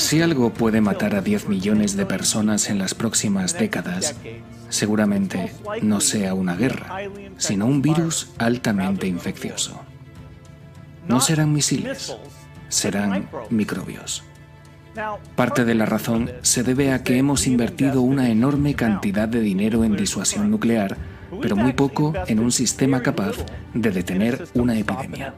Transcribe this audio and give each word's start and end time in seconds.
Si 0.00 0.22
algo 0.22 0.48
puede 0.50 0.80
matar 0.80 1.14
a 1.14 1.20
10 1.20 1.48
millones 1.48 1.94
de 1.94 2.06
personas 2.06 2.70
en 2.70 2.78
las 2.78 2.94
próximas 2.94 3.56
décadas, 3.56 4.16
seguramente 4.70 5.52
no 5.82 6.00
sea 6.00 6.32
una 6.32 6.56
guerra, 6.56 7.00
sino 7.36 7.66
un 7.66 7.82
virus 7.82 8.32
altamente 8.38 9.06
infeccioso. 9.06 9.78
No 11.06 11.20
serán 11.20 11.52
misiles, 11.52 12.16
serán 12.70 13.28
microbios. 13.50 14.24
Parte 15.36 15.66
de 15.66 15.74
la 15.74 15.84
razón 15.84 16.30
se 16.40 16.62
debe 16.62 16.92
a 16.92 17.04
que 17.04 17.18
hemos 17.18 17.46
invertido 17.46 18.00
una 18.00 18.30
enorme 18.30 18.74
cantidad 18.74 19.28
de 19.28 19.40
dinero 19.40 19.84
en 19.84 19.96
disuasión 19.96 20.50
nuclear, 20.50 20.96
pero 21.42 21.56
muy 21.56 21.74
poco 21.74 22.14
en 22.26 22.40
un 22.40 22.52
sistema 22.52 23.02
capaz 23.02 23.36
de 23.74 23.90
detener 23.90 24.48
una 24.54 24.78
epidemia. 24.78 25.34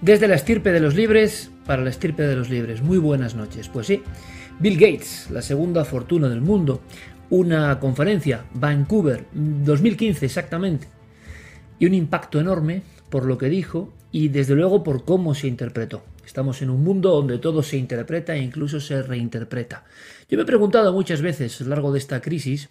Desde 0.00 0.28
la 0.28 0.36
estirpe 0.36 0.70
de 0.70 0.80
los 0.80 0.94
libres 0.94 1.50
para 1.70 1.84
la 1.84 1.90
estirpe 1.90 2.24
de 2.24 2.34
los 2.34 2.50
libres. 2.50 2.82
Muy 2.82 2.98
buenas 2.98 3.36
noches. 3.36 3.68
Pues 3.68 3.86
sí, 3.86 4.02
Bill 4.58 4.74
Gates, 4.76 5.28
la 5.30 5.40
segunda 5.40 5.84
fortuna 5.84 6.28
del 6.28 6.40
mundo, 6.40 6.80
una 7.28 7.78
conferencia, 7.78 8.44
Vancouver, 8.54 9.26
2015 9.32 10.26
exactamente, 10.26 10.88
y 11.78 11.86
un 11.86 11.94
impacto 11.94 12.40
enorme 12.40 12.82
por 13.08 13.24
lo 13.24 13.38
que 13.38 13.48
dijo 13.48 13.94
y 14.10 14.30
desde 14.30 14.56
luego 14.56 14.82
por 14.82 15.04
cómo 15.04 15.32
se 15.36 15.46
interpretó. 15.46 16.02
Estamos 16.26 16.60
en 16.60 16.70
un 16.70 16.82
mundo 16.82 17.12
donde 17.12 17.38
todo 17.38 17.62
se 17.62 17.76
interpreta 17.76 18.34
e 18.34 18.42
incluso 18.42 18.80
se 18.80 19.00
reinterpreta. 19.04 19.84
Yo 20.28 20.38
me 20.38 20.42
he 20.42 20.46
preguntado 20.46 20.92
muchas 20.92 21.22
veces 21.22 21.60
a 21.60 21.64
lo 21.64 21.70
largo 21.70 21.92
de 21.92 22.00
esta 22.00 22.20
crisis 22.20 22.68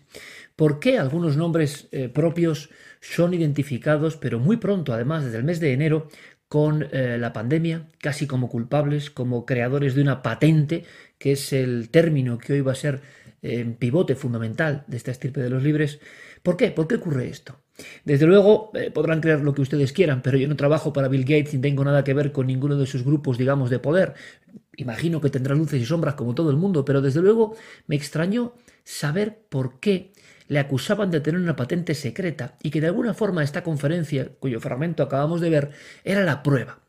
por 0.57 0.81
qué 0.81 0.99
algunos 0.99 1.37
nombres 1.37 1.87
eh, 1.93 2.09
propios 2.09 2.69
son 2.99 3.33
identificados, 3.33 4.17
pero 4.17 4.39
muy 4.39 4.57
pronto, 4.57 4.91
además, 4.91 5.23
desde 5.23 5.37
el 5.37 5.45
mes 5.45 5.61
de 5.61 5.71
enero, 5.71 6.09
con 6.49 6.87
eh, 6.91 7.17
la 7.19 7.31
pandemia, 7.31 7.87
casi 7.99 8.25
como 8.27 8.49
culpables, 8.49 9.11
como 9.11 9.45
creadores 9.45 9.93
de 9.93 10.01
una 10.01 10.23
patente, 10.23 10.83
que 11.19 11.33
es 11.33 11.53
el 11.53 11.89
término 11.89 12.39
que 12.39 12.53
hoy 12.53 12.61
va 12.61 12.71
a 12.71 12.75
ser 12.75 13.01
eh, 13.43 13.75
pivote 13.77 14.15
fundamental 14.15 14.83
de 14.87 14.97
esta 14.97 15.11
estirpe 15.11 15.41
de 15.41 15.51
los 15.51 15.63
libres. 15.63 15.99
¿Por 16.41 16.57
qué? 16.57 16.71
¿Por 16.71 16.87
qué 16.87 16.95
ocurre 16.95 17.29
esto? 17.29 17.61
Desde 18.03 18.25
luego 18.25 18.71
eh, 18.73 18.89
podrán 18.91 19.21
creer 19.21 19.41
lo 19.41 19.53
que 19.53 19.61
ustedes 19.61 19.93
quieran, 19.93 20.21
pero 20.23 20.37
yo 20.37 20.47
no 20.47 20.55
trabajo 20.55 20.91
para 20.91 21.07
Bill 21.07 21.23
Gates 21.23 21.53
ni 21.53 21.61
tengo 21.61 21.85
nada 21.85 22.03
que 22.03 22.15
ver 22.15 22.31
con 22.31 22.47
ninguno 22.47 22.75
de 22.77 22.87
sus 22.87 23.03
grupos, 23.03 23.37
digamos, 23.37 23.69
de 23.69 23.79
poder. 23.79 24.15
Imagino 24.75 25.21
que 25.21 25.29
tendrá 25.29 25.53
luces 25.53 25.79
y 25.79 25.85
sombras 25.85 26.15
como 26.15 26.33
todo 26.33 26.49
el 26.49 26.57
mundo, 26.57 26.83
pero 26.83 27.01
desde 27.01 27.21
luego 27.21 27.55
me 27.85 27.95
extrañó 27.95 28.55
saber 28.83 29.39
por 29.49 29.79
qué 29.79 30.13
le 30.49 30.59
acusaban 30.59 31.09
de 31.11 31.21
tener 31.21 31.39
una 31.39 31.55
patente 31.55 31.95
secreta 31.95 32.57
y 32.61 32.71
que 32.71 32.81
de 32.81 32.87
alguna 32.87 33.13
forma 33.13 33.43
esta 33.43 33.63
conferencia, 33.63 34.29
cuyo 34.39 34.59
fragmento 34.59 35.03
acabamos 35.03 35.39
de 35.39 35.49
ver, 35.49 35.69
era 36.03 36.23
la 36.23 36.43
prueba. 36.43 36.79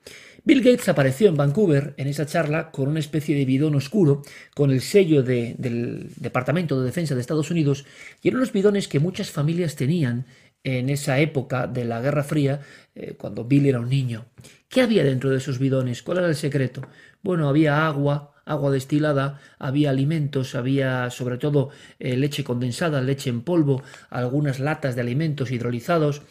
Bill 0.42 0.62
Gates 0.62 0.88
apareció 0.88 1.28
en 1.28 1.36
Vancouver 1.36 1.92
en 1.98 2.08
esa 2.08 2.24
charla 2.24 2.70
con 2.70 2.88
una 2.88 2.98
especie 2.98 3.36
de 3.36 3.44
bidón 3.44 3.74
oscuro 3.74 4.22
con 4.54 4.70
el 4.70 4.80
sello 4.80 5.22
del 5.22 6.08
Departamento 6.16 6.80
de 6.80 6.86
Defensa 6.86 7.14
de 7.14 7.20
Estados 7.20 7.50
Unidos 7.50 7.84
y 8.22 8.28
eran 8.28 8.40
los 8.40 8.52
bidones 8.52 8.88
que 8.88 8.98
muchas 8.98 9.30
familias 9.30 9.76
tenían 9.76 10.24
en 10.64 10.88
esa 10.88 11.18
época 11.18 11.66
de 11.66 11.84
la 11.84 12.00
Guerra 12.00 12.24
Fría, 12.24 12.60
eh, 12.94 13.14
cuando 13.18 13.44
Bill 13.44 13.66
era 13.66 13.80
un 13.80 13.88
niño. 13.88 14.26
¿Qué 14.68 14.82
había 14.82 15.04
dentro 15.04 15.30
de 15.30 15.38
esos 15.38 15.58
bidones? 15.58 16.02
¿Cuál 16.02 16.18
era 16.18 16.28
el 16.28 16.36
secreto? 16.36 16.82
Bueno, 17.22 17.48
había 17.48 17.86
agua, 17.86 18.29
agua 18.44 18.70
destilada, 18.70 19.40
había 19.58 19.90
alimentos, 19.90 20.54
había 20.54 21.10
sobre 21.10 21.38
todo 21.38 21.70
eh, 21.98 22.16
leche 22.16 22.44
condensada, 22.44 23.00
leche 23.00 23.30
en 23.30 23.42
polvo, 23.42 23.82
algunas 24.10 24.60
latas 24.60 24.94
de 24.94 25.02
alimentos 25.02 25.50
hidrolizados 25.50 26.22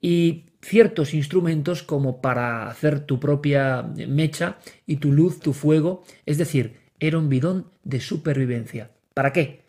y 0.00 0.46
ciertos 0.62 1.14
instrumentos 1.14 1.82
como 1.82 2.20
para 2.20 2.68
hacer 2.68 3.00
tu 3.00 3.20
propia 3.20 3.82
mecha 3.82 4.58
y 4.86 4.96
tu 4.96 5.12
luz, 5.12 5.40
tu 5.40 5.52
fuego, 5.52 6.04
es 6.26 6.38
decir, 6.38 6.76
era 6.98 7.18
un 7.18 7.28
bidón 7.28 7.70
de 7.84 8.00
supervivencia. 8.00 8.90
¿Para 9.14 9.32
qué? 9.32 9.62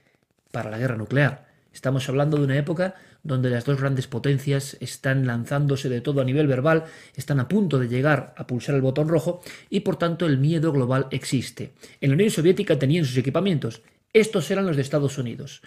Para 0.52 0.70
la 0.70 0.78
guerra 0.78 0.98
nuclear. 0.98 1.48
Estamos 1.74 2.10
hablando 2.10 2.38
de 2.38 2.46
una 2.46 2.58
época 2.58 2.96
donde 3.28 3.50
las 3.50 3.66
dos 3.66 3.80
grandes 3.80 4.08
potencias 4.08 4.78
están 4.80 5.28
lanzándose 5.28 5.90
de 5.90 6.02
todo 6.02 6.22
a 6.22 6.26
nivel 6.26 6.48
verbal, 6.48 6.86
están 7.16 7.40
a 7.40 7.48
punto 7.48 7.78
de 7.78 7.90
llegar 7.90 8.34
a 8.38 8.48
pulsar 8.48 8.76
el 8.76 8.82
botón 8.82 9.10
rojo 9.10 9.42
y 9.70 9.82
por 9.82 9.98
tanto 9.98 10.26
el 10.26 10.38
miedo 10.38 10.72
global 10.72 11.08
existe. 11.12 11.74
En 12.00 12.10
la 12.10 12.16
Unión 12.16 12.32
Soviética 12.32 12.80
tenían 12.80 13.06
sus 13.06 13.18
equipamientos, 13.18 13.82
estos 14.14 14.50
eran 14.50 14.66
los 14.66 14.78
de 14.78 14.82
Estados 14.82 15.18
Unidos. 15.18 15.62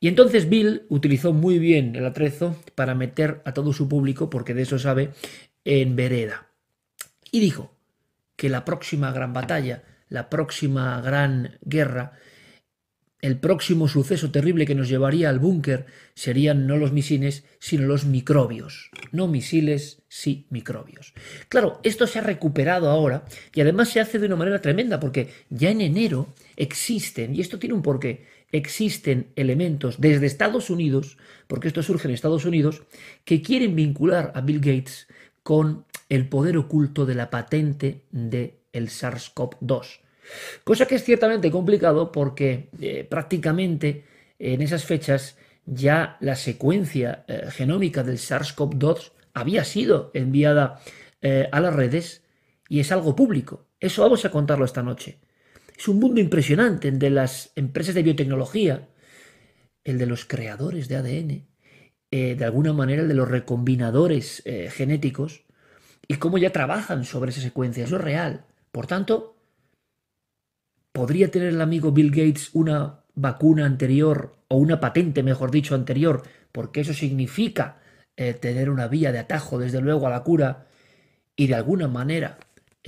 Y 0.00 0.08
entonces 0.08 0.48
Bill 0.48 0.82
utilizó 0.88 1.32
muy 1.32 1.58
bien 1.58 1.96
el 1.96 2.04
atrezo 2.04 2.56
para 2.74 2.94
meter 2.94 3.42
a 3.44 3.52
todo 3.52 3.72
su 3.72 3.88
público, 3.88 4.28
porque 4.28 4.54
de 4.54 4.62
eso 4.62 4.78
sabe, 4.78 5.12
en 5.64 5.96
vereda. 5.96 6.48
Y 7.30 7.40
dijo 7.40 7.74
que 8.36 8.48
la 8.48 8.64
próxima 8.64 9.12
gran 9.12 9.32
batalla, 9.32 9.82
la 10.08 10.28
próxima 10.30 11.00
gran 11.00 11.58
guerra, 11.62 12.12
el 13.20 13.38
próximo 13.38 13.88
suceso 13.88 14.30
terrible 14.30 14.66
que 14.66 14.76
nos 14.76 14.88
llevaría 14.88 15.28
al 15.28 15.40
búnker 15.40 15.86
serían 16.14 16.66
no 16.66 16.76
los 16.76 16.92
misiles, 16.92 17.44
sino 17.58 17.86
los 17.86 18.04
microbios. 18.04 18.90
No 19.10 19.26
misiles, 19.26 20.02
sí 20.08 20.46
microbios. 20.50 21.14
Claro, 21.48 21.80
esto 21.82 22.06
se 22.06 22.20
ha 22.20 22.22
recuperado 22.22 22.90
ahora 22.90 23.24
y 23.52 23.60
además 23.60 23.88
se 23.88 24.00
hace 24.00 24.18
de 24.18 24.26
una 24.26 24.36
manera 24.36 24.60
tremenda 24.60 25.00
porque 25.00 25.30
ya 25.50 25.70
en 25.70 25.80
enero 25.80 26.28
existen, 26.56 27.34
y 27.34 27.40
esto 27.40 27.58
tiene 27.58 27.74
un 27.74 27.82
porqué, 27.82 28.26
existen 28.52 29.28
elementos 29.34 30.00
desde 30.00 30.26
Estados 30.26 30.70
Unidos, 30.70 31.18
porque 31.48 31.68
esto 31.68 31.82
surge 31.82 32.06
en 32.06 32.14
Estados 32.14 32.44
Unidos, 32.44 32.82
que 33.24 33.42
quieren 33.42 33.74
vincular 33.74 34.32
a 34.34 34.40
Bill 34.42 34.60
Gates 34.60 35.08
con 35.42 35.84
el 36.08 36.28
poder 36.28 36.56
oculto 36.56 37.04
de 37.04 37.14
la 37.14 37.30
patente 37.30 38.04
del 38.10 38.54
el 38.72 38.88
SARS-CoV-2 38.88 40.00
Cosa 40.64 40.86
que 40.86 40.96
es 40.96 41.04
ciertamente 41.04 41.50
complicado 41.50 42.12
porque 42.12 42.68
eh, 42.80 43.06
prácticamente 43.08 44.04
en 44.38 44.62
esas 44.62 44.84
fechas 44.84 45.36
ya 45.64 46.16
la 46.20 46.36
secuencia 46.36 47.24
eh, 47.28 47.48
genómica 47.50 48.02
del 48.02 48.18
SARS-CoV-2 48.18 49.12
había 49.34 49.64
sido 49.64 50.10
enviada 50.14 50.80
eh, 51.20 51.48
a 51.52 51.60
las 51.60 51.74
redes 51.74 52.22
y 52.68 52.80
es 52.80 52.92
algo 52.92 53.16
público. 53.16 53.66
Eso 53.80 54.02
vamos 54.02 54.24
a 54.24 54.30
contarlo 54.30 54.64
esta 54.64 54.82
noche. 54.82 55.18
Es 55.76 55.88
un 55.88 56.00
mundo 56.00 56.20
impresionante 56.20 56.88
el 56.88 56.98
de 56.98 57.10
las 57.10 57.52
empresas 57.54 57.94
de 57.94 58.02
biotecnología, 58.02 58.88
el 59.84 59.98
de 59.98 60.06
los 60.06 60.24
creadores 60.24 60.88
de 60.88 60.96
ADN, 60.96 61.46
de 62.10 62.44
alguna 62.44 62.72
manera 62.72 63.02
el 63.02 63.08
de 63.08 63.14
los 63.14 63.28
recombinadores 63.28 64.42
genéticos 64.70 65.44
y 66.08 66.14
cómo 66.14 66.38
ya 66.38 66.50
trabajan 66.50 67.04
sobre 67.04 67.30
esa 67.30 67.42
secuencia. 67.42 67.84
Eso 67.84 67.96
es 67.96 68.02
real. 68.02 68.44
Por 68.72 68.88
tanto, 68.88 69.37
¿Podría 70.98 71.30
tener 71.30 71.50
el 71.50 71.60
amigo 71.60 71.92
Bill 71.92 72.10
Gates 72.10 72.50
una 72.54 73.04
vacuna 73.14 73.64
anterior 73.66 74.34
o 74.48 74.56
una 74.56 74.80
patente, 74.80 75.22
mejor 75.22 75.52
dicho, 75.52 75.76
anterior? 75.76 76.24
Porque 76.50 76.80
eso 76.80 76.92
significa 76.92 77.76
eh, 78.16 78.34
tener 78.34 78.68
una 78.68 78.88
vía 78.88 79.12
de 79.12 79.20
atajo, 79.20 79.60
desde 79.60 79.80
luego, 79.80 80.08
a 80.08 80.10
la 80.10 80.24
cura 80.24 80.66
y 81.36 81.46
de 81.46 81.54
alguna 81.54 81.86
manera 81.86 82.38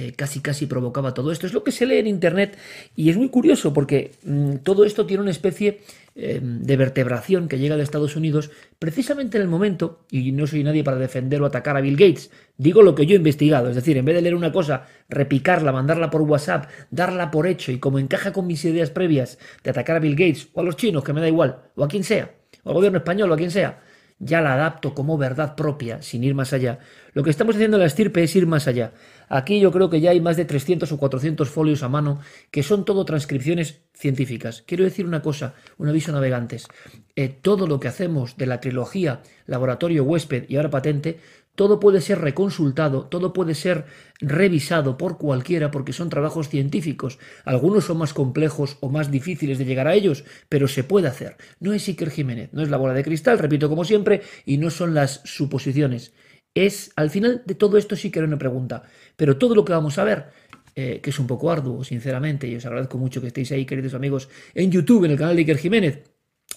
eh, 0.00 0.14
casi 0.16 0.40
casi 0.40 0.64
provocaba 0.64 1.12
todo 1.12 1.30
esto. 1.30 1.46
Es 1.46 1.52
lo 1.52 1.62
que 1.62 1.72
se 1.72 1.84
lee 1.84 1.98
en 1.98 2.06
Internet 2.06 2.56
y 2.96 3.10
es 3.10 3.18
muy 3.18 3.28
curioso 3.28 3.74
porque 3.74 4.12
mm, 4.24 4.56
todo 4.62 4.86
esto 4.86 5.04
tiene 5.04 5.20
una 5.20 5.30
especie 5.30 5.80
em, 6.14 6.62
de 6.62 6.76
vertebración 6.78 7.48
que 7.48 7.58
llega 7.58 7.76
de 7.76 7.82
Estados 7.82 8.16
Unidos 8.16 8.50
precisamente 8.78 9.36
en 9.36 9.42
el 9.42 9.48
momento, 9.48 10.06
y 10.10 10.32
no 10.32 10.46
soy 10.46 10.64
nadie 10.64 10.82
para 10.82 10.96
defender 10.96 11.42
o 11.42 11.44
atacar 11.46 11.76
a 11.76 11.82
Bill 11.82 11.98
Gates, 11.98 12.30
digo 12.56 12.80
lo 12.80 12.94
que 12.94 13.04
yo 13.04 13.12
he 13.12 13.18
investigado, 13.18 13.68
es 13.68 13.76
decir, 13.76 13.98
en 13.98 14.06
vez 14.06 14.14
de 14.14 14.22
leer 14.22 14.34
una 14.34 14.52
cosa, 14.52 14.86
repicarla, 15.10 15.70
mandarla 15.70 16.08
por 16.08 16.22
WhatsApp, 16.22 16.70
darla 16.90 17.30
por 17.30 17.46
hecho 17.46 17.70
y 17.70 17.78
como 17.78 17.98
encaja 17.98 18.32
con 18.32 18.46
mis 18.46 18.64
ideas 18.64 18.90
previas 18.90 19.38
de 19.62 19.70
atacar 19.70 19.96
a 19.96 20.00
Bill 20.00 20.16
Gates 20.16 20.48
o 20.54 20.60
a 20.60 20.64
los 20.64 20.76
chinos, 20.76 21.04
que 21.04 21.12
me 21.12 21.20
da 21.20 21.28
igual, 21.28 21.58
o 21.76 21.84
a 21.84 21.88
quien 21.88 22.04
sea, 22.04 22.30
o 22.64 22.70
al 22.70 22.74
gobierno 22.74 22.98
español 22.98 23.30
o 23.30 23.34
a 23.34 23.36
quien 23.36 23.50
sea, 23.50 23.82
ya 24.20 24.42
la 24.42 24.52
adapto 24.52 24.94
como 24.94 25.18
verdad 25.18 25.56
propia, 25.56 26.02
sin 26.02 26.22
ir 26.22 26.34
más 26.34 26.52
allá. 26.52 26.78
Lo 27.14 27.24
que 27.24 27.30
estamos 27.30 27.56
haciendo 27.56 27.78
en 27.78 27.80
la 27.80 27.86
estirpe 27.86 28.22
es 28.22 28.36
ir 28.36 28.46
más 28.46 28.68
allá. 28.68 28.92
Aquí 29.28 29.58
yo 29.58 29.72
creo 29.72 29.88
que 29.88 30.00
ya 30.00 30.10
hay 30.10 30.20
más 30.20 30.36
de 30.36 30.44
300 30.44 30.92
o 30.92 30.98
400 30.98 31.48
folios 31.48 31.82
a 31.82 31.88
mano, 31.88 32.20
que 32.50 32.62
son 32.62 32.84
todo 32.84 33.04
transcripciones 33.04 33.80
científicas. 33.94 34.62
Quiero 34.66 34.84
decir 34.84 35.06
una 35.06 35.22
cosa, 35.22 35.54
un 35.78 35.88
aviso 35.88 36.12
navegantes. 36.12 36.68
Eh, 37.16 37.28
todo 37.28 37.66
lo 37.66 37.80
que 37.80 37.88
hacemos 37.88 38.36
de 38.36 38.46
la 38.46 38.60
trilogía 38.60 39.22
laboratorio 39.46 40.04
huésped 40.04 40.44
y 40.48 40.56
ahora 40.56 40.70
patente 40.70 41.18
todo 41.60 41.78
puede 41.78 42.00
ser 42.00 42.22
reconsultado, 42.22 43.04
todo 43.04 43.34
puede 43.34 43.54
ser 43.54 43.84
revisado 44.18 44.96
por 44.96 45.18
cualquiera 45.18 45.70
porque 45.70 45.92
son 45.92 46.08
trabajos 46.08 46.48
científicos. 46.48 47.18
Algunos 47.44 47.84
son 47.84 47.98
más 47.98 48.14
complejos 48.14 48.78
o 48.80 48.88
más 48.88 49.10
difíciles 49.10 49.58
de 49.58 49.66
llegar 49.66 49.86
a 49.86 49.92
ellos, 49.92 50.24
pero 50.48 50.68
se 50.68 50.84
puede 50.84 51.08
hacer. 51.08 51.36
No 51.58 51.74
es 51.74 51.86
Iker 51.86 52.08
Jiménez, 52.08 52.48
no 52.54 52.62
es 52.62 52.70
la 52.70 52.78
bola 52.78 52.94
de 52.94 53.04
cristal, 53.04 53.38
repito 53.38 53.68
como 53.68 53.84
siempre, 53.84 54.22
y 54.46 54.56
no 54.56 54.70
son 54.70 54.94
las 54.94 55.20
suposiciones. 55.24 56.14
Es, 56.54 56.92
al 56.96 57.10
final 57.10 57.42
de 57.44 57.54
todo 57.54 57.76
esto 57.76 57.94
sí 57.94 58.10
que 58.10 58.20
era 58.20 58.28
una 58.28 58.38
pregunta, 58.38 58.84
pero 59.14 59.36
todo 59.36 59.54
lo 59.54 59.62
que 59.62 59.74
vamos 59.74 59.98
a 59.98 60.04
ver, 60.04 60.30
eh, 60.76 61.00
que 61.02 61.10
es 61.10 61.18
un 61.18 61.26
poco 61.26 61.50
arduo, 61.50 61.84
sinceramente, 61.84 62.48
y 62.48 62.56
os 62.56 62.64
agradezco 62.64 62.96
mucho 62.96 63.20
que 63.20 63.26
estéis 63.26 63.52
ahí, 63.52 63.66
queridos 63.66 63.92
amigos, 63.92 64.30
en 64.54 64.70
YouTube, 64.70 65.04
en 65.04 65.10
el 65.10 65.18
canal 65.18 65.36
de 65.36 65.42
Iker 65.42 65.58
Jiménez, 65.58 66.04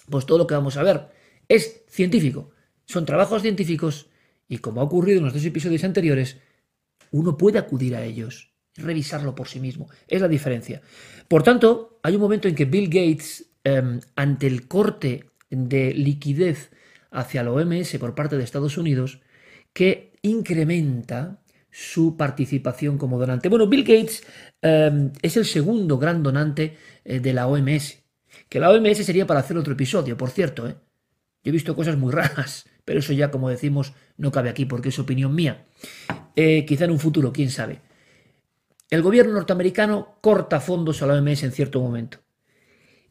pues 0.08 0.24
todo 0.24 0.38
lo 0.38 0.46
que 0.46 0.54
vamos 0.54 0.78
a 0.78 0.82
ver 0.82 1.08
es 1.46 1.84
científico. 1.90 2.52
Son 2.86 3.04
trabajos 3.04 3.42
científicos 3.42 4.08
y 4.48 4.58
como 4.58 4.80
ha 4.80 4.84
ocurrido 4.84 5.18
en 5.18 5.24
los 5.24 5.34
dos 5.34 5.44
episodios 5.44 5.84
anteriores, 5.84 6.38
uno 7.10 7.36
puede 7.36 7.58
acudir 7.58 7.94
a 7.96 8.04
ellos 8.04 8.54
revisarlo 8.76 9.34
por 9.34 9.48
sí 9.48 9.60
mismo. 9.60 9.88
Es 10.08 10.20
la 10.20 10.28
diferencia. 10.28 10.82
Por 11.28 11.42
tanto, 11.42 12.00
hay 12.02 12.14
un 12.16 12.20
momento 12.20 12.48
en 12.48 12.54
que 12.54 12.64
Bill 12.64 12.88
Gates, 12.88 13.46
em, 13.62 14.00
ante 14.16 14.46
el 14.46 14.66
corte 14.66 15.26
de 15.50 15.94
liquidez 15.94 16.70
hacia 17.10 17.42
la 17.42 17.52
OMS 17.52 17.98
por 17.98 18.14
parte 18.14 18.36
de 18.36 18.44
Estados 18.44 18.76
Unidos, 18.76 19.20
que 19.72 20.12
incrementa 20.22 21.40
su 21.70 22.16
participación 22.16 22.98
como 22.98 23.18
donante. 23.18 23.48
Bueno, 23.48 23.66
Bill 23.66 23.84
Gates 23.84 24.24
em, 24.62 25.12
es 25.22 25.36
el 25.36 25.44
segundo 25.44 25.98
gran 25.98 26.22
donante 26.22 26.76
eh, 27.04 27.20
de 27.20 27.32
la 27.32 27.46
OMS. 27.46 27.98
Que 28.48 28.60
la 28.60 28.70
OMS 28.70 29.04
sería 29.04 29.26
para 29.26 29.40
hacer 29.40 29.56
otro 29.56 29.72
episodio, 29.72 30.16
por 30.16 30.30
cierto. 30.30 30.68
¿eh? 30.68 30.76
Yo 31.42 31.50
he 31.50 31.52
visto 31.52 31.74
cosas 31.74 31.96
muy 31.96 32.12
raras, 32.12 32.66
pero 32.84 33.00
eso 33.00 33.12
ya, 33.12 33.30
como 33.30 33.48
decimos, 33.48 33.92
no 34.16 34.30
cabe 34.30 34.50
aquí 34.50 34.64
porque 34.64 34.90
es 34.90 34.98
opinión 34.98 35.34
mía. 35.34 35.64
Eh, 36.36 36.64
quizá 36.66 36.84
en 36.84 36.90
un 36.90 36.98
futuro, 36.98 37.32
quién 37.32 37.50
sabe. 37.50 37.80
El 38.90 39.02
gobierno 39.02 39.32
norteamericano 39.32 40.18
corta 40.20 40.60
fondos 40.60 41.02
a 41.02 41.06
la 41.06 41.14
OMS 41.14 41.42
en 41.42 41.52
cierto 41.52 41.80
momento. 41.80 42.18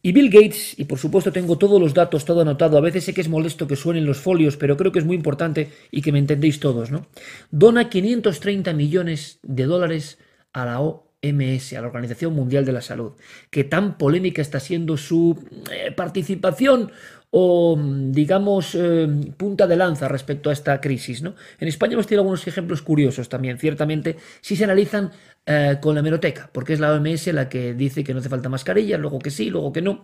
Y 0.05 0.11
Bill 0.11 0.29
Gates, 0.29 0.77
y 0.77 0.83
por 0.83 0.99
supuesto 0.99 1.31
tengo 1.31 1.57
todos 1.57 1.79
los 1.79 1.93
datos, 1.93 2.25
todo 2.25 2.41
anotado, 2.41 2.77
a 2.77 2.81
veces 2.81 3.05
sé 3.05 3.13
que 3.13 3.21
es 3.21 3.29
molesto 3.29 3.67
que 3.67 3.77
suenen 3.77 4.05
los 4.05 4.17
folios, 4.17 4.57
pero 4.57 4.75
creo 4.75 4.91
que 4.91 4.99
es 4.99 5.05
muy 5.05 5.15
importante 5.15 5.71
y 5.91 6.01
que 6.01 6.11
me 6.11 6.19
entendéis 6.19 6.59
todos, 6.59 6.91
¿no? 6.91 7.07
Dona 7.51 7.89
530 7.89 8.73
millones 8.73 9.39
de 9.43 9.63
dólares 9.63 10.19
a 10.51 10.65
la 10.65 10.81
OMS, 10.81 11.73
a 11.73 11.81
la 11.81 11.87
Organización 11.87 12.33
Mundial 12.33 12.65
de 12.65 12.73
la 12.73 12.81
Salud. 12.81 13.13
Que 13.49 13.63
tan 13.63 13.97
polémica 13.97 14.41
está 14.41 14.59
siendo 14.59 14.97
su 14.97 15.41
eh, 15.71 15.91
participación 15.91 16.91
o, 17.35 17.75
digamos, 18.11 18.75
eh, 18.75 19.07
punta 19.35 19.65
de 19.65 19.75
lanza 19.75 20.07
respecto 20.07 20.51
a 20.51 20.53
esta 20.53 20.79
crisis. 20.79 21.23
¿no? 21.23 21.33
En 21.59 21.67
España 21.67 21.93
hemos 21.93 22.05
tenido 22.05 22.21
algunos 22.21 22.45
ejemplos 22.45 22.83
curiosos 22.83 23.27
también, 23.27 23.57
ciertamente, 23.57 24.17
si 24.39 24.55
se 24.55 24.65
analizan 24.65 25.11
eh, 25.43 25.77
con 25.81 25.95
la 25.95 26.01
hemeroteca, 26.01 26.51
porque 26.53 26.73
es 26.73 26.79
la 26.79 26.93
OMS 26.93 27.33
la 27.33 27.49
que 27.49 27.73
dice 27.73 28.03
que 28.03 28.13
no 28.13 28.19
hace 28.19 28.29
falta 28.29 28.49
mascarilla, 28.49 28.99
luego 28.99 29.17
que 29.17 29.31
sí, 29.31 29.49
luego 29.49 29.73
que 29.73 29.81
no. 29.81 30.03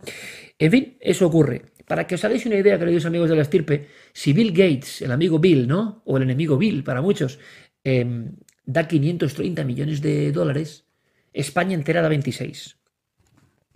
En 0.57 0.71
fin, 0.71 0.97
eso 0.99 1.27
ocurre. 1.27 1.65
Para 1.85 2.07
que 2.07 2.15
os 2.15 2.25
hagáis 2.25 2.47
una 2.47 2.55
idea, 2.55 2.79
queridos 2.79 3.05
amigos 3.05 3.29
de 3.29 3.35
la 3.35 3.43
estirpe, 3.43 3.85
si 4.11 4.33
Bill 4.33 4.51
Gates, 4.51 5.03
el 5.03 5.11
amigo 5.11 5.37
Bill, 5.37 5.67
¿no? 5.67 6.01
O 6.05 6.17
el 6.17 6.23
enemigo 6.23 6.57
Bill 6.57 6.83
para 6.83 7.03
muchos, 7.03 7.37
em, 7.83 8.31
da 8.65 8.87
530 8.87 9.63
millones 9.65 10.01
de 10.01 10.31
dólares, 10.31 10.85
España 11.31 11.75
entera 11.75 12.01
da 12.01 12.09
26. 12.09 12.77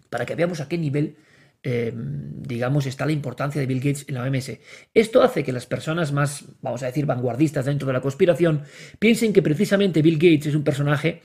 Para 0.10 0.26
que 0.26 0.34
veamos 0.34 0.60
a 0.60 0.68
qué 0.68 0.80
nivel 0.80 1.18
Em, 1.66 2.42
digamos, 2.42 2.86
está 2.86 3.06
la 3.06 3.14
importancia 3.14 3.62
de 3.62 3.68
Bill 3.68 3.80
Gates 3.80 4.04
en 4.10 4.16
la 4.16 4.24
OMS. 4.24 4.60
Esto 4.94 5.24
hace 5.24 5.46
que 5.46 5.54
las 5.54 5.66
personas 5.66 6.12
más, 6.12 6.44
vamos 6.62 6.84
a 6.84 6.88
decir, 6.88 7.06
vanguardistas 7.06 7.66
dentro 7.66 7.88
de 7.88 7.94
la 7.94 8.02
conspiración 8.02 8.64
piensen 9.00 9.32
que 9.32 9.42
precisamente 9.42 10.02
Bill 10.02 10.16
Gates 10.16 10.48
es 10.48 10.56
un 10.56 10.66
personaje 10.66 11.22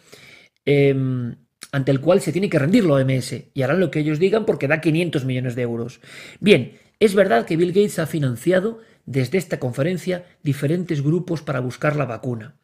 em, 0.64 1.34
ante 1.72 1.90
el 1.90 2.00
cual 2.00 2.20
se 2.20 2.30
tiene 2.30 2.48
que 2.48 2.60
rendir 2.60 2.84
la 2.84 2.94
OMS 2.94 3.50
y 3.52 3.62
harán 3.62 3.80
lo 3.80 3.90
que 3.90 3.98
ellos 3.98 4.20
digan 4.20 4.46
porque 4.46 4.68
da 4.68 4.80
500 4.80 5.24
millones 5.24 5.56
de 5.56 5.62
euros. 5.62 6.00
Bien, 6.38 6.78
es 7.00 7.16
verdad 7.16 7.44
que 7.44 7.56
Bill 7.56 7.72
Gates 7.72 7.98
ha 7.98 8.06
financiado 8.06 8.78
desde 9.06 9.38
esta 9.38 9.58
conferencia 9.58 10.24
diferentes 10.44 11.02
grupos 11.02 11.42
para 11.42 11.58
buscar 11.58 11.96
la 11.96 12.04
vacuna. 12.04 12.60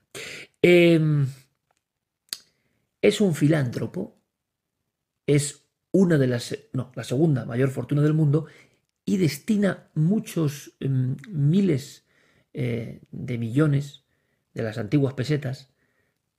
Em, 0.62 1.26
es 3.02 3.20
un 3.20 3.34
filántropo, 3.34 4.16
es 5.26 5.63
una 5.94 6.18
de 6.18 6.26
las, 6.26 6.58
no, 6.72 6.90
la 6.96 7.04
segunda 7.04 7.44
mayor 7.44 7.70
fortuna 7.70 8.02
del 8.02 8.14
mundo 8.14 8.46
y 9.04 9.16
destina 9.16 9.90
muchos 9.94 10.72
em, 10.80 11.16
miles 11.28 12.04
eh, 12.52 13.00
de 13.12 13.38
millones 13.38 14.02
de 14.54 14.64
las 14.64 14.76
antiguas 14.76 15.14
pesetas 15.14 15.70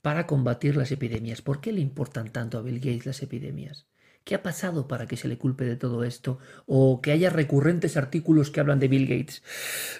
para 0.02 0.26
combatir 0.26 0.76
las 0.76 0.92
epidemias. 0.92 1.40
¿Por 1.40 1.62
qué 1.62 1.72
le 1.72 1.80
importan 1.80 2.32
tanto 2.32 2.58
a 2.58 2.62
Bill 2.62 2.80
Gates 2.80 3.06
las 3.06 3.22
epidemias? 3.22 3.86
¿Qué 4.24 4.34
ha 4.34 4.42
pasado 4.42 4.88
para 4.88 5.06
que 5.06 5.16
se 5.16 5.26
le 5.26 5.38
culpe 5.38 5.64
de 5.64 5.76
todo 5.76 6.04
esto? 6.04 6.38
¿O 6.66 7.00
que 7.00 7.12
haya 7.12 7.30
recurrentes 7.30 7.96
artículos 7.96 8.50
que 8.50 8.60
hablan 8.60 8.78
de 8.78 8.88
Bill 8.88 9.06
Gates? 9.06 9.42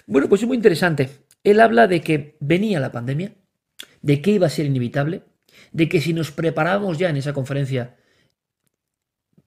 Bueno, 0.05 0.29
pues 0.29 0.43
es 0.43 0.47
muy 0.47 0.57
interesante. 0.57 1.09
Él 1.43 1.59
habla 1.59 1.87
de 1.87 2.01
que 2.01 2.37
venía 2.39 2.79
la 2.79 2.91
pandemia, 2.91 3.33
de 4.03 4.21
que 4.21 4.31
iba 4.31 4.45
a 4.45 4.51
ser 4.51 4.67
inevitable, 4.67 5.23
de 5.71 5.89
que 5.89 5.99
si 5.99 6.13
nos 6.13 6.29
preparábamos 6.29 6.99
ya 6.99 7.09
en 7.09 7.17
esa 7.17 7.33
conferencia 7.33 7.95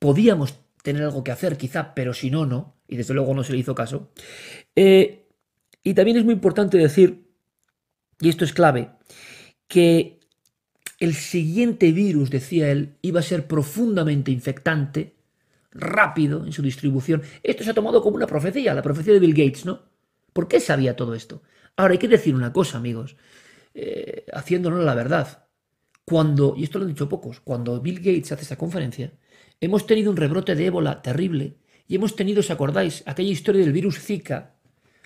podíamos 0.00 0.58
tener 0.82 1.04
algo 1.04 1.22
que 1.22 1.30
hacer, 1.30 1.56
quizá, 1.56 1.94
pero 1.94 2.12
si 2.12 2.30
no, 2.32 2.46
no. 2.46 2.74
Y 2.88 2.96
desde 2.96 3.14
luego 3.14 3.32
no 3.34 3.44
se 3.44 3.52
le 3.52 3.58
hizo 3.58 3.76
caso. 3.76 4.10
Eh, 4.74 5.28
y 5.84 5.94
también 5.94 6.16
es 6.16 6.24
muy 6.24 6.34
importante 6.34 6.76
decir, 6.76 7.28
y 8.20 8.28
esto 8.28 8.44
es 8.44 8.52
clave, 8.52 8.90
que 9.68 10.18
el 10.98 11.14
siguiente 11.14 11.92
virus, 11.92 12.30
decía 12.30 12.70
él, 12.70 12.96
iba 13.02 13.20
a 13.20 13.22
ser 13.22 13.46
profundamente 13.46 14.32
infectante, 14.32 15.14
rápido 15.70 16.44
en 16.44 16.52
su 16.52 16.62
distribución. 16.62 17.22
Esto 17.42 17.62
se 17.62 17.70
ha 17.70 17.74
tomado 17.74 18.02
como 18.02 18.16
una 18.16 18.26
profecía, 18.26 18.74
la 18.74 18.82
profecía 18.82 19.14
de 19.14 19.20
Bill 19.20 19.34
Gates, 19.34 19.64
¿no? 19.64 19.82
¿Por 20.32 20.48
qué 20.48 20.60
sabía 20.60 20.96
todo 20.96 21.14
esto? 21.14 21.42
Ahora 21.76 21.92
hay 21.92 21.98
que 21.98 22.08
decir 22.08 22.34
una 22.34 22.52
cosa, 22.52 22.78
amigos, 22.78 23.16
eh, 23.74 24.26
haciéndonos 24.32 24.84
la 24.84 24.94
verdad. 24.94 25.46
Cuando, 26.04 26.54
y 26.56 26.64
esto 26.64 26.78
lo 26.78 26.84
han 26.84 26.90
dicho 26.90 27.08
pocos, 27.08 27.40
cuando 27.40 27.80
Bill 27.80 27.98
Gates 27.98 28.32
hace 28.32 28.42
esa 28.42 28.56
conferencia, 28.56 29.12
Hemos 29.60 29.86
tenido 29.86 30.10
un 30.10 30.16
rebrote 30.16 30.54
de 30.54 30.66
ébola 30.66 31.02
terrible 31.02 31.56
y 31.86 31.96
hemos 31.96 32.16
tenido, 32.16 32.40
¿os 32.40 32.50
acordáis?, 32.50 33.02
aquella 33.04 33.30
historia 33.30 33.60
del 33.60 33.72
virus 33.74 33.98
Zika, 33.98 34.54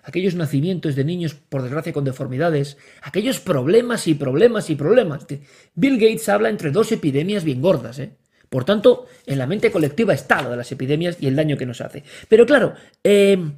aquellos 0.05 0.37
nacimientos 0.37 0.95
de 0.95 1.05
niños, 1.05 1.35
por 1.35 1.63
desgracia, 1.63 1.93
con 1.93 2.05
deformidades, 2.05 2.77
aquellos 3.03 3.41
problemas 3.41 4.07
y 4.07 4.15
problemas 4.15 4.71
y 4.71 4.77
problemas. 4.77 5.27
Bill 5.75 5.99
Gates 5.99 6.29
habla 6.29 6.51
entre 6.51 6.71
dos 6.71 6.93
epidemias 6.93 7.43
bien 7.43 7.61
gordas, 7.61 7.99
¿eh? 7.99 8.13
Por 8.49 8.65
tanto, 8.65 9.07
en 9.27 9.39
la 9.39 9.49
mente 9.49 9.73
colectiva 9.73 10.15
está 10.15 10.41
lo 10.41 10.51
de 10.51 10.59
las 10.59 10.71
epidemias 10.71 11.17
y 11.19 11.27
el 11.27 11.35
daño 11.35 11.57
que 11.57 11.67
nos 11.67 11.81
hace. 11.81 12.05
Pero 12.29 12.47
claro, 12.47 12.75
em, 13.03 13.55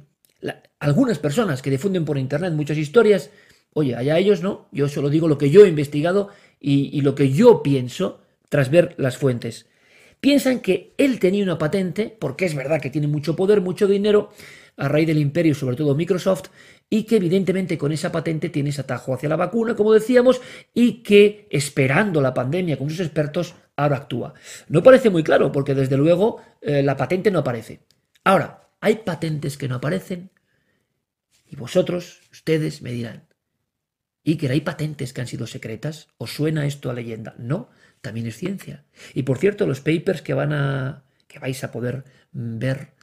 algunas 0.79 1.19
personas 1.19 1.61
que 1.61 1.69
difunden 1.69 2.05
por 2.05 2.17
internet 2.17 2.53
muchas 2.53 2.77
historias, 2.77 3.29
oye, 3.73 3.95
allá 3.95 4.17
ellos 4.17 4.41
no, 4.41 4.67
yo 4.71 4.87
solo 4.87 5.11
digo 5.11 5.27
lo 5.27 5.37
que 5.37 5.51
yo 5.51 5.65
he 5.65 5.67
investigado 5.67 6.29
y 6.59 7.01
lo 7.01 7.13
que 7.13 7.31
yo 7.31 7.61
pienso 7.61 8.21
tras 8.49 8.71
ver 8.71 8.95
las 8.97 9.17
fuentes 9.17 9.67
piensan 10.19 10.59
que 10.59 10.93
él 10.97 11.19
tenía 11.19 11.43
una 11.43 11.57
patente, 11.57 12.15
porque 12.19 12.45
es 12.45 12.55
verdad 12.55 12.81
que 12.81 12.89
tiene 12.89 13.07
mucho 13.07 13.35
poder, 13.35 13.61
mucho 13.61 13.87
dinero, 13.87 14.31
a 14.77 14.87
raíz 14.87 15.07
del 15.07 15.17
imperio, 15.17 15.55
sobre 15.55 15.75
todo 15.75 15.95
Microsoft, 15.95 16.49
y 16.89 17.03
que 17.03 17.17
evidentemente 17.17 17.77
con 17.77 17.91
esa 17.91 18.11
patente 18.11 18.49
tiene 18.49 18.69
ese 18.69 18.81
atajo 18.81 19.13
hacia 19.13 19.29
la 19.29 19.35
vacuna, 19.35 19.75
como 19.75 19.93
decíamos, 19.93 20.41
y 20.73 21.03
que 21.03 21.47
esperando 21.49 22.21
la 22.21 22.33
pandemia 22.33 22.77
con 22.77 22.89
sus 22.89 22.99
expertos, 23.01 23.55
ahora 23.75 23.97
actúa. 23.97 24.33
No 24.69 24.83
parece 24.83 25.09
muy 25.09 25.23
claro, 25.23 25.51
porque 25.51 25.73
desde 25.73 25.97
luego 25.97 26.41
eh, 26.61 26.83
la 26.83 26.95
patente 26.95 27.31
no 27.31 27.39
aparece. 27.39 27.81
Ahora, 28.23 28.69
hay 28.79 28.97
patentes 28.97 29.57
que 29.57 29.67
no 29.67 29.75
aparecen, 29.75 30.31
y 31.49 31.55
vosotros, 31.55 32.21
ustedes, 32.31 32.81
me 32.81 32.91
dirán, 32.91 33.27
¿y 34.23 34.35
que 34.37 34.49
hay 34.49 34.61
patentes 34.61 35.13
que 35.13 35.21
han 35.21 35.27
sido 35.27 35.47
secretas? 35.47 36.09
¿Os 36.17 36.31
suena 36.31 36.65
esto 36.65 36.89
a 36.89 36.93
leyenda? 36.93 37.35
No, 37.37 37.69
también 38.01 38.27
es 38.27 38.37
ciencia. 38.37 38.85
Y 39.13 39.23
por 39.23 39.37
cierto, 39.37 39.65
los 39.65 39.81
papers 39.81 40.21
que 40.21 40.33
van 40.33 40.53
a 40.53 41.03
que 41.27 41.39
vais 41.39 41.63
a 41.63 41.71
poder 41.71 42.05
ver 42.31 42.93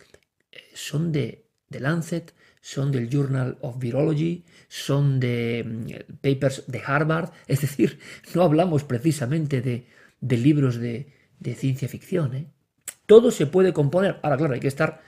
eh, 0.50 0.60
son 0.74 1.12
de, 1.12 1.46
de 1.68 1.80
Lancet, 1.80 2.34
son 2.60 2.90
del 2.90 3.10
Journal 3.10 3.58
of 3.60 3.78
Virology, 3.78 4.44
son 4.68 5.20
de 5.20 5.64
mm, 5.66 6.16
papers 6.22 6.64
de 6.66 6.82
Harvard, 6.84 7.30
es 7.46 7.60
decir, 7.60 7.98
no 8.34 8.42
hablamos 8.42 8.84
precisamente 8.84 9.60
de, 9.60 9.86
de 10.20 10.36
libros 10.38 10.76
de, 10.76 11.12
de, 11.38 11.54
ciencia 11.54 11.88
ficción. 11.88 12.34
¿eh? 12.34 12.46
Todo 13.06 13.30
se 13.30 13.46
puede 13.46 13.72
componer. 13.72 14.18
Ahora, 14.22 14.38
claro, 14.38 14.54
hay 14.54 14.60
que 14.60 14.68
estar 14.68 15.02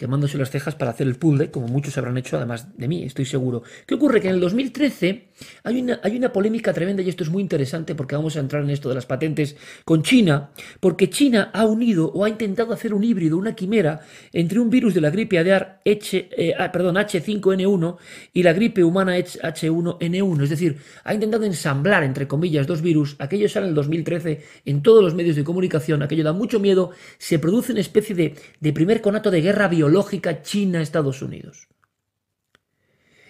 quemándose 0.00 0.38
las 0.38 0.48
cejas 0.48 0.74
para 0.74 0.92
hacer 0.92 1.06
el 1.06 1.16
puzzle, 1.16 1.50
como 1.50 1.68
muchos 1.68 1.98
habrán 1.98 2.16
hecho 2.16 2.38
además 2.38 2.74
de 2.78 2.88
mí, 2.88 3.02
estoy 3.02 3.26
seguro. 3.26 3.64
¿Qué 3.84 3.96
ocurre? 3.96 4.22
Que 4.22 4.28
en 4.28 4.36
el 4.36 4.40
2013 4.40 5.28
hay 5.62 5.78
una, 5.82 6.00
hay 6.02 6.16
una 6.16 6.32
polémica 6.32 6.72
tremenda 6.72 7.02
y 7.02 7.10
esto 7.10 7.22
es 7.22 7.28
muy 7.28 7.42
interesante 7.42 7.94
porque 7.94 8.16
vamos 8.16 8.34
a 8.34 8.40
entrar 8.40 8.62
en 8.62 8.70
esto 8.70 8.88
de 8.88 8.94
las 8.94 9.04
patentes 9.04 9.56
con 9.84 10.02
China, 10.02 10.52
porque 10.80 11.10
China 11.10 11.50
ha 11.52 11.66
unido 11.66 12.10
o 12.14 12.24
ha 12.24 12.30
intentado 12.30 12.72
hacer 12.72 12.94
un 12.94 13.04
híbrido, 13.04 13.36
una 13.36 13.54
quimera 13.54 14.00
entre 14.32 14.58
un 14.58 14.70
virus 14.70 14.94
de 14.94 15.02
la 15.02 15.10
gripe 15.10 15.38
aviar 15.38 15.82
H, 15.84 16.30
eh, 16.34 16.54
ah, 16.58 16.72
perdón, 16.72 16.96
H5N1 16.96 17.96
y 18.32 18.42
la 18.42 18.54
gripe 18.54 18.82
humana 18.82 19.18
H1N1, 19.18 20.42
es 20.44 20.48
decir, 20.48 20.78
ha 21.04 21.12
intentado 21.12 21.44
ensamblar 21.44 22.04
entre 22.04 22.26
comillas 22.26 22.66
dos 22.66 22.80
virus, 22.80 23.16
aquello 23.18 23.50
sale 23.50 23.66
en 23.66 23.70
el 23.70 23.74
2013 23.74 24.42
en 24.64 24.82
todos 24.82 25.04
los 25.04 25.14
medios 25.14 25.36
de 25.36 25.44
comunicación, 25.44 26.02
aquello 26.02 26.24
da 26.24 26.32
mucho 26.32 26.58
miedo, 26.58 26.92
se 27.18 27.38
produce 27.38 27.72
una 27.72 27.82
especie 27.82 28.14
de, 28.14 28.34
de 28.60 28.72
primer 28.72 29.02
conato 29.02 29.30
de 29.30 29.42
guerra 29.42 29.68
biológica 29.68 29.89
lógica 29.90 30.42
China-Estados 30.42 31.20
Unidos. 31.20 31.68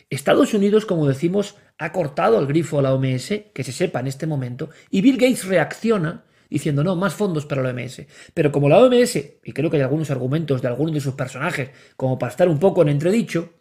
Estados 0.08 0.54
Unidos, 0.54 0.86
como 0.86 1.06
decimos, 1.06 1.56
ha 1.78 1.92
cortado 1.92 2.38
el 2.38 2.46
grifo 2.46 2.78
a 2.78 2.82
la 2.82 2.94
OMS, 2.94 3.28
que 3.52 3.64
se 3.64 3.72
sepa 3.72 4.00
en 4.00 4.06
este 4.06 4.26
momento, 4.26 4.70
y 4.90 5.00
Bill 5.00 5.16
Gates 5.16 5.46
reacciona 5.46 6.24
diciendo, 6.48 6.82
no, 6.82 6.96
más 6.96 7.14
fondos 7.14 7.46
para 7.46 7.62
la 7.62 7.70
OMS. 7.70 8.02
Pero 8.34 8.50
como 8.50 8.68
la 8.68 8.78
OMS, 8.78 9.16
y 9.16 9.52
creo 9.52 9.70
que 9.70 9.76
hay 9.76 9.82
algunos 9.82 10.10
argumentos 10.10 10.60
de 10.60 10.68
algunos 10.68 10.94
de 10.94 11.00
sus 11.00 11.14
personajes, 11.14 11.70
como 11.96 12.18
para 12.18 12.30
estar 12.30 12.48
un 12.48 12.58
poco 12.58 12.82
en 12.82 12.88
entredicho, 12.88 13.52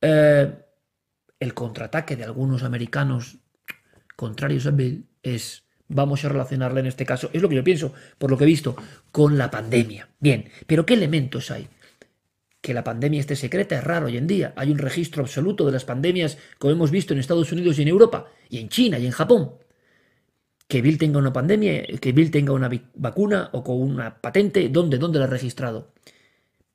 eh, 0.00 0.52
el 1.38 1.54
contraataque 1.54 2.16
de 2.16 2.24
algunos 2.24 2.64
americanos 2.64 3.38
contrarios 4.16 4.66
a 4.66 4.70
Bill 4.72 5.06
es 5.22 5.64
vamos 5.88 6.24
a 6.24 6.28
relacionarla 6.28 6.80
en 6.80 6.86
este 6.86 7.04
caso, 7.04 7.30
es 7.32 7.42
lo 7.42 7.48
que 7.48 7.56
yo 7.56 7.64
pienso, 7.64 7.92
por 8.18 8.30
lo 8.30 8.38
que 8.38 8.44
he 8.44 8.46
visto, 8.46 8.76
con 9.10 9.38
la 9.38 9.50
pandemia. 9.50 10.08
Bien, 10.18 10.48
pero 10.66 10.86
¿qué 10.86 10.94
elementos 10.94 11.50
hay? 11.50 11.68
Que 12.62 12.72
la 12.72 12.84
pandemia 12.84 13.20
esté 13.20 13.36
secreta 13.36 13.76
es 13.76 13.84
raro 13.84 14.06
hoy 14.06 14.16
en 14.16 14.26
día. 14.26 14.54
Hay 14.56 14.70
un 14.70 14.78
registro 14.78 15.22
absoluto 15.22 15.66
de 15.66 15.72
las 15.72 15.84
pandemias, 15.84 16.38
como 16.58 16.72
hemos 16.72 16.90
visto 16.90 17.12
en 17.12 17.20
Estados 17.20 17.52
Unidos 17.52 17.78
y 17.78 17.82
en 17.82 17.88
Europa, 17.88 18.28
y 18.48 18.58
en 18.58 18.70
China 18.70 18.98
y 18.98 19.04
en 19.04 19.12
Japón. 19.12 19.56
Que 20.68 20.80
Bill 20.80 20.96
tenga 20.96 21.18
una 21.18 21.34
pandemia, 21.34 21.84
que 22.00 22.12
Bill 22.12 22.30
tenga 22.30 22.54
una 22.54 22.70
vacuna 22.94 23.50
o 23.52 23.62
con 23.62 23.82
una 23.82 24.22
patente, 24.22 24.70
¿dónde? 24.70 24.96
¿Dónde 24.96 25.18
la 25.18 25.26
ha 25.26 25.28
registrado? 25.28 25.92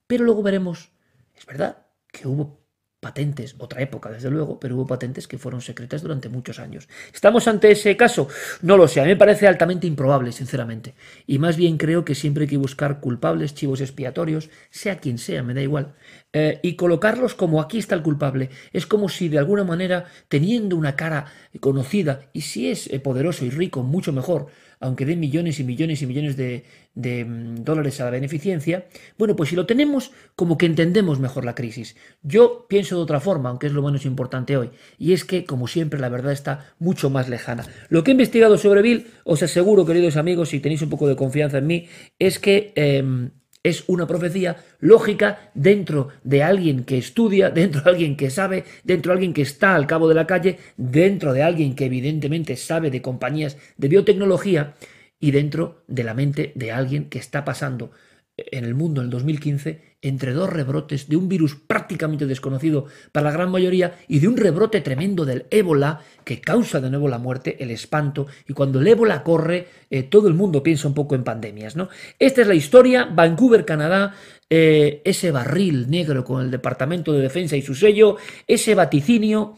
Pero 0.06 0.24
luego 0.24 0.44
veremos, 0.44 0.92
es 1.36 1.46
verdad, 1.46 1.88
que 2.12 2.28
hubo 2.28 2.67
patentes, 3.00 3.56
otra 3.60 3.82
época 3.82 4.10
desde 4.10 4.32
luego, 4.32 4.60
pero 4.60 4.76
hubo 4.76 4.88
patentes 4.88 5.28
que 5.28 5.38
fueron 5.38 5.62
secretas 5.62 6.02
durante 6.02 6.30
muchos 6.30 6.58
años. 6.58 6.88
¿Estamos 7.14 7.48
ante 7.48 7.72
ese 7.72 7.96
caso? 7.96 8.28
No 8.62 8.76
lo 8.76 8.88
sé, 8.88 9.00
a 9.00 9.04
mí 9.04 9.10
me 9.10 9.16
parece 9.16 9.48
altamente 9.48 9.86
improbable, 9.86 10.32
sinceramente. 10.32 10.96
Y 11.28 11.38
más 11.38 11.58
bien 11.58 11.78
creo 11.78 12.04
que 12.04 12.16
siempre 12.16 12.44
hay 12.44 12.50
que 12.50 12.58
buscar 12.58 13.00
culpables, 13.00 13.54
chivos 13.54 13.82
expiatorios, 13.82 14.50
sea 14.72 14.98
quien 14.98 15.20
sea, 15.20 15.44
me 15.44 15.54
da 15.54 15.62
igual, 15.62 15.94
eh, 16.34 16.60
y 16.64 16.76
colocarlos 16.76 17.36
como 17.36 17.62
aquí 17.62 17.78
está 17.78 17.94
el 17.94 18.02
culpable. 18.02 18.50
Es 18.74 18.88
como 18.88 19.10
si 19.10 19.30
de 19.30 19.38
alguna 19.38 19.64
manera, 19.64 20.06
teniendo 20.28 20.76
una 20.76 20.96
cara 20.96 21.26
conocida, 21.60 22.30
y 22.34 22.42
si 22.42 22.72
es 22.72 22.88
eh, 22.88 23.00
poderoso 23.00 23.46
y 23.46 23.52
rico, 23.52 23.84
mucho 23.84 24.12
mejor, 24.12 24.48
aunque 24.80 25.06
den 25.06 25.20
millones 25.20 25.60
y 25.60 25.64
millones 25.64 26.02
y 26.02 26.06
millones 26.06 26.38
de, 26.38 26.64
mm, 26.96 27.64
dólares 27.64 28.00
a 28.00 28.06
la 28.06 28.12
beneficencia, 28.12 28.86
bueno, 29.18 29.36
pues 29.36 29.50
si 29.50 29.56
lo 29.56 29.66
tenemos, 29.66 30.12
como 30.36 30.58
que 30.58 30.66
entendemos 30.66 31.20
mejor 31.20 31.46
la 31.46 31.56
crisis. 31.56 31.96
Yo 32.24 32.66
pienso 32.70 32.96
de 32.96 33.02
otra 33.02 33.20
forma, 33.20 33.50
aunque 33.50 33.68
es 33.68 33.74
lo 33.74 33.84
menos 33.84 34.06
importante 34.06 34.58
hoy, 34.58 34.72
y 34.98 35.14
es 35.14 35.26
que, 35.26 35.46
como 35.46 35.68
siempre, 35.68 36.00
la 36.00 36.10
verdad 36.10 36.32
está 36.32 36.74
mucho 36.80 37.10
más 37.10 37.30
lejana. 37.30 37.66
Lo 37.90 38.04
que 38.04 38.12
he 38.12 38.14
investigado 38.14 38.58
sobre 38.58 38.82
Bill, 38.82 39.08
os 39.24 39.44
aseguro, 39.44 39.86
queridos 39.86 40.18
amigos, 40.18 40.50
si 40.50 40.60
tenéis 40.60 40.82
un 40.82 40.90
poco 40.90 41.08
de 41.08 41.16
confianza 41.16 41.58
en 41.58 41.68
mí, 41.68 41.88
es 42.20 42.40
que... 42.40 42.72
Em, 42.76 43.32
es 43.64 43.84
una 43.88 44.08
profecía 44.08 44.58
lógica 44.80 45.52
dentro 45.54 46.10
de 46.24 46.44
alguien 46.44 46.84
que 46.84 46.98
estudia, 46.98 47.50
dentro 47.62 47.82
de 47.82 47.90
alguien 47.90 48.16
que 48.16 48.30
sabe, 48.30 48.64
dentro 48.84 49.12
de 49.12 49.14
alguien 49.16 49.34
que 49.34 49.42
está 49.42 49.76
al 49.76 49.88
cabo 49.88 50.08
de 50.08 50.16
la 50.16 50.28
calle, 50.28 50.58
dentro 50.78 51.34
de 51.34 51.44
alguien 51.44 51.76
que 51.76 51.86
evidentemente 51.86 52.56
sabe 52.56 52.92
de 52.92 53.02
compañías 53.02 53.58
de 53.78 53.88
biotecnología 53.88 54.76
y 55.20 55.32
dentro 55.32 55.84
de 55.88 56.04
la 56.04 56.14
mente 56.14 56.52
de 56.56 56.72
alguien 56.72 57.10
que 57.10 57.20
está 57.20 57.44
pasando 57.44 57.92
en 58.38 58.66
el 58.66 58.76
mundo 58.76 59.02
en 59.02 59.06
el 59.06 59.12
2015 59.12 59.87
entre 60.02 60.34
dos 60.34 60.50
rebrotes 60.52 61.10
de 61.10 61.16
un 61.16 61.28
virus 61.28 61.56
prácticamente 61.56 62.28
desconocido 62.28 62.86
para 63.12 63.26
la 63.26 63.32
gran 63.32 63.50
mayoría 63.50 63.98
y 64.08 64.20
de 64.20 64.28
un 64.28 64.38
rebrote 64.38 64.82
tremendo 64.82 65.26
del 65.26 65.48
ébola 65.50 66.02
que 66.24 66.40
causa 66.40 66.80
de 66.80 66.90
nuevo 66.90 67.08
la 67.08 67.18
muerte, 67.18 67.62
el 67.64 67.72
espanto, 67.72 68.28
y 68.48 68.54
cuando 68.54 68.80
el 68.80 68.88
ébola 68.88 69.24
corre, 69.24 69.68
eh, 69.90 70.04
todo 70.04 70.28
el 70.28 70.36
mundo 70.36 70.62
piensa 70.62 70.88
un 70.88 70.94
poco 70.94 71.16
en 71.16 71.24
pandemias. 71.24 71.76
¿no? 71.76 71.90
Esta 72.20 72.42
es 72.42 72.48
la 72.48 72.54
historia, 72.54 73.06
Vancouver, 73.06 73.66
Canadá, 73.66 74.14
eh, 74.50 75.02
ese 75.04 75.32
barril 75.32 75.90
negro 75.90 76.24
con 76.24 76.44
el 76.44 76.52
Departamento 76.52 77.12
de 77.12 77.22
Defensa 77.22 77.56
y 77.56 77.62
su 77.62 77.74
sello, 77.74 78.18
ese 78.46 78.76
vaticinio, 78.76 79.56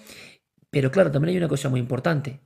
pero 0.70 0.90
claro, 0.90 1.12
también 1.12 1.34
hay 1.34 1.38
una 1.38 1.50
cosa 1.50 1.70
muy 1.70 1.80
importante. 1.80 2.40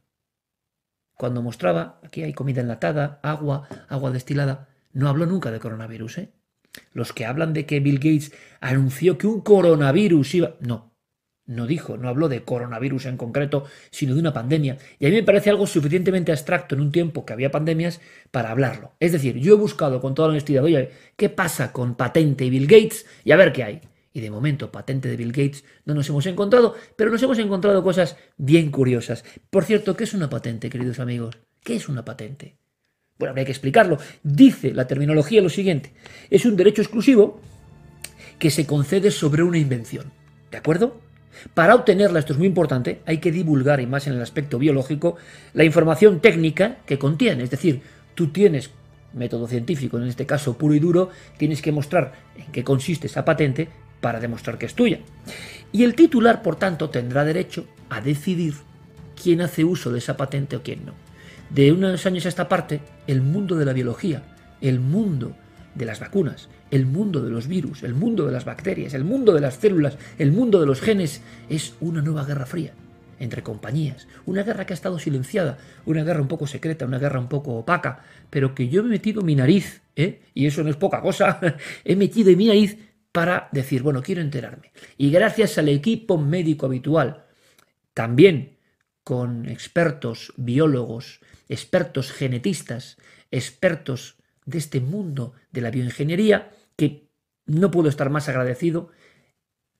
Cuando 1.15 1.43
mostraba, 1.43 1.99
aquí 2.03 2.23
hay 2.23 2.33
comida 2.33 2.61
enlatada, 2.61 3.19
agua, 3.21 3.67
agua 3.87 4.11
destilada, 4.11 4.67
no 4.93 5.09
habló 5.09 5.25
nunca 5.25 5.51
de 5.51 5.59
coronavirus, 5.59 6.17
¿eh? 6.17 6.33
Los 6.93 7.13
que 7.13 7.25
hablan 7.25 7.53
de 7.53 7.65
que 7.65 7.79
Bill 7.79 7.97
Gates 7.97 8.33
anunció 8.61 9.17
que 9.17 9.27
un 9.27 9.41
coronavirus 9.41 10.35
iba... 10.35 10.55
No, 10.59 10.93
no 11.45 11.67
dijo, 11.67 11.97
no 11.97 12.07
habló 12.07 12.29
de 12.29 12.43
coronavirus 12.43 13.07
en 13.07 13.17
concreto, 13.17 13.65
sino 13.91 14.13
de 14.13 14.21
una 14.21 14.33
pandemia. 14.33 14.77
Y 14.97 15.05
a 15.05 15.09
mí 15.09 15.15
me 15.15 15.23
parece 15.23 15.49
algo 15.49 15.67
suficientemente 15.67 16.31
abstracto 16.31 16.75
en 16.75 16.81
un 16.81 16.91
tiempo 16.91 17.25
que 17.25 17.33
había 17.33 17.51
pandemias 17.51 17.99
para 18.31 18.51
hablarlo. 18.51 18.93
Es 18.99 19.11
decir, 19.11 19.37
yo 19.37 19.53
he 19.53 19.57
buscado 19.57 19.99
con 19.99 20.15
toda 20.15 20.29
la 20.29 20.33
honestidad, 20.33 20.63
oye, 20.63 20.91
¿qué 21.17 21.29
pasa 21.29 21.73
con 21.73 21.95
patente 21.95 22.45
y 22.45 22.49
Bill 22.49 22.67
Gates? 22.67 23.05
Y 23.25 23.31
a 23.31 23.35
ver 23.37 23.51
qué 23.51 23.63
hay. 23.63 23.81
Y 24.13 24.21
de 24.21 24.31
momento, 24.31 24.71
patente 24.71 25.09
de 25.09 25.17
Bill 25.17 25.31
Gates 25.33 25.65
no 25.85 25.93
nos 25.93 26.07
hemos 26.07 26.25
encontrado, 26.27 26.75
pero 26.95 27.11
nos 27.11 27.21
hemos 27.23 27.39
encontrado 27.39 27.83
cosas 27.83 28.15
bien 28.37 28.71
curiosas. 28.71 29.25
Por 29.49 29.65
cierto, 29.65 29.97
¿qué 29.97 30.05
es 30.05 30.13
una 30.13 30.29
patente, 30.29 30.69
queridos 30.69 30.99
amigos? 30.99 31.37
¿Qué 31.61 31.75
es 31.75 31.89
una 31.89 32.05
patente? 32.05 32.62
Bueno, 33.17 33.31
habría 33.31 33.45
que 33.45 33.51
explicarlo. 33.51 33.97
Dice 34.23 34.73
la 34.73 34.87
terminología 34.87 35.41
lo 35.41 35.49
siguiente. 35.49 35.93
Es 36.29 36.45
un 36.45 36.55
derecho 36.55 36.81
exclusivo 36.81 37.39
que 38.39 38.49
se 38.49 38.65
concede 38.65 39.11
sobre 39.11 39.43
una 39.43 39.57
invención. 39.57 40.11
¿De 40.51 40.57
acuerdo? 40.57 40.99
Para 41.53 41.75
obtenerla, 41.75 42.19
esto 42.19 42.33
es 42.33 42.39
muy 42.39 42.47
importante, 42.47 43.01
hay 43.05 43.17
que 43.17 43.31
divulgar, 43.31 43.79
y 43.79 43.87
más 43.87 44.07
en 44.07 44.13
el 44.13 44.21
aspecto 44.21 44.59
biológico, 44.59 45.17
la 45.53 45.63
información 45.63 46.19
técnica 46.19 46.77
que 46.85 46.99
contiene. 46.99 47.43
Es 47.43 47.49
decir, 47.49 47.81
tú 48.15 48.27
tienes 48.27 48.69
método 49.13 49.47
científico, 49.47 49.97
en 49.97 50.07
este 50.07 50.25
caso 50.25 50.57
puro 50.57 50.73
y 50.73 50.79
duro, 50.79 51.09
tienes 51.37 51.61
que 51.61 51.71
mostrar 51.71 52.13
en 52.37 52.51
qué 52.51 52.63
consiste 52.63 53.07
esa 53.07 53.25
patente 53.25 53.67
para 54.01 54.19
demostrar 54.19 54.57
que 54.57 54.65
es 54.65 54.73
tuya. 54.73 54.99
Y 55.71 55.83
el 55.83 55.95
titular, 55.95 56.41
por 56.41 56.55
tanto, 56.55 56.89
tendrá 56.89 57.23
derecho 57.23 57.65
a 57.89 58.01
decidir 58.01 58.55
quién 59.21 59.41
hace 59.41 59.63
uso 59.63 59.91
de 59.91 59.99
esa 59.99 60.17
patente 60.17 60.55
o 60.55 60.63
quién 60.63 60.85
no. 60.85 61.02
De 61.53 61.71
unos 61.71 62.03
años 62.07 62.25
a 62.25 62.29
esta 62.29 62.49
parte, 62.49 62.81
el 63.05 63.21
mundo 63.21 63.55
de 63.55 63.65
la 63.65 63.73
biología, 63.73 64.23
el 64.59 64.79
mundo 64.79 65.35
de 65.75 65.85
las 65.85 65.99
vacunas, 65.99 66.49
el 66.71 66.87
mundo 66.87 67.21
de 67.21 67.29
los 67.29 67.47
virus, 67.47 67.83
el 67.83 67.93
mundo 67.93 68.25
de 68.25 68.31
las 68.31 68.43
bacterias, 68.43 68.95
el 68.95 69.03
mundo 69.03 69.33
de 69.33 69.41
las 69.41 69.57
células, 69.57 69.99
el 70.17 70.31
mundo 70.31 70.59
de 70.59 70.65
los 70.65 70.81
genes, 70.81 71.21
es 71.49 71.75
una 71.79 72.01
nueva 72.01 72.25
guerra 72.25 72.47
fría 72.47 72.73
entre 73.19 73.43
compañías, 73.43 74.07
una 74.25 74.41
guerra 74.41 74.65
que 74.65 74.73
ha 74.73 74.75
estado 74.75 74.97
silenciada, 74.97 75.59
una 75.85 76.03
guerra 76.03 76.21
un 76.21 76.27
poco 76.27 76.47
secreta, 76.47 76.87
una 76.87 76.97
guerra 76.97 77.19
un 77.19 77.29
poco 77.29 77.53
opaca, 77.53 78.03
pero 78.31 78.55
que 78.55 78.67
yo 78.67 78.81
he 78.81 78.85
metido 78.85 79.21
mi 79.21 79.35
nariz, 79.35 79.83
¿eh? 79.95 80.23
y 80.33 80.47
eso 80.47 80.63
no 80.63 80.71
es 80.71 80.75
poca 80.75 81.01
cosa, 81.01 81.39
he 81.85 81.95
metido 81.95 82.35
mi 82.35 82.47
nariz 82.47 82.79
para 83.11 83.47
decir, 83.51 83.83
bueno, 83.83 84.01
quiero 84.01 84.21
enterarme. 84.21 84.71
Y 84.97 85.11
gracias 85.11 85.59
al 85.59 85.69
equipo 85.69 86.17
médico 86.17 86.65
habitual, 86.65 87.25
también 87.93 88.57
con 89.03 89.49
expertos, 89.49 90.33
biólogos, 90.37 91.19
expertos 91.49 92.11
genetistas, 92.11 92.97
expertos 93.31 94.17
de 94.45 94.57
este 94.57 94.79
mundo 94.79 95.33
de 95.51 95.61
la 95.61 95.71
bioingeniería, 95.71 96.51
que 96.75 97.09
no 97.45 97.71
puedo 97.71 97.89
estar 97.89 98.09
más 98.09 98.29
agradecido. 98.29 98.89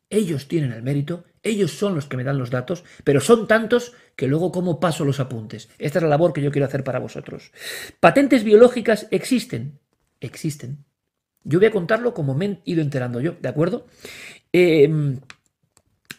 Ellos 0.09 0.47
tienen 0.47 0.71
el 0.71 0.83
mérito, 0.83 1.25
ellos 1.41 1.71
son 1.71 1.95
los 1.95 2.05
que 2.05 2.17
me 2.17 2.23
dan 2.23 2.37
los 2.37 2.51
datos, 2.51 2.83
pero 3.03 3.19
son 3.19 3.47
tantos 3.47 3.93
que 4.15 4.27
luego 4.27 4.51
como 4.51 4.79
paso 4.79 5.05
los 5.05 5.19
apuntes. 5.19 5.69
Esta 5.79 5.99
es 5.99 6.03
la 6.03 6.09
labor 6.09 6.33
que 6.33 6.41
yo 6.41 6.51
quiero 6.51 6.67
hacer 6.67 6.83
para 6.83 6.99
vosotros. 6.99 7.51
Patentes 7.99 8.43
biológicas 8.43 9.07
existen, 9.11 9.79
existen. 10.19 10.85
Yo 11.43 11.59
voy 11.59 11.67
a 11.67 11.71
contarlo 11.71 12.13
como 12.13 12.35
me 12.35 12.45
he 12.45 12.61
ido 12.65 12.81
enterando 12.81 13.19
yo, 13.19 13.35
¿de 13.41 13.49
acuerdo? 13.49 13.87
Em, 14.53 15.19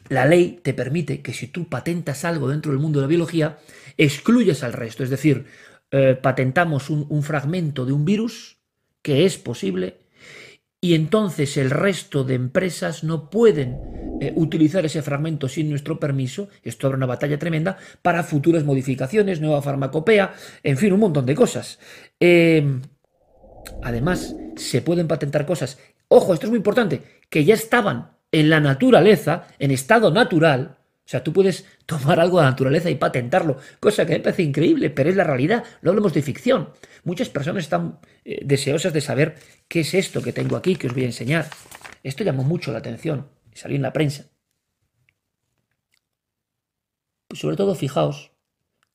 la 0.09 0.27
ley 0.27 0.61
te 0.63 0.75
permite 0.75 1.23
que 1.23 1.33
si 1.33 1.47
tú 1.49 1.69
patentas 1.69 2.25
algo 2.25 2.49
dentro 2.49 2.73
del 2.73 2.81
mundo 2.81 3.01
de 3.01 3.05
la 3.05 3.09
biología, 3.09 3.59
excluyes 3.97 4.63
al 4.63 4.73
resto. 4.73 5.03
Es 5.03 5.11
decir, 5.11 5.47
eh, 5.91 6.19
patentamos 6.21 6.91
un, 6.91 7.23
fragmento 7.23 7.87
de 7.87 7.93
un 7.93 8.05
virus, 8.05 8.59
que 9.03 9.25
es 9.25 9.39
posible, 9.39 9.99
y 10.81 10.95
entonces 10.95 11.57
el 11.57 11.71
resto 11.71 12.25
de 12.25 12.35
empresas 12.35 13.05
no 13.05 13.31
pueden 13.31 14.19
eh, 14.21 14.33
utilizar 14.37 14.85
ese 14.85 15.03
fragmento 15.03 15.49
sin 15.49 15.71
nuestro 15.71 15.99
permiso, 15.99 16.49
esto 16.63 16.87
abre 16.87 16.97
una 16.97 17.07
batalla 17.07 17.39
tremenda, 17.39 17.79
para 18.03 18.23
futuras 18.23 18.65
modificaciones, 18.65 19.41
nueva 19.41 19.63
farmacopea, 19.63 20.35
en 20.63 20.77
fin, 20.77 20.93
un 20.93 21.01
montón 21.01 21.27
de 21.27 21.35
cosas. 21.35 21.79
Em, 22.19 22.83
además, 23.83 24.35
se 24.57 24.83
pueden 24.83 25.09
patentar 25.09 25.47
cosas, 25.47 25.79
ojo, 26.09 26.35
esto 26.35 26.47
es 26.47 26.51
muy 26.51 26.59
importante, 26.59 27.03
que 27.31 27.45
ya 27.45 27.55
estaban 27.55 28.14
en 28.35 28.51
la 28.51 28.59
naturaleza, 28.59 29.47
en 29.61 29.71
estado 29.71 30.11
natural, 30.11 30.77
o 31.07 31.09
sea, 31.09 31.23
tú 31.23 31.33
puedes 31.33 31.67
tomar 31.87 32.19
algo 32.19 32.39
de 32.39 32.45
la 32.45 32.51
naturaleza 32.51 32.91
y 32.91 32.97
patentarlo, 32.97 33.59
cosa 33.79 34.05
que 34.05 34.15
me 34.15 34.21
parece 34.21 34.43
increíble, 34.43 34.91
pero 34.91 35.09
es 35.09 35.17
la 35.17 35.23
realidad, 35.23 35.63
no 35.83 35.91
hablamos 35.91 36.15
de 36.15 36.23
ficción. 36.23 36.71
Muchas 37.05 37.29
personas 37.29 37.63
están 37.63 38.01
eh, 38.25 38.41
deseosas 38.45 38.93
de 38.93 39.01
saber 39.01 39.37
qué 39.69 39.81
es 39.81 39.95
esto 39.95 40.21
que 40.21 40.33
tengo 40.33 40.57
aquí, 40.57 40.75
que 40.75 40.89
os 40.89 40.95
voy 40.95 41.05
a 41.05 41.07
enseñar. 41.07 41.47
Esto 42.03 42.25
llamó 42.25 42.43
mucho 42.43 42.73
la 42.73 42.79
atención, 42.79 43.29
salió 43.53 43.77
en 43.77 43.83
la 43.83 43.93
prensa. 43.93 44.25
Pues 47.29 47.41
sobre 47.41 47.57
todo, 47.57 47.77
fijaos, 47.77 48.33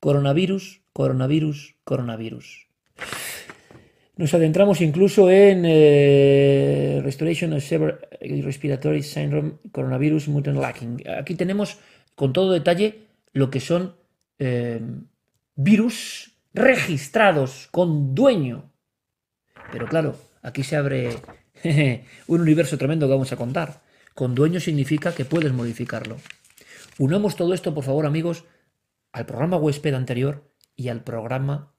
coronavirus, 0.01 0.81
coronavirus, 0.91 1.77
coronavirus. 1.85 2.68
Nos 4.19 4.33
adentramos 4.33 4.81
incluso 4.81 5.31
en 5.31 5.63
eh, 5.63 6.99
Restoration 7.01 7.53
of 7.53 7.63
Severe 7.63 7.99
Respiratory 8.19 9.01
Syndrome 9.01 9.53
Coronavirus 9.71 10.27
Mutant 10.27 10.59
Lacking. 10.59 11.07
Aquí 11.07 11.35
tenemos 11.35 11.79
con 12.15 12.33
todo 12.33 12.51
detalle 12.51 13.07
lo 13.31 13.49
que 13.49 13.61
son 13.61 13.95
eh, 14.37 14.81
virus 15.55 16.35
registrados 16.53 17.69
con 17.71 18.13
dueño. 18.13 18.73
Pero 19.71 19.87
claro, 19.87 20.17
aquí 20.41 20.63
se 20.63 20.75
abre 20.75 21.15
un 22.27 22.41
universo 22.41 22.77
tremendo 22.77 23.07
que 23.07 23.13
vamos 23.13 23.31
a 23.31 23.37
contar. 23.37 23.83
Con 24.15 24.35
dueño 24.35 24.59
significa 24.59 25.15
que 25.15 25.23
puedes 25.23 25.53
modificarlo. 25.53 26.17
Unamos 26.97 27.37
todo 27.37 27.53
esto, 27.53 27.73
por 27.73 27.85
favor, 27.85 28.05
amigos, 28.05 28.43
al 29.13 29.25
programa 29.25 29.55
huésped 29.55 29.93
anterior 29.93 30.51
y 30.75 30.89
al 30.89 31.05
programa 31.05 31.73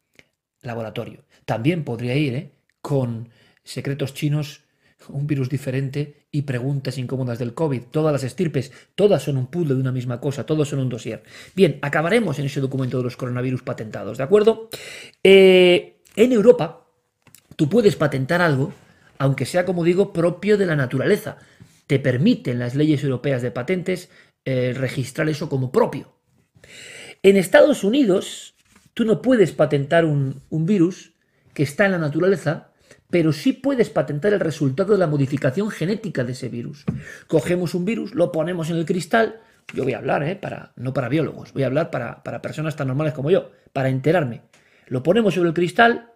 laboratorio. 0.63 1.27
También 1.50 1.83
podría 1.83 2.14
ir 2.14 2.35
¿eh? 2.37 2.52
con 2.80 3.28
secretos 3.64 4.14
chinos, 4.14 4.62
un 5.09 5.26
virus 5.26 5.49
diferente 5.49 6.28
y 6.30 6.42
preguntas 6.42 6.97
incómodas 6.97 7.40
del 7.40 7.54
COVID. 7.54 7.87
Todas 7.90 8.12
las 8.12 8.23
estirpes, 8.23 8.71
todas 8.95 9.25
son 9.25 9.37
un 9.37 9.49
puzzle 9.49 9.75
de 9.75 9.80
una 9.80 9.90
misma 9.90 10.21
cosa, 10.21 10.47
todos 10.47 10.69
son 10.69 10.78
un 10.78 10.88
dossier. 10.88 11.25
Bien, 11.57 11.80
acabaremos 11.83 12.38
en 12.38 12.47
ese 12.47 12.61
documento 12.61 12.99
de 12.99 13.02
los 13.02 13.16
coronavirus 13.16 13.62
patentados, 13.62 14.19
¿de 14.19 14.23
acuerdo? 14.23 14.71
Eh, 15.25 16.04
en 16.14 16.30
Europa, 16.30 16.87
tú 17.57 17.69
puedes 17.69 17.97
patentar 17.97 18.40
algo, 18.42 18.73
aunque 19.19 19.45
sea, 19.45 19.64
como 19.64 19.83
digo, 19.83 20.12
propio 20.12 20.57
de 20.57 20.66
la 20.66 20.76
naturaleza. 20.76 21.38
Te 21.88 21.99
permiten 21.99 22.61
las 22.61 22.76
leyes 22.76 23.02
europeas 23.02 23.42
de 23.42 23.50
patentes 23.50 24.09
eh, 24.45 24.73
registrar 24.73 25.28
eso 25.28 25.49
como 25.49 25.73
propio. 25.73 26.14
En 27.25 27.37
Estados 27.37 27.83
Unidos, 27.83 28.54
tú 28.95 29.04
no 29.04 29.21
puedes 29.21 29.50
patentar 29.50 30.04
un, 30.04 30.42
un 30.49 30.64
virus 30.64 31.14
que 31.54 31.62
está 31.62 31.87
en 31.87 31.92
la 31.92 31.99
naturaleza 31.99 32.71
pero 33.11 33.33
sí 33.33 33.52
puedes 33.52 33.90
patentar 33.90 34.33
el 34.33 34.40
resultado 34.40 34.92
de 34.92 34.99
la 34.99 35.07
modificación 35.07 35.71
genética 35.71 36.25
de 36.25 36.33
ese 36.33 36.49
virus. 36.49 36.85
Cogemos 37.26 37.75
un 37.75 37.85
virus, 37.85 38.14
lo 38.14 38.33
ponemos 38.33 38.71
en 38.71 38.76
el 38.76 38.87
cristal, 38.87 39.40
yo 39.75 39.85
voy 39.85 39.95
a 39.95 39.99
hablar, 39.99 40.23
¿eh? 40.23 40.37
para, 40.37 40.73
no 40.76 40.92
para 40.92 41.09
biólogos, 41.09 41.52
voy 41.52 41.64
a 41.64 41.66
hablar 41.66 41.90
para, 41.90 42.23
personas 42.40 42.76
tan 42.76 42.88
normales 42.88 43.12
como 43.12 43.30
yo, 43.30 43.50
para 43.73 43.88
enterarme. 43.88 44.42
Lo 44.87 45.02
ponemos 45.02 45.35
sobre 45.35 45.49
el 45.49 45.54
cristal, 45.54 46.12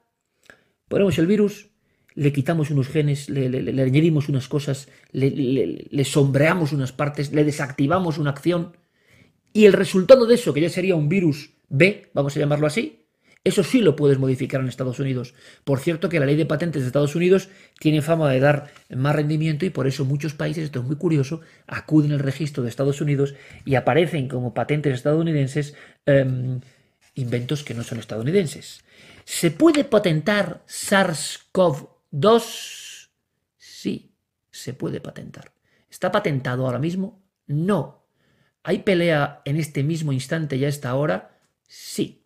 ponemos 0.89 1.19
el 1.19 1.27
virus, 1.27 1.71
le 2.15 2.33
quitamos 2.33 2.71
unos 2.71 2.89
genes, 2.89 3.29
le, 3.29 3.49
le 3.49 3.83
añadimos 3.83 4.29
unas 4.29 4.49
cosas, 4.49 4.89
le, 5.11 6.05
sombreamos 6.05 6.73
unas 6.73 6.93
partes, 6.93 7.33
le 7.33 7.45
desactivamos 7.45 8.19
una 8.19 8.31
acción, 8.31 8.77
y 9.53 9.67
el 9.67 9.73
resultado 9.73 10.27
de 10.27 10.35
eso, 10.35 10.53
que 10.53 10.61
ya 10.61 10.69
sería 10.69 10.97
un 10.97 11.09
virus 11.09 11.55
B, 11.69 12.11
vamos 12.13 12.37
a 12.37 12.41
llamarlo 12.41 12.67
así, 12.67 13.04
eso 13.45 13.63
sí 13.63 13.83
lo 13.83 13.95
puedes 13.95 14.19
modificar 14.19 14.63
en 14.63 14.69
Estados 14.69 14.99
Unidos. 14.99 15.35
Por 15.65 15.79
cierto 15.79 16.09
que 16.09 16.19
la 16.19 16.25
ley 16.25 16.35
de 16.35 16.47
patentes 16.47 16.81
de 16.81 16.87
Estados 16.87 17.15
Unidos 17.15 17.51
tiene 17.79 18.01
fama 18.01 18.31
de 18.31 18.41
dar 18.41 18.73
más 18.89 19.15
rendimiento 19.15 19.67
y 19.67 19.71
por 19.71 19.87
eso 19.87 20.07
muchos 20.07 20.33
países, 20.33 20.65
esto 20.65 20.81
es 20.81 20.87
muy 20.87 20.97
curioso, 20.97 21.43
acuden 21.67 22.13
al 22.13 22.21
registro 22.21 22.63
de 22.63 22.71
Estados 22.71 23.03
Unidos 23.03 23.35
y 23.67 23.75
aparecen 23.75 24.29
como 24.29 24.55
patentes 24.55 24.95
estadounidenses 24.95 25.75
em, 26.07 26.63
inventos 27.15 27.65
que 27.65 27.75
no 27.75 27.85
son 27.85 27.99
estadounidenses. 27.99 28.83
¿Se 29.25 29.51
puede 29.51 29.85
patentar 29.85 30.65
SARS-CoV-2? 30.67 33.11
Sí, 33.59 34.17
se 34.51 34.73
puede 34.73 35.03
patentar. 35.03 35.53
¿Está 35.91 36.11
patentado 36.11 36.65
ahora 36.65 36.79
mismo? 36.79 37.23
No. 37.47 38.09
¿Hay 38.63 38.79
pelea 38.79 39.43
en 39.45 39.59
este 39.59 39.83
mismo 39.83 40.15
instante 40.15 40.57
y 40.57 40.65
a 40.65 40.69
esta 40.69 40.95
hora? 40.95 41.39
Sí. 41.69 42.24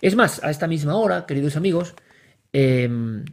Es 0.00 0.16
más, 0.16 0.42
a 0.44 0.50
esta 0.50 0.66
misma 0.66 0.96
hora, 0.96 1.26
queridos 1.26 1.56
amigos, 1.56 1.94
em, 2.52 3.24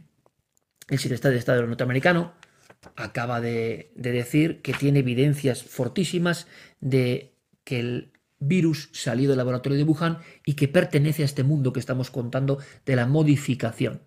el 0.88 0.98
secretario 0.98 1.34
de 1.34 1.38
Estado 1.38 1.66
norteamericano 1.66 2.34
acaba 2.96 3.40
de, 3.40 3.92
decir 3.94 4.60
que 4.62 4.72
tiene 4.72 5.00
evidencias 5.00 5.62
fortísimas 5.62 6.46
de 6.80 7.36
que 7.64 7.80
el 7.80 8.12
virus 8.40 8.90
salió 8.92 9.28
del 9.28 9.38
laboratorio 9.38 9.78
de 9.78 9.84
Wuhan 9.84 10.18
y 10.44 10.54
que 10.54 10.66
pertenece 10.66 11.22
a 11.22 11.26
este 11.26 11.44
mundo 11.44 11.72
que 11.72 11.80
estamos 11.80 12.10
contando 12.10 12.58
de 12.84 12.96
la 12.96 13.06
modificación. 13.06 14.02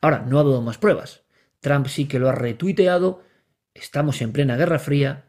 Ahora, 0.00 0.20
no 0.20 0.38
ha 0.38 0.44
dado 0.44 0.62
más 0.62 0.78
pruebas. 0.78 1.22
Trump 1.60 1.88
sí 1.88 2.06
que 2.06 2.20
lo 2.20 2.28
ha 2.28 2.32
retuiteado. 2.32 3.22
Estamos 3.74 4.22
en 4.22 4.32
plena 4.32 4.56
Guerra 4.56 4.78
Fría. 4.78 5.26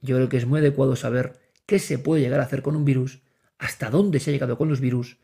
Yo 0.00 0.16
creo 0.16 0.28
que 0.28 0.38
es 0.38 0.46
muy 0.46 0.60
adecuado 0.60 0.96
saber 0.96 1.38
qué 1.66 1.78
se 1.78 1.98
puede 1.98 2.22
llegar 2.22 2.40
a 2.40 2.44
hacer 2.44 2.62
con 2.62 2.76
un 2.76 2.84
virus, 2.84 3.20
hasta 3.58 3.90
dónde 3.90 4.20
se 4.20 4.30
ha 4.30 4.32
llegado 4.32 4.56
con 4.56 4.68
los 4.68 4.80
virus 4.80 5.18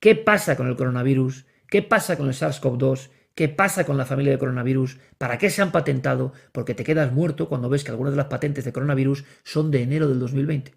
¿Qué 0.00 0.14
pasa 0.14 0.56
con 0.56 0.68
el 0.68 0.76
coronavirus? 0.76 1.46
¿Qué 1.68 1.82
pasa 1.82 2.16
con 2.16 2.28
el 2.28 2.34
SARS-CoV-2? 2.34 3.10
¿Qué 3.34 3.48
pasa 3.48 3.84
con 3.84 3.96
la 3.96 4.06
familia 4.06 4.32
de 4.32 4.38
coronavirus? 4.38 4.98
¿Para 5.16 5.38
qué 5.38 5.50
se 5.50 5.60
han 5.60 5.72
patentado? 5.72 6.32
Porque 6.52 6.74
te 6.74 6.84
quedas 6.84 7.12
muerto 7.12 7.48
cuando 7.48 7.68
ves 7.68 7.84
que 7.84 7.90
algunas 7.90 8.12
de 8.12 8.16
las 8.16 8.26
patentes 8.26 8.64
de 8.64 8.72
coronavirus 8.72 9.24
son 9.42 9.70
de 9.70 9.82
enero 9.82 10.08
del 10.08 10.20
2020. 10.20 10.74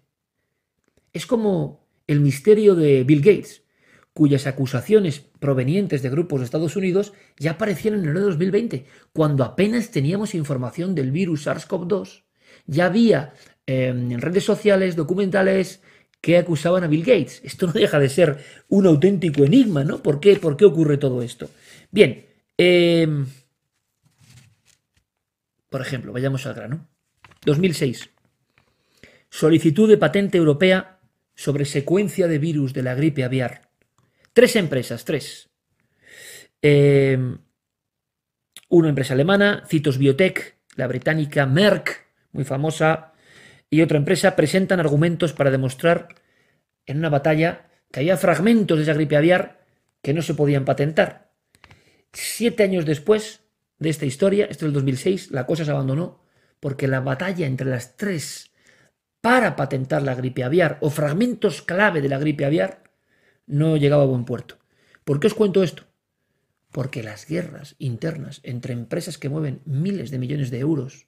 Es 1.12 1.26
como 1.26 1.86
el 2.06 2.20
misterio 2.20 2.74
de 2.74 3.04
Bill 3.04 3.20
Gates, 3.20 3.62
cuyas 4.12 4.46
acusaciones 4.46 5.20
provenientes 5.38 6.02
de 6.02 6.10
grupos 6.10 6.40
de 6.40 6.44
Estados 6.44 6.76
Unidos 6.76 7.12
ya 7.38 7.52
aparecieron 7.52 8.00
en 8.00 8.06
enero 8.06 8.20
de 8.20 8.26
2020, 8.26 8.86
cuando 9.12 9.44
apenas 9.44 9.90
teníamos 9.90 10.34
información 10.34 10.94
del 10.94 11.12
virus 11.12 11.46
SARS-CoV-2. 11.46 12.24
Ya 12.66 12.86
había 12.86 13.34
eh, 13.66 13.86
en 13.88 14.20
redes 14.20 14.44
sociales, 14.44 14.96
documentales, 14.96 15.80
que 16.22 16.38
acusaban 16.38 16.84
a 16.84 16.86
Bill 16.86 17.04
Gates. 17.04 17.42
Esto 17.44 17.66
no 17.66 17.72
deja 17.72 17.98
de 17.98 18.08
ser 18.08 18.38
un 18.68 18.86
auténtico 18.86 19.44
enigma, 19.44 19.84
¿no? 19.84 20.02
¿Por 20.02 20.20
qué, 20.20 20.36
¿Por 20.36 20.56
qué 20.56 20.64
ocurre 20.64 20.96
todo 20.96 21.20
esto? 21.20 21.50
Bien, 21.90 22.24
em, 22.56 23.26
por 25.68 25.82
ejemplo, 25.82 26.12
vayamos 26.12 26.46
al 26.46 26.54
grano. 26.54 26.88
2006. 27.44 28.08
Solicitud 29.28 29.88
de 29.88 29.98
patente 29.98 30.38
europea 30.38 31.00
sobre 31.34 31.64
secuencia 31.64 32.28
de 32.28 32.38
virus 32.38 32.72
de 32.72 32.82
la 32.84 32.94
gripe 32.94 33.24
aviar. 33.24 33.68
Tres 34.32 34.54
empresas, 34.54 35.04
tres. 35.04 35.50
Em, 36.62 37.38
una 38.68 38.90
empresa 38.90 39.14
alemana, 39.14 39.64
Citos 39.66 39.98
Biotech, 39.98 40.56
la 40.76 40.86
británica 40.86 41.46
Merck, 41.46 42.06
muy 42.30 42.44
famosa, 42.44 43.11
y 43.72 43.80
otra 43.80 43.96
empresa 43.96 44.36
presentan 44.36 44.80
argumentos 44.80 45.32
para 45.32 45.50
demostrar 45.50 46.08
en 46.84 46.98
una 46.98 47.08
batalla 47.08 47.70
que 47.90 48.00
había 48.00 48.18
fragmentos 48.18 48.76
de 48.76 48.82
esa 48.82 48.92
gripe 48.92 49.16
aviar 49.16 49.64
que 50.02 50.12
no 50.12 50.20
se 50.20 50.34
podían 50.34 50.66
patentar. 50.66 51.32
Siete 52.12 52.64
años 52.64 52.84
después 52.84 53.40
de 53.78 53.88
esta 53.88 54.04
historia, 54.04 54.44
esto 54.44 54.66
es 54.66 54.68
el 54.68 54.74
2006, 54.74 55.30
la 55.30 55.46
cosa 55.46 55.64
se 55.64 55.70
abandonó 55.70 56.22
porque 56.60 56.86
la 56.86 57.00
batalla 57.00 57.46
entre 57.46 57.66
las 57.66 57.96
tres 57.96 58.50
para 59.22 59.56
patentar 59.56 60.02
la 60.02 60.16
gripe 60.16 60.44
aviar 60.44 60.76
o 60.82 60.90
fragmentos 60.90 61.62
clave 61.62 62.02
de 62.02 62.10
la 62.10 62.18
gripe 62.18 62.44
aviar 62.44 62.82
no 63.46 63.78
llegaba 63.78 64.02
a 64.02 64.06
buen 64.06 64.26
puerto. 64.26 64.58
¿Por 65.02 65.18
qué 65.18 65.28
os 65.28 65.34
cuento 65.34 65.62
esto? 65.62 65.84
Porque 66.72 67.02
las 67.02 67.26
guerras 67.26 67.74
internas 67.78 68.40
entre 68.42 68.74
empresas 68.74 69.16
que 69.16 69.30
mueven 69.30 69.62
miles 69.64 70.10
de 70.10 70.18
millones 70.18 70.50
de 70.50 70.58
euros 70.58 71.06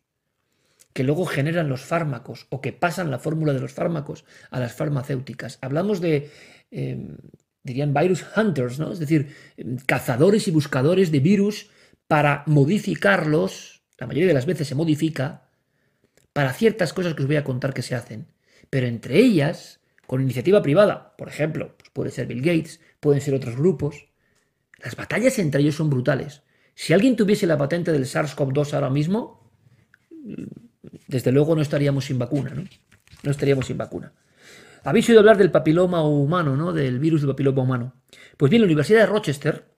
que 0.94 1.04
luego 1.04 1.26
generan 1.26 1.68
los 1.68 1.82
fármacos 1.82 2.46
o 2.48 2.62
que 2.62 2.72
pasan 2.72 3.10
la 3.10 3.18
fórmula 3.18 3.52
de 3.52 3.60
los 3.60 3.72
fármacos 3.72 4.24
a 4.50 4.60
las 4.60 4.72
farmacéuticas. 4.72 5.58
Hablamos 5.60 6.00
de, 6.00 6.30
em, 6.70 7.18
dirían, 7.64 7.92
virus 7.92 8.24
hunters, 8.36 8.78
¿no? 8.78 8.92
Es 8.92 9.00
decir, 9.00 9.34
em, 9.56 9.76
cazadores 9.84 10.48
y 10.48 10.52
buscadores 10.52 11.10
de 11.10 11.20
virus 11.20 11.68
para 12.06 12.44
modificarlos, 12.46 13.82
la 13.98 14.06
mayoría 14.06 14.28
de 14.28 14.34
las 14.34 14.46
veces 14.46 14.68
se 14.68 14.76
modifica, 14.76 15.50
para 16.32 16.52
ciertas 16.52 16.92
cosas 16.92 17.14
que 17.14 17.22
os 17.22 17.28
voy 17.28 17.36
a 17.36 17.44
contar 17.44 17.74
que 17.74 17.82
se 17.82 17.96
hacen. 17.96 18.28
Pero 18.70 18.86
entre 18.86 19.18
ellas, 19.18 19.80
con 20.06 20.22
iniciativa 20.22 20.62
privada, 20.62 21.16
por 21.18 21.28
ejemplo, 21.28 21.76
pues 21.76 21.90
puede 21.90 22.10
ser 22.10 22.26
Bill 22.28 22.42
Gates, 22.42 22.80
pueden 23.00 23.20
ser 23.20 23.34
otros 23.34 23.56
grupos, 23.56 24.06
las 24.82 24.96
batallas 24.96 25.38
entre 25.40 25.60
ellos 25.60 25.76
son 25.76 25.90
brutales. 25.90 26.42
Si 26.74 26.92
alguien 26.92 27.16
tuviese 27.16 27.46
la 27.46 27.58
patente 27.58 27.90
del 27.92 28.04
SARS-CoV-2 28.04 28.74
ahora 28.74 28.90
mismo, 28.90 29.50
desde 31.08 31.32
luego 31.32 31.54
no 31.54 31.62
estaríamos 31.62 32.04
sin 32.06 32.18
vacuna, 32.18 32.50
¿no? 32.54 32.64
No 33.22 33.30
estaríamos 33.30 33.66
sin 33.66 33.78
vacuna. 33.78 34.12
Habéis 34.84 35.08
oído 35.08 35.20
hablar 35.20 35.38
del 35.38 35.50
papiloma 35.50 36.06
humano, 36.06 36.56
¿no? 36.56 36.72
Del 36.72 36.98
virus 36.98 37.22
del 37.22 37.30
papiloma 37.30 37.62
humano. 37.62 37.94
Pues 38.36 38.50
bien, 38.50 38.62
la 38.62 38.66
Universidad 38.66 39.00
de 39.00 39.06
Rochester, 39.06 39.74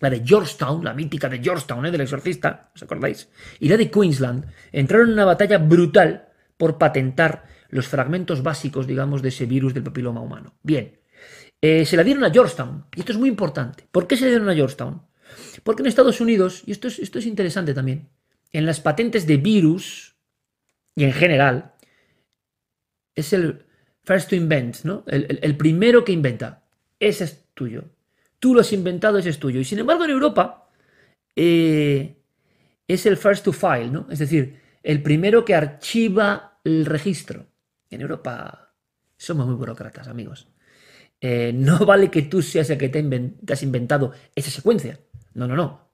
la 0.00 0.10
de 0.10 0.22
Georgetown, 0.24 0.84
la 0.84 0.94
mítica 0.94 1.28
de 1.28 1.38
Georgetown, 1.38 1.86
¿eh? 1.86 1.90
del 1.90 2.00
exorcista, 2.00 2.72
¿os 2.74 2.82
acordáis? 2.82 3.28
Y 3.60 3.68
la 3.68 3.76
de 3.76 3.90
Queensland, 3.90 4.46
entraron 4.72 5.08
en 5.08 5.12
una 5.14 5.24
batalla 5.24 5.58
brutal 5.58 6.28
por 6.56 6.76
patentar 6.76 7.44
los 7.68 7.86
fragmentos 7.86 8.42
básicos, 8.42 8.86
digamos, 8.86 9.22
de 9.22 9.28
ese 9.28 9.46
virus 9.46 9.74
del 9.74 9.84
papiloma 9.84 10.20
humano. 10.20 10.54
Bien, 10.62 10.98
eh, 11.60 11.86
se 11.86 11.96
la 11.96 12.02
dieron 12.02 12.24
a 12.24 12.30
Georgetown, 12.30 12.86
y 12.96 13.00
esto 13.00 13.12
es 13.12 13.18
muy 13.18 13.28
importante. 13.28 13.86
¿Por 13.90 14.08
qué 14.08 14.16
se 14.16 14.24
la 14.24 14.30
dieron 14.30 14.50
a 14.50 14.54
Georgetown? 14.54 15.02
Porque 15.62 15.82
en 15.82 15.86
Estados 15.86 16.20
Unidos, 16.20 16.64
y 16.66 16.72
esto 16.72 16.88
es, 16.88 16.98
esto 16.98 17.20
es 17.20 17.26
interesante 17.26 17.72
también, 17.72 18.10
en 18.52 18.66
las 18.66 18.80
patentes 18.80 19.26
de 19.26 19.36
virus, 19.36 20.11
y 20.94 21.04
en 21.04 21.12
general, 21.12 21.72
es 23.14 23.32
el 23.32 23.64
first 24.04 24.30
to 24.30 24.36
invent, 24.36 24.84
¿no? 24.84 25.04
El, 25.06 25.56
primero 25.56 26.04
que 26.04 26.12
inventa. 26.12 26.64
Ese 26.98 27.24
es 27.24 27.44
tuyo. 27.54 27.84
Tú 28.38 28.54
lo 28.54 28.60
has 28.60 28.72
inventado, 28.72 29.18
ese 29.18 29.30
es 29.30 29.38
tuyo. 29.38 29.60
Y 29.60 29.64
sin 29.64 29.78
embargo, 29.78 30.04
en 30.04 30.10
Europa 30.10 30.68
eh, 31.36 32.16
es 32.86 33.06
el 33.06 33.16
first 33.16 33.44
to 33.44 33.52
file, 33.52 33.90
¿no? 33.90 34.06
Es 34.10 34.18
decir, 34.18 34.60
el 34.82 35.02
primero 35.02 35.44
que 35.44 35.54
archiva 35.54 36.60
el 36.64 36.86
registro. 36.86 37.46
En 37.90 38.00
Europa 38.00 38.74
somos 39.16 39.46
muy 39.46 39.54
burócratas, 39.54 40.08
amigos. 40.08 40.48
Eh, 41.20 41.52
no 41.54 41.78
vale 41.86 42.10
que 42.10 42.22
tú 42.22 42.42
seas 42.42 42.68
el 42.70 42.78
que 42.78 42.88
te, 42.88 42.98
has 43.52 43.62
inventado 43.62 44.12
esa 44.34 44.50
secuencia. 44.50 44.98
No, 45.34 45.46
no, 45.46 45.56
no. 45.56 45.92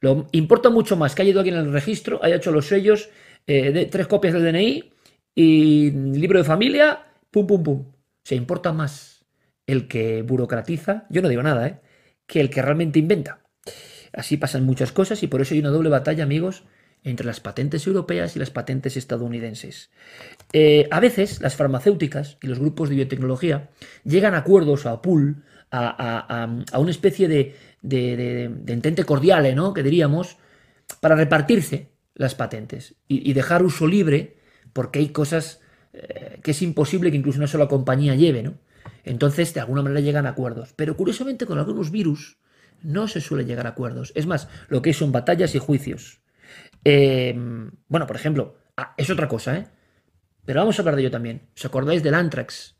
Lo 0.00 0.26
importa 0.32 0.68
mucho 0.68 0.96
más 0.96 1.14
que 1.14 1.22
haya 1.22 1.30
ido 1.30 1.40
alguien 1.40 1.56
en 1.56 1.66
el 1.66 1.72
registro, 1.72 2.22
haya 2.22 2.36
hecho 2.36 2.52
los 2.52 2.66
sellos, 2.66 3.08
eh, 3.46 3.72
de, 3.72 3.86
tres 3.86 4.06
copias 4.06 4.34
del 4.34 4.44
DNI 4.44 4.92
y 5.34 5.90
libro 5.90 6.38
de 6.38 6.44
familia, 6.44 7.06
pum, 7.30 7.46
pum, 7.46 7.62
pum. 7.62 7.84
Se 8.24 8.34
importa 8.34 8.72
más 8.72 9.24
el 9.66 9.88
que 9.88 10.22
burocratiza, 10.22 11.06
yo 11.10 11.22
no 11.22 11.28
digo 11.28 11.42
nada, 11.42 11.66
¿eh? 11.66 11.80
que 12.26 12.40
el 12.40 12.50
que 12.50 12.62
realmente 12.62 12.98
inventa. 12.98 13.40
Así 14.12 14.36
pasan 14.36 14.64
muchas 14.64 14.92
cosas 14.92 15.22
y 15.22 15.26
por 15.26 15.42
eso 15.42 15.54
hay 15.54 15.60
una 15.60 15.70
doble 15.70 15.90
batalla, 15.90 16.24
amigos, 16.24 16.64
entre 17.04 17.26
las 17.26 17.40
patentes 17.40 17.86
europeas 17.86 18.34
y 18.34 18.38
las 18.38 18.50
patentes 18.50 18.96
estadounidenses. 18.96 19.90
Eh, 20.52 20.88
a 20.90 21.00
veces 21.00 21.40
las 21.40 21.54
farmacéuticas 21.54 22.38
y 22.42 22.48
los 22.48 22.58
grupos 22.58 22.88
de 22.88 22.96
biotecnología 22.96 23.70
llegan 24.04 24.34
a 24.34 24.38
acuerdos 24.38 24.86
a 24.86 25.02
pool, 25.02 25.44
a, 25.70 26.48
una 26.78 26.90
especie 26.90 27.28
de, 27.28 27.54
entente 28.66 29.04
cordial, 29.04 29.54
¿no? 29.54 29.74
que 29.74 29.82
diríamos, 29.82 30.38
para 31.00 31.14
repartirse 31.14 31.90
las 32.16 32.34
patentes 32.34 32.96
y, 33.06 33.32
dejar 33.34 33.62
uso 33.62 33.86
libre, 33.86 34.38
porque 34.72 34.98
hay 34.98 35.10
cosas 35.10 35.60
eh, 35.92 36.40
que 36.42 36.50
es 36.50 36.62
imposible 36.62 37.10
que 37.10 37.16
incluso 37.16 37.38
una 37.38 37.46
sola 37.46 37.68
compañía 37.68 38.14
lleve. 38.14 38.42
¿no? 38.42 38.54
Entonces, 39.04 39.52
de 39.54 39.60
alguna 39.60 39.82
manera 39.82 40.00
llegan 40.00 40.26
a 40.26 40.30
acuerdos. 40.30 40.72
Pero 40.74 40.96
curiosamente 40.96 41.46
con 41.46 41.58
algunos 41.58 41.90
virus 41.90 42.38
no 42.82 43.06
se 43.06 43.20
suele 43.20 43.44
llegar 43.44 43.66
a 43.66 43.70
acuerdos. 43.70 44.12
Es 44.14 44.26
más, 44.26 44.48
lo 44.68 44.82
que 44.82 44.90
hay 44.90 44.94
son 44.94 45.12
batallas 45.12 45.54
y 45.54 45.58
juicios. 45.58 46.20
Em, 46.84 47.70
bueno, 47.88 48.06
por 48.06 48.16
ejemplo, 48.16 48.56
ah, 48.76 48.94
es 48.96 49.10
otra 49.10 49.28
cosa, 49.28 49.56
¿eh? 49.58 49.66
Pero 50.44 50.60
vamos 50.60 50.78
a 50.78 50.82
hablar 50.82 50.96
de 50.96 51.02
ello 51.02 51.10
también. 51.10 51.42
¿Os 51.54 51.64
acordáis 51.64 52.02
del 52.02 52.14
anthrax? 52.14 52.76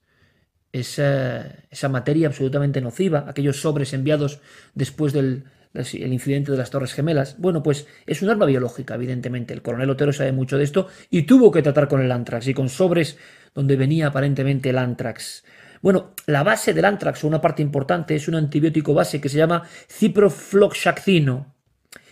Esa, 0.72 1.64
esa 1.70 1.88
materia 1.88 2.28
absolutamente 2.28 2.80
nociva, 2.80 3.24
aquellos 3.28 3.60
sobres 3.60 3.92
enviados 3.92 4.40
después 4.74 5.12
del 5.12 5.44
el 5.76 6.12
incidente 6.12 6.52
de 6.52 6.58
las 6.58 6.70
Torres 6.70 6.92
Gemelas. 6.92 7.36
Bueno, 7.38 7.62
pues 7.62 7.86
es 8.06 8.22
un 8.22 8.30
arma 8.30 8.46
biológica, 8.46 8.94
evidentemente. 8.94 9.54
El 9.54 9.62
coronel 9.62 9.90
Otero 9.90 10.12
sabe 10.12 10.32
mucho 10.32 10.58
de 10.58 10.64
esto 10.64 10.88
y 11.10 11.22
tuvo 11.22 11.50
que 11.50 11.62
tratar 11.62 11.88
con 11.88 12.00
el 12.00 12.12
anthrax 12.12 12.48
y 12.48 12.54
con 12.54 12.68
sobres 12.68 13.18
donde 13.54 13.76
venía 13.76 14.08
aparentemente 14.08 14.70
el 14.70 14.78
anthrax. 14.78 15.44
Bueno, 15.82 16.14
la 16.26 16.42
base 16.42 16.74
del 16.74 16.84
anthrax, 16.84 17.22
o 17.22 17.28
una 17.28 17.40
parte 17.40 17.62
importante, 17.62 18.14
es 18.14 18.28
un 18.28 18.34
antibiótico 18.34 18.94
base 18.94 19.20
que 19.20 19.28
se 19.28 19.38
llama 19.38 19.62
ciprofloxacino. 19.88 21.54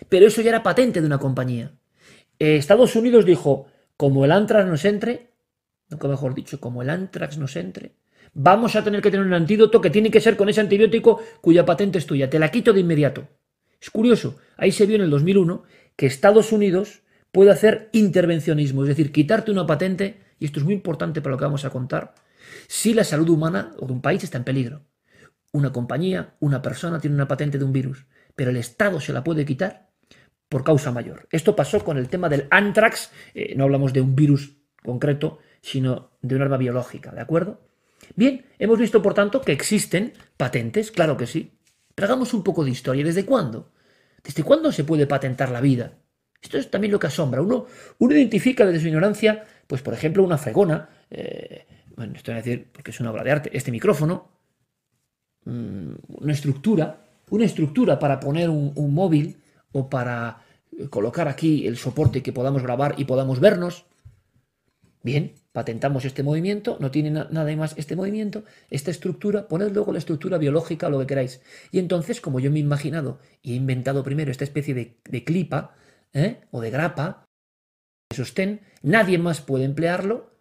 Pero 0.09 0.27
eso 0.27 0.43
ya 0.43 0.51
era 0.51 0.63
patente 0.63 1.01
de 1.01 1.07
una 1.07 1.19
compañía. 1.19 1.73
Eh, 2.39 2.57
Estados 2.57 2.95
Unidos 2.97 3.25
dijo, 3.25 3.67
como 3.97 4.25
el 4.25 4.33
anthrax 4.33 4.69
nos 4.69 4.85
entre, 4.85 5.31
nunca 5.89 6.09
mejor 6.09 6.35
dicho, 6.35 6.61
como 6.61 6.83
el 6.83 6.91
anthrax 6.91 7.39
nos 7.39 7.57
entre, 7.57 7.97
vamos 8.33 8.77
a 8.77 8.85
tener 8.85 9.01
que 9.01 9.11
tener 9.11 9.27
un 9.27 9.35
antídoto 9.35 9.81
que 9.81 9.91
tiene 9.91 10.11
que 10.11 10.21
ser 10.21 10.37
con 10.37 10.49
ese 10.49 10.61
antibiótico 10.61 11.23
cuya 11.41 11.65
patente 11.65 11.99
es 11.99 12.07
tuya. 12.07 12.29
Te 12.29 12.39
la 12.39 12.51
quito 12.51 12.73
de 12.73 12.81
inmediato. 12.81 13.29
Es 13.85 13.91
curioso, 13.91 14.39
ahí 14.57 14.73
se 14.73 14.87
vio 14.87 14.97
en 14.97 15.03
el 15.03 15.11
2001 15.11 15.63
que 15.95 16.07
Estados 16.07 16.53
Unidos 16.53 17.03
puede 17.31 17.51
hacer 17.51 17.91
intervencionismo, 17.93 18.83
es 18.83 18.89
decir, 18.89 19.13
quitarte 19.13 19.51
una 19.51 19.67
patente, 19.67 20.23
y 20.39 20.47
esto 20.47 20.59
es 20.59 20.65
muy 20.65 20.73
importante 20.73 21.21
para 21.21 21.33
lo 21.33 21.39
que 21.39 21.45
vamos 21.45 21.67
a 21.67 21.71
contar, 21.71 22.15
si 22.67 22.95
la 22.95 23.05
salud 23.05 23.29
humana 23.29 23.75
o 23.79 23.87
de 23.87 23.93
un 23.93 24.01
país 24.01 24.25
está 24.25 24.39
en 24.39 24.45
peligro. 24.45 24.87
Una 25.53 25.71
compañía, 25.71 26.33
una 26.41 26.63
persona 26.63 26.99
tiene 26.99 27.15
una 27.15 27.29
patente 27.29 27.59
de 27.59 27.65
un 27.67 27.75
virus, 27.75 28.07
pero 28.35 28.53
el 28.53 28.57
Estado 28.57 29.03
se 29.03 29.13
la 29.13 29.23
puede 29.23 29.45
quitar 29.45 29.91
por 30.49 30.65
causa 30.65 30.91
mayor. 30.91 31.29
Esto 31.31 31.55
pasó 31.55 31.85
con 31.85 31.99
el 31.99 32.09
tema 32.09 32.31
del 32.31 32.47
anthrax, 32.51 33.11
eh, 33.35 33.55
no 33.55 33.65
hablamos 33.65 33.93
de 33.93 34.01
un 34.01 34.17
virus 34.17 34.57
concreto, 34.83 35.41
sino 35.61 36.13
de 36.23 36.37
un 36.37 36.41
arma 36.41 36.57
biológica, 36.57 37.11
¿de 37.11 37.21
acuerdo? 37.21 37.61
Bien, 38.17 38.47
hemos 38.59 38.79
visto 38.79 39.03
por 39.03 39.13
tanto 39.13 39.43
que 39.43 39.53
existen 39.53 40.15
patentes, 40.39 40.91
claro 40.91 41.19
que 41.19 41.27
sí. 41.27 41.59
Pero 41.95 42.07
hagamos 42.07 42.35
un 42.35 42.43
poco 42.43 42.65
de 42.65 42.71
historia. 42.71 43.05
¿Desde 43.05 43.25
cuándo? 43.25 43.74
¿Desde 44.25 44.43
cuándo 44.43 44.73
se 44.73 44.85
puede 44.85 45.07
patentar 45.07 45.51
la 45.51 45.61
vida? 45.61 45.93
Esto 46.41 46.59
es 46.59 46.71
también 46.71 46.93
lo 46.93 46.99
que 46.99 47.07
asombra. 47.07 47.43
Uno, 47.43 47.67
uno 47.99 48.15
identifica 48.15 48.67
desde 48.67 48.81
su 48.81 48.89
ignorancia, 48.89 49.45
pues 49.67 49.83
por 49.83 49.95
ejemplo, 49.95 50.25
una 50.25 50.39
fregona, 50.39 50.89
eh, 51.11 51.67
bueno, 51.95 52.15
esto 52.17 52.33
voy 52.33 52.41
a 52.41 52.43
decir 52.43 52.71
porque 52.73 52.91
es 52.91 53.01
una 53.01 53.11
obra 53.11 53.23
de 53.23 53.31
arte, 53.31 53.51
este 53.57 53.71
micrófono, 53.71 54.29
mm, 55.45 55.93
una 56.09 56.33
estructura, 56.33 57.05
una 57.31 57.45
estructura 57.45 57.99
para 57.99 58.19
poner 58.19 58.51
un 58.51 58.95
móvil 58.95 59.37
o 59.73 59.89
para 59.89 60.43
colocar 60.91 61.29
aquí 61.29 61.67
el 61.67 61.77
soporte 61.77 62.23
que 62.23 62.33
podamos 62.33 62.63
grabar 62.63 62.95
y 62.99 63.05
podamos 63.05 63.41
vernos. 63.41 63.87
Bien, 65.03 65.35
patentamos 65.55 66.05
este 66.05 66.25
movimiento, 66.25 66.79
no 66.81 66.91
tiene 66.91 67.13
nada 67.13 67.57
más 67.57 67.75
este 67.77 67.95
movimiento, 67.95 68.43
esta 68.71 68.91
estructura, 68.91 69.47
poned 69.47 69.71
luego 69.71 69.93
la 69.93 70.01
estructura 70.01 70.37
biológica 70.37 70.89
lo 70.89 70.99
que 70.99 71.07
queráis. 71.07 71.41
Y 71.71 71.79
entonces, 71.79 72.21
como 72.21 72.41
yo 72.41 72.51
me 72.51 72.59
he 72.59 72.61
imaginado 72.61 73.21
y 73.41 73.53
he 73.53 73.55
inventado 73.55 74.03
primero 74.03 74.33
esta 74.33 74.43
especie 74.43 74.75
de, 74.75 75.25
clipa 75.25 75.77
¿eh? 76.13 76.41
o 76.51 76.61
de 76.61 76.71
grapa, 76.71 77.25
de 78.11 78.17
sostén, 78.17 78.63
nadie 78.83 79.17
más 79.17 79.43
puede 79.43 79.65
emplearlo. 79.65 80.33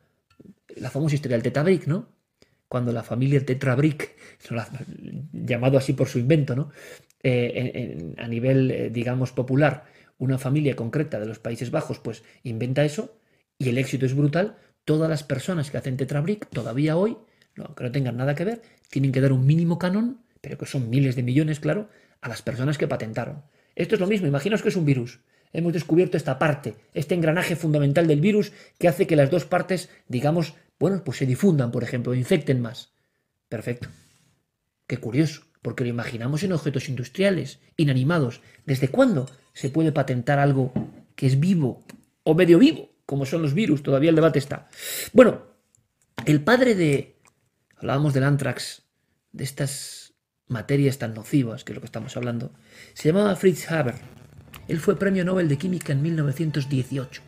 La 0.77 0.89
famosa 0.89 1.13
historia 1.13 1.37
del 1.37 1.43
Tetabric, 1.43 1.85
¿no? 1.85 2.09
Cuando 2.67 2.91
la 2.91 3.03
familia 3.03 3.45
Tetrabric, 3.45 4.15
llamado 5.31 5.77
así 5.77 5.93
por 5.93 6.07
su 6.07 6.17
invento, 6.17 6.55
¿no? 6.55 6.71
Eh, 7.21 8.15
a 8.17 8.27
nivel, 8.27 8.71
eh, 8.71 8.89
digamos, 8.89 9.31
popular, 9.31 9.85
una 10.17 10.39
familia 10.39 10.75
concreta 10.75 11.19
de 11.19 11.27
los 11.27 11.37
Países 11.37 11.69
Bajos, 11.69 11.99
pues 11.99 12.23
inventa 12.41 12.83
eso 12.83 13.19
y 13.59 13.69
el 13.69 13.77
éxito 13.77 14.07
es 14.07 14.15
brutal, 14.15 14.57
todas 14.85 15.09
las 15.09 15.23
personas 15.23 15.71
que 15.71 15.77
hacen 15.77 15.97
Tetrabric 15.97 16.49
todavía 16.49 16.97
hoy, 16.97 17.17
aunque 17.57 17.83
no 17.83 17.91
tengan 17.91 18.17
nada 18.17 18.35
que 18.35 18.45
ver, 18.45 18.61
tienen 18.89 19.11
que 19.11 19.21
dar 19.21 19.31
un 19.31 19.45
mínimo 19.45 19.79
canon, 19.79 20.21
pero 20.41 20.57
que 20.57 20.65
son 20.65 20.89
miles 20.89 21.15
de 21.15 21.23
millones, 21.23 21.59
claro, 21.59 21.89
a 22.21 22.29
las 22.29 22.41
personas 22.41 22.77
que 22.77 22.87
patentaron. 22.87 23.43
Esto 23.75 23.95
es 23.95 24.01
lo 24.01 24.07
mismo, 24.07 24.27
imaginaos 24.27 24.61
que 24.61 24.69
es 24.69 24.75
un 24.75 24.85
virus. 24.85 25.19
Hemos 25.51 25.73
descubierto 25.73 26.17
esta 26.17 26.39
parte, 26.39 26.75
este 26.93 27.15
engranaje 27.15 27.55
fundamental 27.55 28.07
del 28.07 28.21
virus 28.21 28.51
que 28.79 28.87
hace 28.87 29.07
que 29.07 29.15
las 29.15 29.29
dos 29.29 29.45
partes, 29.45 29.89
digamos, 30.07 30.55
bueno, 30.79 31.03
pues 31.03 31.19
se 31.19 31.25
difundan, 31.25 31.71
por 31.71 31.83
ejemplo, 31.83 32.13
infecten 32.13 32.61
más. 32.61 32.91
Perfecto. 33.49 33.89
Qué 34.87 34.97
curioso, 34.97 35.43
porque 35.61 35.83
lo 35.83 35.89
imaginamos 35.89 36.43
en 36.43 36.53
objetos 36.53 36.89
industriales, 36.89 37.59
inanimados. 37.77 38.41
¿Desde 38.65 38.89
cuándo 38.89 39.29
se 39.53 39.69
puede 39.69 39.91
patentar 39.91 40.39
algo 40.39 40.73
que 41.15 41.27
es 41.27 41.39
vivo 41.39 41.83
o 42.23 42.33
medio 42.33 42.59
vivo? 42.59 42.92
Como 43.05 43.25
son 43.25 43.41
los 43.41 43.53
virus, 43.53 43.83
todavía 43.83 44.09
el 44.09 44.15
debate 44.15 44.39
está. 44.39 44.69
Bueno, 45.11 45.41
el 46.25 46.41
padre 46.41 46.75
de, 46.75 47.17
hablábamos 47.77 48.13
del 48.13 48.23
anthrax, 48.23 48.83
de 49.31 49.43
estas 49.43 50.13
materias 50.47 50.97
tan 50.97 51.13
nocivas, 51.13 51.63
que 51.63 51.73
es 51.73 51.75
lo 51.75 51.81
que 51.81 51.87
estamos 51.87 52.15
hablando, 52.15 52.51
se 52.93 53.09
llamaba 53.09 53.35
Fritz 53.35 53.69
Haber. 53.71 53.95
Él 54.67 54.79
fue 54.79 54.97
premio 54.97 55.25
Nobel 55.25 55.49
de 55.49 55.57
Química 55.57 55.91
en 55.91 56.01
1918. 56.01 57.21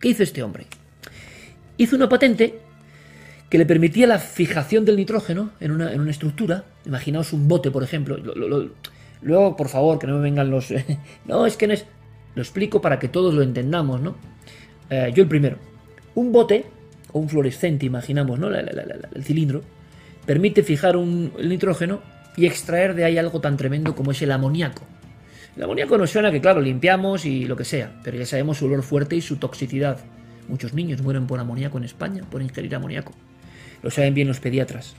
¿Qué 0.00 0.08
hizo 0.08 0.22
este 0.22 0.42
hombre? 0.42 0.66
Hizo 1.76 1.96
una 1.96 2.08
patente 2.08 2.60
que 3.50 3.58
le 3.58 3.66
permitía 3.66 4.06
la 4.06 4.18
fijación 4.18 4.84
del 4.84 4.96
nitrógeno 4.96 5.50
en 5.58 5.72
una, 5.72 5.92
en 5.92 6.00
una 6.00 6.10
estructura. 6.10 6.64
Imaginaos 6.84 7.32
un 7.32 7.48
bote, 7.48 7.70
por 7.70 7.82
ejemplo. 7.82 8.16
luego, 9.22 9.56
por 9.56 9.68
favor, 9.68 9.98
que 9.98 10.06
no 10.06 10.16
me 10.16 10.22
vengan 10.22 10.50
los... 10.50 10.72
no, 11.24 11.46
es 11.46 11.56
que 11.56 11.66
no 11.66 11.72
es... 11.72 11.86
Lo 12.34 12.42
explico 12.42 12.80
para 12.80 12.98
que 12.98 13.08
todos 13.08 13.34
lo 13.34 13.42
entendamos, 13.42 14.00
¿no? 14.00 14.16
Eh, 14.90 15.12
yo 15.14 15.22
el 15.22 15.28
primero. 15.28 15.56
Un 16.14 16.32
bote, 16.32 16.64
o 17.12 17.18
un 17.18 17.28
fluorescente, 17.28 17.86
imaginamos, 17.86 18.38
¿no? 18.38 18.48
el 18.48 19.24
cilindro, 19.24 19.62
permite 20.26 20.62
fijar 20.62 20.96
un, 20.96 21.32
el 21.38 21.48
nitrógeno 21.48 22.00
y 22.36 22.46
extraer 22.46 22.94
de 22.94 23.04
ahí 23.04 23.18
algo 23.18 23.40
tan 23.40 23.56
tremendo 23.56 23.94
como 23.94 24.12
es 24.12 24.22
el 24.22 24.32
amoníaco. 24.32 24.82
El 25.56 25.64
amoníaco 25.64 25.98
nos 25.98 26.10
suena 26.10 26.30
que, 26.30 26.40
claro, 26.40 26.60
limpiamos 26.60 27.24
y 27.24 27.46
lo 27.46 27.56
que 27.56 27.64
sea, 27.64 28.00
pero 28.04 28.16
ya 28.16 28.26
sabemos 28.26 28.58
su 28.58 28.66
olor 28.66 28.82
fuerte 28.82 29.16
y 29.16 29.20
su 29.20 29.36
toxicidad. 29.36 29.98
Muchos 30.48 30.72
niños 30.72 31.02
mueren 31.02 31.26
por 31.26 31.40
amoníaco 31.40 31.78
en 31.78 31.84
España, 31.84 32.22
por 32.30 32.42
ingerir 32.42 32.74
amoníaco. 32.74 33.12
Lo 33.82 33.90
saben 33.90 34.14
bien 34.14 34.28
los 34.28 34.40
pediatras. 34.40 34.94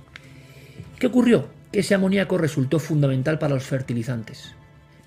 ¿Qué 0.99 1.07
ocurrió? 1.07 1.47
Que 1.71 1.79
ese 1.79 1.95
amoníaco 1.95 2.37
resultó 2.37 2.77
fundamental 2.79 3.39
para 3.39 3.53
los 3.53 3.63
fertilizantes. 3.63 4.53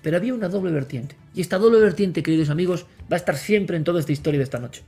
Pero 0.01 0.17
había 0.17 0.33
una 0.33 0.49
doble 0.49 0.71
vertiente. 0.71 1.15
Y 1.35 1.41
esta 1.41 1.59
doble 1.59 1.79
vertiente, 1.79 2.23
queridos 2.23 2.49
amigos, 2.49 2.87
va 3.11 3.15
a 3.15 3.17
estar 3.17 3.37
siempre 3.37 3.77
en 3.77 3.83
toda 3.83 3.99
esta 3.99 4.11
historia 4.11 4.37
de 4.37 4.43
esta 4.43 4.59
noche. 4.59 4.83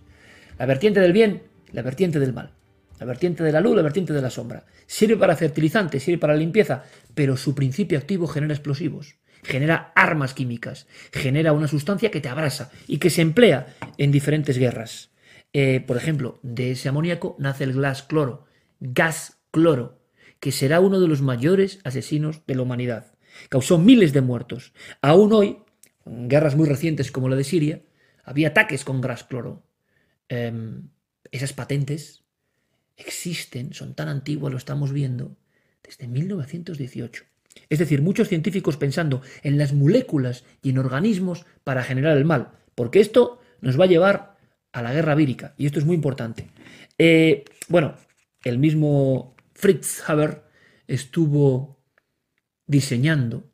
La 0.57 0.65
vertiente 0.65 0.99
del 0.99 1.13
bien, 1.13 1.43
la 1.71 1.81
vertiente 1.81 2.19
del 2.19 2.33
mal. 2.33 2.51
La 2.99 3.05
vertiente 3.05 3.43
de 3.43 3.51
la 3.51 3.59
luz, 3.59 3.75
la 3.75 3.81
vertiente 3.81 4.13
de 4.13 4.21
la 4.21 4.29
sombra. 4.29 4.65
Sirve 4.87 5.17
para 5.17 5.35
fertilizante, 5.35 5.99
sirve 5.99 6.17
para 6.17 6.35
limpieza, 6.35 6.83
pero 7.13 7.35
su 7.35 7.53
principio 7.53 7.97
activo 7.97 8.25
genera 8.27 8.53
explosivos, 8.53 9.15
genera 9.43 9.91
armas 9.95 10.33
químicas, 10.33 10.87
genera 11.11 11.51
una 11.51 11.67
sustancia 11.67 12.09
que 12.09 12.21
te 12.21 12.29
abrasa 12.29 12.71
y 12.87 12.97
que 12.97 13.09
se 13.09 13.21
emplea 13.21 13.75
en 13.97 14.11
diferentes 14.11 14.57
guerras. 14.57 15.11
Eh, 15.51 15.83
por 15.85 15.97
ejemplo, 15.97 16.39
de 16.41 16.71
ese 16.71 16.87
amoníaco 16.87 17.35
nace 17.37 17.65
el 17.65 17.79
gas 17.79 18.03
cloro, 18.03 18.45
gas 18.79 19.39
cloro, 19.51 19.99
que 20.39 20.53
será 20.53 20.79
uno 20.79 20.99
de 20.99 21.07
los 21.07 21.21
mayores 21.21 21.79
asesinos 21.83 22.45
de 22.47 22.55
la 22.55 22.61
humanidad 22.61 23.15
causó 23.49 23.77
miles 23.77 24.13
de 24.13 24.21
muertos. 24.21 24.73
Aún 25.01 25.33
hoy, 25.33 25.57
en 26.05 26.27
guerras 26.27 26.55
muy 26.55 26.67
recientes 26.67 27.11
como 27.11 27.29
la 27.29 27.35
de 27.35 27.43
Siria, 27.43 27.81
había 28.25 28.49
ataques 28.49 28.83
con 28.83 29.01
gas 29.01 29.23
cloro. 29.23 29.63
Em, 30.27 30.89
esas 31.31 31.53
patentes 31.53 32.23
existen, 32.97 33.73
son 33.73 33.93
tan 33.93 34.07
antiguas, 34.07 34.51
lo 34.51 34.57
estamos 34.57 34.91
viendo, 34.91 35.37
desde 35.83 36.07
1918. 36.07 37.23
Es 37.69 37.79
decir, 37.79 38.01
muchos 38.01 38.27
científicos 38.27 38.77
pensando 38.77 39.21
en 39.43 39.57
las 39.57 39.73
moléculas 39.73 40.43
y 40.61 40.71
en 40.71 40.79
organismos 40.79 41.45
para 41.63 41.83
generar 41.83 42.17
el 42.17 42.25
mal, 42.25 42.51
porque 42.75 42.99
esto 42.99 43.39
nos 43.61 43.79
va 43.79 43.85
a 43.85 43.87
llevar 43.87 44.37
a 44.71 44.81
la 44.81 44.93
guerra 44.93 45.15
vírica, 45.15 45.53
y 45.57 45.65
esto 45.65 45.79
es 45.79 45.85
muy 45.85 45.95
importante. 45.95 46.49
Eh, 46.97 47.45
bueno, 47.69 47.95
el 48.43 48.59
mismo 48.59 49.35
Fritz 49.53 50.09
Haber 50.09 50.43
estuvo 50.87 51.79
diseñando 52.67 53.49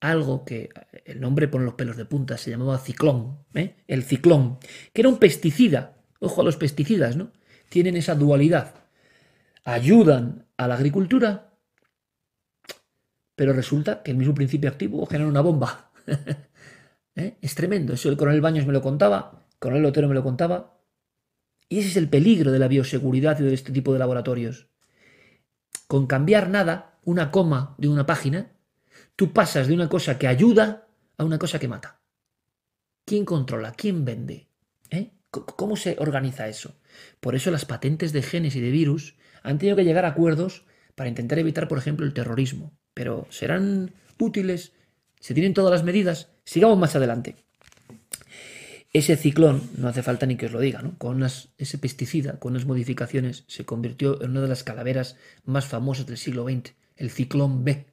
algo 0.00 0.44
que 0.44 0.70
el 1.04 1.20
nombre 1.20 1.48
pone 1.48 1.64
los 1.64 1.74
pelos 1.74 1.96
de 1.96 2.06
punta, 2.06 2.38
se 2.38 2.50
llamaba 2.50 2.78
ciclón, 2.78 3.44
¿eh? 3.54 3.76
el 3.86 4.02
ciclón, 4.02 4.58
que 4.92 5.02
era 5.02 5.08
un 5.08 5.18
pesticida. 5.18 5.96
Ojo 6.20 6.40
a 6.40 6.44
los 6.44 6.56
pesticidas, 6.56 7.16
¿no? 7.16 7.32
Tienen 7.68 7.96
esa 7.96 8.14
dualidad. 8.14 8.74
Ayudan 9.64 10.46
a 10.56 10.68
la 10.68 10.74
agricultura, 10.74 11.54
pero 13.34 13.52
resulta 13.52 14.02
que 14.02 14.10
el 14.10 14.18
mismo 14.18 14.34
principio 14.34 14.68
activo 14.68 15.06
genera 15.06 15.28
una 15.28 15.40
bomba. 15.40 15.92
¿Eh? 17.14 17.38
Es 17.40 17.54
tremendo. 17.54 17.94
Eso 17.94 18.08
el 18.08 18.16
coronel 18.16 18.40
Baños 18.40 18.66
me 18.66 18.72
lo 18.72 18.82
contaba, 18.82 19.46
el 19.50 19.58
coronel 19.58 19.86
Otero 19.86 20.08
me 20.08 20.14
lo 20.14 20.22
contaba. 20.22 20.78
Y 21.68 21.78
ese 21.78 21.88
es 21.88 21.96
el 21.96 22.08
peligro 22.08 22.52
de 22.52 22.58
la 22.58 22.68
bioseguridad 22.68 23.38
y 23.40 23.44
de 23.44 23.54
este 23.54 23.72
tipo 23.72 23.92
de 23.92 23.98
laboratorios. 23.98 24.68
Con 25.86 26.06
cambiar 26.06 26.50
nada, 26.50 26.98
una 27.04 27.30
coma 27.30 27.74
de 27.78 27.88
una 27.88 28.06
página, 28.06 28.52
tú 29.20 29.34
pasas 29.34 29.68
de 29.68 29.74
una 29.74 29.90
cosa 29.90 30.16
que 30.18 30.26
ayuda 30.26 30.88
a 31.18 31.24
una 31.24 31.38
cosa 31.38 31.58
que 31.58 31.68
mata. 31.68 32.00
¿Quién 33.04 33.26
controla? 33.26 33.72
¿Quién 33.72 34.06
vende? 34.06 34.48
¿Eh? 34.88 35.10
¿Cómo 35.30 35.76
se 35.76 35.94
organiza 35.98 36.48
eso? 36.48 36.80
Por 37.20 37.34
eso 37.34 37.50
las 37.50 37.66
patentes 37.66 38.14
de 38.14 38.22
genes 38.22 38.56
y 38.56 38.62
de 38.62 38.70
virus 38.70 39.16
han 39.42 39.58
tenido 39.58 39.76
que 39.76 39.84
llegar 39.84 40.06
a 40.06 40.08
acuerdos 40.08 40.64
para 40.94 41.10
intentar 41.10 41.38
evitar, 41.38 41.68
por 41.68 41.76
ejemplo, 41.76 42.06
el 42.06 42.14
terrorismo. 42.14 42.72
Pero 42.94 43.26
serán 43.28 43.92
útiles, 44.18 44.72
se 45.20 45.34
tienen 45.34 45.52
todas 45.52 45.70
las 45.70 45.84
medidas. 45.84 46.30
Sigamos 46.44 46.78
más 46.78 46.96
adelante. 46.96 47.36
Ese 48.94 49.18
ciclón, 49.18 49.68
no 49.76 49.88
hace 49.88 50.02
falta 50.02 50.24
ni 50.24 50.36
que 50.36 50.46
os 50.46 50.52
lo 50.52 50.60
diga, 50.60 50.80
¿no? 50.80 50.96
con 50.96 51.22
ese 51.22 51.76
pesticida, 51.76 52.38
con 52.38 52.52
unas 52.52 52.64
modificaciones, 52.64 53.44
se 53.48 53.66
convirtió 53.66 54.22
en 54.22 54.30
una 54.30 54.40
de 54.40 54.48
las 54.48 54.64
calaveras 54.64 55.18
más 55.44 55.66
famosas 55.66 56.06
del 56.06 56.16
siglo 56.16 56.44
XX, 56.44 56.72
el 56.96 57.10
ciclón 57.10 57.64
B. 57.64 57.90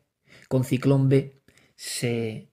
Con 0.48 0.64
ciclón 0.64 1.10
B 1.10 1.42
se, 1.76 2.50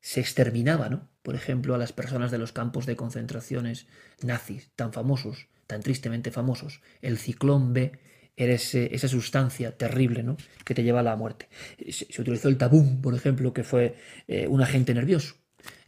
se 0.00 0.20
exterminaba, 0.20 0.88
¿no? 0.88 1.08
por 1.22 1.34
ejemplo, 1.34 1.74
a 1.74 1.78
las 1.78 1.92
personas 1.92 2.30
de 2.30 2.38
los 2.38 2.52
campos 2.52 2.84
de 2.86 2.96
concentraciones 2.96 3.86
nazis, 4.22 4.70
tan 4.74 4.92
famosos, 4.92 5.48
tan 5.66 5.80
tristemente 5.80 6.30
famosos. 6.30 6.80
El 7.00 7.16
ciclón 7.18 7.72
B 7.72 7.92
era 8.36 8.54
esa 8.54 9.08
sustancia 9.08 9.76
terrible 9.76 10.22
¿no? 10.22 10.36
que 10.64 10.74
te 10.74 10.82
lleva 10.82 11.00
a 11.00 11.04
la 11.04 11.16
muerte. 11.16 11.48
Se, 11.90 12.20
utilizó 12.20 12.48
el 12.48 12.58
tabú, 12.58 13.00
por 13.00 13.14
ejemplo, 13.14 13.52
que 13.52 13.62
fue 13.62 13.94
eh, 14.26 14.48
un 14.48 14.62
agente 14.62 14.94
nervioso 14.94 15.36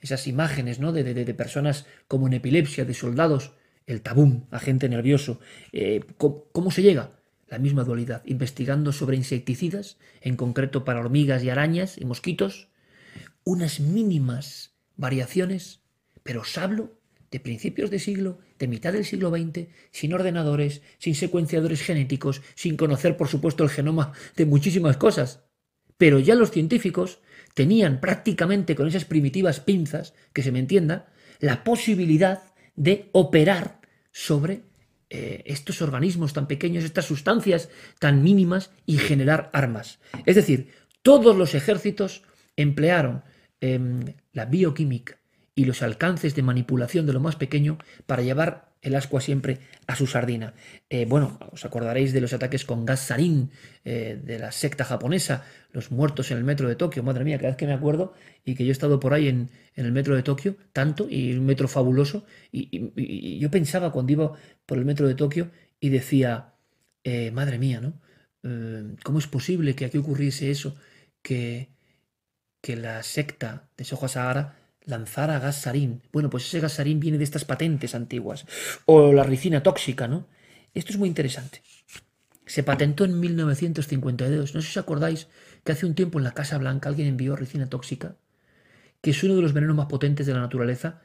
esas 0.01 0.27
imágenes 0.27 0.79
¿no? 0.79 0.93
de, 0.93 1.03
de, 1.03 1.35
personas 1.35 1.87
como 2.09 2.27
en 2.27 2.35
epilepsia, 2.35 2.85
de 2.85 2.95
soldados, 2.95 3.53
el 3.87 4.03
tabú, 4.03 4.47
agente 4.51 4.89
nervioso. 4.89 5.41
Eh, 5.73 6.05
¿cómo, 6.19 6.71
se 6.71 6.83
llega? 6.83 7.11
La 7.49 7.59
misma 7.59 7.85
dualidad, 7.85 8.23
investigando 8.25 8.93
sobre 8.93 9.17
insecticidas, 9.17 9.99
en 10.21 10.37
concreto 10.37 10.85
para 10.85 11.01
hormigas 11.01 11.45
y 11.45 11.51
arañas 11.51 11.99
y 11.99 12.05
mosquitos, 12.05 12.69
unas 13.45 13.81
mínimas 13.81 14.75
variaciones, 14.97 15.81
pero 16.23 16.41
os 16.41 16.57
hablo 16.57 16.99
de 17.31 17.41
principios 17.41 17.91
de 17.91 17.99
siglo, 17.99 18.39
de 18.59 18.69
mitad 18.69 18.93
del 18.93 19.05
siglo 19.05 19.31
XX, 19.31 19.67
sin 19.91 20.15
ordenadores, 20.15 20.83
sin 20.99 21.15
secuenciadores 21.15 21.83
genéticos, 21.83 22.43
sin 22.55 22.77
conocer, 22.77 23.17
por 23.17 23.29
supuesto, 23.29 23.65
el 23.65 23.71
genoma 23.71 24.13
de 24.37 24.47
muchísimas 24.47 24.97
cosas. 24.97 25.43
Pero 25.99 26.21
ya 26.21 26.37
los 26.37 26.51
científicos 26.51 27.19
tenían 27.55 28.01
prácticamente 28.01 28.75
con 28.75 28.87
esas 28.87 29.05
primitivas 29.05 29.61
pinzas, 29.61 30.15
que 30.33 30.43
se 30.43 30.53
me 30.53 30.61
entienda, 30.61 31.13
la 31.41 31.65
posibilidad 31.65 32.43
de 32.77 33.09
operar 33.13 33.81
sobre 34.13 34.63
eh, 35.17 35.45
estos 35.47 35.81
organismos 35.81 36.33
tan 36.33 36.49
pequeños, 36.49 36.83
estas 36.83 37.05
sustancias 37.05 37.69
tan 38.01 38.25
mínimas 38.25 38.73
y 38.85 38.99
generar 38.99 39.49
armas. 39.53 40.01
Es 40.27 40.35
decir, 40.35 40.71
todos 41.03 41.37
los 41.37 41.55
ejércitos 41.55 42.25
emplearon 42.57 43.23
em, 43.61 44.01
la 44.33 44.47
bioquímica 44.47 45.21
y 45.55 45.67
los 45.67 45.83
alcances 45.83 46.35
de 46.35 46.43
manipulación 46.43 47.07
de 47.07 47.13
lo 47.13 47.21
más 47.21 47.37
pequeño 47.37 47.79
para 48.07 48.25
llevar 48.25 48.74
el 48.85 48.95
ascua 48.95 49.21
siempre 49.21 49.59
a 49.87 49.97
su 49.97 50.07
sardina. 50.07 50.53
Eh, 50.91 51.07
bueno, 51.07 51.39
os 51.51 51.65
acordaréis 51.65 52.13
de 52.13 52.21
los 52.21 52.35
ataques 52.35 52.65
con 52.67 52.85
gas 52.85 53.01
sarín 53.01 53.51
eh, 53.85 54.21
de 54.23 54.39
la 54.39 54.53
secta 54.53 54.85
japonesa, 54.85 55.45
los 55.73 55.91
muertos 55.91 56.31
en 56.31 56.37
el 56.37 56.45
metro 56.45 56.69
de 56.69 56.77
Tokio, 56.77 57.03
madre 57.03 57.25
mía, 57.25 57.39
cada 57.39 57.49
vez 57.49 57.57
que 57.57 57.67
me 57.67 57.73
acuerdo, 57.73 58.13
y 58.45 58.55
que 58.55 58.65
yo 58.65 58.71
he 58.71 58.73
estado 58.73 59.01
por 59.01 59.15
ahí 59.15 59.29
en, 59.29 59.51
el 59.75 59.91
metro 59.91 60.15
de 60.15 60.23
Tokio, 60.23 60.57
tanto, 60.73 61.09
y 61.09 61.33
un 61.33 61.47
metro 61.47 61.67
fabuloso, 61.67 62.27
y, 62.53 63.39
yo 63.39 63.51
pensaba 63.51 63.91
cuando 63.91 64.13
iba 64.13 64.33
por 64.67 64.77
el 64.77 64.85
metro 64.85 65.09
de 65.09 65.15
Tokio 65.15 65.51
y 65.81 65.89
decía, 65.89 66.53
eh, 67.05 67.31
madre 67.31 67.59
mía, 67.59 67.81
¿no? 67.81 68.01
¿Cómo 69.03 69.19
es 69.19 69.27
posible 69.27 69.75
que 69.75 69.87
aquí 69.87 69.97
ocurriese 69.97 70.51
eso? 70.51 70.77
Que, 71.23 71.71
que 72.61 72.77
la 72.77 73.03
secta 73.03 73.71
de 73.79 73.85
Soja 73.85 74.09
Sahara 74.09 74.64
lanzar 74.85 75.31
gas 75.41 75.63
sarín. 75.63 76.03
Bueno, 76.13 76.31
pues 76.31 76.47
ese 76.47 76.61
gas 76.61 76.75
sarín 76.75 77.01
viene 77.01 77.19
de 77.19 77.25
estas 77.25 77.45
patentes 77.45 77.95
antiguas. 77.95 78.47
O 78.87 79.13
la 79.13 79.25
ricina 79.25 79.63
tóxica, 79.63 80.09
¿no? 80.09 80.27
Esto 80.75 80.93
es 80.93 80.99
muy 80.99 81.09
interesante. 81.09 81.63
Se 82.47 82.63
patentó 82.63 83.05
en 83.05 83.19
1952. 83.19 84.55
No 84.55 84.61
sé 84.61 84.67
si 84.67 84.79
os 84.79 84.83
acordáis 84.83 85.29
que 85.63 85.73
hace 85.73 85.87
un 85.87 85.95
tiempo 85.95 86.19
en 86.19 86.25
la 86.25 86.35
Casa 86.35 86.59
Blanca 86.59 86.89
alguien 86.89 87.09
envió 87.09 87.37
ricina 87.37 87.69
tóxica, 87.69 88.17
que 89.01 89.11
es 89.11 89.23
uno 89.23 89.37
de 89.37 89.43
los 89.43 89.53
venenos 89.53 89.77
más 89.77 89.87
potentes 89.87 90.27
de 90.27 90.35
la 90.35 90.41
naturaleza, 90.41 91.01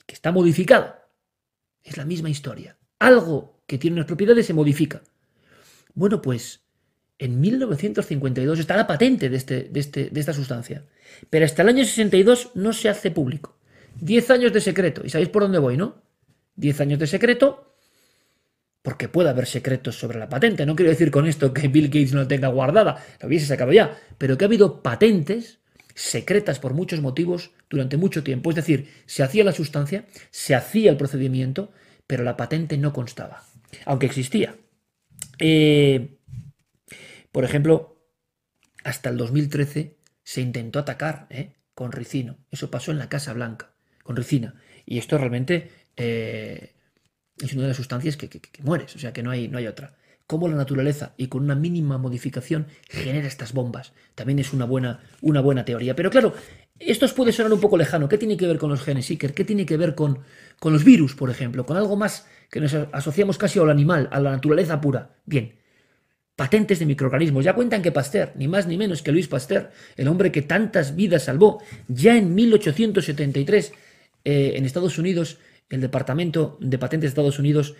y 0.00 0.04
que 0.04 0.14
está 0.14 0.32
modificado. 0.32 0.96
Es 1.82 1.96
la 1.96 2.04
misma 2.04 2.30
historia. 2.30 2.76
Algo 2.98 3.62
que 3.66 3.78
tiene 3.78 3.96
unas 3.96 4.06
propiedades 4.06 4.46
se 4.46 4.54
modifica. 4.54 5.02
Bueno, 5.94 6.20
pues 6.20 6.63
en 7.18 7.40
1952 7.40 8.58
está 8.58 8.76
la 8.76 8.86
patente 8.86 9.28
de, 9.28 9.36
este, 9.36 9.68
de, 9.70 9.80
este, 9.80 10.10
de 10.10 10.20
esta 10.20 10.32
sustancia. 10.32 10.84
Pero 11.30 11.44
hasta 11.44 11.62
el 11.62 11.68
año 11.68 11.84
62 11.84 12.52
no 12.54 12.72
se 12.72 12.88
hace 12.88 13.10
público. 13.10 13.56
Diez 14.00 14.30
años 14.30 14.52
de 14.52 14.60
secreto. 14.60 15.02
¿Y 15.04 15.10
sabéis 15.10 15.28
por 15.28 15.42
dónde 15.42 15.58
voy, 15.58 15.76
no? 15.76 16.02
Diez 16.56 16.80
años 16.80 16.98
de 16.98 17.06
secreto, 17.06 17.76
porque 18.82 19.08
puede 19.08 19.30
haber 19.30 19.46
secretos 19.46 19.98
sobre 19.98 20.18
la 20.18 20.28
patente. 20.28 20.66
No 20.66 20.76
quiero 20.76 20.90
decir 20.90 21.10
con 21.10 21.26
esto 21.26 21.52
que 21.52 21.68
Bill 21.68 21.86
Gates 21.86 22.12
no 22.12 22.20
la 22.20 22.28
tenga 22.28 22.48
guardada, 22.48 23.04
lo 23.20 23.28
hubiese 23.28 23.46
sacado 23.46 23.72
ya, 23.72 23.98
pero 24.18 24.36
que 24.36 24.44
ha 24.44 24.48
habido 24.48 24.82
patentes 24.82 25.60
secretas 25.94 26.58
por 26.58 26.74
muchos 26.74 27.00
motivos 27.00 27.52
durante 27.70 27.96
mucho 27.96 28.22
tiempo. 28.22 28.50
Es 28.50 28.56
decir, 28.56 28.90
se 29.06 29.22
hacía 29.22 29.44
la 29.44 29.52
sustancia, 29.52 30.06
se 30.30 30.54
hacía 30.54 30.90
el 30.90 30.96
procedimiento, 30.96 31.72
pero 32.06 32.24
la 32.24 32.36
patente 32.36 32.76
no 32.76 32.92
constaba, 32.92 33.44
aunque 33.86 34.06
existía. 34.06 34.56
Eh, 35.38 36.18
por 37.34 37.44
ejemplo, 37.44 37.98
hasta 38.84 39.10
el 39.10 39.16
2013 39.16 39.98
se 40.22 40.40
intentó 40.40 40.78
atacar 40.78 41.26
¿eh? 41.30 41.56
con 41.74 41.90
ricino. 41.90 42.36
Eso 42.52 42.70
pasó 42.70 42.92
en 42.92 42.98
la 42.98 43.08
Casa 43.08 43.32
Blanca, 43.32 43.72
con 44.04 44.14
ricina. 44.14 44.54
Y 44.86 44.98
esto 44.98 45.18
realmente 45.18 45.68
eh, 45.96 46.76
es 47.36 47.52
una 47.54 47.62
de 47.62 47.68
las 47.68 47.76
sustancias 47.76 48.16
que, 48.16 48.30
mueres, 48.62 48.94
o 48.94 49.00
sea 49.00 49.12
que 49.12 49.24
no 49.24 49.32
hay, 49.32 49.48
no 49.48 49.58
hay 49.58 49.66
otra. 49.66 49.96
Cómo 50.28 50.46
la 50.46 50.54
naturaleza 50.54 51.14
y 51.16 51.26
con 51.26 51.42
una 51.42 51.56
mínima 51.56 51.98
modificación 51.98 52.68
genera 52.88 53.26
estas 53.26 53.52
bombas. 53.52 53.94
También 54.14 54.38
es 54.38 54.52
una 54.52 54.64
buena, 54.64 55.00
una 55.20 55.40
buena 55.40 55.64
teoría. 55.64 55.96
Pero 55.96 56.10
claro, 56.10 56.34
esto 56.78 57.04
os 57.04 57.14
puede 57.14 57.32
sonar 57.32 57.52
un 57.52 57.60
poco 57.60 57.76
lejano. 57.76 58.08
¿Qué 58.08 58.16
tiene 58.16 58.36
que 58.36 58.46
ver 58.46 58.58
con 58.58 58.70
los 58.70 58.84
genes 58.84 59.06
Seeker? 59.06 59.34
¿Qué 59.34 59.44
tiene 59.44 59.66
que 59.66 59.76
ver 59.76 59.96
con, 59.96 60.20
con 60.60 60.72
los 60.72 60.84
virus, 60.84 61.16
por 61.16 61.30
ejemplo? 61.30 61.66
Con 61.66 61.76
algo 61.76 61.96
más 61.96 62.28
que 62.48 62.60
nos 62.60 62.72
asociamos 62.92 63.38
casi 63.38 63.58
al 63.58 63.70
animal, 63.70 64.08
a 64.12 64.20
la 64.20 64.30
naturaleza 64.30 64.80
pura. 64.80 65.16
Bien, 65.26 65.63
patentes 66.36 66.78
de 66.78 66.86
microorganismos. 66.86 67.44
Ya 67.44 67.54
cuentan 67.54 67.82
que 67.82 67.92
Pasteur, 67.92 68.32
ni 68.34 68.48
más 68.48 68.66
ni 68.66 68.76
menos 68.76 69.02
que 69.02 69.12
Luis 69.12 69.28
Pasteur, 69.28 69.70
el 69.96 70.08
hombre 70.08 70.32
que 70.32 70.42
tantas 70.42 70.96
vidas 70.96 71.24
salvó, 71.24 71.62
ya 71.88 72.16
en 72.16 72.34
1873 72.34 73.72
eh, 74.24 74.52
en 74.56 74.64
Estados 74.64 74.98
Unidos, 74.98 75.38
el 75.70 75.80
Departamento 75.80 76.58
de 76.60 76.78
Patentes 76.78 77.08
de 77.08 77.12
Estados 77.12 77.38
Unidos 77.38 77.74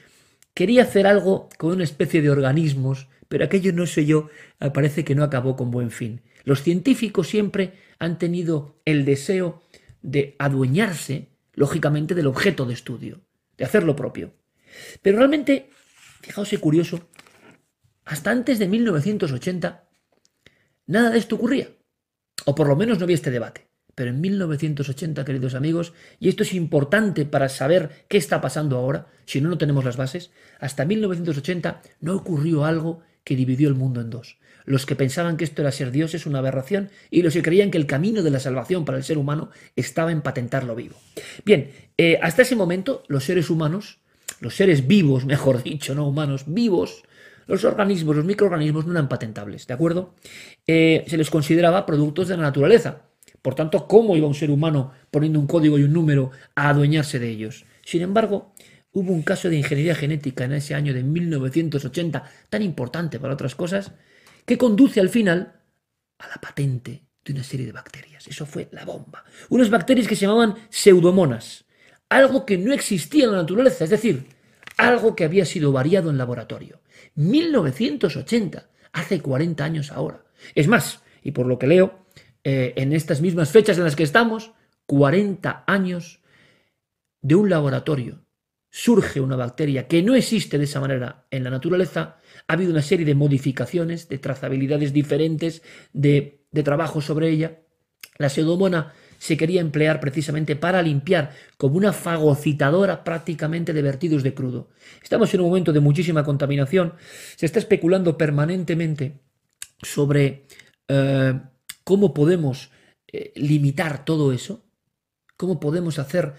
quería 0.55 0.83
hacer 0.83 1.07
algo 1.07 1.49
con 1.59 1.73
una 1.73 1.85
especie 1.85 2.23
de 2.23 2.31
organismos, 2.31 3.09
pero 3.29 3.45
aquello 3.45 3.73
no 3.73 3.87
sé 3.87 4.07
yo, 4.07 4.29
parece 4.73 5.05
que 5.05 5.15
no 5.15 5.25
acabó 5.25 5.57
con 5.57 5.71
buen 5.71 5.91
fin. 5.91 6.23
Los 6.45 6.63
científicos 6.63 7.29
siempre 7.29 7.73
han 7.99 8.19
tenido 8.19 8.79
el 8.85 9.05
deseo 9.05 9.63
de 10.03 10.37
adueñarse, 10.39 11.29
lógicamente, 11.55 12.15
del 12.15 12.27
objeto 12.27 12.67
de 12.67 12.75
estudio, 12.75 13.21
de 13.57 13.65
hacer 13.65 13.83
lo 13.83 13.97
propio. 13.97 14.35
Pero 15.03 15.19
realmente, 15.19 15.71
fijaos 16.21 16.55
curioso, 16.61 17.09
hasta 18.05 18.31
antes 18.31 18.59
de 18.59 18.69
1980, 18.69 19.85
nada 20.87 21.11
de 21.11 21.19
esto 21.19 21.37
ocurría. 21.37 21.69
O 22.45 22.55
por 22.55 22.69
lo 22.69 22.77
menos 22.77 22.99
no 22.99 23.05
había 23.05 23.17
este 23.17 23.31
debate. 23.31 23.69
Pero 23.95 24.11
en 24.11 24.21
1980, 24.21 25.25
queridos 25.25 25.55
amigos, 25.55 25.93
y 26.19 26.29
esto 26.29 26.43
es 26.43 26.53
importante 26.53 27.25
para 27.25 27.49
saber 27.49 28.05
qué 28.09 28.19
está 28.19 28.41
pasando 28.41 28.77
ahora, 28.77 29.07
si 29.25 29.41
no, 29.41 29.49
no 29.49 29.59
tenemos 29.59 29.85
las 29.85 29.97
bases, 29.97 30.33
hasta 30.59 30.85
1980 30.85 31.81
no 32.01 32.17
ocurrió 32.17 32.65
algo 32.65 33.03
que 33.23 33.37
dividió 33.37 33.69
el 33.69 33.75
mundo 33.75 34.01
en 34.01 34.11
dos. 34.11 34.39
Los 34.67 34.87
que 34.87 34.97
pensaban 34.97 35.37
que 35.37 35.45
esto 35.45 35.63
era 35.63 35.71
ser 35.73 35.91
Dios 35.91 36.15
es 36.15 36.27
una 36.27 36.39
aberración 36.39 36.91
y 37.11 37.23
los 37.23 37.35
que 37.35 37.43
creían 37.43 37.71
que 37.71 37.79
el 37.79 37.87
camino 37.87 38.23
de 38.23 38.31
la 38.31 38.41
salvación 38.41 38.85
para 38.85 38.99
el 38.99 39.05
ser 39.05 39.19
humano 39.19 39.51
estaba 39.77 40.11
en 40.11 40.23
patentarlo 40.23 40.75
vivo. 40.75 40.97
Bien, 41.45 41.71
eh, 41.99 42.19
hasta 42.23 42.43
ese 42.43 42.57
momento 42.57 43.05
los 43.09 43.25
seres 43.25 43.51
humanos, 43.51 43.99
los 44.41 44.55
seres 44.55 44.87
vivos, 44.87 45.25
mejor 45.27 45.63
dicho, 45.63 45.95
no 45.95 46.09
humanos, 46.09 46.45
vivos, 46.47 47.05
Los 47.47 47.65
organismos, 47.65 48.17
los 48.17 48.25
microorganismos 48.25 48.87
no 48.87 48.93
eran 48.93 49.09
patentables, 49.09 49.67
¿de 49.67 49.75
acuerdo? 49.75 50.15
Eh, 50.67 51.05
se 51.07 51.17
les 51.17 51.31
consideraba 51.31 51.87
productos 51.87 52.29
de 52.29 52.37
la 52.37 52.45
naturaleza. 52.45 53.03
Por 53.43 53.55
tanto, 53.55 53.87
¿cómo 53.87 54.17
iba 54.17 54.27
un 54.27 54.35
ser 54.35 54.51
humano 54.51 54.93
poniendo 55.11 55.39
un 55.39 55.47
código 55.47 55.79
y 55.79 55.83
un 55.83 55.93
número 55.93 56.31
a 56.55 56.71
adueñarse 56.71 57.19
de 57.19 57.29
ellos? 57.29 57.67
Sin 57.85 58.03
embargo, 58.03 58.55
hubo 58.93 59.13
un 59.13 59.23
caso 59.23 59.51
de 59.51 59.57
ingeniería 59.57 59.95
genética 59.95 60.45
en 60.45 60.53
ese 60.53 60.75
año 60.75 60.95
de 60.95 61.03
1980, 61.03 62.25
tan 62.49 62.63
importante 62.63 63.21
para 63.21 63.35
otras 63.35 63.55
cosas, 63.55 63.93
que 64.47 64.57
conduce 64.57 65.01
al 65.01 65.11
final 65.11 65.61
a 66.19 66.29
la 66.29 66.37
patente 66.37 67.03
de 67.25 67.33
una 67.33 67.43
serie 67.43 67.67
de 67.67 67.73
bacterias. 67.73 68.27
Eso 68.27 68.47
fue 68.47 68.69
la 68.73 68.85
bomba. 68.85 69.25
Unas 69.49 69.71
bacterias 69.71 70.07
que 70.07 70.17
se 70.17 70.23
llamaban 70.27 70.55
pseudomonas, 70.71 71.65
algo 72.09 72.47
que 72.47 72.57
no 72.57 72.73
existía 72.73 73.25
en 73.25 73.33
la 73.33 73.39
naturaleza, 73.39 73.85
es 73.85 73.91
decir, 73.91 74.27
algo 74.77 75.15
que 75.15 75.25
había 75.25 75.45
sido 75.45 75.73
variado 75.73 76.11
en 76.11 76.19
laboratorio. 76.19 76.81
1980, 77.15 78.69
hace 78.93 79.21
40 79.21 79.65
años 79.65 79.93
ahora. 79.93 80.25
Es 80.55 80.69
más, 80.69 81.03
y 81.23 81.33
por 81.33 81.47
lo 81.47 81.59
que 81.59 81.67
leo, 81.67 82.07
eh, 82.43 82.75
en 82.77 82.93
estas 82.93 83.21
mismas 83.21 83.51
fechas 83.51 83.79
en 83.79 83.85
las 83.85 83.97
que 83.97 84.03
estamos, 84.03 84.53
40 84.87 85.65
años 85.67 86.21
de 87.23 87.35
un 87.35 87.49
laboratorio, 87.49 88.25
surge 88.71 89.21
una 89.21 89.37
bacteria 89.37 89.87
que 89.87 90.03
no 90.03 90.15
existe 90.15 90.59
de 90.59 90.65
esa 90.65 90.81
manera 90.81 91.27
en 91.31 91.45
la 91.45 91.51
naturaleza, 91.51 92.19
ha 92.49 92.53
habido 92.53 92.73
una 92.73 92.83
serie 92.83 93.07
de 93.07 93.15
modificaciones, 93.15 94.09
de 94.09 94.19
trazabilidades 94.19 94.93
diferentes, 94.93 95.63
de, 95.93 96.45
de 96.51 96.63
trabajo 96.63 97.01
sobre 97.01 97.31
ella. 97.31 97.61
La 98.19 98.29
pseudomona 98.29 98.93
se 99.25 99.39
quería 99.39 99.63
emplear 99.63 100.01
precisamente 100.01 100.55
para 100.55 100.83
limpiar 100.83 101.31
como 101.57 101.79
una 101.79 101.95
fagocitadora 101.95 103.05
prácticamente 103.05 103.73
de 103.73 103.81
vertidos 103.81 104.23
de 104.23 104.35
crudo. 104.35 104.69
Estamos 105.03 105.33
en 105.33 105.41
un 105.41 105.49
momento 105.49 105.73
de 105.73 105.81
muchísima 105.81 106.25
contaminación, 106.25 106.93
se 107.35 107.47
está 107.47 107.59
especulando 107.59 108.19
permanentemente 108.19 109.23
sobre 109.81 110.45
eh, 110.89 111.41
cómo 111.85 112.13
podemos 112.13 112.71
eh, 113.11 113.33
limitar 113.37 114.05
todo 114.05 114.31
eso, 114.31 114.63
cómo 115.39 115.59
podemos 115.59 115.99
hacer 115.99 116.35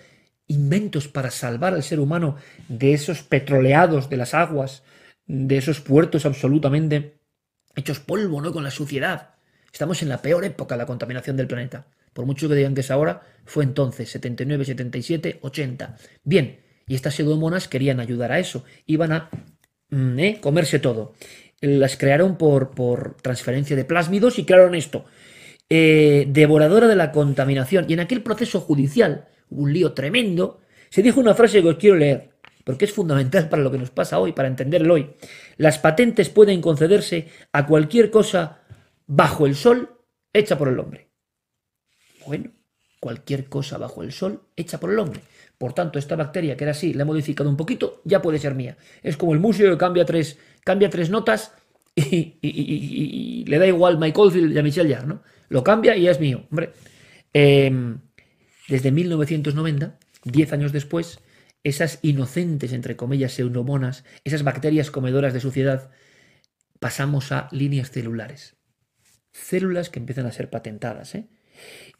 inventos 0.45 1.07
para 1.07 1.31
salvar 1.31 1.73
al 1.73 1.81
ser 1.81 1.99
humano 1.99 2.35
de 2.67 2.93
esos 2.93 3.23
petroleados 3.23 4.11
de 4.11 4.17
las 4.17 4.35
aguas, 4.35 4.83
de 5.25 5.57
esos 5.57 5.81
puertos 5.81 6.27
absolutamente 6.27 7.17
hechos 7.75 7.99
polvo, 7.99 8.43
¿no? 8.43 8.53
Con 8.53 8.63
la 8.63 8.69
suciedad. 8.69 9.33
Estamos 9.73 10.03
en 10.03 10.09
la 10.09 10.21
peor 10.21 10.45
época 10.45 10.75
de 10.75 10.83
la 10.83 10.85
contaminación 10.85 11.35
del 11.35 11.47
planeta. 11.47 11.87
Por 12.15 12.25
mucho 12.25 12.47
que 12.47 12.55
digan 12.55 12.73
que 12.73 12.79
es 12.79 12.91
ahora, 12.91 13.23
fue 13.43 13.65
entonces, 13.65 14.09
79, 14.09 14.63
77, 14.63 15.39
80. 15.41 15.97
Bien, 16.23 16.61
y 16.87 16.95
estas 16.95 17.13
pseudomonas 17.13 17.67
querían 17.67 17.99
ayudar 17.99 18.31
a 18.31 18.39
eso. 18.39 18.63
Iban 18.85 19.11
a 19.11 19.29
mm, 19.89 20.19
¿eh? 20.19 20.37
comerse 20.39 20.79
todo. 20.79 21.11
Las 21.59 21.97
crearon 21.97 22.37
por, 22.37 22.71
por, 22.71 23.17
transferencia 23.21 23.75
de 23.75 23.83
plásmidos 23.83 24.39
y 24.39 24.45
crearon 24.45 24.75
esto. 24.75 25.03
Eh, 25.69 26.25
devoradora 26.29 26.87
de 26.87 26.95
la 26.95 27.11
contaminación. 27.11 27.85
Y 27.89 27.93
en 27.95 27.99
aquel 27.99 28.23
proceso 28.23 28.61
judicial, 28.61 29.27
un 29.49 29.73
lío 29.73 29.91
tremendo, 29.91 30.61
se 30.89 31.03
dijo 31.03 31.19
una 31.19 31.33
frase 31.33 31.61
que 31.61 31.67
os 31.67 31.75
quiero 31.75 31.97
leer, 31.97 32.29
porque 32.63 32.85
es 32.85 32.93
fundamental 32.93 33.49
para 33.49 33.61
lo 33.61 33.71
que 33.71 33.77
nos 33.77 33.91
pasa 33.91 34.19
hoy, 34.19 34.31
para 34.31 34.47
entenderlo 34.47 34.93
hoy. 34.93 35.17
Las 35.57 35.79
patentes 35.79 36.29
pueden 36.29 36.61
concederse 36.61 37.27
a 37.51 37.65
cualquier 37.65 38.09
cosa 38.09 38.61
bajo 39.05 39.45
el 39.45 39.55
sol 39.55 39.99
hecha 40.31 40.57
por 40.57 40.69
el 40.69 40.79
hombre. 40.79 41.09
Bueno, 42.25 42.51
cualquier 42.99 43.49
cosa 43.49 43.77
bajo 43.77 44.03
el 44.03 44.11
sol 44.11 44.41
hecha 44.55 44.79
por 44.79 44.91
el 44.91 44.99
hombre. 44.99 45.21
Por 45.57 45.73
tanto, 45.73 45.99
esta 45.99 46.15
bacteria 46.15 46.57
que 46.57 46.63
era 46.63 46.71
así, 46.71 46.93
la 46.93 47.03
he 47.03 47.05
modificado 47.05 47.49
un 47.49 47.57
poquito, 47.57 48.01
ya 48.03 48.21
puede 48.21 48.39
ser 48.39 48.55
mía. 48.55 48.77
Es 49.03 49.15
como 49.15 49.33
el 49.33 49.39
museo 49.39 49.71
que 49.71 49.77
cambia 49.77 50.05
tres, 50.05 50.37
cambia 50.63 50.89
tres 50.89 51.09
notas 51.09 51.53
y, 51.95 53.45
le 53.47 53.57
da 53.57 53.67
igual 53.67 53.97
Mike 53.97 54.19
Oldfield 54.19 54.53
y 54.53 54.59
a 54.59 54.63
Michelle 54.63 54.93
Jarre, 54.93 55.07
¿no? 55.07 55.23
Lo 55.49 55.63
cambia 55.63 55.95
y 55.95 56.03
ya 56.03 56.11
es 56.11 56.19
mío. 56.19 56.45
Hombre, 56.49 56.73
em, 57.33 57.99
desde 58.67 58.91
1990, 58.91 59.97
10 60.23 60.53
años 60.53 60.71
después, 60.71 61.19
esas 61.63 61.99
inocentes, 62.01 62.73
entre 62.73 62.95
comillas, 62.95 63.33
pseudomonas, 63.33 64.03
esas 64.23 64.43
bacterias 64.43 64.91
comedoras 64.91 65.33
de 65.33 65.39
suciedad, 65.39 65.91
pasamos 66.79 67.31
a 67.31 67.47
líneas 67.51 67.91
celulares. 67.91 68.55
Células 69.31 69.89
que 69.89 69.99
empiezan 69.99 70.25
a 70.25 70.31
ser 70.31 70.49
patentadas, 70.49 71.15
¿eh? 71.15 71.27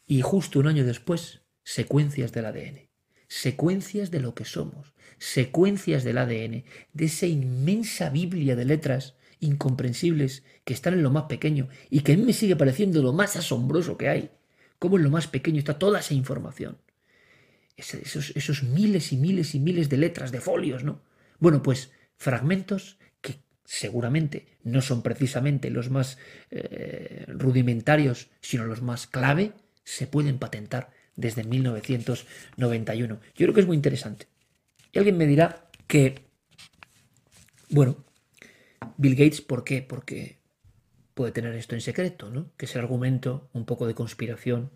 Y 0.06 0.22
justo 0.22 0.60
un 0.60 0.68
año 0.68 0.84
después, 0.84 1.42
secuencias 1.64 2.32
del 2.32 2.46
ADN. 2.46 2.88
Secuencias 3.28 4.10
de 4.10 4.20
lo 4.20 4.34
que 4.34 4.44
somos. 4.44 4.94
Secuencias 5.18 6.04
del 6.04 6.18
ADN. 6.18 6.64
De 6.92 7.04
esa 7.06 7.26
inmensa 7.26 8.10
Biblia 8.10 8.54
de 8.54 8.64
letras 8.64 9.16
incomprensibles 9.40 10.44
que 10.64 10.74
están 10.74 10.94
en 10.94 11.02
lo 11.02 11.10
más 11.10 11.24
pequeño 11.24 11.68
y 11.90 12.00
que 12.00 12.12
a 12.12 12.16
mí 12.16 12.22
me 12.22 12.32
sigue 12.32 12.56
pareciendo 12.56 13.02
lo 13.02 13.12
más 13.12 13.36
asombroso 13.36 13.98
que 13.98 14.08
hay. 14.08 14.30
Cómo 14.78 14.96
en 14.96 15.04
lo 15.04 15.10
más 15.10 15.26
pequeño 15.26 15.58
está 15.58 15.78
toda 15.78 16.00
esa 16.00 16.14
información. 16.14 16.78
Esos, 17.76 18.30
esos 18.34 18.62
miles 18.62 19.12
y 19.12 19.16
miles 19.16 19.54
y 19.54 19.60
miles 19.60 19.88
de 19.88 19.98
letras, 19.98 20.32
de 20.32 20.40
folios, 20.40 20.84
¿no? 20.84 21.02
Bueno, 21.38 21.62
pues 21.62 21.90
fragmentos 22.16 22.98
que 23.20 23.40
seguramente 23.64 24.46
no 24.62 24.80
son 24.80 25.02
precisamente 25.02 25.68
los 25.70 25.90
más 25.90 26.16
eh, 26.50 27.24
rudimentarios, 27.28 28.30
sino 28.40 28.64
los 28.64 28.80
más 28.80 29.06
clave, 29.06 29.52
se 29.86 30.08
pueden 30.08 30.38
patentar 30.38 30.90
desde 31.14 31.44
1991. 31.44 33.14
Yo 33.14 33.20
creo 33.34 33.54
que 33.54 33.60
es 33.60 33.66
muy 33.66 33.76
interesante. 33.76 34.26
Y 34.92 34.98
alguien 34.98 35.16
me 35.16 35.26
dirá 35.26 35.70
que, 35.86 36.26
bueno, 37.70 38.04
Bill 38.96 39.14
Gates, 39.14 39.40
¿por 39.40 39.62
qué? 39.62 39.82
Porque 39.82 40.40
puede 41.14 41.32
tener 41.32 41.54
esto 41.54 41.76
en 41.76 41.80
secreto, 41.80 42.30
¿no? 42.30 42.52
Que 42.56 42.66
ese 42.66 42.80
argumento, 42.80 43.48
un 43.52 43.64
poco 43.64 43.86
de 43.86 43.94
conspiración, 43.94 44.72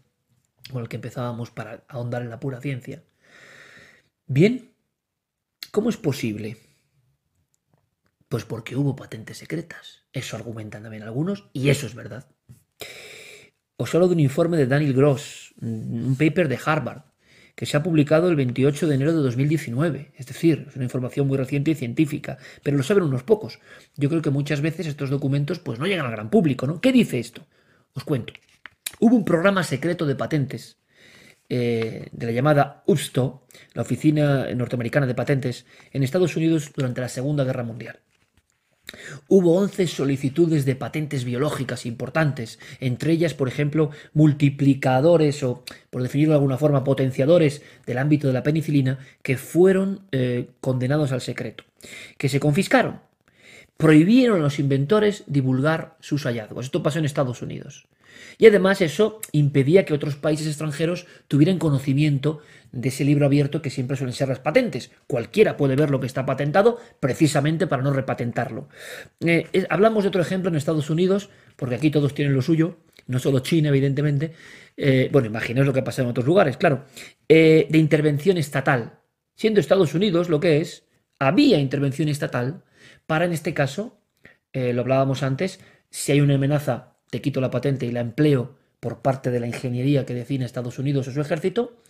con 0.72 0.82
el 0.82 0.88
que 0.88 0.96
empezábamos 0.96 1.50
para 1.50 1.84
ahondar 1.88 2.22
en 2.22 2.30
la 2.30 2.38
pura 2.38 2.60
ciencia. 2.60 3.02
Bien, 4.26 4.72
¿cómo 5.72 5.90
es 5.90 5.96
posible? 5.96 6.56
Pues 8.28 8.44
porque 8.44 8.76
hubo 8.76 8.94
patentes 8.94 9.38
secretas. 9.38 10.04
Eso 10.12 10.36
argumentan 10.36 10.84
también 10.84 11.02
algunos, 11.02 11.50
y 11.52 11.70
eso 11.70 11.86
es 11.86 11.96
verdad. 11.96 12.30
Os 13.80 13.94
hablo 13.94 14.08
de 14.08 14.14
un 14.14 14.20
informe 14.20 14.58
de 14.58 14.66
Daniel 14.66 14.92
Gross, 14.92 15.54
un 15.62 16.14
paper 16.18 16.48
de 16.48 16.58
Harvard, 16.62 17.00
que 17.54 17.64
se 17.64 17.78
ha 17.78 17.82
publicado 17.82 18.28
el 18.28 18.36
28 18.36 18.86
de 18.86 18.94
enero 18.94 19.12
de 19.14 19.22
2019. 19.22 20.12
Es 20.18 20.26
decir, 20.26 20.66
es 20.68 20.76
una 20.76 20.84
información 20.84 21.26
muy 21.26 21.38
reciente 21.38 21.70
y 21.70 21.74
científica, 21.74 22.36
pero 22.62 22.76
lo 22.76 22.82
saben 22.82 23.04
unos 23.04 23.22
pocos. 23.22 23.58
Yo 23.96 24.10
creo 24.10 24.20
que 24.20 24.28
muchas 24.28 24.60
veces 24.60 24.86
estos 24.86 25.08
documentos 25.08 25.60
pues, 25.60 25.78
no 25.78 25.86
llegan 25.86 26.04
al 26.04 26.12
gran 26.12 26.28
público. 26.28 26.66
¿no? 26.66 26.82
¿Qué 26.82 26.92
dice 26.92 27.18
esto? 27.18 27.46
Os 27.94 28.04
cuento. 28.04 28.34
Hubo 28.98 29.16
un 29.16 29.24
programa 29.24 29.62
secreto 29.62 30.04
de 30.04 30.14
patentes 30.14 30.76
eh, 31.48 32.10
de 32.12 32.26
la 32.26 32.32
llamada 32.32 32.82
UPSTO, 32.84 33.46
la 33.72 33.80
Oficina 33.80 34.54
Norteamericana 34.54 35.06
de 35.06 35.14
Patentes, 35.14 35.64
en 35.90 36.02
Estados 36.02 36.36
Unidos 36.36 36.70
durante 36.76 37.00
la 37.00 37.08
Segunda 37.08 37.44
Guerra 37.44 37.64
Mundial. 37.64 38.00
Hubo 39.28 39.56
11 39.56 39.86
solicitudes 39.86 40.64
de 40.64 40.76
patentes 40.76 41.24
biológicas 41.24 41.86
importantes, 41.86 42.58
entre 42.80 43.12
ellas, 43.12 43.34
por 43.34 43.48
ejemplo, 43.48 43.90
multiplicadores 44.12 45.42
o, 45.42 45.64
por 45.90 46.02
definirlo 46.02 46.32
de 46.32 46.38
alguna 46.38 46.58
forma, 46.58 46.84
potenciadores 46.84 47.62
del 47.86 47.98
ámbito 47.98 48.26
de 48.26 48.32
la 48.32 48.42
penicilina, 48.42 48.98
que 49.22 49.36
fueron 49.36 50.02
eh, 50.12 50.48
condenados 50.60 51.12
al 51.12 51.20
secreto, 51.20 51.64
que 52.18 52.28
se 52.28 52.40
confiscaron. 52.40 53.00
Prohibieron 53.76 54.40
a 54.40 54.42
los 54.42 54.58
inventores 54.58 55.24
divulgar 55.26 55.96
sus 56.00 56.24
hallazgos. 56.24 56.66
Esto 56.66 56.82
pasó 56.82 56.98
en 56.98 57.06
Estados 57.06 57.40
Unidos. 57.40 57.86
Y 58.38 58.46
además 58.46 58.80
eso 58.80 59.20
impedía 59.32 59.84
que 59.84 59.94
otros 59.94 60.16
países 60.16 60.46
extranjeros 60.46 61.06
tuvieran 61.28 61.58
conocimiento 61.58 62.40
de 62.72 62.88
ese 62.88 63.04
libro 63.04 63.26
abierto 63.26 63.62
que 63.62 63.70
siempre 63.70 63.96
suelen 63.96 64.14
ser 64.14 64.28
las 64.28 64.38
patentes. 64.38 64.90
Cualquiera 65.06 65.56
puede 65.56 65.76
ver 65.76 65.90
lo 65.90 66.00
que 66.00 66.06
está 66.06 66.26
patentado 66.26 66.78
precisamente 67.00 67.66
para 67.66 67.82
no 67.82 67.92
repatentarlo. 67.92 68.68
Eh, 69.20 69.66
hablamos 69.68 70.04
de 70.04 70.08
otro 70.08 70.22
ejemplo 70.22 70.50
en 70.50 70.56
Estados 70.56 70.90
Unidos, 70.90 71.30
porque 71.56 71.74
aquí 71.74 71.90
todos 71.90 72.14
tienen 72.14 72.34
lo 72.34 72.42
suyo, 72.42 72.78
no 73.06 73.18
solo 73.18 73.40
China, 73.40 73.68
evidentemente. 73.68 74.32
Eh, 74.76 75.08
bueno, 75.12 75.26
imaginaos 75.26 75.66
lo 75.66 75.72
que 75.72 75.82
pasa 75.82 76.02
en 76.02 76.08
otros 76.08 76.26
lugares, 76.26 76.56
claro. 76.56 76.84
Eh, 77.28 77.66
de 77.68 77.78
intervención 77.78 78.36
estatal. 78.36 79.00
Siendo 79.34 79.60
Estados 79.60 79.94
Unidos 79.94 80.28
lo 80.28 80.38
que 80.38 80.60
es, 80.60 80.84
había 81.18 81.58
intervención 81.58 82.08
estatal 82.08 82.62
para, 83.06 83.24
en 83.24 83.32
este 83.32 83.54
caso, 83.54 83.98
lo 84.52 84.80
hablábamos 84.80 85.22
antes, 85.22 85.60
si 85.90 86.12
hay 86.12 86.20
una 86.20 86.34
amenaza, 86.34 86.89
te 87.10 87.20
quito 87.20 87.40
la 87.40 87.50
patente 87.50 87.86
y 87.86 87.92
la 87.92 88.00
empleo 88.00 88.56
por 88.80 89.02
parte 89.02 89.30
de 89.30 89.40
la 89.40 89.46
ingeniería 89.46 90.06
que 90.06 90.14
define 90.14 90.44
Estados 90.44 90.78
Unidos 90.78 91.06
o 91.08 91.12
su 91.12 91.20
ejército, 91.20 91.82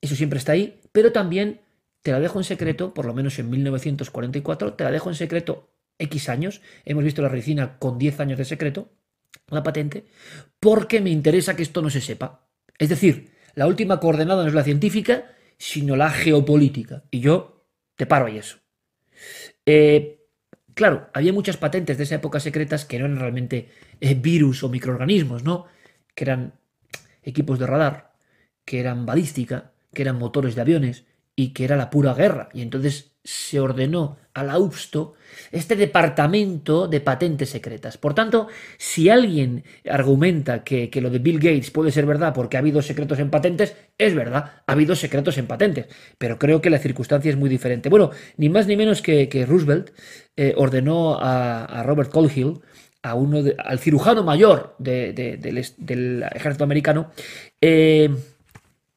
eso 0.00 0.14
siempre 0.14 0.38
está 0.38 0.52
ahí, 0.52 0.80
pero 0.92 1.12
también 1.12 1.60
te 2.02 2.12
la 2.12 2.20
dejo 2.20 2.38
en 2.38 2.44
secreto, 2.44 2.94
por 2.94 3.06
lo 3.06 3.14
menos 3.14 3.38
en 3.38 3.50
1944, 3.50 4.74
te 4.74 4.84
la 4.84 4.90
dejo 4.90 5.08
en 5.08 5.14
secreto 5.14 5.70
X 5.98 6.28
años. 6.28 6.60
Hemos 6.84 7.04
visto 7.04 7.22
la 7.22 7.28
resina 7.28 7.78
con 7.78 7.98
10 7.98 8.20
años 8.20 8.38
de 8.38 8.44
secreto, 8.44 8.90
la 9.48 9.62
patente, 9.62 10.04
porque 10.60 11.00
me 11.00 11.10
interesa 11.10 11.56
que 11.56 11.62
esto 11.62 11.82
no 11.82 11.90
se 11.90 12.00
sepa. 12.00 12.46
Es 12.78 12.88
decir, 12.88 13.32
la 13.54 13.66
última 13.66 14.00
coordenada 14.00 14.42
no 14.42 14.48
es 14.48 14.54
la 14.54 14.64
científica, 14.64 15.34
sino 15.56 15.96
la 15.96 16.10
geopolítica. 16.10 17.04
Y 17.10 17.20
yo 17.20 17.66
te 17.96 18.06
paro 18.06 18.26
ahí 18.26 18.38
eso. 18.38 18.58
Eh, 19.64 20.24
Claro, 20.74 21.08
había 21.14 21.32
muchas 21.32 21.56
patentes 21.56 21.96
de 21.98 22.04
esa 22.04 22.16
época 22.16 22.40
secretas 22.40 22.84
que 22.84 22.98
no 22.98 23.06
eran 23.06 23.20
realmente 23.20 23.68
eh, 24.04 24.14
virus 24.14 24.62
o 24.62 24.68
microorganismos, 24.68 25.44
¿no? 25.44 25.64
Que 26.14 26.24
eran 26.24 26.52
equipos 27.22 27.58
de 27.58 27.66
radar, 27.66 28.12
que 28.66 28.78
eran 28.78 29.06
balística, 29.06 29.72
que 29.94 30.02
eran 30.02 30.18
motores 30.18 30.54
de 30.54 30.60
aviones 30.60 31.04
y 31.34 31.54
que 31.54 31.64
era 31.64 31.76
la 31.76 31.88
pura 31.88 32.12
guerra. 32.12 32.50
Y 32.52 32.60
entonces 32.60 33.14
se 33.24 33.58
ordenó 33.58 34.18
a 34.34 34.44
la 34.44 34.58
este 35.50 35.76
departamento 35.76 36.88
de 36.88 37.00
patentes 37.00 37.48
secretas. 37.48 37.96
Por 37.96 38.12
tanto, 38.12 38.48
si 38.76 39.08
alguien 39.08 39.64
argumenta 39.88 40.62
que, 40.62 40.90
lo 41.00 41.08
de 41.08 41.20
Bill 41.20 41.38
Gates 41.38 41.70
puede 41.70 41.90
ser 41.90 42.04
verdad 42.04 42.34
porque 42.34 42.56
ha 42.56 42.60
habido 42.60 42.82
secretos 42.82 43.18
en 43.18 43.30
patentes, 43.30 43.74
es 43.96 44.14
verdad, 44.14 44.62
ha 44.66 44.72
habido 44.72 44.94
secretos 44.94 45.38
en 45.38 45.46
patentes, 45.46 45.86
pero 46.18 46.38
creo 46.38 46.60
que 46.60 46.68
la 46.68 46.78
circunstancia 46.78 47.30
es 47.30 47.36
muy 47.36 47.48
diferente. 47.48 47.88
Bueno, 47.88 48.10
ni 48.36 48.50
más 48.50 48.66
ni 48.66 48.76
menos 48.76 49.00
que, 49.00 49.46
Roosevelt 49.48 49.92
eh, 50.36 50.52
ordenó 50.56 51.16
a, 51.18 51.82
Robert 51.84 52.10
Colhill, 52.10 52.60
a 53.04 53.14
uno 53.14 53.42
al 53.58 53.78
cirujano 53.78 54.24
mayor 54.24 54.76
del, 54.78 55.58
ejército 56.34 56.64
americano, 56.64 57.10
eh, 57.60 58.08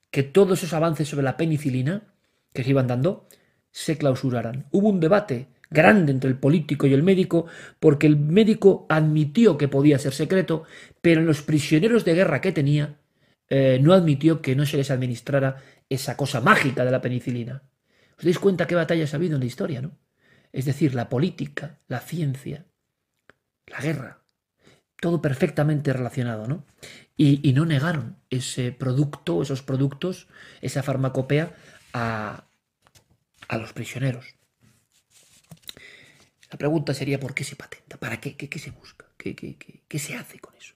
que 0.10 0.24
todos 0.24 0.60
esos 0.60 0.72
avances 0.72 1.10
sobre 1.10 1.26
la 1.26 1.36
penicilina 1.36 2.04
que 2.54 2.64
se 2.64 2.70
iban 2.70 2.88
dando, 2.88 3.28
se 3.70 3.98
clausuraran. 3.98 4.66
Hubo 4.72 4.88
un 4.88 5.02
debate 5.02 5.50
grande 5.70 6.14
entre 6.14 6.30
el 6.30 6.38
político 6.38 6.88
y 6.88 6.94
el 6.94 7.04
médico, 7.04 7.48
porque 7.82 8.08
el 8.08 8.16
médico 8.16 8.86
admitió 8.88 9.58
que 9.58 9.68
podía 9.68 10.00
ser 10.00 10.14
secreto, 10.14 10.64
pero 11.02 11.20
en 11.20 11.28
los 11.28 11.42
prisioneros 11.42 12.06
de 12.06 12.14
guerra 12.14 12.40
que 12.40 12.54
tenía, 12.54 12.96
eh, 13.50 13.78
no 13.82 13.94
admitió 13.94 14.42
que 14.42 14.56
no 14.56 14.66
se 14.66 14.78
les 14.78 14.90
administrara 14.90 15.58
esa 15.90 16.16
cosa 16.16 16.40
mágica 16.40 16.86
de 16.86 16.92
la 16.92 17.02
penicilina. 17.02 17.64
¿Os 18.18 18.24
dais 18.24 18.40
cuenta 18.40 18.68
qué 18.68 18.76
batallas 18.76 19.14
ha 19.14 19.18
habido 19.18 19.36
en 19.36 19.42
la 19.42 19.48
historia, 19.48 19.82
no? 19.82 19.92
Es 20.54 20.64
decir, 20.64 20.96
la 20.96 21.10
política, 21.10 21.80
la 21.90 22.00
ciencia, 22.00 22.67
la 23.68 23.80
guerra, 23.82 24.22
todo 25.00 25.22
perfectamente 25.22 25.94
relacionado, 25.94 26.48
¿no? 26.48 26.66
Y, 27.16 27.54
no 27.54 27.66
negaron 27.66 28.18
ese 28.30 28.72
producto, 28.72 29.42
esos 29.42 29.64
productos, 29.64 30.28
esa 30.62 30.84
farmacopea 30.84 31.56
a, 31.94 32.48
a 33.48 33.58
los 33.58 33.74
prisioneros. 33.74 34.36
La 36.52 36.58
pregunta 36.58 36.94
sería 36.94 37.20
¿por 37.20 37.34
qué 37.34 37.44
se 37.44 37.56
patenta? 37.56 37.98
¿Para 37.98 38.20
qué? 38.20 38.36
¿Qué, 38.36 38.60
se 38.60 38.72
busca? 38.72 39.06
¿Qué, 39.18 39.36
qué, 39.36 40.00
se 40.00 40.16
hace 40.16 40.40
con 40.40 40.56
eso? 40.56 40.76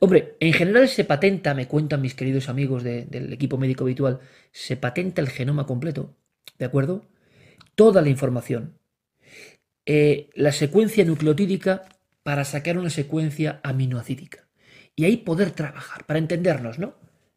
Hombre, 0.00 0.36
en 0.40 0.52
general 0.52 0.88
se 0.88 1.04
patenta, 1.04 1.54
me 1.54 1.66
cuentan 1.66 2.02
mis 2.02 2.14
queridos 2.14 2.48
amigos 2.48 2.82
del 2.82 3.32
equipo 3.32 3.56
médico 3.56 3.84
habitual, 3.84 4.20
se 4.52 4.76
patenta 4.76 5.22
el 5.22 5.30
genoma 5.30 5.64
completo, 5.64 6.14
¿de 6.58 6.66
acuerdo? 6.66 7.06
Toda 7.74 8.02
la 8.02 8.10
información. 8.10 8.78
Eh, 9.86 10.30
la 10.34 10.52
secuencia 10.52 11.04
nucleotídica 11.04 11.84
para 12.22 12.44
sacar 12.44 12.76
una 12.76 12.90
secuencia 12.90 13.60
aminoacídica. 13.62 14.46
Y 14.96 15.04
ahí 15.04 15.18
poder 15.18 15.52
trabajar, 15.52 16.04
para 16.06 16.18
entendernos, 16.18 16.78
¿no? 16.78 16.94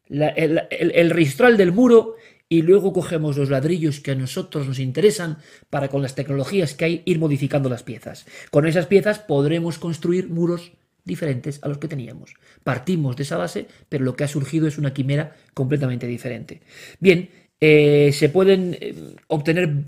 el, 0.08 0.60
el, 0.70 1.56
del 1.56 1.72
muro 1.72 2.16
y 2.48 2.62
luego 2.62 2.92
cogemos 2.92 3.36
los 3.36 3.48
ladrillos 3.48 4.00
que 4.00 4.10
a 4.10 4.16
nosotros 4.16 4.66
nos 4.66 4.80
interesan 4.80 5.38
para 5.70 5.88
con 5.88 6.02
las 6.02 6.16
tecnologías 6.16 6.74
que 6.74 6.84
hay 6.84 7.02
ir 7.04 7.20
modificando 7.20 7.68
las 7.68 7.84
piezas. 7.84 8.26
Con 8.50 8.66
esas 8.66 8.86
piezas 8.86 9.20
podremos 9.20 9.78
construir 9.78 10.28
muros 10.28 10.72
diferentes 11.04 11.60
a 11.62 11.68
los 11.68 11.78
que 11.78 11.86
teníamos. 11.86 12.34
Partimos 12.64 13.16
de 13.16 13.22
esa 13.22 13.36
base, 13.36 13.68
pero 13.88 14.04
lo 14.04 14.16
que 14.16 14.24
ha 14.24 14.28
surgido 14.28 14.66
es 14.66 14.78
una 14.78 14.92
quimera 14.92 15.36
completamente 15.54 16.08
diferente. 16.08 16.60
Bien, 16.98 17.30
eh, 17.60 18.10
se 18.12 18.28
pueden 18.28 18.76
eh, 18.80 19.14
obtener 19.28 19.84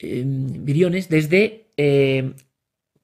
eh, 0.00 0.24
viriones 0.26 1.08
desde 1.08 1.66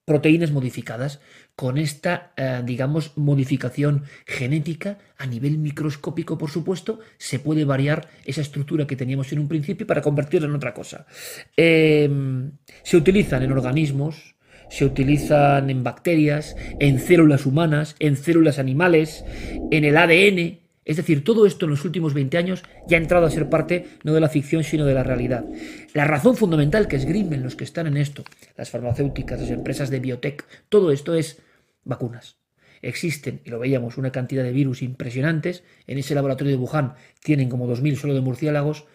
proteínas 0.04 0.52
modificadas 0.52 1.20
con 1.56 1.78
esta, 1.78 2.32
eh, 2.36 2.62
digamos, 2.64 3.16
modificación 3.16 4.04
genética 4.26 4.98
a 5.16 5.26
nivel 5.26 5.56
microscópico, 5.56 6.36
por 6.36 6.50
supuesto, 6.50 7.00
se 7.16 7.38
puede 7.38 7.64
variar 7.64 8.08
esa 8.26 8.42
estructura 8.42 8.86
que 8.86 8.94
teníamos 8.94 9.32
en 9.32 9.38
un 9.38 9.48
principio 9.48 9.86
para 9.86 10.02
convertirla 10.02 10.48
en 10.48 10.54
otra 10.54 10.74
cosa. 10.74 11.06
Em, 11.56 12.52
se 12.82 12.96
utilizan 12.98 13.42
en 13.42 13.52
organismos, 13.52 14.36
se 14.68 14.84
utilizan 14.84 15.70
en 15.70 15.82
bacterias, 15.82 16.56
en 16.78 17.00
células 17.00 17.46
humanas, 17.46 17.96
en 18.00 18.16
células 18.16 18.58
animales, 18.58 19.24
en 19.70 19.84
el 19.84 19.96
ADN, 19.96 20.65
es 20.86 20.96
decir, 20.96 21.24
todo 21.24 21.46
esto 21.46 21.66
en 21.66 21.72
los 21.72 21.84
últimos 21.84 22.14
20 22.14 22.38
años 22.38 22.62
ya 22.86 22.96
ha 22.96 23.00
entrado 23.00 23.26
a 23.26 23.30
ser 23.30 23.50
parte 23.50 23.86
no 24.04 24.14
de 24.14 24.20
la 24.20 24.28
ficción, 24.28 24.62
sino 24.62 24.86
de 24.86 24.94
la 24.94 25.02
realidad. 25.02 25.44
La 25.92 26.04
razón 26.04 26.36
fundamental 26.36 26.86
que 26.86 26.94
esgrimen 26.94 27.42
los 27.42 27.56
que 27.56 27.64
están 27.64 27.88
en 27.88 27.96
esto, 27.96 28.22
las 28.56 28.70
farmacéuticas, 28.70 29.40
las 29.40 29.50
empresas 29.50 29.90
de 29.90 29.98
biotech, 29.98 30.46
todo 30.68 30.92
esto 30.92 31.16
es 31.16 31.42
vacunas. 31.84 32.36
Existen, 32.82 33.40
y 33.44 33.50
lo 33.50 33.58
veíamos, 33.58 33.98
una 33.98 34.12
cantidad 34.12 34.44
de 34.44 34.52
virus 34.52 34.80
impresionantes. 34.80 35.64
En 35.88 35.98
ese 35.98 36.14
laboratorio 36.14 36.52
de 36.52 36.58
Wuhan 36.58 36.94
tienen 37.20 37.48
como 37.48 37.66
2.000 37.66 37.96
solo 37.96 38.14
de 38.14 38.20
murciélagos. 38.20 38.86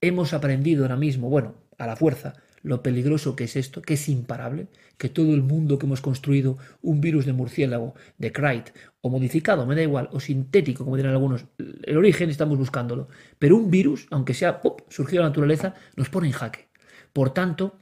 Hemos 0.00 0.34
aprendido 0.34 0.84
ahora 0.84 0.96
mismo, 0.96 1.30
bueno, 1.30 1.56
a 1.78 1.86
la 1.88 1.96
fuerza, 1.96 2.34
lo 2.64 2.82
peligroso 2.82 3.36
que 3.36 3.44
es 3.44 3.56
esto, 3.56 3.82
que 3.82 3.94
es 3.94 4.08
imparable, 4.08 4.66
que 4.96 5.10
todo 5.10 5.34
el 5.34 5.42
mundo 5.42 5.78
que 5.78 5.86
hemos 5.86 6.00
construido 6.00 6.56
un 6.82 7.00
virus 7.00 7.26
de 7.26 7.34
murciélago, 7.34 7.94
de 8.18 8.32
Crite, 8.32 8.72
o 9.02 9.10
modificado, 9.10 9.66
me 9.66 9.74
da 9.74 9.82
igual, 9.82 10.08
o 10.12 10.18
sintético, 10.18 10.84
como 10.84 10.96
dirán 10.96 11.12
algunos, 11.12 11.44
el 11.58 11.96
origen 11.96 12.30
estamos 12.30 12.56
buscándolo, 12.56 13.08
pero 13.38 13.56
un 13.56 13.70
virus, 13.70 14.08
aunque 14.10 14.32
sea 14.32 14.60
surgido 14.88 15.20
de 15.20 15.24
la 15.24 15.28
naturaleza, 15.28 15.74
nos 15.94 16.08
pone 16.08 16.28
en 16.28 16.32
jaque. 16.32 16.68
Por 17.12 17.34
tanto, 17.34 17.78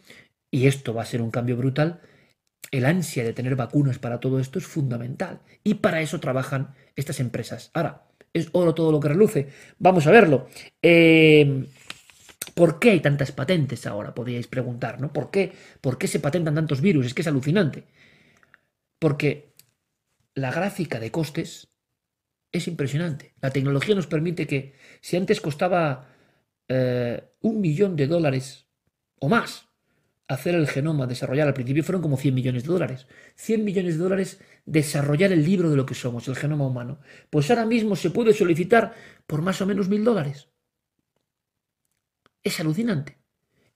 y 0.51 0.67
esto 0.67 0.93
va 0.93 1.03
a 1.03 1.07
ser 1.07 1.23
un 1.23 1.31
cambio 1.31 1.57
brutal, 1.57 2.01
el 2.73 2.85
ansia 2.85 3.23
de 3.23 3.33
tener 3.33 3.55
vacunas 3.55 3.99
para 3.99 4.19
todo 4.19 4.41
esto 4.41 4.59
es 4.59 4.67
fundamental. 4.67 5.41
Y 5.63 5.75
para 5.75 6.01
eso 6.01 6.19
trabajan 6.21 6.75
estas 6.97 7.21
empresas. 7.21 7.71
Ahora, 7.75 8.05
es 8.33 8.49
oro 8.53 8.75
todo 8.75 8.91
lo 8.91 8.99
que 8.99 9.09
reluce. 9.09 9.49
Vamos 9.79 10.07
a 10.07 10.11
verlo. 10.11 10.49
Eh, 10.81 11.67
¿Por 12.45 12.79
qué 12.79 12.91
hay 12.91 13.01
tantas 13.01 13.33
patentes 13.33 13.87
ahora? 13.87 14.15
Podríais 14.15 14.47
preguntar, 14.47 15.01
¿no? 15.01 15.13
¿Por 15.13 15.31
qué, 15.31 15.53
¿Por 15.81 15.99
qué 15.99 16.09
se 16.09 16.21
patentan 16.21 16.55
tantos 16.55 16.81
virus? 16.81 17.07
Es 17.07 17.15
que 17.15 17.23
es 17.23 17.29
alucinante. 17.29 17.85
Porque 18.99 19.53
la 20.35 20.51
gráfica 20.51 21.01
de 21.01 21.11
costes 21.11 21.69
es 22.53 22.69
impresionante. 22.69 23.35
La 23.41 23.51
tecnología 23.51 23.95
nos 23.95 24.07
permite 24.07 24.47
que 24.47 24.75
si 25.01 25.17
antes 25.17 25.41
costaba 25.41 26.09
eh, 26.69 27.23
un 27.41 27.61
millón 27.61 27.97
de 27.97 28.07
dólares 28.07 28.67
o 29.19 29.29
más 29.29 29.69
hacer 30.29 30.55
el 30.55 30.69
genoma, 30.69 31.07
desarrollar, 31.07 31.49
al 31.49 31.55
principio 31.55 31.85
fueron 31.85 32.03
como 32.03 32.17
100 32.17 32.35
millones 32.35 32.63
de 32.63 32.69
dólares. 32.69 33.07
100 33.37 33.65
millones 33.65 33.97
de 33.97 34.03
dólares 34.03 34.41
desarrollar 34.65 35.33
el 35.33 35.45
libro 35.45 35.71
de 35.71 35.77
lo 35.77 35.87
que 35.87 35.95
somos, 35.95 36.29
el 36.29 36.37
genoma 36.37 36.67
humano. 36.67 37.01
Pues 37.31 37.51
ahora 37.51 37.67
mismo 37.67 37.97
se 37.97 38.11
puede 38.11 38.33
solicitar 38.33 38.95
por 39.27 39.43
más 39.43 39.61
o 39.61 39.67
menos 39.67 39.89
mil 39.89 40.05
dólares. 40.05 40.49
Es 42.43 42.61
alucinante. 42.61 43.19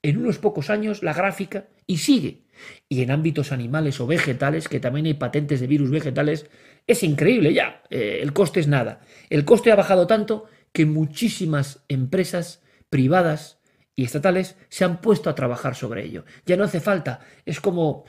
En 0.03 0.19
unos 0.19 0.39
pocos 0.39 0.71
años 0.71 1.03
la 1.03 1.13
gráfica 1.13 1.69
y 1.87 1.99
sigue. 1.99 2.45
Y 2.89 3.03
en 3.03 3.11
ámbitos 3.11 3.53
animales 3.53 4.01
o 4.01 4.07
vegetales, 4.07 4.69
que 4.69 4.81
también 4.81 5.07
hay 5.07 5.15
patentes 5.15 5.61
de 5.61 5.67
virus 5.67 5.91
vegetales, 5.91 6.47
es 6.87 7.03
increíble 7.03 7.53
ya. 7.53 7.83
Eh, 7.91 8.21
el 8.23 8.33
coste 8.33 8.61
es 8.61 8.69
nada. 8.69 9.01
El 9.31 9.45
coste 9.45 9.73
ha 9.73 9.77
bajado 9.77 10.07
tanto 10.07 10.47
que 10.73 10.87
muchísimas 10.87 11.85
empresas 11.89 12.63
privadas 12.91 13.59
y 13.95 14.05
estatales 14.05 14.57
se 14.69 14.85
han 14.85 15.01
puesto 15.01 15.31
a 15.31 15.35
trabajar 15.35 15.75
sobre 15.75 16.05
ello. 16.05 16.25
Ya 16.45 16.57
no 16.57 16.65
hace 16.65 16.81
falta. 16.81 17.21
Es 17.45 17.61
como 17.61 18.05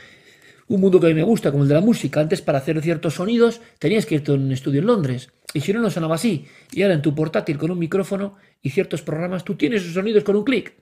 un 0.68 0.82
mundo 0.82 0.99
que 0.99 1.08
a 1.08 1.10
mí 1.10 1.16
me 1.16 1.24
gusta, 1.24 1.49
como 1.51 1.64
el 1.64 1.70
de 1.70 1.76
la 1.76 1.82
música. 1.82 2.20
Antes 2.20 2.41
para 2.41 2.58
hacer 2.58 2.82
ciertos 2.82 3.16
sonidos 3.16 3.62
tenías 3.80 4.05
que 4.05 4.16
irte 4.16 4.32
a 4.32 4.36
un 4.36 4.51
estudio 4.51 4.82
en 4.82 4.88
Londres. 4.88 5.30
Y 5.53 5.62
si 5.62 5.72
no, 5.72 5.80
no 5.80 5.89
sonaba 5.89 6.16
así. 6.16 6.45
Y 6.72 6.84
ahora 6.84 6.95
en 6.95 7.01
tu 7.01 7.16
portátil 7.16 7.58
con 7.58 7.72
un 7.72 7.80
micrófono 7.80 8.36
y 8.62 8.70
ciertos 8.72 9.01
programas, 9.01 9.43
tú 9.43 9.55
tienes 9.55 9.82
esos 9.82 9.93
sonidos 9.93 10.24
con 10.24 10.36
un 10.36 10.43
clic. 10.43 10.76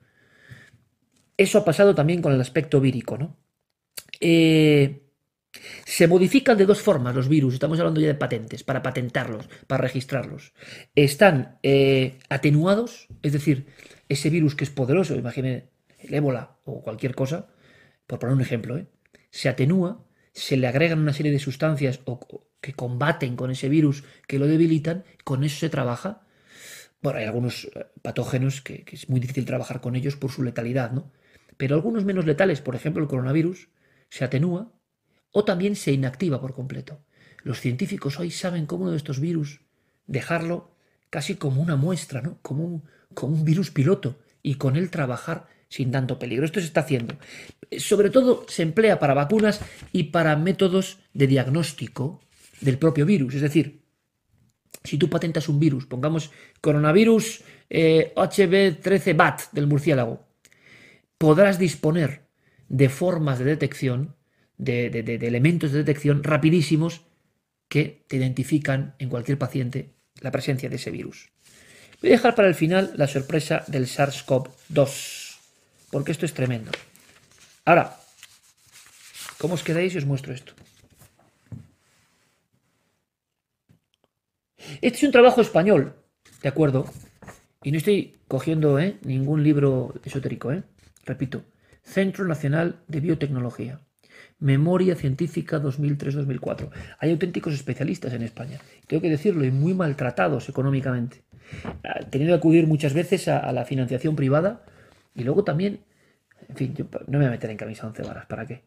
Eso 1.38 1.57
ha 1.57 1.65
pasado 1.65 1.93
también 1.93 2.21
con 2.21 2.34
el 2.34 2.41
aspecto 2.41 2.80
vírico, 2.80 3.17
¿no? 3.17 3.38
Eh, 4.19 5.01
se 5.86 6.07
modifican 6.07 6.57
de 6.57 6.65
dos 6.65 6.82
formas 6.82 7.15
los 7.15 7.30
virus, 7.30 7.53
estamos 7.53 7.80
hablando 7.80 8.01
ya 8.01 8.07
de 8.07 8.15
patentes, 8.15 8.63
para 8.63 8.82
patentarlos, 8.82 9.47
para 9.67 9.84
registrarlos. 9.84 10.53
Están 10.95 11.59
eh, 11.63 12.17
atenuados, 12.30 13.07
es 13.21 13.34
decir, 13.34 13.67
ese 14.09 14.30
virus 14.30 14.55
que 14.55 14.63
es 14.63 14.69
poderoso, 14.69 15.15
imagine 15.15 15.69
el 15.99 16.13
ébola 16.13 16.57
o 16.65 16.82
cualquier 16.82 17.15
cosa, 17.15 17.47
por 18.07 18.19
poner 18.19 18.36
un 18.36 18.41
ejemplo, 18.41 18.78
¿eh? 18.78 18.88
se 19.32 19.49
atenúa, 19.49 20.05
se 20.34 20.57
le 20.57 20.67
agregan 20.67 20.99
una 20.99 21.13
serie 21.13 21.32
de 21.32 21.39
sustancias 21.39 21.99
que 22.61 22.73
combaten 22.73 23.36
con 23.36 23.51
ese 23.51 23.69
virus, 23.69 24.03
que 24.28 24.39
lo 24.39 24.47
debilitan, 24.47 25.03
con 25.23 25.43
eso 25.43 25.59
se 25.59 25.69
trabaja. 25.69 26.24
Bueno, 27.01 27.19
hay 27.19 27.25
algunos 27.25 27.65
eh, 27.65 27.85
patógenos 28.01 28.61
que, 28.61 28.85
es 28.91 29.09
muy 29.09 29.19
difícil 29.19 29.45
trabajar 29.45 29.81
con 29.81 29.95
ellos 29.95 30.15
por 30.15 30.31
su 30.31 30.43
letalidad, 30.43 30.91
¿no? 30.91 31.11
Pero 31.57 31.75
algunos 31.75 32.05
menos 32.05 32.25
letales, 32.25 32.61
por 32.61 32.75
ejemplo 32.75 33.01
el 33.01 33.09
coronavirus, 33.09 33.69
se 34.09 34.25
atenúa 34.25 34.73
o 35.31 35.45
también 35.45 35.75
se 35.75 35.91
inactiva 35.91 36.41
por 36.41 36.53
completo. 36.53 37.03
Los 37.43 37.61
científicos 37.61 38.19
hoy 38.19 38.31
saben 38.31 38.65
cómo 38.65 38.83
uno 38.83 38.91
de 38.91 38.97
estos 38.97 39.19
virus 39.19 39.61
dejarlo 40.07 40.75
casi 41.09 41.35
como 41.35 41.61
una 41.61 41.75
muestra, 41.75 42.21
¿no? 42.21 42.39
como, 42.41 42.65
un, 42.65 42.83
como 43.13 43.35
un 43.35 43.45
virus 43.45 43.71
piloto 43.71 44.17
y 44.41 44.55
con 44.55 44.75
él 44.75 44.89
trabajar 44.89 45.47
sin 45.69 45.91
tanto 45.91 46.19
peligro. 46.19 46.45
Esto 46.45 46.59
se 46.59 46.67
está 46.67 46.81
haciendo. 46.81 47.17
Sobre 47.77 48.09
todo 48.09 48.45
se 48.47 48.63
emplea 48.63 48.99
para 48.99 49.13
vacunas 49.13 49.61
y 49.91 50.05
para 50.05 50.35
métodos 50.35 50.99
de 51.13 51.27
diagnóstico 51.27 52.21
del 52.61 52.77
propio 52.77 53.05
virus. 53.05 53.35
Es 53.35 53.41
decir, 53.41 53.84
si 54.84 54.97
tú 54.97 55.09
patentas 55.09 55.49
un 55.49 55.59
virus, 55.59 55.86
pongamos 55.86 56.32
coronavirus 56.61 57.43
HB13-BAT 57.69 59.41
eh, 59.41 59.43
del 59.51 59.67
murciélago, 59.67 60.26
podrás 61.17 61.57
disponer 61.57 62.26
de 62.69 62.89
formas 62.89 63.39
de 63.39 63.45
detección, 63.45 64.15
de, 64.57 64.89
de 64.89 65.28
elementos 65.28 65.71
de 65.71 65.80
detección 65.80 66.23
rapidísimos 66.23 67.01
que 67.67 68.05
te 68.07 68.17
identifican 68.17 68.95
en 68.99 69.09
cualquier 69.09 69.38
paciente 69.38 69.95
la 70.21 70.32
presencia 70.32 70.69
de 70.69 70.76
ese 70.78 70.91
virus. 70.91 71.30
Voy 72.01 72.11
a 72.11 72.17
dejar 72.17 72.36
para 72.36 72.47
el 72.47 72.55
final 72.55 72.93
la 72.97 73.07
sorpresa 73.07 73.63
del 73.67 73.88
SARS-CoV-2, 73.88 75.38
porque 75.91 76.11
esto 76.11 76.26
es 76.26 76.34
tremendo. 76.34 76.71
Ahora, 77.65 77.97
¿cómo 79.38 79.55
os 79.55 79.63
quedáis 79.63 79.93
si 79.93 79.97
os 79.97 80.05
muestro 80.05 80.34
esto? 80.34 80.53
Este 84.82 84.97
es 84.97 85.03
un 85.03 85.11
trabajo 85.11 85.41
español, 85.41 85.93
¿de 86.41 86.49
acuerdo? 86.49 86.86
Y 87.63 87.72
no 87.72 87.78
estoy 87.78 88.18
cogiendo 88.28 88.80
¿eh? 88.80 88.97
ningún 89.03 89.43
libro 89.43 89.93
esotérico, 90.03 90.51
¿eh? 90.51 90.63
Repito, 91.05 91.43
Centro 91.84 92.26
Nacional 92.26 92.82
de 92.88 92.99
Biotecnología. 92.99 93.80
Memoria 94.39 94.95
Científica 94.95 95.61
2003-2004. 95.61 96.70
Hay 96.99 97.11
auténticos 97.11 97.53
especialistas 97.53 98.13
en 98.13 98.22
España, 98.22 98.59
tengo 98.88 99.01
que 99.01 99.09
decirlo, 99.09 99.45
y 99.45 99.51
muy 99.51 99.74
maltratados 99.74 100.49
económicamente. 100.49 101.24
Ah, 101.84 101.99
teniendo 102.09 102.36
que 102.36 102.39
acudir 102.39 102.68
muchas 102.68 102.93
veces 102.93 103.28
a, 103.28 103.51
la 103.51 103.66
financiación 103.66 104.16
privada 104.16 104.63
y 105.13 105.24
luego 105.24 105.43
también, 105.43 105.82
en 106.49 106.55
fin, 106.55 106.74
yo 106.76 106.86
no 107.07 107.20
me 107.20 107.26
voy 107.26 107.28
a 107.28 107.32
meter 107.32 107.49
en 107.49 107.57
camisa 107.57 107.88
once 107.88 108.01
varas, 108.03 108.26
¿para 108.26 108.45
qué? 108.45 108.63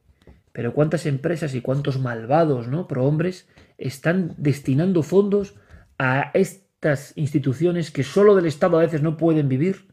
Pero 0.52 0.72
cuántas 0.72 1.06
empresas 1.06 1.54
y 1.54 1.60
cuántos 1.60 1.98
malvados, 1.98 2.68
¿no? 2.68 2.86
hombres 2.96 3.46
están 3.76 4.34
destinando 4.38 5.02
fondos 5.02 5.54
a 5.98 6.30
estas 6.34 7.12
instituciones 7.16 7.90
que 7.90 8.04
solo 8.04 8.34
del 8.34 8.46
Estado 8.46 8.78
a 8.78 8.82
veces 8.82 9.02
no 9.02 9.16
pueden 9.16 9.48
vivir, 9.48 9.88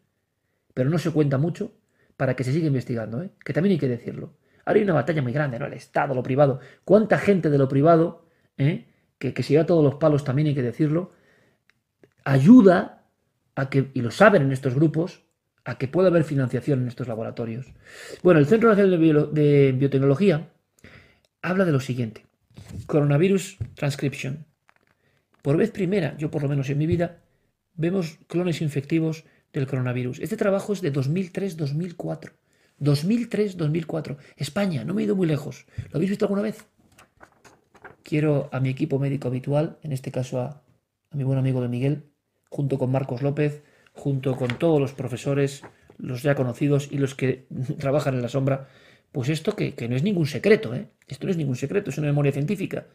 pero 0.73 0.89
no 0.89 0.97
se 0.97 1.11
cuenta 1.11 1.37
mucho, 1.37 1.73
para 2.17 2.35
que 2.35 2.43
se 2.43 2.53
siga 2.53 2.67
investigando, 2.67 3.21
¿eh? 3.21 3.31
que 3.43 3.53
también 3.53 3.73
hay 3.73 3.79
que 3.79 3.87
decirlo. 3.87 4.37
Ahora 4.65 4.79
hay 4.79 4.83
una 4.83 4.93
batalla 4.93 5.21
muy 5.21 5.33
grande, 5.33 5.59
¿no? 5.59 5.65
El 5.65 5.73
Estado, 5.73 6.15
lo 6.15 6.23
privado. 6.23 6.59
¿Cuánta 6.83 7.17
gente 7.17 7.49
de 7.49 7.57
lo 7.57 7.67
privado, 7.67 8.25
¿eh? 8.57 8.85
que, 9.19 9.33
que 9.33 9.43
se 9.43 9.53
lleva 9.53 9.65
todos 9.65 9.83
los 9.83 9.95
palos, 9.95 10.23
también 10.23 10.47
hay 10.47 10.55
que 10.55 10.61
decirlo, 10.61 11.11
ayuda 12.23 13.05
a 13.55 13.69
que, 13.69 13.91
y 13.93 14.01
lo 14.01 14.11
saben 14.11 14.43
en 14.43 14.51
estos 14.51 14.75
grupos, 14.75 15.25
a 15.65 15.77
que 15.77 15.87
pueda 15.87 16.09
haber 16.09 16.23
financiación 16.23 16.81
en 16.81 16.87
estos 16.87 17.07
laboratorios. 17.07 17.73
Bueno, 18.21 18.39
el 18.39 18.45
Centro 18.45 18.69
Nacional 18.69 19.31
de, 19.33 19.73
Biotecnología 19.75 20.51
habla 21.41 21.65
de 21.65 21.71
lo 21.71 21.79
siguiente. 21.79 22.25
Coronavirus 22.85 23.57
Transcription. 23.75 24.45
Por 25.45 25.57
vez 25.57 25.69
primera, 25.69 26.17
yo 26.17 26.31
por 26.31 26.41
lo 26.41 26.49
menos 26.49 26.71
en 26.71 26.79
mi 26.79 26.87
vida, 26.87 27.19
vemos 27.75 28.17
clones 28.25 28.61
infectivos 28.61 29.25
del 29.53 29.67
coronavirus. 29.67 30.17
Este 30.19 30.37
trabajo 30.37 30.73
es 30.73 30.81
de 30.81 30.91
2003-2004. 30.91 32.31
2003-2004. 32.79 34.17
España, 34.37 34.83
no 34.83 34.95
me 34.95 35.03
he 35.03 35.05
ido 35.05 35.15
muy 35.15 35.27
lejos. 35.27 35.67
¿Lo 35.91 35.97
habéis 35.97 36.09
visto 36.09 36.25
alguna 36.25 36.41
vez? 36.41 36.65
Quiero 38.01 38.49
a 38.51 38.59
mi 38.59 38.69
equipo 38.69 38.97
médico 38.97 39.27
habitual, 39.27 39.77
en 39.83 39.91
este 39.91 40.11
caso 40.11 40.41
a, 40.41 40.63
mi 41.11 41.23
buen 41.23 41.37
amigo 41.37 41.61
de 41.61 41.67
Miguel, 41.67 42.05
junto 42.49 42.79
con 42.79 42.91
Marcos 42.91 43.21
López, 43.21 43.61
junto 43.93 44.35
con 44.35 44.57
todos 44.57 44.81
los 44.81 44.93
profesores, 44.93 45.61
los 45.99 46.23
ya 46.23 46.33
conocidos 46.33 46.87
y 46.91 46.97
los 46.97 47.13
que 47.13 47.45
trabajan 47.77 48.15
en 48.15 48.23
la 48.23 48.29
sombra, 48.29 48.67
pues 49.11 49.29
esto 49.29 49.55
que, 49.55 49.75
no 49.87 49.95
es 49.95 50.01
ningún 50.01 50.25
secreto, 50.25 50.73
¿eh? 50.73 50.87
esto 51.07 51.27
no 51.27 51.31
es 51.31 51.37
ningún 51.37 51.55
secreto, 51.55 51.91
es 51.91 51.99
una 51.99 52.07
memoria 52.07 52.31
científica. 52.31 52.87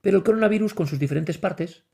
Pero 0.00 0.18
el 0.18 0.24
coronavirus 0.24 0.74
con 0.74 0.86
sus 0.86 0.98
diferentes 0.98 1.38
partes, 1.38 1.84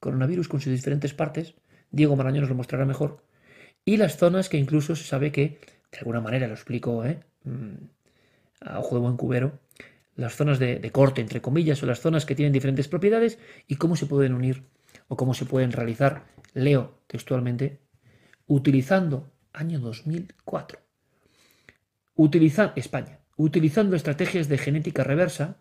coronavirus 0.00 0.48
con 0.48 0.60
sus 0.60 0.72
diferentes 0.72 1.14
partes, 1.14 1.54
Diego 1.90 2.16
Marañón 2.16 2.42
nos 2.42 2.50
lo 2.50 2.56
mostrará 2.56 2.84
mejor, 2.84 3.24
y 3.84 3.96
las 3.96 4.16
zonas 4.16 4.48
que 4.48 4.58
incluso 4.58 4.96
se 4.96 5.04
sabe 5.04 5.32
que, 5.32 5.60
de 5.90 5.98
alguna 5.98 6.20
manera 6.20 6.46
lo 6.46 6.54
explico, 6.54 7.04
¿eh? 7.04 7.20
Mm, 7.44 7.74
a 8.60 8.78
ojo 8.78 8.94
de 8.94 9.00
buen 9.00 9.16
cubero, 9.16 9.58
las 10.16 10.34
zonas 10.34 10.58
de, 10.58 10.78
de 10.78 10.90
corte, 10.90 11.20
entre 11.20 11.40
comillas, 11.40 11.82
o 11.82 11.86
las 11.86 12.00
zonas 12.00 12.26
que 12.26 12.34
tienen 12.34 12.52
diferentes 12.52 12.88
propiedades 12.88 13.38
y 13.66 13.76
cómo 13.76 13.96
se 13.96 14.06
pueden 14.06 14.34
unir 14.34 14.64
o 15.08 15.16
cómo 15.16 15.34
se 15.34 15.46
pueden 15.46 15.72
realizar, 15.72 16.24
leo 16.52 16.98
textualmente, 17.06 17.80
utilizando, 18.46 19.32
año 19.52 19.78
2004, 19.80 20.78
utilizando, 22.14 22.72
España, 22.76 23.20
utilizando 23.36 23.96
estrategias 23.96 24.48
de 24.48 24.58
genética 24.58 25.04
reversa 25.04 25.56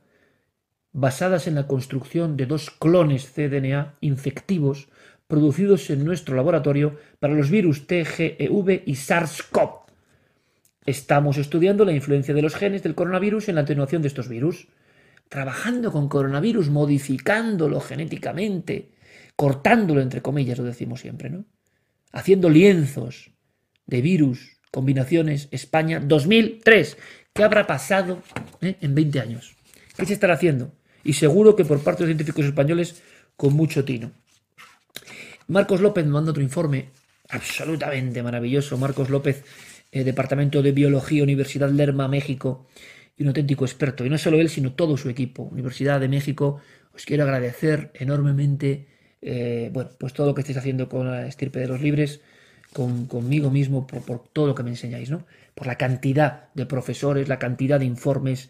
basadas 0.92 1.48
en 1.48 1.56
la 1.56 1.68
construcción 1.68 2.38
de 2.38 2.46
dos 2.46 2.72
clones 2.72 3.32
cDNA 3.34 3.96
infectivos 4.02 4.90
producidos 5.28 5.90
en 5.92 6.04
nuestro 6.04 6.36
laboratorio 6.36 6.98
para 7.20 7.36
los 7.36 7.52
virus 7.52 7.86
TGEV 7.86 8.84
y 8.86 8.96
SARS-CoV. 8.96 9.86
Estamos 10.86 11.38
estudiando 11.38 11.86
la 11.86 11.94
influencia 11.94 12.34
de 12.34 12.42
los 12.42 12.56
genes 12.56 12.82
del 12.82 12.96
coronavirus 12.96 13.48
en 13.48 13.56
la 13.56 13.62
atenuación 13.62 14.02
de 14.02 14.08
estos 14.08 14.28
virus, 14.28 14.68
trabajando 15.30 15.92
con 15.92 16.10
coronavirus, 16.10 16.70
modificándolo 16.70 17.80
genéticamente, 17.80 18.90
cortándolo 19.36 20.02
entre 20.02 20.24
comillas, 20.24 20.58
lo 20.58 20.64
decimos 20.64 21.02
siempre, 21.02 21.30
¿no? 21.30 21.46
Haciendo 22.12 22.50
lienzos 22.50 23.30
de 23.86 24.02
virus, 24.02 24.58
combinaciones, 24.72 25.48
España 25.52 26.00
2003. 26.00 26.98
¿Qué 27.34 27.44
habrá 27.44 27.68
pasado 27.68 28.24
eh, 28.62 28.78
en 28.82 28.96
20 28.96 29.20
años? 29.20 29.56
¿Qué 29.96 30.08
se 30.08 30.14
estará 30.14 30.34
haciendo? 30.34 30.72
Y 31.04 31.14
seguro 31.14 31.56
que 31.56 31.66
por 31.66 31.80
parte 31.82 32.04
de 32.04 32.10
científicos 32.10 32.46
españoles 32.46 33.02
con 33.36 33.54
mucho 33.54 33.86
tino. 33.86 34.12
Marcos 35.48 35.82
López 35.82 36.06
manda 36.06 36.32
otro 36.32 36.44
informe 36.44 36.90
absolutamente 37.30 38.22
maravilloso. 38.22 38.78
Marcos 38.78 39.10
López, 39.10 39.44
eh, 39.92 40.04
Departamento 40.04 40.62
de 40.62 40.72
Biología, 40.72 41.24
Universidad 41.24 41.70
Lerma, 41.70 42.08
México, 42.08 42.68
y 43.18 43.24
un 43.24 43.30
auténtico 43.30 43.66
experto. 43.66 44.06
Y 44.06 44.10
no 44.10 44.18
solo 44.18 44.40
él, 44.40 44.50
sino 44.50 44.74
todo 44.74 44.98
su 44.98 45.10
equipo. 45.10 45.44
Universidad 45.44 46.00
de 46.00 46.08
México, 46.08 46.62
os 46.94 47.06
quiero 47.06 47.24
agradecer 47.24 47.92
enormemente 47.96 48.88
eh, 49.22 49.70
bueno, 49.74 49.90
pues 50.00 50.14
todo 50.14 50.28
lo 50.28 50.34
que 50.34 50.42
estáis 50.42 50.58
haciendo 50.58 50.88
con 50.88 51.10
la 51.10 51.28
estirpe 51.28 51.60
de 51.60 51.68
los 51.68 51.82
libres, 51.82 52.22
con, 52.74 53.08
conmigo 53.08 53.50
mismo, 53.50 53.86
por, 53.88 54.24
todo 54.32 54.48
lo 54.48 54.56
que 54.56 54.64
me 54.64 54.70
enseñáis, 54.70 55.10
¿no? 55.10 55.26
Por 55.56 55.68
la 55.68 55.78
cantidad 55.78 56.50
de 56.54 56.66
profesores, 56.66 57.28
la 57.28 57.40
cantidad 57.40 57.80
de 57.80 57.86
informes, 57.86 58.50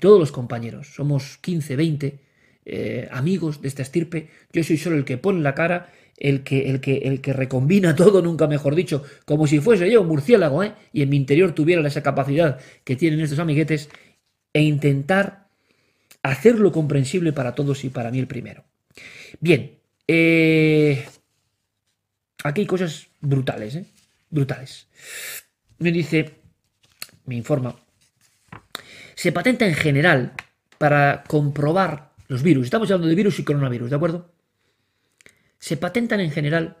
todos 0.00 0.18
los 0.18 0.32
compañeros. 0.32 0.94
Somos 0.94 1.38
15, 1.38 1.76
20 1.76 2.18
eh, 2.64 3.08
amigos 3.12 3.62
de 3.62 3.68
esta 3.68 3.82
estirpe. 3.82 4.28
Yo 4.52 4.64
soy 4.64 4.76
solo 4.76 4.96
el 4.96 5.04
que 5.04 5.18
pone 5.18 5.40
la 5.40 5.54
cara, 5.54 5.92
el 6.16 6.42
que, 6.42 6.68
el 6.70 6.80
que, 6.80 6.98
el 6.98 7.20
que 7.20 7.32
recombina 7.32 7.94
todo, 7.96 8.22
nunca 8.22 8.46
mejor 8.46 8.74
dicho, 8.74 9.04
como 9.24 9.46
si 9.46 9.60
fuese 9.60 9.90
yo 9.90 10.02
un 10.02 10.08
murciélago, 10.08 10.64
¿eh? 10.64 10.74
Y 10.92 11.02
en 11.02 11.10
mi 11.10 11.16
interior 11.16 11.52
tuviera 11.52 11.86
esa 11.86 12.02
capacidad 12.02 12.58
que 12.84 12.96
tienen 12.96 13.20
estos 13.20 13.38
amiguetes 13.38 13.88
e 14.52 14.62
intentar 14.62 15.46
hacerlo 16.22 16.72
comprensible 16.72 17.32
para 17.32 17.54
todos 17.54 17.84
y 17.84 17.90
para 17.90 18.10
mí 18.10 18.18
el 18.18 18.26
primero. 18.26 18.64
Bien, 19.38 19.78
eh, 20.08 21.04
aquí 22.42 22.62
hay 22.62 22.66
cosas 22.66 23.06
brutales, 23.20 23.76
¿eh? 23.76 23.84
Brutales. 24.30 24.88
Me 25.78 25.92
dice, 25.92 26.32
me 27.26 27.36
informa, 27.36 27.76
se 29.16 29.32
patenta 29.32 29.66
en 29.66 29.74
general 29.74 30.34
para 30.78 31.24
comprobar 31.26 32.12
los 32.28 32.42
virus. 32.42 32.66
Estamos 32.66 32.90
hablando 32.90 33.08
de 33.08 33.14
virus 33.14 33.38
y 33.38 33.44
coronavirus, 33.44 33.90
¿de 33.90 33.96
acuerdo? 33.96 34.30
Se 35.58 35.78
patentan 35.78 36.20
en 36.20 36.30
general 36.30 36.76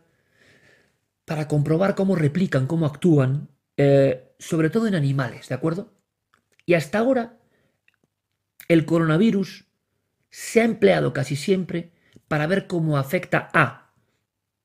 para 1.24 1.48
comprobar 1.48 1.94
cómo 1.94 2.14
replican, 2.14 2.66
cómo 2.66 2.86
actúan, 2.86 3.48
eh, 3.78 4.34
sobre 4.38 4.70
todo 4.70 4.86
en 4.86 4.94
animales, 4.94 5.48
¿de 5.48 5.54
acuerdo? 5.54 5.94
Y 6.66 6.74
hasta 6.74 6.98
ahora, 6.98 7.38
el 8.68 8.84
coronavirus 8.84 9.64
se 10.28 10.60
ha 10.60 10.64
empleado 10.64 11.14
casi 11.14 11.36
siempre 11.36 11.92
para 12.28 12.46
ver 12.46 12.66
cómo 12.66 12.98
afecta 12.98 13.48
a 13.54 13.92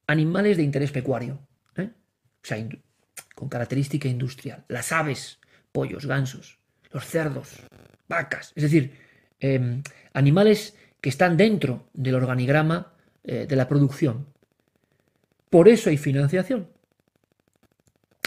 animales 0.07 0.57
de 0.57 0.63
interés 0.63 0.91
pecuario, 0.91 1.47
¿eh? 1.77 1.89
o 2.43 2.45
sea, 2.45 2.67
con 3.33 3.47
característica 3.47 4.09
industrial, 4.09 4.65
las 4.67 4.91
aves, 4.91 5.39
pollos, 5.71 6.05
gansos, 6.05 6.60
los 6.91 7.05
cerdos, 7.05 7.61
vacas, 8.07 8.53
es 8.55 8.63
decir, 8.63 8.97
em, 9.39 9.81
animales 10.13 10.75
que 10.99 11.09
están 11.09 11.37
dentro 11.37 11.89
del 11.93 12.15
organigrama 12.15 12.93
eh, 13.23 13.45
de 13.47 13.55
la 13.55 13.67
producción. 13.67 14.27
Por 15.49 15.67
eso 15.67 15.89
hay 15.89 15.97
financiación. 15.97 16.69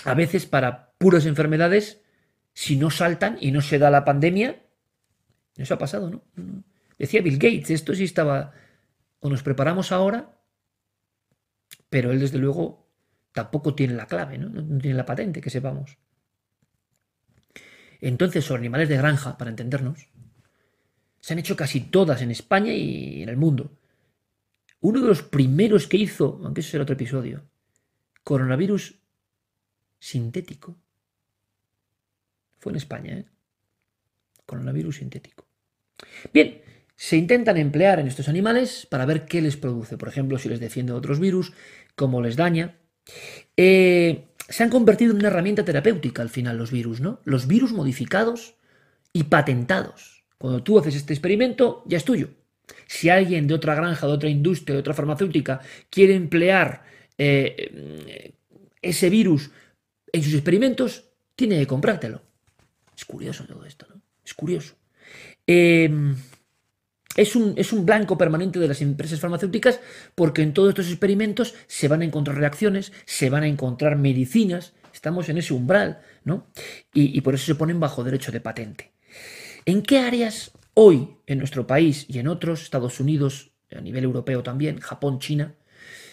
A 0.05 0.15
veces 0.15 0.47
para 0.47 0.93
puras 0.99 1.27
enfermedades, 1.27 2.01
si 2.53 2.77
no 2.77 2.91
saltan 2.91 3.39
y 3.41 3.51
no 3.51 3.61
se 3.61 3.79
da 3.79 3.91
la 3.91 4.05
pandemia, 4.05 4.63
eso 5.57 5.75
ha 5.75 5.79
pasado, 5.79 6.11
¿no? 6.11 6.23
Decía 6.99 7.23
Bill 7.23 7.39
Gates, 7.39 7.71
esto 7.71 7.95
sí 7.95 8.05
estaba 8.05 8.53
o 9.21 9.31
nos 9.31 9.43
preparamos 9.43 9.91
ahora, 9.91 10.39
pero 11.89 12.13
él 12.13 12.21
desde 12.21 12.39
luego 12.39 12.87
tampoco 13.33 13.75
tiene 13.75 13.95
la 13.95 14.07
clave, 14.07 14.39
¿no? 14.39 14.49
no 14.49 14.79
tiene 14.79 14.97
la 14.97 15.07
patente, 15.07 15.41
que 15.41 15.51
sepamos. 15.51 15.97
Entonces, 18.07 18.45
sobre 18.45 18.61
animales 18.61 18.91
de 18.91 18.99
granja, 18.99 19.39
para 19.39 19.49
entendernos, 19.49 20.09
se 21.21 21.33
han 21.33 21.39
hecho 21.39 21.57
casi 21.57 21.81
todas 21.81 22.21
en 22.21 22.31
España 22.31 22.75
y 22.75 23.23
en 23.23 23.31
el 23.31 23.39
mundo. 23.39 23.79
Uno 24.81 25.01
de 25.01 25.09
los 25.09 25.23
primeros 25.23 25.87
que 25.87 25.97
hizo, 25.97 26.39
aunque 26.45 26.61
eso 26.61 26.73
será 26.73 26.83
otro 26.83 26.97
episodio, 26.97 27.49
coronavirus 28.23 29.01
sintético, 29.99 30.77
fue 32.59 32.73
en 32.73 32.77
España, 32.77 33.19
¿eh? 33.21 33.27
Coronavirus 34.45 34.97
sintético. 34.97 35.47
Bien, 36.31 36.61
se 36.97 37.17
intentan 37.17 37.57
emplear 37.57 38.01
en 38.01 38.09
estos 38.09 38.29
animales 38.29 38.87
para 38.91 39.07
ver 39.07 39.25
qué 39.25 39.41
les 39.41 39.57
produce. 39.57 39.97
Por 39.97 40.09
ejemplo, 40.09 40.37
si 40.37 40.51
les 40.51 40.61
defiende 40.61 40.93
otros 40.93 41.21
virus, 41.21 41.55
cómo 41.97 42.21
les 42.21 42.37
daña. 42.37 42.77
Eh, 43.57 44.34
se 44.49 44.63
han 44.63 44.71
convertido 44.71 45.13
en 45.13 45.19
una 45.19 45.29
herramienta 45.29 45.65
terapéutica 45.65 46.23
al 46.23 46.31
final 46.31 46.59
los 46.59 46.71
virus, 46.71 47.01
¿no? 47.01 47.21
Los 47.25 47.47
virus 47.47 47.73
modificados 47.73 48.55
y 49.13 49.25
patentados. 49.25 50.25
Cuando 50.39 50.63
tú 50.63 50.79
haces 50.79 50.97
este 50.97 51.15
experimento, 51.15 51.83
ya 51.87 51.97
es 51.97 52.05
tuyo. 52.05 52.29
Si 52.87 53.09
alguien 53.09 53.47
de 53.47 53.55
otra 53.55 53.75
granja, 53.75 54.07
de 54.07 54.13
otra 54.13 54.29
industria, 54.29 54.75
de 54.75 54.81
otra 54.81 54.95
farmacéutica 54.95 55.61
quiere 55.91 56.15
emplear 56.15 56.85
eh, 57.17 58.33
ese 58.83 59.11
virus 59.11 59.51
en 60.13 60.23
sus 60.23 60.35
experimentos, 60.35 61.05
tiene 61.37 61.59
que 61.59 61.67
comprártelo. 61.67 62.23
Es 62.97 63.05
curioso 63.05 63.45
todo 63.47 63.65
esto, 63.65 63.87
¿no? 63.89 64.01
Es 64.25 64.35
curioso. 64.35 64.75
Eh, 65.47 65.91
es 67.17 67.37
un, 67.73 67.87
blanco 67.87 68.19
permanente 68.19 68.59
de 68.59 68.69
las 68.69 68.81
empresas 68.83 69.21
farmacéuticas 69.21 69.81
porque 70.15 70.43
en 70.43 70.53
todos 70.53 70.71
estos 70.71 70.89
experimentos 70.89 71.55
se 71.67 71.89
van 71.89 72.03
a 72.03 72.05
encontrar 72.05 72.39
reacciones, 72.39 72.93
se 73.05 73.31
van 73.31 73.45
a 73.45 73.47
encontrar 73.47 73.97
medicinas, 73.97 74.73
estamos 74.93 75.29
en 75.29 75.39
ese 75.39 75.55
umbral, 75.55 76.01
¿no? 76.25 76.47
Y, 76.93 77.21
por 77.21 77.35
eso 77.35 77.47
se 77.47 77.55
ponen 77.55 77.81
bajo 77.81 78.05
derecho 78.05 78.33
de 78.33 78.41
patente. 78.41 78.93
¿En 79.65 79.83
qué 79.83 79.99
áreas 79.99 80.51
hoy 80.75 81.09
en 81.27 81.39
nuestro 81.39 81.67
país 81.67 82.07
y 82.09 82.19
en 82.19 82.29
otros, 82.29 82.63
Estados 82.63 82.99
Unidos, 83.01 83.53
a 83.75 83.81
nivel 83.81 84.05
europeo 84.05 84.43
también, 84.43 84.79
Japón, 84.81 85.21
China, 85.21 85.55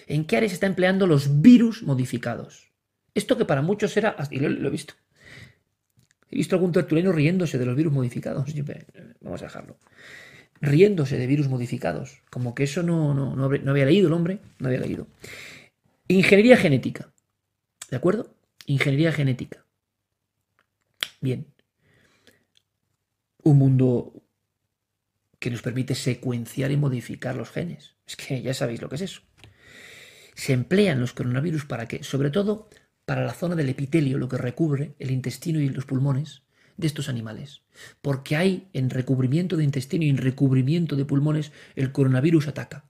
en 0.07 0.25
qué 0.25 0.37
áreas 0.37 0.51
se 0.51 0.55
está 0.55 0.67
empleando 0.67 1.07
los 1.07 1.41
virus 1.41 1.83
modificados? 1.83 2.71
Esto 3.13 3.37
que 3.37 3.45
para 3.45 3.61
muchos 3.61 3.97
era, 3.97 4.15
y 4.29 4.39
lo, 4.39 4.67
he 4.67 4.71
visto, 4.71 4.93
he 6.29 6.37
visto 6.37 6.55
algún 6.55 6.71
tertuliano 6.71 7.11
riéndose 7.11 7.57
de 7.57 7.65
los 7.65 7.75
virus 7.75 7.91
modificados. 7.91 8.53
Vamos 9.21 9.41
a 9.41 9.45
dejarlo 9.45 9.77
riéndose 10.61 11.17
de 11.17 11.27
virus 11.27 11.49
modificados, 11.49 12.21
como 12.29 12.53
que 12.53 12.63
eso 12.63 12.83
no, 12.83 13.13
no, 13.13 13.35
no, 13.35 13.71
había 13.71 13.85
leído 13.85 14.07
el 14.07 14.13
hombre, 14.13 14.39
no 14.59 14.67
había 14.67 14.79
leído. 14.79 15.07
Ingeniería 16.07 16.55
genética, 16.55 17.11
¿de 17.89 17.97
acuerdo? 17.97 18.35
Ingeniería 18.67 19.11
genética. 19.11 19.65
Bien. 21.19 21.47
Un 23.43 23.57
mundo 23.57 24.13
que 25.39 25.49
nos 25.49 25.63
permite 25.63 25.95
secuenciar 25.95 26.71
y 26.71 26.77
modificar 26.77 27.35
los 27.35 27.49
genes. 27.49 27.95
Es 28.05 28.15
que 28.15 28.41
ya 28.41 28.53
sabéis 28.53 28.81
lo 28.81 28.89
que 28.89 28.95
es 28.95 29.01
eso. 29.01 29.21
Se 30.35 30.53
emplean 30.53 30.99
los 30.99 31.13
coronavirus 31.13 31.65
para 31.65 31.87
que, 31.87 32.03
sobre 32.03 32.29
todo, 32.29 32.69
para 33.05 33.25
la 33.25 33.33
zona 33.33 33.55
del 33.55 33.69
epitelio, 33.69 34.19
lo 34.19 34.29
que 34.29 34.37
recubre 34.37 34.93
el 34.99 35.09
intestino 35.09 35.59
y 35.59 35.69
los 35.69 35.85
pulmones, 35.85 36.43
de 36.81 36.87
estos 36.87 37.07
animales. 37.07 37.61
Porque 38.01 38.35
hay 38.35 38.67
en 38.73 38.89
recubrimiento 38.89 39.55
de 39.55 39.63
intestino 39.63 40.03
y 40.03 40.09
en 40.09 40.17
recubrimiento 40.17 40.95
de 40.97 41.05
pulmones 41.05 41.53
el 41.75 41.91
coronavirus 41.93 42.49
ataca. 42.49 42.85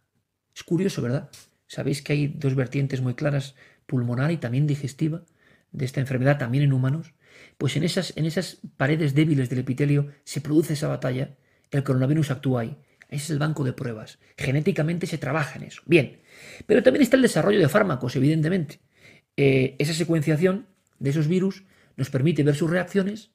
Es 0.56 0.64
curioso, 0.64 1.02
¿verdad? 1.02 1.30
Sabéis 1.68 2.02
que 2.02 2.14
hay 2.14 2.28
dos 2.28 2.56
vertientes 2.56 3.02
muy 3.02 3.14
claras, 3.14 3.56
pulmonar 3.86 4.32
y 4.32 4.38
también 4.38 4.68
digestiva, 4.68 5.24
de 5.72 5.86
esta 5.86 6.00
enfermedad 6.00 6.38
también 6.38 6.64
en 6.64 6.74
humanos. 6.74 7.14
Pues 7.58 7.76
en 7.76 7.84
esas, 7.84 8.14
en 8.18 8.26
esas 8.26 8.60
paredes 8.78 9.14
débiles 9.14 9.50
del 9.50 9.60
epitelio 9.60 10.10
se 10.24 10.42
produce 10.42 10.74
esa 10.74 10.88
batalla, 10.88 11.38
el 11.70 11.84
coronavirus 11.84 12.32
actúa 12.32 12.62
ahí. 12.62 12.78
Ese 13.08 13.26
es 13.26 13.30
el 13.30 13.40
banco 13.40 13.64
de 13.64 13.74
pruebas. 13.74 14.20
Genéticamente 14.38 15.06
se 15.06 15.18
trabaja 15.18 15.58
en 15.58 15.64
eso. 15.64 15.82
Bien. 15.86 16.22
Pero 16.66 16.82
también 16.82 17.04
está 17.04 17.18
el 17.18 17.22
desarrollo 17.22 17.60
de 17.60 17.70
fármacos, 17.70 18.16
evidentemente. 18.16 18.80
Eh, 19.36 19.76
esa 19.80 19.94
secuenciación 19.94 20.68
de 21.00 21.10
esos 21.10 21.28
virus 21.28 21.66
nos 21.98 22.10
permite 22.10 22.44
ver 22.44 22.56
sus 22.56 22.70
reacciones 22.70 23.32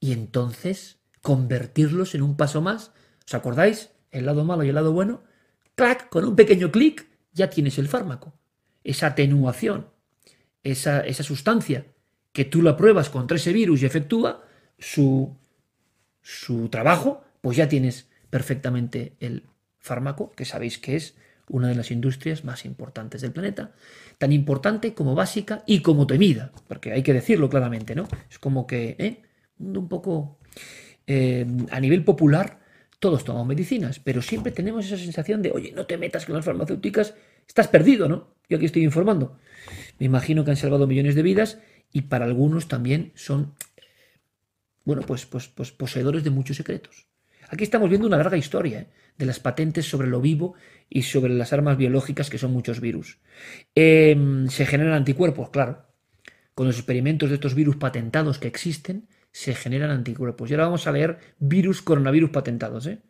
y 0.00 0.12
entonces 0.12 0.98
convertirlos 1.22 2.14
en 2.14 2.22
un 2.22 2.36
paso 2.36 2.60
más. 2.60 2.92
¿Os 3.26 3.34
acordáis? 3.34 3.90
El 4.10 4.26
lado 4.26 4.44
malo 4.44 4.64
y 4.64 4.68
el 4.68 4.74
lado 4.74 4.92
bueno. 4.92 5.24
¡Clac! 5.74 6.08
Con 6.08 6.24
un 6.24 6.36
pequeño 6.36 6.70
clic 6.70 7.06
ya 7.32 7.50
tienes 7.50 7.78
el 7.78 7.88
fármaco. 7.88 8.32
Esa 8.84 9.08
atenuación, 9.08 9.88
esa, 10.62 11.00
esa 11.00 11.22
sustancia 11.22 11.86
que 12.32 12.44
tú 12.44 12.62
la 12.62 12.76
pruebas 12.76 13.10
contra 13.10 13.36
ese 13.36 13.52
virus 13.52 13.82
y 13.82 13.86
efectúa 13.86 14.44
su, 14.78 15.36
su 16.22 16.68
trabajo, 16.68 17.24
pues 17.40 17.56
ya 17.56 17.68
tienes 17.68 18.08
perfectamente 18.30 19.16
el 19.20 19.44
fármaco, 19.78 20.32
que 20.32 20.44
sabéis 20.44 20.78
que 20.78 20.96
es 20.96 21.14
una 21.48 21.68
de 21.68 21.74
las 21.74 21.90
industrias 21.90 22.44
más 22.44 22.64
importantes 22.64 23.22
del 23.22 23.32
planeta, 23.32 23.72
tan 24.18 24.32
importante 24.32 24.94
como 24.94 25.14
básica 25.14 25.62
y 25.66 25.80
como 25.80 26.06
temida, 26.06 26.52
porque 26.66 26.92
hay 26.92 27.02
que 27.02 27.12
decirlo 27.12 27.48
claramente, 27.48 27.94
¿no? 27.94 28.08
Es 28.30 28.38
como 28.38 28.66
que 28.66 28.96
¿eh? 28.98 29.22
Un 29.58 29.88
poco 29.88 30.38
eh, 31.06 31.46
a 31.70 31.80
nivel 31.80 32.04
popular, 32.04 32.60
todos 32.98 33.24
tomamos 33.24 33.46
medicinas, 33.46 34.00
pero 34.00 34.22
siempre 34.22 34.52
tenemos 34.52 34.86
esa 34.86 34.96
sensación 34.96 35.42
de, 35.42 35.52
oye, 35.52 35.72
no 35.72 35.86
te 35.86 35.98
metas 35.98 36.26
con 36.26 36.34
las 36.34 36.44
farmacéuticas, 36.44 37.14
estás 37.46 37.68
perdido, 37.68 38.08
¿no? 38.08 38.34
Yo 38.48 38.56
aquí 38.56 38.66
estoy 38.66 38.84
informando. 38.84 39.38
Me 39.98 40.06
imagino 40.06 40.44
que 40.44 40.50
han 40.50 40.56
salvado 40.56 40.86
millones 40.86 41.14
de 41.14 41.22
vidas 41.22 41.58
y 41.92 42.02
para 42.02 42.24
algunos 42.24 42.68
también 42.68 43.12
son, 43.14 43.54
bueno, 44.84 45.02
pues, 45.02 45.26
pues, 45.26 45.48
pues 45.48 45.72
poseedores 45.72 46.24
de 46.24 46.30
muchos 46.30 46.56
secretos. 46.56 47.06
Aquí 47.48 47.64
estamos 47.64 47.88
viendo 47.88 48.06
una 48.06 48.16
larga 48.16 48.36
historia 48.36 48.80
¿eh? 48.80 48.86
de 49.18 49.26
las 49.26 49.40
patentes 49.40 49.88
sobre 49.88 50.08
lo 50.08 50.20
vivo 50.20 50.54
y 50.88 51.02
sobre 51.02 51.32
las 51.34 51.52
armas 51.52 51.76
biológicas 51.76 52.30
que 52.30 52.38
son 52.38 52.52
muchos 52.52 52.80
virus. 52.80 53.18
Em, 53.74 54.48
se 54.48 54.66
generan 54.66 54.94
anticuerpos, 54.94 55.50
claro. 55.50 55.86
Con 56.54 56.66
los 56.66 56.76
experimentos 56.76 57.28
de 57.28 57.36
estos 57.36 57.54
virus 57.54 57.76
patentados 57.76 58.38
que 58.38 58.48
existen, 58.48 59.08
se 59.36 59.54
generan 59.54 59.90
anticuerpos. 59.90 60.48
Y 60.48 60.54
ahora 60.54 60.64
vamos 60.64 60.86
a 60.86 60.92
leer 60.92 61.18
virus, 61.38 61.82
coronavirus 61.82 62.30
patentados. 62.30 62.86
¿eh? 62.86 63.00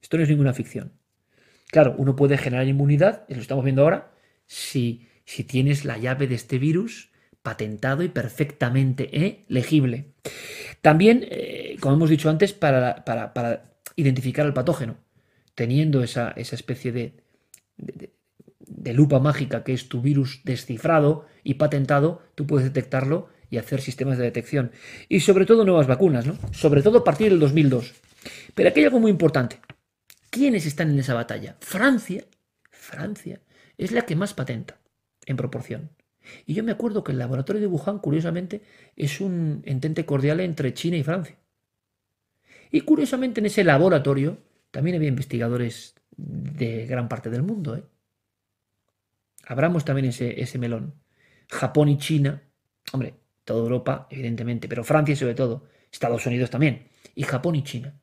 Esto 0.00 0.16
no 0.16 0.22
es 0.22 0.28
ninguna 0.28 0.52
ficción. 0.52 0.92
Claro, 1.72 1.96
uno 1.98 2.14
puede 2.14 2.38
generar 2.38 2.68
inmunidad, 2.68 3.24
y 3.28 3.34
lo 3.34 3.40
estamos 3.40 3.64
viendo 3.64 3.82
ahora, 3.82 4.12
si, 4.46 5.08
si 5.24 5.42
tienes 5.42 5.84
la 5.84 5.98
llave 5.98 6.28
de 6.28 6.36
este 6.36 6.60
virus 6.60 7.10
patentado 7.42 8.04
y 8.04 8.08
perfectamente 8.08 9.24
¿eh? 9.24 9.44
legible. 9.48 10.12
También, 10.82 11.26
eh, 11.28 11.76
como 11.80 11.96
hemos 11.96 12.10
dicho 12.10 12.30
antes, 12.30 12.52
para, 12.52 13.04
para, 13.04 13.80
identificar 13.96 14.46
al 14.46 14.54
patógeno, 14.54 14.98
teniendo 15.56 16.04
esa, 16.04 16.30
esa 16.36 16.54
especie 16.54 16.92
de, 16.92 17.24
de, 17.76 18.92
lupa 18.94 19.18
mágica 19.18 19.64
que 19.64 19.72
es 19.72 19.88
tu 19.88 20.00
virus 20.00 20.42
descifrado 20.44 21.26
y 21.42 21.54
patentado, 21.54 22.22
tú 22.36 22.46
puedes 22.46 22.72
detectarlo 22.72 23.34
y 23.50 23.58
hacer 23.58 23.80
sistemas 23.80 24.18
de 24.18 24.24
detección. 24.24 24.72
Y 25.08 25.20
sobre 25.20 25.46
todo 25.46 25.64
nuevas 25.64 25.86
vacunas, 25.86 26.26
¿no? 26.26 26.38
Sobre 26.52 26.82
todo 26.82 26.98
a 26.98 27.04
partir 27.04 27.30
del 27.30 27.40
2002. 27.40 27.94
Pero 28.54 28.68
aquí 28.68 28.80
hay 28.80 28.86
algo 28.86 29.00
muy 29.00 29.10
importante. 29.10 29.60
¿Quiénes 30.30 30.66
están 30.66 30.90
en 30.90 30.98
esa 30.98 31.14
batalla? 31.14 31.56
Francia. 31.60 32.24
Francia 32.70 33.40
es 33.78 33.92
la 33.92 34.02
que 34.02 34.16
más 34.16 34.34
patenta 34.34 34.78
en 35.26 35.36
proporción. 35.36 35.90
Y 36.44 36.54
yo 36.54 36.64
me 36.64 36.72
acuerdo 36.72 37.04
que 37.04 37.12
el 37.12 37.18
laboratorio 37.18 37.60
de 37.60 37.68
Wuhan, 37.68 37.98
curiosamente, 37.98 38.62
es 38.96 39.20
un 39.20 39.62
entente 39.64 40.04
cordial 40.04 40.40
entre 40.40 40.74
China 40.74 40.96
y 40.96 41.02
Francia. 41.02 41.36
Y 42.70 42.80
curiosamente 42.82 43.40
en 43.40 43.46
ese 43.46 43.64
laboratorio 43.64 44.38
también 44.70 44.96
había 44.96 45.08
investigadores 45.08 45.94
de 46.16 46.86
gran 46.86 47.08
parte 47.08 47.30
del 47.30 47.42
mundo. 47.42 47.76
¿eh? 47.76 47.84
Abramos 49.46 49.84
también 49.84 50.06
ese, 50.06 50.40
ese 50.40 50.58
melón. 50.58 50.94
Japón 51.48 51.88
y 51.88 51.98
China. 51.98 52.42
Hombre, 52.92 53.14
toda 53.46 53.60
Europa, 53.62 54.08
evidentemente, 54.10 54.68
pero 54.68 54.84
Francia 54.84 55.16
sobre 55.16 55.34
todo, 55.34 55.64
Estados 55.90 56.26
Unidos 56.26 56.50
también, 56.50 56.88
y 57.14 57.22
Japón 57.22 57.54
y 57.54 57.62
China. 57.62 57.94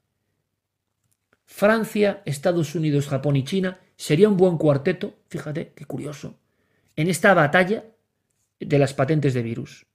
Francia, 1.45 2.23
Estados 2.25 2.73
Unidos, 2.73 3.07
Japón 3.07 3.35
y 3.35 3.43
China 3.43 3.79
sería 3.95 4.29
un 4.29 4.37
buen 4.37 4.57
cuarteto, 4.57 5.19
fíjate, 5.27 5.73
qué 5.75 5.85
curioso, 5.85 6.39
en 6.95 7.09
esta 7.09 7.33
batalla 7.33 7.83
de 8.59 8.79
las 8.79 8.93
patentes 8.93 9.33
de 9.33 9.43
virus. 9.43 9.85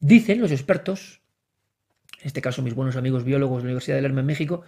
Dicen 0.00 0.40
los 0.40 0.50
expertos, 0.50 1.22
en 2.20 2.26
este 2.26 2.42
caso 2.42 2.62
mis 2.62 2.74
buenos 2.74 2.96
amigos 2.96 3.24
biólogos 3.24 3.58
de 3.58 3.62
la 3.62 3.68
Universidad 3.68 3.96
de 3.96 4.02
Lerma 4.02 4.20
en 4.20 4.26
México, 4.26 4.62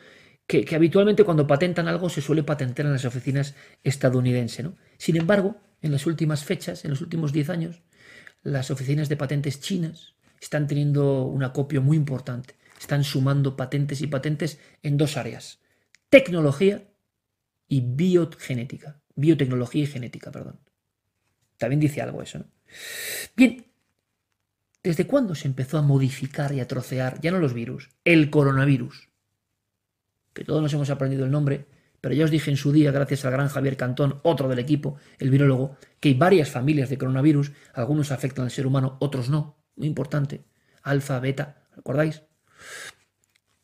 que, 0.47 0.65
habitualmente 0.75 1.25
cuando 1.25 1.49
patentan 1.49 1.89
algo 1.89 2.09
se 2.09 2.23
suele 2.23 2.45
patentar 2.45 2.87
en 2.87 2.93
las 2.93 3.05
oficinas 3.05 3.57
estadounidenses. 3.83 4.65
¿no? 4.65 4.77
Sin 4.97 5.17
embargo, 5.17 5.57
en 5.83 5.91
las 5.91 6.07
últimas 6.07 6.45
fechas, 6.45 6.85
en 6.85 6.91
los 6.93 7.03
últimos 7.03 7.33
10 7.33 7.51
años, 7.51 7.83
las 8.53 8.71
oficinas 8.71 9.09
de 9.09 9.17
patentes 9.17 9.61
chinas 9.61 10.15
están 10.41 10.67
teniendo 10.67 11.25
un 11.25 11.43
acopio 11.45 11.83
muy 11.83 11.97
importante. 11.97 12.57
Están 12.81 13.05
sumando 13.05 13.57
patentes 13.57 14.01
y 14.01 14.07
patentes 14.07 14.59
en 14.83 14.97
dos 14.97 15.17
áreas. 15.17 15.61
Tecnología 16.11 16.89
y 17.69 17.81
biogenética. 17.81 19.01
Biotecnología 19.15 19.83
y 19.83 19.87
genética, 19.87 20.31
perdón. 20.31 20.61
También 21.57 21.81
dice 21.81 22.01
algo 22.01 22.23
eso, 22.23 22.39
¿no? 22.39 22.47
Bien, 23.35 23.69
¿Desde 24.83 25.07
cuándo 25.07 25.35
se 25.35 25.49
empezó 25.49 25.77
a 25.77 25.83
modificar 25.83 26.53
y 26.53 26.61
a 26.61 26.69
trocear, 26.69 27.21
ya 27.21 27.31
no 27.31 27.39
los 27.39 27.53
virus, 27.53 27.91
el 28.05 28.31
coronavirus? 28.31 29.11
Que 30.33 30.45
todos 30.45 30.63
nos 30.63 30.73
hemos 30.73 30.89
aprendido 30.89 31.25
el 31.25 31.31
nombre, 31.31 31.67
pero 32.01 32.15
ya 32.15 32.25
os 32.25 32.31
dije 32.31 32.51
en 32.51 32.57
su 32.57 32.73
día, 32.73 32.93
gracias 32.93 33.25
al 33.25 33.33
gran 33.33 33.49
Javier 33.49 33.77
Cantón, 33.77 34.21
otro 34.23 34.49
del 34.49 34.59
equipo, 34.59 34.97
el 35.19 35.31
virólogo, 35.31 35.77
que 36.01 36.11
hay 36.11 36.15
varias 36.15 36.51
familias 36.51 36.91
de 36.91 36.99
coronavirus, 36.99 37.53
algunos 37.75 38.13
afectan 38.13 38.45
al 38.45 38.51
ser 38.51 38.67
humano, 38.67 38.97
otros 39.01 39.29
no, 39.29 39.63
muy 39.77 39.89
importante, 39.89 40.45
alfa, 40.83 41.21
beta, 41.21 41.65
¿recordáis? 41.75 42.23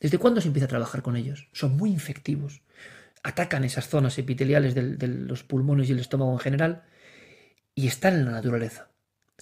¿Desde 0.00 0.18
cuándo 0.18 0.40
se 0.40 0.48
empieza 0.48 0.66
a 0.66 0.68
trabajar 0.68 1.02
con 1.02 1.16
ellos? 1.16 1.48
Son 1.52 1.76
muy 1.76 1.90
infectivos, 1.90 2.62
atacan 3.22 3.64
esas 3.64 3.88
zonas 3.88 4.18
epiteliales 4.18 4.74
de 4.74 5.08
los 5.08 5.44
pulmones 5.44 5.88
y 5.88 5.92
el 5.92 6.00
estómago 6.00 6.32
en 6.32 6.40
general, 6.40 6.84
y 7.74 7.86
están 7.86 8.14
en 8.14 8.26
la 8.26 8.32
naturaleza. 8.32 8.90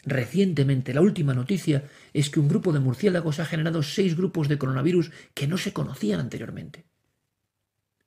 Recientemente, 0.05 0.95
la 0.95 1.03
última 1.03 1.35
noticia 1.35 1.85
es 2.13 2.31
que 2.31 2.41
un 2.41 2.49
grupo 2.49 2.73
de 2.73 2.81
murciélagos 2.81 3.41
ha 3.41 3.45
generado 3.45 3.83
seis 3.83 4.17
grupos 4.17 4.49
de 4.49 4.59
coronavirus 4.59 5.13
que 5.35 5.47
no 5.47 5.59
se 5.59 5.73
conocían 5.73 6.21
anteriormente. 6.21 6.87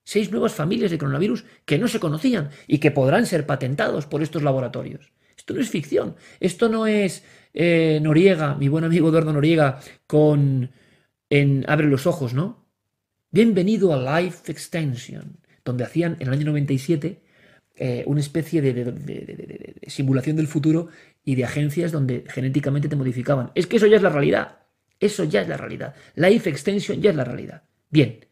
Seis 0.06 0.32
nuevas 0.32 0.54
familias 0.54 0.92
de 0.92 1.00
coronavirus 1.00 1.46
que 1.66 1.80
no 1.80 1.88
se 1.88 2.00
conocían 2.00 2.52
y 2.68 2.78
que 2.78 2.92
podrán 2.92 3.26
ser 3.26 3.48
patentados 3.48 4.06
por 4.06 4.22
estos 4.22 4.44
laboratorios. 4.44 5.12
Esto 5.36 5.56
no 5.56 5.62
es 5.62 5.70
ficción. 5.70 6.16
Esto 6.40 6.70
no 6.70 6.86
es 6.86 7.24
eh, 7.54 8.00
Noriega, 8.02 8.56
mi 8.56 8.68
buen 8.68 8.84
amigo 8.84 9.10
Eduardo 9.10 9.34
Noriega, 9.34 9.80
con 10.06 10.70
en 11.30 11.66
Abre 11.68 11.88
los 11.88 12.06
ojos, 12.06 12.36
¿no? 12.36 12.68
Bienvenido 13.32 13.94
a 13.94 14.22
Life 14.22 14.52
Extension, 14.52 15.40
donde 15.64 15.84
hacían 15.84 16.18
en 16.20 16.28
el 16.28 16.34
año 16.34 16.46
97 16.46 17.24
eh, 17.78 18.04
una 18.06 18.22
especie 18.22 18.62
de, 18.62 19.76
simulación 19.88 20.38
del 20.38 20.48
futuro 20.48 20.88
y 21.24 21.36
de 21.36 21.44
agencias 21.44 21.92
donde 21.92 22.24
genéticamente 22.30 22.88
te 22.88 22.96
modificaban. 22.96 23.52
Es 23.56 23.68
que 23.68 23.78
eso 23.78 23.88
ya 23.88 23.98
es 23.98 24.04
la 24.04 24.10
realidad. 24.10 24.60
Eso 25.00 25.24
ya 25.24 25.42
es 25.42 25.50
la 25.50 25.58
realidad. 25.58 25.96
Life 26.16 26.50
Extension 26.50 27.02
ya 27.02 27.10
es 27.10 27.16
la 27.16 27.26
realidad. 27.26 27.64
Bien. 27.90 28.25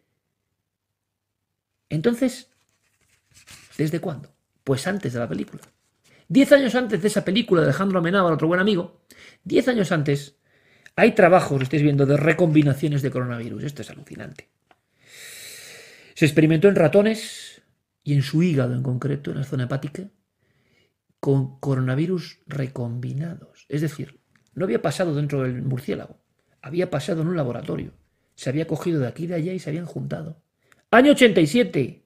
Entonces, 1.93 2.49
¿desde 3.77 3.99
cuándo? 3.99 4.33
Pues 4.63 4.87
antes 4.87 5.13
de 5.13 5.19
la 5.19 5.29
película. 5.29 5.61
Diez 6.27 6.51
años 6.51 6.73
antes 6.75 7.01
de 7.01 7.07
esa 7.07 7.23
película 7.23 7.61
de 7.61 7.67
Alejandro 7.67 7.99
Amenábar, 7.99 8.33
otro 8.33 8.47
buen 8.47 8.59
amigo, 8.59 9.01
diez 9.43 9.67
años 9.67 9.91
antes, 9.91 10.37
hay 10.95 11.13
trabajos, 11.13 11.59
lo 11.59 11.63
estáis 11.63 11.83
viendo, 11.83 12.05
de 12.05 12.17
recombinaciones 12.17 13.01
de 13.01 13.11
coronavirus. 13.11 13.63
Esto 13.63 13.83
es 13.83 13.89
alucinante. 13.91 14.49
Se 16.15 16.25
experimentó 16.25 16.67
en 16.67 16.75
ratones, 16.75 17.61
y 18.03 18.13
en 18.13 18.21
su 18.21 18.43
hígado 18.43 18.73
en 18.73 18.83
concreto, 18.83 19.31
en 19.31 19.37
la 19.37 19.43
zona 19.43 19.65
hepática, 19.65 20.09
con 21.19 21.59
coronavirus 21.59 22.39
recombinados. 22.47 23.65
Es 23.69 23.81
decir, 23.81 24.19
no 24.55 24.65
había 24.65 24.81
pasado 24.81 25.15
dentro 25.15 25.43
del 25.43 25.61
murciélago, 25.61 26.19
había 26.61 26.89
pasado 26.89 27.21
en 27.21 27.29
un 27.29 27.37
laboratorio. 27.37 27.93
Se 28.35 28.49
había 28.49 28.67
cogido 28.67 28.99
de 28.99 29.07
aquí 29.07 29.23
y 29.25 29.27
de 29.27 29.35
allá 29.35 29.53
y 29.53 29.59
se 29.59 29.69
habían 29.69 29.85
juntado. 29.85 30.42
Año 30.93 31.13
87. 31.13 32.03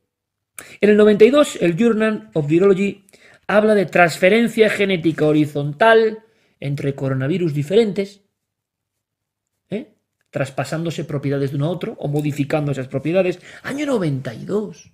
En 0.79 0.89
el 0.89 0.95
92, 0.95 1.57
el 1.61 1.75
Journal 1.75 2.29
of 2.33 2.47
Virology 2.47 3.05
habla 3.45 3.75
de 3.75 3.85
transferencia 3.85 4.69
genética 4.69 5.25
horizontal 5.25 6.23
entre 6.61 6.95
coronavirus 6.95 7.53
diferentes, 7.53 8.21
¿eh? 9.69 9.93
traspasándose 10.29 11.03
propiedades 11.03 11.51
de 11.51 11.57
uno 11.57 11.65
a 11.65 11.71
otro 11.71 11.97
o 11.99 12.07
modificando 12.07 12.71
esas 12.71 12.87
propiedades. 12.87 13.41
Año 13.63 13.85
92. 13.87 14.93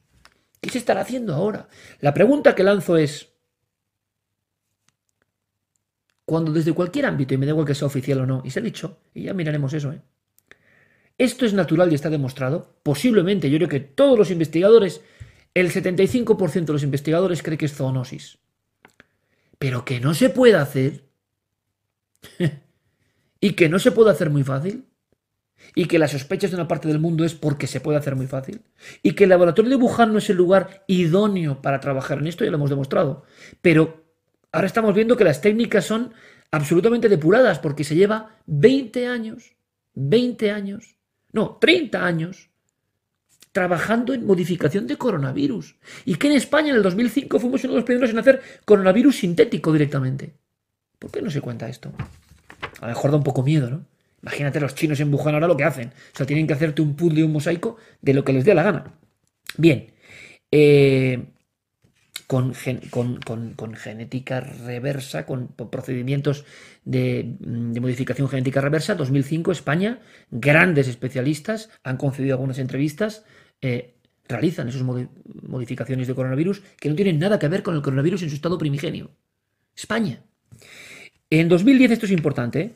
¿Qué 0.60 0.70
se 0.72 0.80
estará 0.80 1.02
haciendo 1.02 1.36
ahora? 1.36 1.68
La 2.00 2.16
pregunta 2.16 2.56
que 2.56 2.64
lanzo 2.64 2.98
es, 2.98 3.32
cuando 6.26 6.52
desde 6.52 6.74
cualquier 6.74 7.06
ámbito, 7.06 7.36
y 7.36 7.38
me 7.38 7.46
da 7.46 7.52
igual 7.52 7.68
que 7.68 7.76
sea 7.76 7.86
oficial 7.86 8.22
o 8.22 8.26
no, 8.26 8.42
y 8.44 8.50
se 8.50 8.58
ha 8.58 8.64
dicho, 8.64 9.02
y 9.14 9.26
ya 9.26 9.36
miraremos 9.36 9.72
eso, 9.72 9.92
¿eh? 9.92 10.02
Esto 11.18 11.46
es 11.46 11.54
natural 11.54 11.92
y 11.92 11.96
está 11.96 12.10
demostrado, 12.10 12.76
posiblemente, 12.84 13.50
yo 13.50 13.58
creo 13.58 13.70
que 13.70 13.80
todos 13.80 14.18
los 14.18 14.32
investigadores, 14.32 15.02
el 15.54 15.72
75% 15.72 16.66
de 16.66 16.74
los 16.74 16.84
investigadores 16.84 17.44
cree 17.44 17.58
que 17.58 17.66
es 17.66 17.74
zoonosis. 17.74 18.40
Pero 19.60 19.86
que 19.86 20.00
no 20.00 20.14
se 20.14 20.30
puede 20.30 20.56
hacer, 20.56 21.04
y 23.40 23.54
que 23.54 23.70
no 23.70 23.80
se 23.80 23.92
puede 23.92 24.12
hacer 24.12 24.30
muy 24.30 24.44
fácil, 24.44 24.86
y 25.76 25.86
que 25.86 26.00
las 26.00 26.12
sospechas 26.12 26.52
de 26.52 26.56
una 26.56 26.68
parte 26.68 26.88
del 26.88 27.00
mundo 27.00 27.24
es 27.24 27.36
porque 27.36 27.68
se 27.68 27.80
puede 27.80 27.98
hacer 27.98 28.16
muy 28.16 28.28
fácil 28.28 28.62
y 29.02 29.14
que 29.14 29.24
el 29.24 29.30
laboratorio 29.30 29.70
de 29.70 29.78
Wuhan 29.78 30.12
no 30.12 30.20
es 30.20 30.30
el 30.30 30.38
lugar 30.38 30.84
idóneo 30.88 31.62
para 31.62 31.80
trabajar 31.80 32.20
en 32.20 32.28
esto, 32.28 32.44
ya 32.44 32.52
lo 32.52 32.58
hemos 32.58 32.70
demostrado. 32.70 33.24
Pero 33.62 34.04
ahora 34.52 34.68
estamos 34.68 34.94
viendo 34.94 35.18
que 35.18 35.24
las 35.24 35.42
técnicas 35.42 35.86
son 35.86 36.14
absolutamente 36.52 37.10
depuradas 37.10 37.60
porque 37.60 37.84
se 37.84 37.96
lleva 37.96 38.38
20 38.46 39.08
años, 39.08 39.56
20 39.96 40.52
años, 40.52 40.96
no, 41.34 41.58
30 41.60 42.06
años 42.06 42.50
trabajando 43.52 44.14
en 44.14 44.26
modificación 44.26 44.88
de 44.88 44.98
coronavirus. 44.98 45.76
Y 46.06 46.16
que 46.16 46.28
en 46.28 46.34
España 46.34 46.70
en 46.70 46.78
el 46.78 46.84
2005 46.84 47.40
fuimos 47.40 47.64
uno 47.64 47.74
de 47.74 47.80
los 47.80 47.86
primeros 47.86 48.10
en 48.10 48.20
hacer 48.20 48.42
coronavirus 48.66 49.18
sintético 49.18 49.72
directamente. 49.72 50.34
¿Por 50.98 51.12
qué 51.12 51.22
no 51.22 51.30
se 51.30 51.42
cuenta 51.42 51.70
esto? 51.70 51.92
A 52.80 52.88
lo 52.88 52.88
mejor 52.88 53.12
da 53.12 53.18
un 53.18 53.24
poco 53.24 53.44
miedo, 53.44 53.70
¿no? 53.70 53.86
Imagínate 54.22 54.60
los 54.60 54.74
chinos 54.74 55.00
en 55.02 55.14
ahora 55.14 55.48
lo 55.48 55.58
que 55.58 55.66
hacen. 55.66 55.90
O 55.90 56.18
sea, 56.18 56.26
tienen 56.26 56.48
que 56.48 56.54
hacerte 56.54 56.82
un 56.82 56.96
puzzle 56.96 57.26
un 57.26 57.34
mosaico 57.34 57.78
de 58.02 58.14
lo 58.14 58.24
que 58.24 58.34
les 58.34 58.46
dé 58.46 58.56
la 58.56 58.64
gana. 58.64 58.94
Bien. 59.58 59.92
Eh, 60.50 61.26
con, 62.34 63.76
genética 63.76 64.40
reversa, 64.40 65.26
con, 65.28 65.50
procedimientos 65.50 66.46
de, 66.84 67.36
modificación 67.80 68.28
genética 68.28 68.60
reversa, 68.60 68.96
2005 68.96 69.52
España, 69.52 70.00
grandes 70.32 70.88
especialistas 70.88 71.70
han 71.84 71.98
concedido 71.98 72.34
algunas 72.34 72.58
entrevistas, 72.58 73.24
eh, 73.62 73.94
realizan 74.28 74.68
esas 74.70 74.82
modificaciones 74.82 76.08
de 76.08 76.16
coronavirus 76.16 76.64
que 76.80 76.90
no 76.90 76.96
tienen 76.96 77.20
nada 77.20 77.38
que 77.38 77.48
ver 77.48 77.62
con 77.62 77.76
el 77.76 77.84
coronavirus 77.84 78.24
en 78.24 78.30
su 78.30 78.36
estado 78.36 78.58
primigenio. 78.58 79.12
España. 79.76 80.24
En 81.30 81.50
2010, 81.50 81.92
esto 81.92 82.06
es 82.08 82.12
importante. 82.12 82.74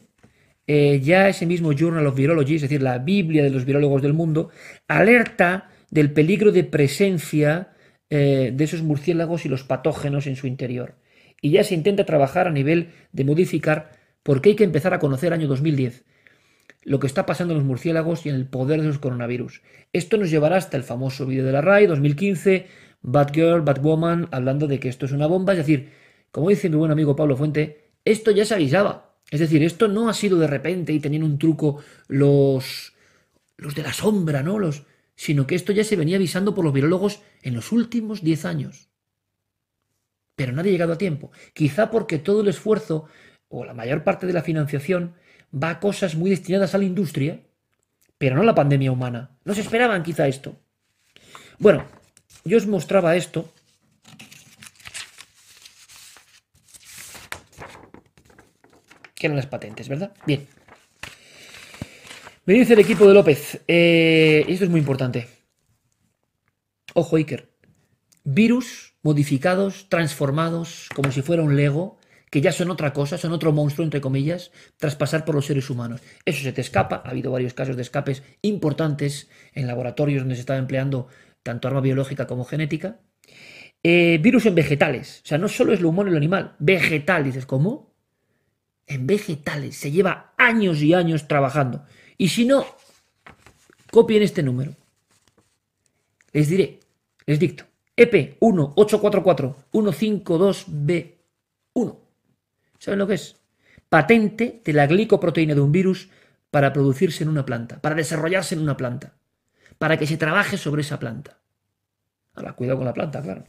Eh, 0.67 0.99
ya 1.01 1.29
ese 1.29 1.45
mismo 1.47 1.71
Journal 1.71 2.05
of 2.05 2.15
Virology, 2.15 2.55
es 2.55 2.63
decir, 2.63 2.83
la 2.83 2.99
Biblia 2.99 3.43
de 3.43 3.49
los 3.49 3.65
virólogos 3.65 4.01
del 4.03 4.13
mundo, 4.13 4.49
alerta 4.87 5.71
del 5.89 6.11
peligro 6.11 6.51
de 6.51 6.63
presencia 6.63 7.71
eh, 8.09 8.51
de 8.53 8.63
esos 8.63 8.81
murciélagos 8.81 9.45
y 9.45 9.49
los 9.49 9.63
patógenos 9.63 10.27
en 10.27 10.35
su 10.35 10.47
interior. 10.47 10.95
Y 11.41 11.51
ya 11.51 11.63
se 11.63 11.75
intenta 11.75 12.05
trabajar 12.05 12.47
a 12.47 12.51
nivel 12.51 12.89
de 13.11 13.23
modificar, 13.23 13.91
porque 14.23 14.49
hay 14.49 14.55
que 14.55 14.63
empezar 14.63 14.93
a 14.93 14.99
conocer 14.99 15.33
año 15.33 15.47
2010 15.47 16.03
lo 16.87 16.99
que 16.99 17.07
está 17.07 17.25
pasando 17.25 17.53
en 17.53 17.59
los 17.59 17.67
murciélagos 17.67 18.25
y 18.25 18.29
en 18.29 18.35
el 18.35 18.47
poder 18.47 18.81
de 18.81 18.87
los 18.87 18.97
coronavirus. 18.97 19.61
Esto 19.91 20.15
nos 20.15 20.29
llevará 20.29 20.55
hasta 20.55 20.77
el 20.77 20.83
famoso 20.83 21.25
vídeo 21.25 21.43
de 21.43 21.51
la 21.51 21.59
RAI 21.59 21.85
2015, 21.85 22.65
Bad 23.01 23.33
Girl, 23.33 23.61
Bad 23.61 23.81
Woman, 23.81 24.29
hablando 24.31 24.67
de 24.67 24.79
que 24.79 24.87
esto 24.87 25.05
es 25.05 25.11
una 25.11 25.27
bomba. 25.27 25.51
Es 25.51 25.59
decir, 25.59 25.89
como 26.31 26.47
dice 26.47 26.69
mi 26.69 26.77
buen 26.77 26.91
amigo 26.91 27.13
Pablo 27.13 27.35
Fuente, 27.35 27.91
esto 28.05 28.31
ya 28.31 28.45
se 28.45 28.53
avisaba. 28.53 29.17
Es 29.29 29.41
decir, 29.41 29.63
esto 29.63 29.89
no 29.89 30.07
ha 30.07 30.13
sido 30.13 30.39
de 30.39 30.47
repente 30.47 30.93
y 30.93 31.01
teniendo 31.01 31.27
un 31.27 31.37
truco 31.37 31.83
los, 32.07 32.93
los 33.57 33.75
de 33.75 33.83
la 33.83 33.91
sombra, 33.91 34.41
¿no? 34.41 34.57
Los, 34.57 34.85
sino 35.17 35.47
que 35.47 35.55
esto 35.55 35.73
ya 35.73 35.83
se 35.83 35.95
venía 35.95 36.15
avisando 36.15 36.53
por 36.53 36.63
los 36.63 36.73
virólogos 36.73 37.21
en 37.41 37.55
los 37.55 37.71
últimos 37.73 38.23
10 38.23 38.45
años. 38.45 38.89
Pero 40.35 40.53
nadie 40.53 40.69
ha 40.69 40.73
llegado 40.73 40.93
a 40.93 40.97
tiempo. 40.97 41.31
Quizá 41.53 41.89
porque 41.89 42.19
todo 42.19 42.41
el 42.41 42.47
esfuerzo 42.47 43.07
o 43.49 43.65
la 43.65 43.73
mayor 43.73 44.03
parte 44.03 44.27
de 44.27 44.33
la 44.33 44.43
financiación 44.43 45.15
va 45.51 45.71
a 45.71 45.79
cosas 45.79 46.15
muy 46.15 46.29
destinadas 46.29 46.75
a 46.75 46.77
la 46.77 46.85
industria, 46.85 47.41
pero 48.19 48.35
no 48.35 48.43
a 48.43 48.45
la 48.45 48.55
pandemia 48.55 48.91
humana. 48.91 49.31
No 49.43 49.55
se 49.55 49.61
esperaban 49.61 50.03
quizá 50.03 50.27
esto. 50.27 50.55
Bueno, 51.57 51.83
yo 52.45 52.57
os 52.57 52.67
mostraba 52.67 53.15
esto 53.15 53.51
que 59.15 59.25
eran 59.25 59.35
las 59.35 59.47
patentes, 59.47 59.89
¿verdad? 59.89 60.13
Bien. 60.27 60.47
Me 62.47 62.53
dice 62.53 62.75
el 62.75 62.79
equipo 62.79 63.05
de 63.05 63.13
López, 63.13 63.61
eh, 63.67 64.45
esto 64.47 64.63
es 64.63 64.69
muy 64.69 64.79
importante. 64.79 65.27
Ojo, 66.93 67.17
Iker. 67.17 67.51
Virus 68.23 68.93
modificados, 69.03 69.89
transformados, 69.89 70.87
como 70.95 71.11
si 71.11 71.21
fuera 71.21 71.43
un 71.43 71.57
Lego, 71.57 71.99
que 72.31 72.39
ya 72.39 72.53
son 72.53 72.71
otra 72.71 72.93
cosa, 72.93 73.17
son 73.17 73.33
otro 73.33 73.51
monstruo, 73.51 73.83
entre 73.83 73.99
comillas, 73.99 74.53
tras 74.77 74.95
pasar 74.95 75.25
por 75.25 75.35
los 75.35 75.45
seres 75.45 75.69
humanos. 75.69 75.99
Eso 76.23 76.41
se 76.41 76.53
te 76.53 76.61
escapa. 76.61 77.01
Ha 77.03 77.09
habido 77.09 77.33
varios 77.33 77.53
casos 77.53 77.75
de 77.75 77.81
escapes 77.81 78.23
importantes 78.41 79.29
en 79.51 79.67
laboratorios 79.67 80.21
donde 80.21 80.35
se 80.35 80.41
estaba 80.41 80.57
empleando 80.57 81.09
tanto 81.43 81.67
arma 81.67 81.81
biológica 81.81 82.27
como 82.27 82.45
genética. 82.45 83.01
Eh, 83.83 84.21
virus 84.23 84.45
en 84.45 84.55
vegetales. 84.55 85.19
O 85.25 85.27
sea, 85.27 85.37
no 85.37 85.49
solo 85.49 85.73
es 85.73 85.81
lo 85.81 85.89
humano 85.89 86.07
y 86.07 86.11
lo 86.13 86.17
animal. 86.17 86.55
Vegetal, 86.59 87.25
dices, 87.25 87.45
¿cómo? 87.45 87.87
en 88.87 89.05
vegetales. 89.05 89.75
Se 89.75 89.91
lleva 89.91 90.33
años 90.37 90.81
y 90.81 90.93
años 90.93 91.27
trabajando. 91.27 91.83
Y 92.17 92.29
si 92.29 92.45
no, 92.45 92.65
copien 93.91 94.23
este 94.23 94.41
número. 94.43 94.73
Les 96.33 96.49
diré, 96.49 96.79
les 97.25 97.39
dicto. 97.39 97.63
EP 97.95 98.37
1844 98.41 99.55
152B1. 99.71 101.97
¿Saben 102.79 102.99
lo 102.99 103.07
que 103.07 103.13
es? 103.15 103.37
patente 103.89 104.61
de 104.63 104.73
la 104.73 104.87
glicoproteína 104.87 105.55
de 105.55 105.61
un 105.61 105.71
virus 105.71 106.09
para 106.51 106.73
producirse 106.73 107.23
en 107.23 107.29
una 107.29 107.45
planta, 107.45 107.81
para 107.81 107.95
desarrollarse 107.95 108.55
en 108.55 108.61
una 108.61 108.77
planta, 108.77 109.13
para 109.77 109.97
que 109.97 110.07
se 110.07 110.17
trabaje 110.17 110.57
sobre 110.57 110.81
esa 110.81 110.99
planta. 110.99 111.37
Ahora, 112.35 112.53
cuidado 112.53 112.77
con 112.77 112.85
la 112.85 112.93
planta, 112.93 113.21
claro. 113.21 113.43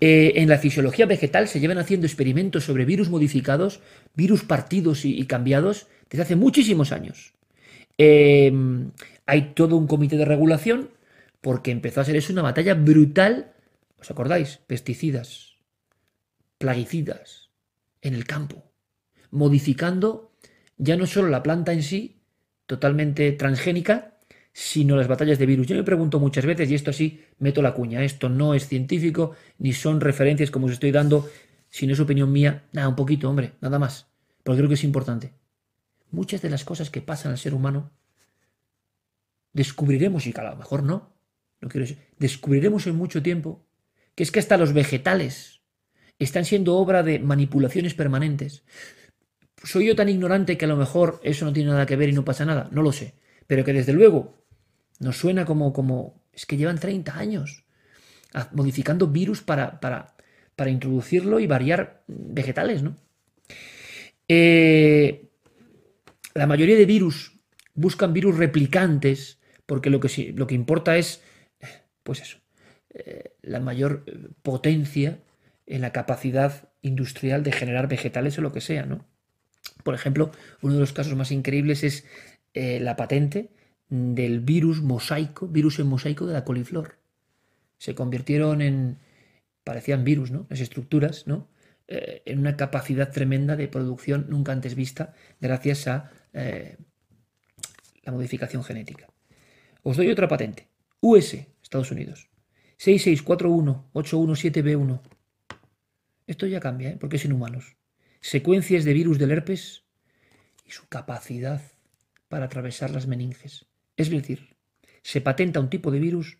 Eh, 0.00 0.32
en 0.36 0.48
la 0.48 0.58
fisiología 0.58 1.06
vegetal 1.06 1.48
se 1.48 1.60
llevan 1.60 1.78
haciendo 1.78 2.06
experimentos 2.06 2.64
sobre 2.64 2.84
virus 2.84 3.08
modificados, 3.08 3.80
virus 4.14 4.42
partidos 4.42 5.04
y, 5.04 5.24
cambiados 5.26 5.86
desde 6.10 6.24
hace 6.24 6.36
muchísimos 6.36 6.92
años. 6.92 7.34
Em, 8.04 8.90
hay 9.26 9.54
todo 9.54 9.76
un 9.76 9.86
comité 9.86 10.16
de 10.16 10.24
regulación 10.24 10.90
porque 11.40 11.70
empezó 11.70 12.00
a 12.00 12.04
ser 12.04 12.16
eso 12.16 12.32
una 12.32 12.42
batalla 12.42 12.74
brutal. 12.74 13.52
¿Os 14.00 14.10
acordáis? 14.10 14.58
Pesticidas, 14.66 15.58
plaguicidas 16.58 17.50
en 18.00 18.14
el 18.14 18.26
campo, 18.26 18.72
modificando 19.30 20.32
ya 20.78 20.96
no 20.96 21.06
solo 21.06 21.28
la 21.28 21.44
planta 21.44 21.72
en 21.72 21.84
sí, 21.84 22.22
totalmente 22.66 23.30
transgénica, 23.30 24.18
sino 24.52 24.96
las 24.96 25.06
batallas 25.06 25.38
de 25.38 25.46
virus. 25.46 25.68
Yo 25.68 25.76
me 25.76 25.84
pregunto 25.84 26.18
muchas 26.18 26.44
veces, 26.44 26.68
y 26.72 26.74
esto 26.74 26.92
sí, 26.92 27.22
meto 27.38 27.62
la 27.62 27.72
cuña, 27.72 28.02
esto 28.02 28.28
no 28.28 28.52
es 28.52 28.66
científico, 28.66 29.36
ni 29.58 29.72
son 29.72 30.00
referencias 30.00 30.50
como 30.50 30.66
os 30.66 30.72
estoy 30.72 30.90
dando, 30.90 31.28
si 31.70 31.86
no 31.86 31.92
es 31.92 32.00
opinión 32.00 32.32
mía, 32.32 32.64
nada, 32.72 32.88
un 32.88 32.96
poquito, 32.96 33.30
hombre, 33.30 33.52
nada 33.60 33.78
más, 33.78 34.08
porque 34.42 34.58
creo 34.58 34.68
que 34.68 34.74
es 34.74 34.82
importante. 34.82 35.41
Muchas 36.12 36.40
de 36.42 36.50
las 36.50 36.64
cosas 36.64 36.90
que 36.90 37.02
pasan 37.02 37.32
al 37.32 37.38
ser 37.38 37.54
humano, 37.54 37.90
descubriremos, 39.52 40.26
y 40.26 40.34
a 40.36 40.42
lo 40.44 40.56
mejor 40.56 40.84
no, 40.84 41.12
no 41.60 41.68
quiero 41.68 41.86
decir, 41.86 41.98
descubriremos 42.18 42.86
en 42.86 42.96
mucho 42.96 43.22
tiempo, 43.22 43.66
que 44.14 44.22
es 44.22 44.30
que 44.30 44.38
hasta 44.38 44.56
los 44.56 44.72
vegetales 44.72 45.62
están 46.18 46.44
siendo 46.44 46.76
obra 46.76 47.02
de 47.02 47.18
manipulaciones 47.18 47.94
permanentes. 47.94 48.62
¿Soy 49.64 49.86
yo 49.86 49.96
tan 49.96 50.08
ignorante 50.08 50.56
que 50.56 50.64
a 50.64 50.68
lo 50.68 50.76
mejor 50.76 51.20
eso 51.24 51.44
no 51.44 51.52
tiene 51.52 51.70
nada 51.70 51.86
que 51.86 51.96
ver 51.96 52.08
y 52.08 52.12
no 52.12 52.24
pasa 52.24 52.44
nada? 52.44 52.68
No 52.72 52.82
lo 52.82 52.92
sé. 52.92 53.14
Pero 53.46 53.64
que 53.64 53.72
desde 53.72 53.92
luego 53.92 54.44
nos 55.00 55.16
suena 55.16 55.44
como, 55.44 55.72
como 55.72 56.20
es 56.32 56.46
que 56.46 56.56
llevan 56.56 56.78
30 56.78 57.16
años 57.16 57.64
modificando 58.52 59.08
virus 59.08 59.42
para, 59.42 59.80
para, 59.80 60.14
para 60.56 60.70
introducirlo 60.70 61.38
y 61.40 61.46
variar 61.46 62.02
vegetales, 62.06 62.82
¿no? 62.82 62.96
Eh, 64.28 65.28
la 66.34 66.46
mayoría 66.46 66.76
de 66.76 66.86
virus 66.86 67.32
buscan 67.74 68.12
virus 68.12 68.36
replicantes 68.36 69.38
porque 69.66 69.90
lo 69.90 70.00
que, 70.00 70.32
lo 70.34 70.46
que 70.46 70.54
importa 70.54 70.96
es, 70.96 71.22
pues 72.02 72.20
eso, 72.20 72.38
eh, 72.90 73.36
la 73.42 73.60
mayor 73.60 74.04
potencia 74.42 75.20
en 75.66 75.80
la 75.80 75.92
capacidad 75.92 76.68
industrial 76.82 77.42
de 77.42 77.52
generar 77.52 77.88
vegetales 77.88 78.38
o 78.38 78.42
lo 78.42 78.52
que 78.52 78.60
sea, 78.60 78.84
¿no? 78.84 79.06
Por 79.84 79.94
ejemplo, 79.94 80.32
uno 80.60 80.74
de 80.74 80.80
los 80.80 80.92
casos 80.92 81.14
más 81.14 81.30
increíbles 81.30 81.84
es 81.84 82.04
eh, 82.54 82.80
la 82.80 82.96
patente 82.96 83.50
del 83.88 84.40
virus 84.40 84.82
mosaico, 84.82 85.48
virus 85.48 85.78
en 85.78 85.86
mosaico 85.86 86.26
de 86.26 86.32
la 86.32 86.44
coliflor. 86.44 86.98
Se 87.78 87.94
convirtieron 87.94 88.60
en, 88.62 88.98
parecían 89.64 90.04
virus, 90.04 90.30
¿no? 90.30 90.46
Las 90.50 90.60
estructuras, 90.60 91.26
¿no? 91.26 91.48
Eh, 91.88 92.22
en 92.26 92.38
una 92.38 92.56
capacidad 92.56 93.10
tremenda 93.10 93.56
de 93.56 93.68
producción 93.68 94.26
nunca 94.28 94.52
antes 94.52 94.74
vista 94.74 95.14
gracias 95.40 95.88
a 95.88 96.10
eh, 96.32 96.76
la 98.02 98.12
modificación 98.12 98.64
genética. 98.64 99.08
Os 99.82 99.96
doy 99.96 100.10
otra 100.10 100.28
patente. 100.28 100.68
US, 101.00 101.46
Estados 101.62 101.90
Unidos. 101.90 102.28
6641-817B1. 102.78 105.00
Esto 106.26 106.46
ya 106.46 106.60
cambia, 106.60 106.90
¿eh? 106.90 106.96
porque 106.98 107.16
es 107.16 107.24
inhumanos 107.24 107.76
secuencias 108.22 108.84
de 108.84 108.94
virus 108.94 109.18
del 109.18 109.32
herpes 109.32 109.84
y 110.64 110.70
su 110.70 110.88
capacidad 110.88 111.60
para 112.28 112.46
atravesar 112.46 112.90
las 112.90 113.06
meninges. 113.06 113.66
Es 113.96 114.10
decir, 114.10 114.56
se 115.02 115.20
patenta 115.20 115.60
un 115.60 115.68
tipo 115.68 115.90
de 115.90 115.98
virus, 115.98 116.38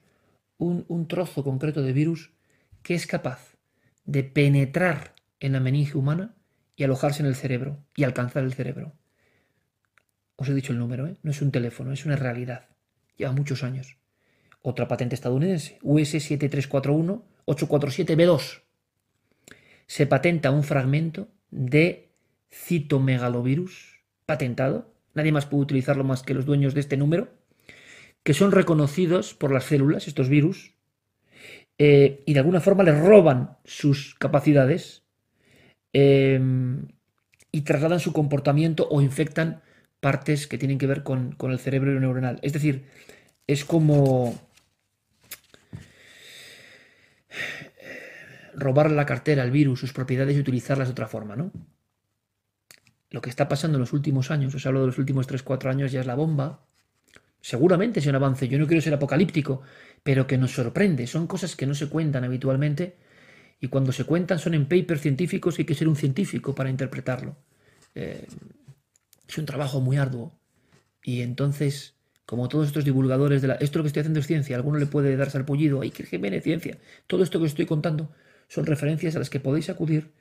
un, 0.57 1.09
trozo 1.09 1.43
concreto 1.43 1.83
de 1.83 1.93
virus, 1.93 2.33
que 2.83 2.95
es 2.95 3.07
capaz 3.07 3.57
de 4.05 4.23
penetrar 4.23 5.15
en 5.41 5.53
la 5.53 5.61
meninge 5.61 5.99
humana 5.99 6.37
y 6.77 6.85
alojarse 6.85 7.23
en 7.23 7.29
el 7.29 7.35
cerebro 7.35 7.85
y 7.97 8.05
alcanzar 8.05 8.45
el 8.45 8.55
cerebro. 8.55 8.95
Os 10.37 10.49
he 10.49 10.55
dicho 10.55 10.73
el 10.73 10.79
número, 10.79 11.07
¿eh? 11.07 11.17
no 11.23 11.31
es 11.31 11.43
un 11.43 11.51
teléfono, 11.51 11.93
es 11.93 12.07
una 12.07 12.17
realidad. 12.17 12.71
Lleva 13.17 13.33
muchos 13.33 13.63
años. 13.63 13.99
Otra 14.63 14.89
patente 14.89 15.15
estadounidense, 15.15 15.79
US 15.83 16.15
7341-847B2. 16.15 18.63
Se 19.87 20.07
patenta 20.07 20.51
un 20.51 20.63
fragmento 20.63 21.29
de 21.51 22.09
citomegalovirus 22.51 24.01
patentado, 24.27 24.95
nadie 25.15 25.33
más 25.33 25.47
puede 25.47 25.63
utilizarlo 25.65 26.05
más 26.05 26.23
que 26.23 26.35
los 26.35 26.47
dueños 26.47 26.75
de 26.75 26.81
este 26.81 26.97
número, 26.97 27.29
que 28.23 28.35
son 28.35 28.53
reconocidos 28.53 29.35
por 29.35 29.53
las 29.53 29.65
células, 29.65 30.07
estos 30.07 30.29
virus, 30.29 30.75
eh, 31.79 32.23
y 32.27 32.35
de 32.35 32.39
alguna 32.39 32.61
forma 32.61 32.85
les 32.85 32.99
roban 32.99 33.57
sus 33.65 34.15
capacidades 34.15 35.03
em, 35.93 36.87
y 37.51 37.63
trasladan 37.63 38.01
su 38.01 38.13
comportamiento 38.13 38.89
o 38.89 39.03
infectan 39.03 39.63
partes 40.03 40.49
que 40.49 40.59
tienen 40.59 40.79
que 40.79 40.89
ver 40.89 41.05
con, 41.05 41.37
el 41.41 41.59
cerebro 41.61 41.99
neuronal. 41.99 42.41
Es 42.43 42.53
decir, 42.53 42.87
es 43.47 43.65
como 43.65 44.35
robar 48.55 48.91
la 48.91 49.07
cartera 49.07 49.45
al 49.45 49.53
virus, 49.53 49.79
sus 49.79 49.93
propiedades 49.93 50.37
y 50.37 50.41
utilizarlas 50.41 50.89
de 50.89 50.93
otra 50.93 51.07
forma, 51.07 51.37
¿no? 51.37 51.53
Lo 53.11 53.21
que 53.23 53.31
está 53.31 53.49
pasando 53.49 53.79
en 53.79 53.81
los 53.81 53.93
últimos 53.93 54.33
años, 54.33 54.53
os 54.57 54.67
hablo 54.67 54.81
de 54.81 54.89
los 54.89 54.99
últimos 54.99 55.29
3-4 55.29 55.71
años, 55.71 55.93
ya 55.93 56.01
es 56.01 56.07
la 56.07 56.17
bomba. 56.17 56.67
Seguramente 57.41 58.01
es 58.01 58.07
un 58.07 58.17
avance, 58.17 58.49
yo 58.49 58.59
no 58.59 58.67
quiero 58.67 58.83
ser 58.83 58.95
apocalíptico, 58.95 59.63
pero 60.03 60.27
que 60.27 60.37
nos 60.37 60.51
sorprende. 60.51 61.07
Son 61.07 61.29
cosas 61.29 61.55
que 61.55 61.67
no 61.67 61.75
se 61.75 61.89
cuentan 61.89 62.25
habitualmente 62.25 62.97
y 63.61 63.69
cuando 63.69 63.93
se 63.93 64.03
cuentan 64.03 64.41
son 64.41 64.55
en 64.55 64.67
papers 64.67 65.01
científicos 65.01 65.59
y 65.59 65.63
hay 65.63 65.67
que 65.67 65.77
ser 65.77 65.87
un 65.87 65.95
científico 65.95 66.57
para 66.57 66.71
interpretarlo. 66.71 67.37
Eh, 67.95 68.27
es 69.33 69.39
un 69.39 69.47
trabajo 69.47 69.81
muy 69.81 69.97
arduo. 69.97 70.39
Y 71.03 71.23
entonces, 71.23 71.95
como 72.27 72.49
todos 72.49 72.67
estos 72.67 72.85
divulgadores 72.85 73.43
de 73.43 73.49
la... 73.49 73.55
Esto 73.55 73.79
lo 73.79 73.85
que 73.85 73.89
estoy 73.89 74.01
haciendo 74.01 74.21
es 74.21 74.27
ciencia, 74.27 74.57
alguno 74.57 74.79
le 74.79 74.87
puede 74.87 75.17
dar 75.17 75.31
sarpullido, 75.31 75.81
ay, 75.81 75.91
que 75.91 76.19
viene 76.19 76.41
ciencia. 76.41 76.79
Todo 77.07 77.23
esto 77.23 77.41
que 77.41 77.47
estoy 77.47 77.67
contando 77.67 78.13
son 78.49 78.67
referencias 78.67 79.17
a 79.17 79.19
las 79.19 79.31
que 79.31 79.41
podéis 79.41 79.71
acudir, 79.71 80.13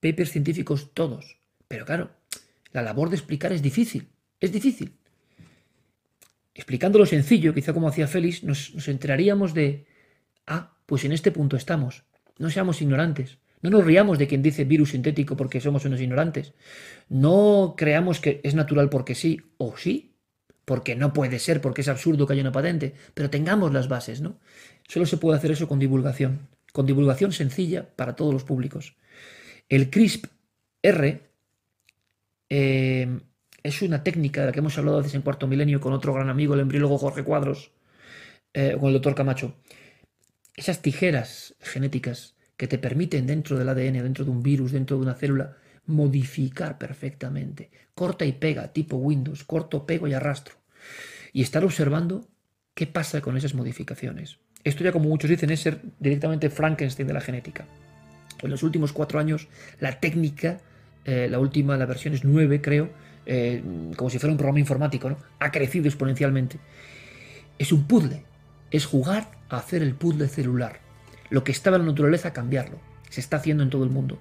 papers 0.00 0.30
científicos 0.30 0.90
todos. 0.92 1.38
Pero 1.68 1.86
claro, 1.86 2.10
la 2.72 2.82
labor 2.82 3.08
de 3.08 3.16
explicar 3.16 3.52
es 3.52 3.62
difícil, 3.62 4.08
es 4.40 4.52
difícil. 4.52 4.92
Explicándolo 6.54 7.06
sencillo, 7.06 7.54
quizá 7.54 7.72
como 7.72 7.88
hacía 7.88 8.06
Félix, 8.06 8.44
nos, 8.44 8.74
nos 8.74 8.86
enteraríamos 8.88 9.54
de, 9.54 9.86
ah, 10.46 10.76
pues 10.86 11.04
en 11.04 11.12
este 11.12 11.32
punto 11.32 11.56
estamos. 11.56 12.04
No 12.38 12.50
seamos 12.50 12.82
ignorantes. 12.82 13.38
No 13.64 13.70
nos 13.70 13.84
riamos 13.84 14.18
de 14.18 14.28
quien 14.28 14.42
dice 14.42 14.64
virus 14.64 14.90
sintético 14.90 15.36
porque 15.36 15.60
somos 15.60 15.84
unos 15.86 16.00
ignorantes. 16.00 16.52
No 17.08 17.74
creamos 17.76 18.20
que 18.20 18.40
es 18.44 18.54
natural 18.54 18.90
porque 18.90 19.16
sí, 19.16 19.40
o 19.56 19.76
sí, 19.76 20.14
porque 20.64 20.94
no 20.94 21.12
puede 21.12 21.38
ser, 21.40 21.60
porque 21.60 21.80
es 21.80 21.88
absurdo 21.88 22.26
que 22.26 22.34
haya 22.34 22.42
una 22.42 22.52
patente, 22.52 22.94
pero 23.14 23.30
tengamos 23.30 23.72
las 23.72 23.88
bases, 23.88 24.20
¿no? 24.20 24.38
Solo 24.86 25.06
se 25.06 25.16
puede 25.16 25.38
hacer 25.38 25.50
eso 25.50 25.66
con 25.66 25.78
divulgación 25.78 26.46
con 26.74 26.86
divulgación 26.86 27.30
sencilla 27.30 27.88
para 27.94 28.16
todos 28.16 28.32
los 28.32 28.42
públicos. 28.42 28.96
El 29.68 29.90
CRISP-R 29.90 31.30
eh, 32.50 33.20
es 33.62 33.82
una 33.82 34.02
técnica 34.02 34.40
de 34.40 34.46
la 34.48 34.52
que 34.52 34.58
hemos 34.58 34.76
hablado 34.76 34.98
hace 34.98 35.16
en 35.16 35.22
cuarto 35.22 35.46
milenio 35.46 35.80
con 35.80 35.92
otro 35.92 36.12
gran 36.12 36.30
amigo, 36.30 36.54
el 36.54 36.60
embriólogo 36.60 36.98
Jorge 36.98 37.22
Cuadros, 37.22 37.70
eh, 38.52 38.76
con 38.78 38.88
el 38.88 38.94
doctor 38.94 39.14
Camacho. 39.14 39.54
Esas 40.56 40.82
tijeras 40.82 41.54
genéticas 41.60 42.33
que 42.56 42.68
te 42.68 42.78
permiten 42.78 43.26
dentro 43.26 43.58
del 43.58 43.68
ADN, 43.68 44.02
dentro 44.02 44.24
de 44.24 44.30
un 44.30 44.42
virus, 44.42 44.72
dentro 44.72 44.96
de 44.96 45.02
una 45.02 45.14
célula, 45.14 45.56
modificar 45.86 46.78
perfectamente. 46.78 47.70
Corta 47.94 48.24
y 48.24 48.32
pega, 48.32 48.72
tipo 48.72 48.96
Windows, 48.96 49.44
corto, 49.44 49.86
pego 49.86 50.08
y 50.08 50.14
arrastro. 50.14 50.54
Y 51.32 51.42
estar 51.42 51.64
observando 51.64 52.28
qué 52.74 52.86
pasa 52.86 53.20
con 53.20 53.36
esas 53.36 53.54
modificaciones. 53.54 54.38
Esto 54.62 54.82
ya 54.82 54.92
como 54.92 55.08
muchos 55.08 55.30
dicen 55.30 55.50
es 55.50 55.60
ser 55.60 55.80
directamente 55.98 56.50
Frankenstein 56.50 57.06
de 57.06 57.14
la 57.14 57.20
genética. 57.20 57.66
En 58.42 58.50
los 58.50 58.62
últimos 58.62 58.92
cuatro 58.92 59.18
años 59.18 59.48
la 59.80 60.00
técnica, 60.00 60.58
eh, 61.04 61.28
la 61.30 61.38
última, 61.38 61.76
la 61.76 61.86
versión 61.86 62.14
es 62.14 62.24
9 62.24 62.60
creo, 62.60 62.90
eh, 63.26 63.62
como 63.96 64.10
si 64.10 64.18
fuera 64.18 64.32
un 64.32 64.38
programa 64.38 64.60
informático, 64.60 65.10
¿no? 65.10 65.18
ha 65.38 65.50
crecido 65.50 65.86
exponencialmente. 65.86 66.58
Es 67.58 67.72
un 67.72 67.86
puzzle, 67.86 68.24
es 68.70 68.86
jugar 68.86 69.30
a 69.48 69.58
hacer 69.58 69.82
el 69.82 69.94
puzzle 69.94 70.28
celular. 70.28 70.83
Lo 71.30 71.44
que 71.44 71.52
estaba 71.52 71.76
en 71.76 71.82
la 71.82 71.90
naturaleza, 71.90 72.32
cambiarlo. 72.32 72.78
Se 73.10 73.20
está 73.20 73.36
haciendo 73.38 73.62
en 73.62 73.70
todo 73.70 73.84
el 73.84 73.90
mundo. 73.90 74.18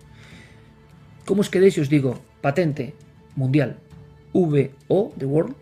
¿Cómo 1.26 1.42
os 1.42 1.50
quedéis 1.50 1.78
os 1.78 1.90
digo 1.90 2.22
patente 2.42 2.94
mundial 3.36 3.78
VO, 4.34 5.14
The 5.18 5.26
World, 5.26 5.56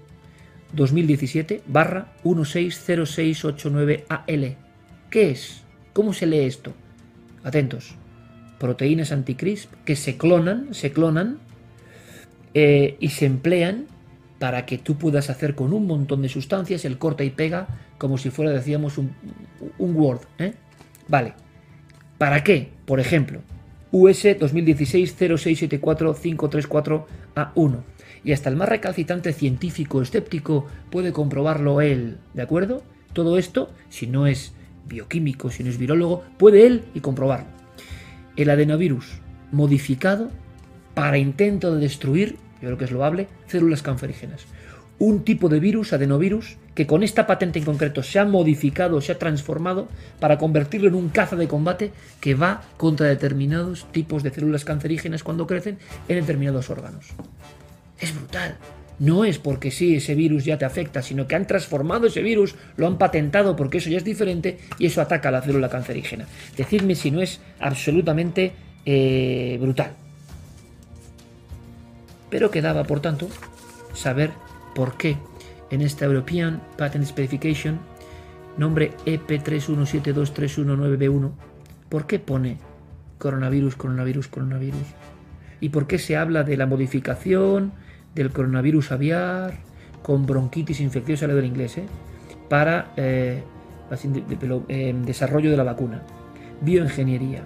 2017 0.73 1.63
barra 1.67 2.13
160689AL? 2.23 4.55
¿Qué 5.09 5.31
es? 5.31 5.61
¿Cómo 5.93 6.13
se 6.13 6.25
lee 6.25 6.39
esto? 6.39 6.73
Atentos. 7.43 7.95
Proteínas 8.59 9.11
anticrisp 9.11 9.71
que 9.85 9.95
se 9.95 10.17
clonan, 10.17 10.73
se 10.73 10.91
clonan 10.91 11.39
eh, 12.53 12.97
y 12.99 13.09
se 13.09 13.25
emplean 13.25 13.87
para 14.39 14.65
que 14.65 14.77
tú 14.77 14.97
puedas 14.97 15.29
hacer 15.29 15.53
con 15.53 15.73
un 15.73 15.85
montón 15.85 16.23
de 16.23 16.29
sustancias 16.29 16.85
el 16.85 16.97
corta 16.97 17.23
y 17.23 17.29
pega 17.29 17.67
como 17.97 18.17
si 18.17 18.31
fuera, 18.31 18.49
decíamos, 18.49 18.97
un, 18.97 19.13
Word. 19.77 20.21
¿eh? 20.39 20.53
Vale. 21.11 21.33
¿Para 22.17 22.41
qué? 22.41 22.71
Por 22.85 23.01
ejemplo, 23.01 23.41
US 23.91 24.25
2016 24.39 25.13
0674 25.17 26.15
534 26.15 27.07
A1. 27.35 27.83
Y 28.23 28.31
hasta 28.31 28.49
el 28.49 28.55
más 28.55 28.69
recalcitrante 28.69 29.33
científico 29.33 30.01
escéptico 30.01 30.67
puede 30.89 31.11
comprobarlo 31.11 31.81
él, 31.81 32.17
¿de 32.33 32.41
acuerdo? 32.41 32.81
Todo 33.11 33.37
esto, 33.37 33.71
si 33.89 34.07
no 34.07 34.25
es 34.25 34.53
bioquímico, 34.87 35.49
si 35.49 35.65
no 35.65 35.69
es 35.69 35.77
virólogo, 35.77 36.23
puede 36.37 36.65
él 36.65 36.85
y 36.93 37.01
comprobarlo. 37.01 37.47
El 38.37 38.49
adenovirus 38.49 39.19
modificado 39.51 40.31
para 40.93 41.17
intento 41.17 41.75
de 41.75 41.81
destruir, 41.81 42.37
yo 42.61 42.67
creo 42.67 42.77
que 42.77 42.85
es 42.85 42.91
loable, 42.91 43.27
células 43.47 43.81
cancerígenas 43.81 44.45
un 45.01 45.23
tipo 45.23 45.49
de 45.49 45.59
virus, 45.59 45.93
adenovirus, 45.93 46.57
que 46.75 46.87
con 46.87 47.03
esta 47.03 47.27
patente 47.27 47.59
en 47.59 47.65
concreto 47.65 48.03
se 48.03 48.19
ha 48.19 48.25
modificado, 48.25 49.01
se 49.01 49.11
ha 49.11 49.19
transformado 49.19 49.87
para 50.19 50.37
convertirlo 50.37 50.87
en 50.87 50.95
un 50.95 51.09
caza 51.09 51.35
de 51.35 51.47
combate 51.47 51.91
que 52.19 52.35
va 52.35 52.63
contra 52.77 53.07
determinados 53.07 53.85
tipos 53.91 54.23
de 54.23 54.31
células 54.31 54.65
cancerígenas 54.65 55.23
cuando 55.23 55.47
crecen 55.47 55.77
en 56.07 56.19
determinados 56.19 56.69
órganos. 56.69 57.07
Es 57.99 58.15
brutal. 58.15 58.57
No 58.99 59.25
es 59.25 59.39
porque 59.39 59.71
sí 59.71 59.95
ese 59.95 60.13
virus 60.13 60.45
ya 60.45 60.59
te 60.59 60.65
afecta, 60.65 61.01
sino 61.01 61.27
que 61.27 61.35
han 61.35 61.47
transformado 61.47 62.07
ese 62.07 62.21
virus, 62.21 62.55
lo 62.77 62.85
han 62.85 62.99
patentado 62.99 63.55
porque 63.55 63.79
eso 63.79 63.89
ya 63.89 63.97
es 63.97 64.03
diferente 64.03 64.59
y 64.77 64.85
eso 64.85 65.01
ataca 65.01 65.29
a 65.29 65.31
la 65.31 65.41
célula 65.41 65.69
cancerígena. 65.69 66.27
Decidme 66.55 66.93
si 66.93 67.09
no 67.09 67.19
es 67.19 67.41
absolutamente 67.59 68.53
eh, 68.85 69.57
brutal. 69.59 69.93
Pero 72.29 72.51
quedaba, 72.51 72.83
por 72.83 73.01
tanto, 73.01 73.27
saber 73.93 74.29
por 74.75 74.97
qué 74.97 75.17
en 75.71 75.81
esta 75.81 76.05
European 76.05 76.61
Patent 76.77 77.05
Specification, 77.05 77.79
nombre 78.57 78.91
EP3172319B1, 79.05 81.31
¿por 81.89 82.05
qué 82.05 82.19
pone 82.19 82.59
coronavirus, 83.17 83.75
coronavirus, 83.75 84.27
coronavirus? 84.27 84.83
¿Y 85.59 85.69
por 85.69 85.87
qué 85.87 85.97
se 85.97 86.15
habla 86.17 86.43
de 86.43 86.57
la 86.57 86.65
modificación 86.65 87.71
del 88.13 88.31
coronavirus 88.31 88.91
aviar 88.91 89.53
con 90.03 90.25
bronquitis 90.25 90.81
infecciosa, 90.81 91.27
le 91.27 91.35
del 91.35 91.45
inglés, 91.45 91.77
¿eh? 91.77 91.85
para 92.49 92.91
eh, 92.97 93.43
eh, 94.67 94.95
desarrollo 95.05 95.51
de 95.51 95.57
la 95.57 95.63
vacuna? 95.63 96.01
Bioingeniería, 96.61 97.43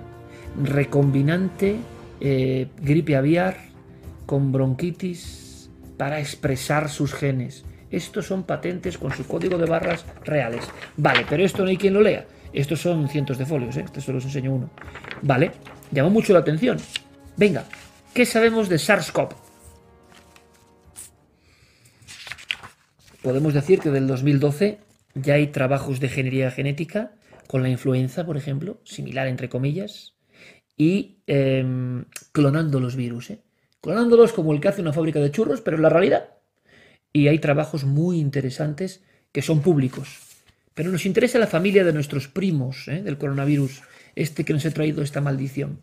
recombinante 0.63 1.75
gripe 2.19 3.15
aviar 3.15 3.57
con 4.25 4.51
bronquitis 4.51 5.69
para 5.97 6.19
expresar 6.19 6.89
sus 6.89 7.13
genes. 7.13 7.63
Estos 7.95 8.25
son 8.25 8.43
patentes 8.43 8.97
con 8.97 9.13
su 9.13 9.25
código 9.25 9.57
de 9.57 9.65
barras 9.65 10.05
reales. 10.25 10.65
Vale, 10.97 11.25
pero 11.29 11.45
esto 11.45 11.63
no 11.63 11.69
hay 11.69 11.77
quien 11.77 11.93
lo 11.93 12.01
lea. 12.01 12.25
Estos 12.51 12.81
son 12.81 13.07
cientos 13.07 13.37
de 13.37 13.45
folios, 13.45 13.77
¿eh? 13.77 13.83
Esto 13.85 14.01
solo 14.01 14.17
os 14.17 14.25
enseño 14.25 14.53
uno. 14.53 14.69
Vale, 15.21 15.53
llamó 15.91 16.09
mucho 16.09 16.33
la 16.33 16.39
atención. 16.39 16.77
Venga, 17.37 17.63
¿qué 18.13 18.25
sabemos 18.25 18.67
de 18.67 18.77
SARS-CoV? 18.77 19.29
Podemos 23.21 23.53
decir 23.53 23.79
que 23.79 23.91
del 23.91 24.07
2012 24.07 24.79
ya 25.13 25.35
hay 25.35 25.47
trabajos 25.47 26.01
de 26.01 26.07
ingeniería 26.07 26.51
genética 26.51 27.13
con 27.47 27.63
la 27.63 27.69
influenza, 27.69 28.25
por 28.25 28.35
ejemplo, 28.35 28.81
similar 28.83 29.27
entre 29.27 29.47
comillas, 29.47 30.15
y 30.75 31.19
em, 31.27 32.03
clonando 32.33 32.81
los 32.81 32.97
virus. 32.97 33.29
¿eh? 33.29 33.41
clonándolos 33.85 34.33
como 34.33 34.51
el 34.51 34.59
que 34.59 34.67
hace 34.67 34.81
una 34.81 34.93
fábrica 34.93 35.19
de 35.19 35.29
churros, 35.29 35.61
pero 35.61 35.77
es 35.77 35.81
la 35.81 35.89
realidad. 35.89 36.29
Y 37.15 37.29
hay 37.29 37.39
trabajos 37.39 37.85
muy 37.85 38.19
interesantes 38.19 39.01
que 39.31 39.41
son 39.41 39.61
públicos. 39.61 40.19
Pero 40.73 40.91
nos 40.91 41.05
interesa 41.05 41.39
la 41.39 41.47
familia 41.47 41.85
de 41.85 41.93
nuestros 41.93 42.27
primos 42.27 42.89
¿eh? 42.89 43.01
del 43.03 43.17
coronavirus, 43.17 43.83
este 44.15 44.43
que 44.43 44.51
nos 44.51 44.65
ha 44.65 44.71
traído 44.71 45.01
esta 45.01 45.21
maldición, 45.21 45.79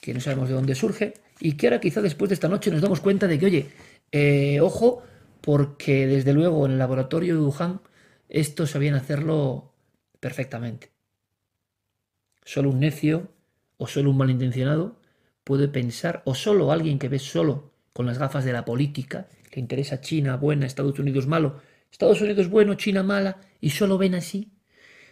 que 0.00 0.14
no 0.14 0.20
sabemos 0.20 0.48
de 0.48 0.54
dónde 0.54 0.76
surge 0.76 1.14
y 1.40 1.54
que 1.54 1.66
ahora 1.66 1.80
quizá 1.80 2.00
después 2.00 2.28
de 2.28 2.34
esta 2.34 2.46
noche 2.46 2.70
nos 2.70 2.80
damos 2.80 3.00
cuenta 3.00 3.26
de 3.26 3.40
que, 3.40 3.46
oye, 3.46 3.66
eh, 4.12 4.60
ojo, 4.60 5.02
porque 5.40 6.06
desde 6.06 6.32
luego 6.32 6.64
en 6.64 6.74
el 6.74 6.78
laboratorio 6.78 7.34
de 7.34 7.40
Wuhan 7.40 7.80
esto 8.28 8.68
sabían 8.68 8.94
hacerlo 8.94 9.74
perfectamente. 10.20 10.92
Solo 12.44 12.70
un 12.70 12.78
necio 12.78 13.32
o 13.78 13.88
solo 13.88 14.10
un 14.10 14.18
malintencionado 14.18 15.00
puede 15.42 15.66
pensar, 15.66 16.22
o 16.24 16.36
solo 16.36 16.70
alguien 16.70 17.00
que 17.00 17.08
ve 17.08 17.18
solo 17.18 17.72
con 17.92 18.06
las 18.06 18.18
gafas 18.18 18.44
de 18.44 18.52
la 18.52 18.64
política, 18.64 19.26
interesa 19.60 20.00
China 20.00 20.36
buena, 20.36 20.66
Estados 20.66 20.98
Unidos 20.98 21.26
malo, 21.26 21.60
Estados 21.90 22.20
Unidos 22.20 22.48
bueno, 22.48 22.74
China 22.74 23.02
mala, 23.02 23.40
y 23.60 23.70
solo 23.70 23.98
ven 23.98 24.14
así, 24.14 24.52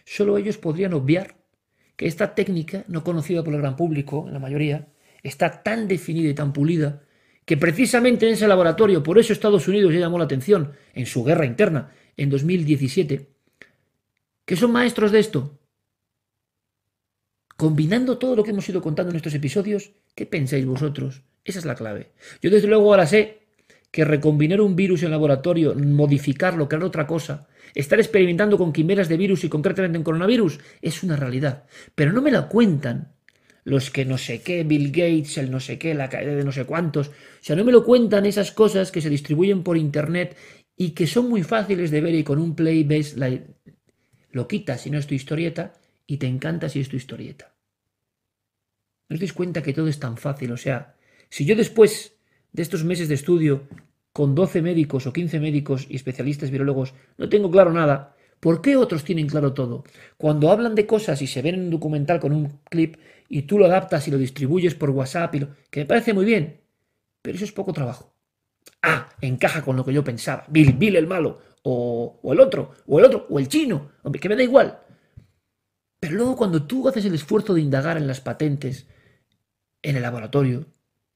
solo 0.05 0.39
ellos 0.39 0.59
podrían 0.59 0.95
obviar 0.95 1.37
que 1.97 2.07
esta 2.07 2.35
técnica, 2.35 2.85
no 2.89 3.05
conocida 3.05 3.45
por 3.45 3.55
el 3.55 3.61
gran 3.61 3.77
público, 3.77 4.29
la 4.31 4.39
mayoría, 4.39 4.89
está 5.23 5.63
tan 5.63 5.89
definida 5.89 6.31
y 6.31 6.35
tan 6.35 6.53
pulida, 6.53 7.03
que 7.45 7.57
precisamente 7.57 8.27
en 8.27 8.35
ese 8.35 8.49
laboratorio, 8.49 9.03
por 9.03 9.19
eso 9.19 9.33
Estados 9.33 9.69
Unidos 9.69 9.93
ya 9.93 10.01
llamó 10.01 10.19
la 10.19 10.25
atención 10.25 10.73
en 10.95 11.07
su 11.07 11.25
guerra 11.25 11.47
interna 11.47 11.93
en 12.17 12.31
2017, 12.31 13.29
que 14.45 14.57
son 14.57 14.73
maestros 14.73 15.13
de 15.13 15.21
esto, 15.21 15.59
Combinando 17.57 18.19
todo 18.19 18.35
lo 18.35 18.43
que 18.43 18.51
hemos 18.51 18.69
ido 18.69 18.83
contando 18.83 19.11
en 19.11 19.17
estos 19.17 19.35
episodios, 19.35 19.93
¿qué 20.17 20.27
pensáis 20.27 20.67
vosotros? 20.67 21.23
Esa 21.45 21.61
es 21.61 21.65
la 21.65 21.77
clave. 21.77 22.11
Yo 22.43 22.51
desde 22.51 22.67
luego 22.67 22.91
ahora 22.91 23.07
sé 23.07 23.44
que 23.95 24.05
recombinar 24.05 24.61
un 24.61 24.75
virus 24.75 25.05
en 25.05 25.13
laboratorio, 25.13 25.73
modificarlo, 25.77 26.69
crear 26.69 26.83
otra 26.83 27.07
cosa, 27.07 27.47
estar 27.77 28.01
experimentando 28.01 28.59
con 28.59 28.73
quimeras 28.73 29.09
de 29.09 29.17
virus 29.17 29.45
y 29.45 29.49
concretamente 29.49 29.97
en 29.97 30.03
coronavirus, 30.03 30.59
es 30.83 31.05
una 31.05 31.15
realidad. 31.15 31.67
Pero 31.95 32.13
no 32.13 32.21
me 32.21 32.33
la 32.33 32.49
cuentan 32.49 33.13
los 33.63 33.93
que 33.93 34.05
no 34.05 34.19
sé 34.19 34.43
qué, 34.43 34.65
Bill 34.65 34.89
Gates, 34.89 35.39
el 35.39 35.49
no 35.49 35.61
sé 35.61 35.79
qué, 35.79 35.95
la 35.95 36.09
caída 36.09 36.35
de 36.35 36.43
no 36.43 36.51
sé 36.51 36.65
cuántos. 36.65 37.11
O 37.11 37.13
sea, 37.41 37.55
no 37.55 37.65
me 37.65 37.71
lo 37.71 37.85
cuentan 37.85 38.27
esas 38.27 38.51
cosas 38.51 38.91
que 38.91 39.01
se 39.01 39.11
distribuyen 39.11 39.63
por 39.63 39.77
internet 39.77 40.37
y 40.77 40.91
que 40.91 41.07
son 41.07 41.29
muy 41.29 41.45
fáciles 41.45 41.93
de 41.93 42.01
ver 42.01 42.17
y 42.17 42.25
con 42.25 42.41
un 42.41 42.57
play 42.57 42.83
ves 42.83 43.17
la... 43.17 43.31
lo 44.33 44.49
quitas 44.49 44.81
si 44.81 44.91
no 44.91 44.99
es 44.99 45.07
tu 45.07 45.15
historieta 45.15 45.73
y 46.05 46.17
te 46.17 46.27
encanta 46.27 46.69
si 46.69 46.81
es 46.81 46.89
tu 46.89 46.97
historieta. 46.97 47.55
¿No 49.09 49.15
os 49.15 49.21
dais 49.21 49.33
cuenta 49.33 49.63
que 49.63 49.73
todo 49.73 49.87
es 49.87 50.01
tan 50.01 50.17
fácil? 50.17 50.51
O 50.51 50.57
sea, 50.57 50.97
si 51.31 51.45
yo 51.45 51.55
después 51.55 52.15
de 52.55 52.63
estos 52.63 52.85
meses 52.85 53.09
de 53.09 53.17
estudio, 53.17 53.69
con 54.13 54.35
12 54.35 54.63
médicos 54.63 55.07
o 55.07 55.13
15 55.13 55.41
médicos 55.41 55.87
y 55.91 55.97
especialistas 55.97 56.51
virólogos, 56.51 56.95
no 57.19 57.29
tengo 57.29 57.51
claro 57.51 57.73
nada, 57.73 58.17
¿por 58.39 58.63
qué 58.63 58.77
otros 58.77 59.03
tienen 59.03 59.27
claro 59.27 59.53
todo? 59.53 59.83
Cuando 60.17 60.51
hablan 60.51 60.77
de 60.77 60.87
cosas 60.87 61.21
y 61.21 61.27
se 61.27 61.43
ven 61.43 61.57
en 61.57 61.61
un 61.63 61.71
documental 61.71 62.21
con 62.21 62.33
un 62.33 62.61
clip 62.71 62.97
y 63.29 63.43
tú 63.43 63.59
lo 63.59 63.67
adaptas 63.67 64.07
y 64.07 64.13
lo 64.13 64.19
distribuyes 64.19 64.77
por 64.77 64.91
WhatsApp, 64.91 65.35
y 65.35 65.41
lo, 65.41 65.49
que 65.69 65.81
me 65.81 65.87
parece 65.87 66.15
muy 66.15 66.25
bien, 66.25 66.61
pero 67.21 67.35
eso 67.35 67.45
es 67.45 67.51
poco 67.51 67.73
trabajo. 67.73 68.15
Ah, 68.83 69.09
encaja 69.21 69.63
con 69.63 69.75
lo 69.75 69.85
que 69.85 69.93
yo 69.93 70.05
pensaba. 70.05 70.45
Bill, 70.49 70.75
Bill 70.75 70.95
el 70.95 71.09
malo, 71.09 71.41
o, 71.65 72.21
o 72.23 72.33
el 72.33 72.39
otro, 72.39 72.71
o 72.87 73.01
el 73.01 73.07
otro, 73.07 73.27
o 73.29 73.41
el 73.41 73.49
chino, 73.49 73.91
hombre, 74.05 74.21
que 74.21 74.29
me 74.29 74.37
da 74.37 74.45
igual. 74.45 74.79
Pero 75.99 76.15
luego 76.15 76.37
cuando 76.37 76.67
tú 76.67 76.89
haces 76.89 77.05
el 77.05 77.15
esfuerzo 77.15 77.55
de 77.55 77.63
indagar 77.63 77.97
en 77.97 78.07
las 78.07 78.21
patentes, 78.21 78.87
en 79.83 79.97
el 79.97 80.03
laboratorio, 80.03 80.67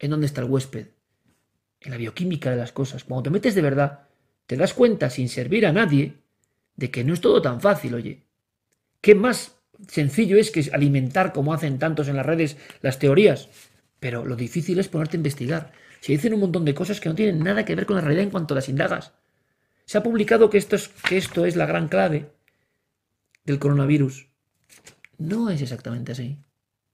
en 0.01 0.11
dónde 0.11 0.27
está 0.27 0.41
el 0.41 0.51
huésped, 0.51 0.98
en 1.81 1.91
la 1.91 1.97
bioquímica 1.97 2.51
de 2.51 2.57
las 2.57 2.73
cosas, 2.73 3.05
cuando 3.05 3.25
te 3.25 3.31
metes 3.31 3.55
de 3.55 3.63
verdad, 3.63 4.09
te 4.47 4.57
das 4.57 4.75
cuenta 4.75 5.11
sin 5.11 5.29
servir 5.29 5.67
a 5.67 5.73
nadie 5.73 6.15
de 6.77 6.91
que 6.91 7.05
no 7.05 7.15
es 7.15 7.21
todo 7.21 7.43
tan 7.43 7.61
fácil, 7.61 7.95
oye. 7.95 8.23
¿Qué 9.01 9.15
más 9.15 9.57
sencillo 9.89 10.39
es 10.39 10.51
que 10.51 10.69
alimentar, 10.73 11.33
como 11.33 11.53
hacen 11.53 11.79
tantos 11.79 12.09
en 12.09 12.17
las 12.17 12.27
redes, 12.27 12.57
las 12.81 12.99
teorías? 12.99 13.49
Pero 14.01 14.25
lo 14.25 14.37
difícil 14.37 14.79
es 14.79 14.89
ponerte 14.89 15.17
a 15.17 15.19
investigar. 15.19 15.73
Se 16.01 16.13
dicen 16.13 16.35
un 16.35 16.41
montón 16.41 16.65
de 16.65 16.75
cosas 16.75 17.01
que 17.01 17.09
no 17.09 17.15
tienen 17.15 17.43
nada 17.43 17.65
que 17.65 17.75
ver 17.75 17.87
con 17.87 17.97
la 17.97 18.03
realidad 18.03 18.25
en 18.25 18.31
cuanto 18.31 18.55
las 18.55 18.69
indagas. 18.69 19.13
Se 19.85 19.99
ha 19.99 20.03
publicado 20.03 20.51
que 20.51 20.59
esto 20.59 20.77
es, 20.77 20.89
que 20.89 21.17
esto 21.17 21.45
es 21.45 21.57
la 21.57 21.67
gran 21.67 21.89
clave 21.89 22.31
del 23.45 23.59
coronavirus. 23.59 24.29
No 25.19 25.51
es 25.51 25.63
exactamente 25.63 26.13
así. 26.13 26.39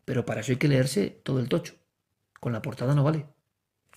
Pero 0.05 0.25
para 0.25 0.41
eso 0.41 0.53
hay 0.53 0.59
que 0.59 0.69
leerse 0.69 1.21
todo 1.23 1.41
el 1.41 1.49
tocho. 1.49 1.75
Con 2.41 2.53
la 2.53 2.63
portada 2.63 2.95
no 2.95 3.05
vale. 3.05 3.27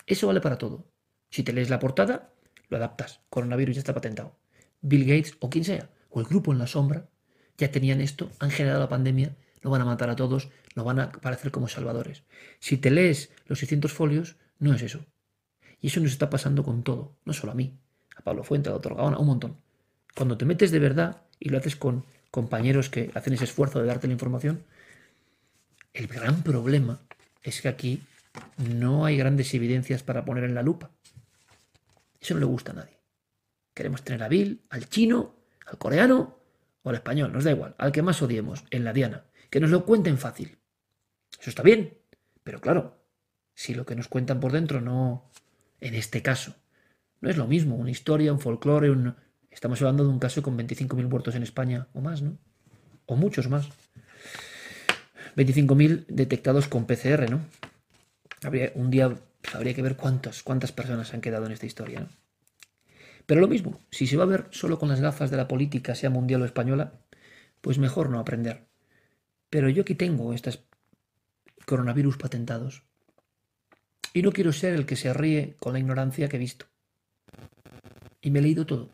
Eso 0.07 0.25
vale 0.25 0.41
para 0.41 0.57
todo. 0.57 0.89
Si 1.29 1.43
te 1.43 1.53
lees 1.53 1.69
la 1.69 1.79
portada, 1.79 2.33
lo 2.69 2.77
adaptas. 2.77 3.19
Coronavirus 3.29 3.75
ya 3.75 3.79
está 3.81 3.93
patentado. 3.93 4.35
Bill 4.81 5.05
Gates 5.05 5.35
o 5.39 5.49
quien 5.49 5.65
sea, 5.65 5.89
o 6.09 6.19
el 6.19 6.25
grupo 6.25 6.51
en 6.51 6.59
la 6.59 6.67
sombra, 6.67 7.09
ya 7.57 7.71
tenían 7.71 8.01
esto, 8.01 8.31
han 8.39 8.51
generado 8.51 8.79
la 8.79 8.89
pandemia, 8.89 9.35
lo 9.61 9.69
van 9.69 9.81
a 9.81 9.85
matar 9.85 10.09
a 10.09 10.15
todos, 10.15 10.49
lo 10.75 10.83
van 10.83 10.99
a 10.99 11.11
parecer 11.11 11.51
como 11.51 11.67
salvadores. 11.67 12.23
Si 12.59 12.77
te 12.77 12.89
lees 12.89 13.31
los 13.47 13.59
600 13.59 13.91
folios, 13.91 14.37
no 14.59 14.73
es 14.73 14.81
eso. 14.81 15.05
Y 15.81 15.87
eso 15.87 15.99
nos 15.99 16.11
está 16.11 16.29
pasando 16.29 16.63
con 16.63 16.83
todo, 16.83 17.15
no 17.25 17.33
solo 17.33 17.51
a 17.51 17.55
mí, 17.55 17.77
a 18.15 18.21
Pablo 18.21 18.43
Fuente, 18.43 18.69
a 18.69 18.73
Doctor 18.73 18.95
Gaona, 18.95 19.17
un 19.17 19.27
montón. 19.27 19.57
Cuando 20.15 20.37
te 20.37 20.45
metes 20.45 20.71
de 20.71 20.79
verdad 20.79 21.21
y 21.39 21.49
lo 21.49 21.57
haces 21.57 21.75
con 21.75 22.05
compañeros 22.31 22.89
que 22.89 23.11
hacen 23.13 23.33
ese 23.33 23.43
esfuerzo 23.43 23.79
de 23.79 23.87
darte 23.87 24.07
la 24.07 24.13
información. 24.13 24.63
El 25.93 26.07
gran 26.07 26.43
problema 26.43 26.99
es 27.43 27.61
que 27.61 27.67
aquí 27.67 28.01
no 28.57 29.05
hay 29.05 29.17
grandes 29.17 29.53
evidencias 29.53 30.03
para 30.03 30.25
poner 30.25 30.43
en 30.43 30.55
la 30.55 30.63
lupa. 30.63 30.91
Eso 32.19 32.33
no 32.33 32.39
le 32.39 32.45
gusta 32.45 32.71
a 32.71 32.75
nadie. 32.75 32.99
Queremos 33.73 34.03
tener 34.03 34.23
a 34.23 34.27
Bill, 34.27 34.65
al 34.69 34.89
chino, 34.89 35.35
al 35.65 35.77
coreano 35.77 36.39
o 36.81 36.89
al 36.89 36.95
español, 36.95 37.31
nos 37.31 37.43
da 37.43 37.51
igual, 37.51 37.75
al 37.77 37.91
que 37.91 38.01
más 38.01 38.21
odiemos, 38.21 38.63
en 38.71 38.83
la 38.83 38.93
Diana. 38.93 39.25
Que 39.49 39.59
nos 39.59 39.69
lo 39.69 39.85
cuenten 39.85 40.17
fácil. 40.17 40.57
Eso 41.39 41.49
está 41.49 41.63
bien, 41.63 41.97
pero 42.43 42.59
claro, 42.59 42.97
si 43.53 43.73
lo 43.73 43.85
que 43.85 43.95
nos 43.95 44.07
cuentan 44.07 44.39
por 44.39 44.51
dentro 44.51 44.81
no, 44.81 45.31
en 45.79 45.95
este 45.95 46.21
caso, 46.21 46.55
no 47.21 47.29
es 47.29 47.37
lo 47.37 47.47
mismo, 47.47 47.75
una 47.75 47.91
historia, 47.91 48.33
un 48.33 48.39
folclore, 48.39 48.89
un... 48.89 49.15
Estamos 49.49 49.81
hablando 49.81 50.03
de 50.03 50.09
un 50.09 50.19
caso 50.19 50.43
con 50.43 50.57
25.000 50.57 51.07
muertos 51.07 51.35
en 51.35 51.43
España 51.43 51.87
o 51.93 52.01
más, 52.01 52.21
¿no? 52.21 52.37
O 53.05 53.15
muchos 53.15 53.49
más. 53.49 53.69
25.000 55.35 56.05
detectados 56.07 56.67
con 56.67 56.85
PCR, 56.85 57.29
¿no? 57.29 57.41
Habría, 58.43 58.71
un 58.75 58.89
día 58.91 59.15
habría 59.53 59.73
que 59.73 59.81
ver 59.81 59.95
cuántas, 59.95 60.43
cuántas 60.43 60.71
personas 60.71 61.13
han 61.13 61.21
quedado 61.21 61.45
en 61.45 61.51
esta 61.51 61.65
historia, 61.65 62.01
¿no? 62.01 62.09
Pero 63.25 63.41
lo 63.41 63.47
mismo, 63.49 63.81
si 63.91 64.07
se 64.07 64.15
va 64.15 64.23
a 64.23 64.27
ver 64.27 64.47
solo 64.51 64.79
con 64.79 64.87
las 64.87 65.01
gafas 65.01 65.29
de 65.29 65.37
la 65.37 65.49
política, 65.49 65.95
sea 65.95 66.09
mundial 66.09 66.41
o 66.41 66.45
española, 66.45 66.93
pues 67.59 67.77
mejor 67.77 68.09
no 68.09 68.19
aprender. 68.19 68.67
Pero 69.49 69.69
yo 69.69 69.81
aquí 69.81 69.95
tengo 69.95 70.33
estos 70.33 70.63
coronavirus 71.65 72.17
patentados. 72.17 72.83
Y 74.13 74.21
no 74.21 74.31
quiero 74.31 74.53
ser 74.53 74.73
el 74.73 74.85
que 74.85 74.95
se 74.95 75.13
ríe 75.13 75.55
con 75.59 75.73
la 75.73 75.79
ignorancia 75.79 76.29
que 76.29 76.37
he 76.37 76.39
visto. 76.39 76.67
Y 78.21 78.31
me 78.31 78.39
he 78.39 78.41
leído 78.41 78.65
todo. 78.65 78.89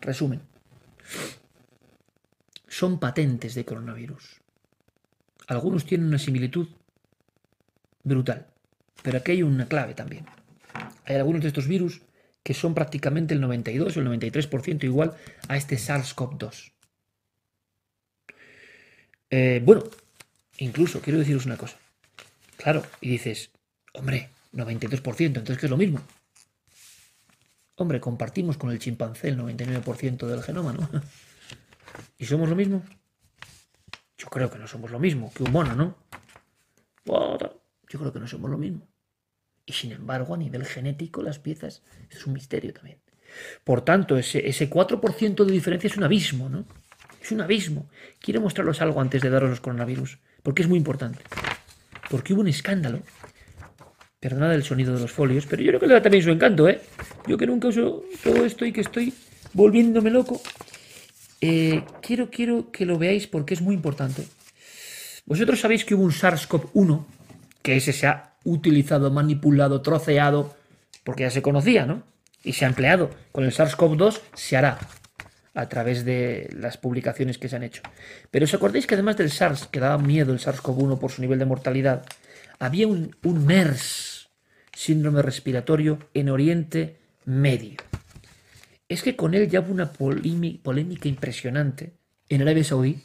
Resumen. 0.00 0.42
Son 2.68 3.00
patentes 3.00 3.56
de 3.56 3.64
coronavirus. 3.64 4.40
Algunos 5.48 5.84
tienen 5.84 6.06
una 6.06 6.18
similitud 6.18 6.68
brutal, 8.10 8.46
pero 9.02 9.18
aquí 9.18 9.32
hay 9.32 9.42
una 9.42 9.66
clave 9.66 9.94
también. 9.94 10.26
Hay 11.06 11.16
algunos 11.16 11.42
de 11.42 11.48
estos 11.48 11.66
virus 11.66 12.02
que 12.42 12.54
son 12.54 12.74
prácticamente 12.74 13.34
el 13.34 13.40
92 13.40 13.96
o 13.96 14.00
el 14.00 14.06
93% 14.06 14.84
igual 14.84 15.14
a 15.48 15.56
este 15.56 15.76
SARS-CoV-2. 15.76 16.72
Eh, 19.30 19.62
bueno, 19.64 19.84
incluso 20.58 21.00
quiero 21.00 21.18
deciros 21.18 21.46
una 21.46 21.56
cosa. 21.56 21.76
Claro, 22.56 22.82
y 23.00 23.10
dices, 23.10 23.50
hombre, 23.94 24.30
92%, 24.52 25.26
entonces 25.26 25.58
¿qué 25.58 25.66
es 25.66 25.70
lo 25.70 25.76
mismo? 25.76 26.00
Hombre, 27.76 28.00
compartimos 28.00 28.58
con 28.58 28.70
el 28.70 28.78
chimpancé 28.78 29.28
el 29.28 29.38
99% 29.38 30.26
del 30.26 30.42
genoma, 30.42 30.72
¿no? 30.72 30.88
¿Y 32.18 32.26
somos 32.26 32.48
lo 32.48 32.56
mismo? 32.56 32.82
Yo 34.18 34.28
creo 34.28 34.50
que 34.50 34.58
no 34.58 34.66
somos 34.66 34.90
lo 34.90 34.98
mismo 34.98 35.32
que 35.32 35.42
un 35.44 35.52
mono, 35.52 35.74
¿no? 35.74 35.96
Yo 37.90 37.98
creo 37.98 38.12
que 38.12 38.20
no 38.20 38.26
somos 38.26 38.50
lo 38.50 38.56
mismo. 38.56 38.88
Y 39.66 39.72
sin 39.72 39.92
embargo, 39.92 40.34
a 40.34 40.38
nivel 40.38 40.64
genético, 40.64 41.22
las 41.22 41.38
piezas 41.38 41.82
es 42.08 42.26
un 42.26 42.32
misterio 42.32 42.72
también. 42.72 42.98
Por 43.64 43.82
tanto, 43.82 44.16
ese, 44.16 44.48
ese 44.48 44.70
4% 44.70 45.44
de 45.44 45.52
diferencia 45.52 45.88
es 45.88 45.96
un 45.96 46.04
abismo, 46.04 46.48
¿no? 46.48 46.64
Es 47.20 47.32
un 47.32 47.40
abismo. 47.40 47.90
Quiero 48.18 48.40
mostraros 48.40 48.80
algo 48.80 49.00
antes 49.00 49.20
de 49.20 49.30
daros 49.30 49.50
los 49.50 49.60
coronavirus, 49.60 50.18
porque 50.42 50.62
es 50.62 50.68
muy 50.68 50.78
importante. 50.78 51.22
Porque 52.08 52.32
hubo 52.32 52.40
un 52.40 52.48
escándalo. 52.48 53.02
Perdonad 54.18 54.54
el 54.54 54.64
sonido 54.64 54.94
de 54.94 55.00
los 55.00 55.12
folios, 55.12 55.46
pero 55.46 55.62
yo 55.62 55.68
creo 55.68 55.80
que 55.80 55.86
le 55.86 55.94
da 55.94 56.02
también 56.02 56.22
su 56.22 56.30
encanto, 56.30 56.68
¿eh? 56.68 56.80
Yo 57.26 57.36
que 57.36 57.46
nunca 57.46 57.68
uso 57.68 58.04
todo 58.22 58.44
esto 58.44 58.64
y 58.64 58.72
que 58.72 58.80
estoy 58.82 59.14
volviéndome 59.52 60.10
loco. 60.10 60.40
Eh, 61.40 61.82
quiero, 62.02 62.30
quiero 62.30 62.70
que 62.70 62.84
lo 62.84 62.98
veáis 62.98 63.26
porque 63.26 63.54
es 63.54 63.62
muy 63.62 63.74
importante. 63.74 64.26
Vosotros 65.24 65.60
sabéis 65.60 65.84
que 65.84 65.94
hubo 65.94 66.02
un 66.02 66.12
SARS-CoV-1, 66.12 67.04
que 67.62 67.76
ese 67.76 67.92
se 67.92 68.06
ha 68.06 68.34
utilizado, 68.44 69.10
manipulado, 69.10 69.82
troceado, 69.82 70.54
porque 71.04 71.24
ya 71.24 71.30
se 71.30 71.42
conocía, 71.42 71.86
¿no? 71.86 72.02
Y 72.42 72.54
se 72.54 72.64
ha 72.64 72.68
empleado. 72.68 73.10
Con 73.32 73.44
el 73.44 73.52
SARS-CoV-2 73.52 74.20
se 74.34 74.56
hará 74.56 74.78
a 75.54 75.68
través 75.68 76.04
de 76.04 76.48
las 76.56 76.78
publicaciones 76.78 77.38
que 77.38 77.48
se 77.48 77.56
han 77.56 77.62
hecho. 77.62 77.82
Pero 78.30 78.44
os 78.44 78.54
acordáis 78.54 78.86
que 78.86 78.94
además 78.94 79.16
del 79.16 79.30
SARS, 79.30 79.66
que 79.66 79.80
daba 79.80 79.98
miedo 79.98 80.32
el 80.32 80.38
SARS-CoV-1 80.38 80.98
por 80.98 81.10
su 81.10 81.20
nivel 81.20 81.38
de 81.38 81.44
mortalidad, 81.44 82.04
había 82.58 82.86
un, 82.86 83.16
un 83.22 83.44
MERS, 83.44 84.30
síndrome 84.74 85.22
respiratorio, 85.22 85.98
en 86.14 86.30
Oriente 86.30 86.98
Medio. 87.24 87.76
Es 88.88 89.02
que 89.02 89.16
con 89.16 89.34
él 89.34 89.48
ya 89.48 89.60
hubo 89.60 89.72
una 89.72 89.92
polémica 89.92 91.08
impresionante 91.08 91.94
en 92.28 92.42
Arabia 92.42 92.64
Saudí, 92.64 92.98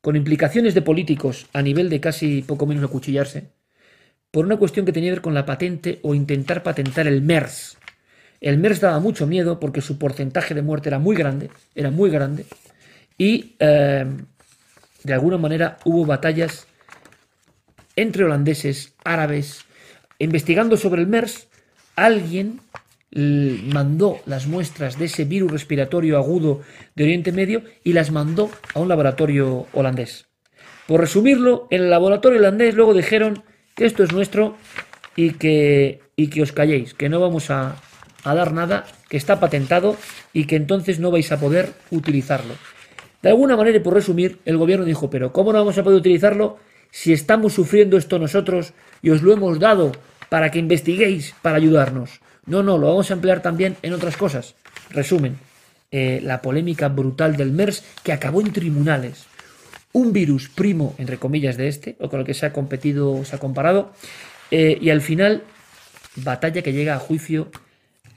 con 0.00 0.16
implicaciones 0.16 0.74
de 0.74 0.82
políticos 0.82 1.46
a 1.52 1.62
nivel 1.62 1.90
de 1.90 2.00
casi 2.00 2.42
poco 2.42 2.66
menos 2.66 2.84
acuchillarse, 2.84 3.50
por 4.30 4.44
una 4.44 4.56
cuestión 4.56 4.86
que 4.86 4.92
tenía 4.92 5.10
que 5.10 5.16
ver 5.16 5.22
con 5.22 5.34
la 5.34 5.46
patente 5.46 5.98
o 6.02 6.14
intentar 6.14 6.62
patentar 6.62 7.06
el 7.06 7.22
MERS. 7.22 7.78
El 8.40 8.58
MERS 8.58 8.80
daba 8.80 9.00
mucho 9.00 9.26
miedo 9.26 9.60
porque 9.60 9.80
su 9.80 9.98
porcentaje 9.98 10.54
de 10.54 10.62
muerte 10.62 10.88
era 10.88 10.98
muy 10.98 11.16
grande, 11.16 11.50
era 11.74 11.90
muy 11.90 12.10
grande, 12.10 12.46
y 13.18 13.56
eh, 13.58 14.06
de 15.04 15.12
alguna 15.12 15.36
manera 15.36 15.76
hubo 15.84 16.06
batallas 16.06 16.66
entre 17.96 18.24
holandeses, 18.24 18.94
árabes, 19.04 19.64
investigando 20.18 20.76
sobre 20.76 21.02
el 21.02 21.06
MERS, 21.06 21.48
alguien 21.96 22.60
mandó 23.12 24.20
las 24.24 24.46
muestras 24.46 24.98
de 24.98 25.06
ese 25.06 25.24
virus 25.24 25.50
respiratorio 25.50 26.16
agudo 26.16 26.62
de 26.94 27.04
Oriente 27.04 27.32
Medio 27.32 27.62
y 27.82 27.92
las 27.92 28.10
mandó 28.12 28.50
a 28.72 28.78
un 28.78 28.88
laboratorio 28.88 29.66
holandés. 29.72 30.28
Por 30.86 31.00
resumirlo, 31.00 31.66
en 31.70 31.82
el 31.82 31.90
laboratorio 31.90 32.38
holandés 32.38 32.74
luego 32.74 32.94
dijeron 32.94 33.42
que 33.80 33.86
esto 33.86 34.04
es 34.04 34.12
nuestro 34.12 34.56
y 35.16 35.30
que, 35.30 36.02
y 36.14 36.28
que 36.28 36.42
os 36.42 36.52
calléis, 36.52 36.92
que 36.92 37.08
no 37.08 37.18
vamos 37.18 37.48
a, 37.48 37.76
a 38.24 38.34
dar 38.34 38.52
nada, 38.52 38.84
que 39.08 39.16
está 39.16 39.40
patentado 39.40 39.96
y 40.34 40.44
que 40.44 40.56
entonces 40.56 41.00
no 41.00 41.10
vais 41.10 41.32
a 41.32 41.40
poder 41.40 41.72
utilizarlo. 41.90 42.52
De 43.22 43.30
alguna 43.30 43.56
manera, 43.56 43.78
y 43.78 43.80
por 43.80 43.94
resumir, 43.94 44.38
el 44.44 44.58
gobierno 44.58 44.84
dijo, 44.84 45.08
pero 45.08 45.32
¿cómo 45.32 45.50
no 45.50 45.60
vamos 45.60 45.78
a 45.78 45.82
poder 45.82 45.98
utilizarlo 45.98 46.58
si 46.90 47.14
estamos 47.14 47.54
sufriendo 47.54 47.96
esto 47.96 48.18
nosotros 48.18 48.74
y 49.00 49.08
os 49.08 49.22
lo 49.22 49.32
hemos 49.32 49.58
dado 49.58 49.92
para 50.28 50.50
que 50.50 50.58
investiguéis, 50.58 51.34
para 51.40 51.56
ayudarnos? 51.56 52.20
No, 52.44 52.62
no, 52.62 52.76
lo 52.76 52.88
vamos 52.88 53.10
a 53.10 53.14
emplear 53.14 53.40
también 53.40 53.78
en 53.80 53.94
otras 53.94 54.18
cosas. 54.18 54.56
Resumen, 54.90 55.38
eh, 55.90 56.20
la 56.22 56.42
polémica 56.42 56.88
brutal 56.88 57.34
del 57.38 57.52
MERS 57.52 57.82
que 58.02 58.12
acabó 58.12 58.42
en 58.42 58.52
tribunales 58.52 59.24
un 59.92 60.12
virus 60.12 60.48
primo, 60.48 60.94
entre 60.98 61.18
comillas, 61.18 61.56
de 61.56 61.68
este, 61.68 61.96
o 62.00 62.08
con 62.08 62.20
el 62.20 62.26
que 62.26 62.34
se 62.34 62.46
ha 62.46 62.52
competido, 62.52 63.24
se 63.24 63.36
ha 63.36 63.38
comparado, 63.38 63.92
eh, 64.50 64.78
y 64.80 64.90
al 64.90 65.00
final, 65.00 65.44
batalla 66.16 66.62
que 66.62 66.72
llega 66.72 66.94
a 66.94 66.98
juicio 66.98 67.50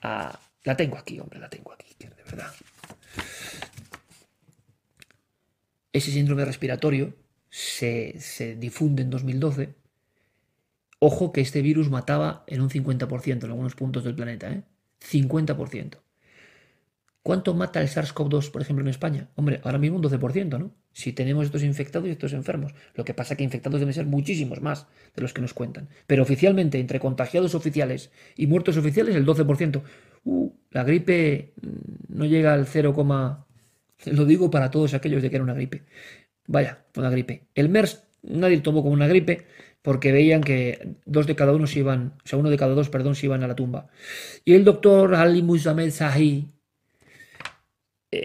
a... 0.02 0.40
La 0.64 0.78
tengo 0.78 0.98
aquí, 0.98 1.20
hombre, 1.20 1.40
la 1.40 1.50
tengo 1.50 1.74
aquí, 1.74 1.94
de 2.00 2.10
verdad. 2.24 2.52
Ese 5.92 6.12
síndrome 6.12 6.46
respiratorio 6.46 7.14
se, 7.50 8.16
se 8.20 8.56
difunde 8.56 9.04
en 9.04 9.10
2012. 9.10 9.76
Ojo 11.00 11.34
que 11.34 11.42
este 11.42 11.62
virus 11.62 11.90
mataba 11.90 12.46
en 12.48 12.62
un 12.62 12.70
50% 12.70 13.44
en 13.44 13.52
algunos 13.52 13.76
puntos 13.76 14.06
del 14.06 14.16
planeta, 14.16 14.52
¿eh? 14.52 14.64
50%. 15.02 15.98
¿Cuánto 17.22 17.54
mata 17.54 17.82
el 17.82 17.90
SARS-CoV-2, 17.90 18.52
por 18.52 18.62
ejemplo, 18.62 18.84
en 18.84 18.90
España? 18.90 19.30
Hombre, 19.36 19.60
ahora 19.64 19.78
mismo 19.78 19.98
un 19.98 20.04
12%, 20.04 20.60
¿no? 20.60 20.72
Si 20.94 21.12
tenemos 21.12 21.46
estos 21.46 21.64
infectados 21.64 22.08
y 22.08 22.12
estos 22.12 22.34
enfermos. 22.34 22.74
Lo 22.96 23.04
que 23.04 23.14
pasa 23.14 23.34
es 23.34 23.38
que 23.38 23.44
infectados 23.44 23.80
deben 23.80 23.94
ser 23.94 24.06
muchísimos 24.06 24.62
más 24.62 24.88
de 25.16 25.22
los 25.22 25.34
que 25.34 25.42
nos 25.42 25.54
cuentan. 25.54 25.90
Pero 26.08 26.24
oficialmente, 26.24 26.80
entre 26.80 27.00
contagiados 27.00 27.56
oficiales 27.56 28.12
y 28.38 28.48
muertos 28.48 28.78
oficiales, 28.78 29.16
el 29.16 29.26
12%. 29.26 29.82
Uh, 30.26 30.52
la 30.72 30.84
gripe 30.84 31.54
mm, 31.62 32.18
no 32.18 32.26
llega 32.26 32.54
al 32.54 32.68
0, 32.68 32.94
lo 34.06 34.26
digo 34.26 34.52
para 34.52 34.72
todos 34.72 34.94
aquellos 34.94 35.22
de 35.22 35.30
que 35.30 35.36
era 35.36 35.44
una 35.44 35.54
gripe. 35.54 35.84
Vaya, 36.48 36.86
una 36.96 37.10
gripe. 37.10 37.48
El 37.56 37.70
MERS 37.70 38.04
nadie 38.24 38.58
lo 38.58 38.64
tomó 38.64 38.82
como 38.82 38.94
una 38.94 39.08
gripe 39.08 39.46
porque 39.82 40.12
veían 40.12 40.42
que 40.42 40.96
dos 41.06 41.28
de 41.28 41.36
cada 41.36 41.52
uno 41.54 41.68
se 41.68 41.80
iban, 41.80 42.14
o 42.24 42.28
sea, 42.28 42.40
uno 42.40 42.50
de 42.50 42.58
cada 42.58 42.74
dos, 42.74 42.90
perdón, 42.90 43.16
se 43.16 43.26
iban 43.26 43.44
a 43.44 43.48
la 43.48 43.56
tumba. 43.56 43.88
Y 44.46 44.54
el 44.54 44.64
doctor 44.64 45.14
Ali 45.14 45.44
Musamed 45.44 45.92
Sahi, 45.92 46.48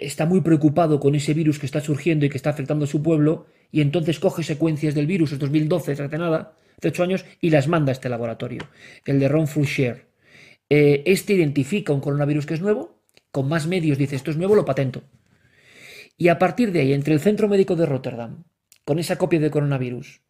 está 0.00 0.26
muy 0.26 0.40
preocupado 0.40 1.00
con 1.00 1.14
ese 1.14 1.34
virus 1.34 1.58
que 1.58 1.66
está 1.66 1.80
surgiendo 1.80 2.26
y 2.26 2.28
que 2.28 2.36
está 2.36 2.50
afectando 2.50 2.84
a 2.84 2.88
su 2.88 3.02
pueblo, 3.02 3.46
y 3.70 3.80
entonces 3.80 4.18
coge 4.18 4.42
secuencias 4.42 4.94
del 4.94 5.06
virus, 5.06 5.32
es 5.32 5.38
2012, 5.38 5.92
hace 5.92 6.18
nada, 6.18 6.54
hace 6.78 6.88
ocho 6.88 7.02
años, 7.02 7.24
y 7.40 7.50
las 7.50 7.68
manda 7.68 7.90
a 7.90 7.94
este 7.94 8.08
laboratorio, 8.08 8.68
el 9.04 9.20
de 9.20 9.28
Ron 9.28 9.48
Foucher. 9.48 10.06
Eh, 10.70 11.02
este 11.06 11.34
identifica 11.34 11.92
un 11.92 12.00
coronavirus 12.00 12.46
que 12.46 12.54
es 12.54 12.60
nuevo, 12.60 13.02
con 13.30 13.48
más 13.48 13.66
medios 13.66 13.98
dice 13.98 14.16
esto 14.16 14.30
es 14.30 14.36
nuevo, 14.36 14.54
lo 14.54 14.64
patento. 14.64 15.02
Y 16.16 16.28
a 16.28 16.38
partir 16.38 16.72
de 16.72 16.80
ahí, 16.80 16.92
entre 16.92 17.14
el 17.14 17.20
Centro 17.20 17.48
Médico 17.48 17.76
de 17.76 17.86
Rotterdam, 17.86 18.44
con 18.84 18.98
esa 18.98 19.16
copia 19.16 19.38
de 19.38 19.50
coronavirus, 19.50 20.20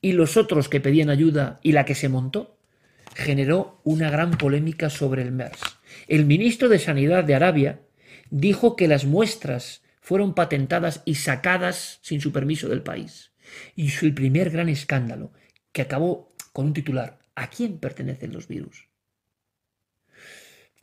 y 0.00 0.12
los 0.12 0.36
otros 0.36 0.68
que 0.68 0.80
pedían 0.80 1.10
ayuda 1.10 1.58
y 1.62 1.72
la 1.72 1.84
que 1.84 1.94
se 1.94 2.08
montó, 2.08 2.58
generó 3.14 3.80
una 3.84 4.10
gran 4.10 4.32
polémica 4.32 4.90
sobre 4.90 5.22
el 5.22 5.32
MERS. 5.32 5.58
El 6.06 6.26
ministro 6.26 6.68
de 6.68 6.78
Sanidad 6.78 7.24
de 7.24 7.34
Arabia, 7.34 7.80
dijo 8.30 8.76
que 8.76 8.88
las 8.88 9.04
muestras 9.04 9.82
fueron 10.00 10.34
patentadas 10.34 11.02
y 11.04 11.16
sacadas 11.16 11.98
sin 12.02 12.20
su 12.20 12.32
permiso 12.32 12.68
del 12.68 12.82
país. 12.82 13.32
Y 13.74 13.92
el 14.02 14.14
primer 14.14 14.50
gran 14.50 14.68
escándalo, 14.68 15.32
que 15.72 15.82
acabó 15.82 16.34
con 16.52 16.66
un 16.66 16.72
titular, 16.72 17.18
¿a 17.34 17.50
quién 17.50 17.78
pertenecen 17.78 18.32
los 18.32 18.48
virus? 18.48 18.88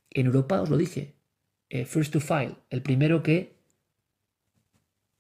En 0.10 0.28
Europa, 0.28 0.62
os 0.62 0.70
lo 0.70 0.78
dije, 0.78 1.16
eh, 1.70 1.86
first 1.86 2.14
to 2.14 2.20
file, 2.20 2.56
el 2.70 2.82
primero 2.82 3.22
que 3.22 3.56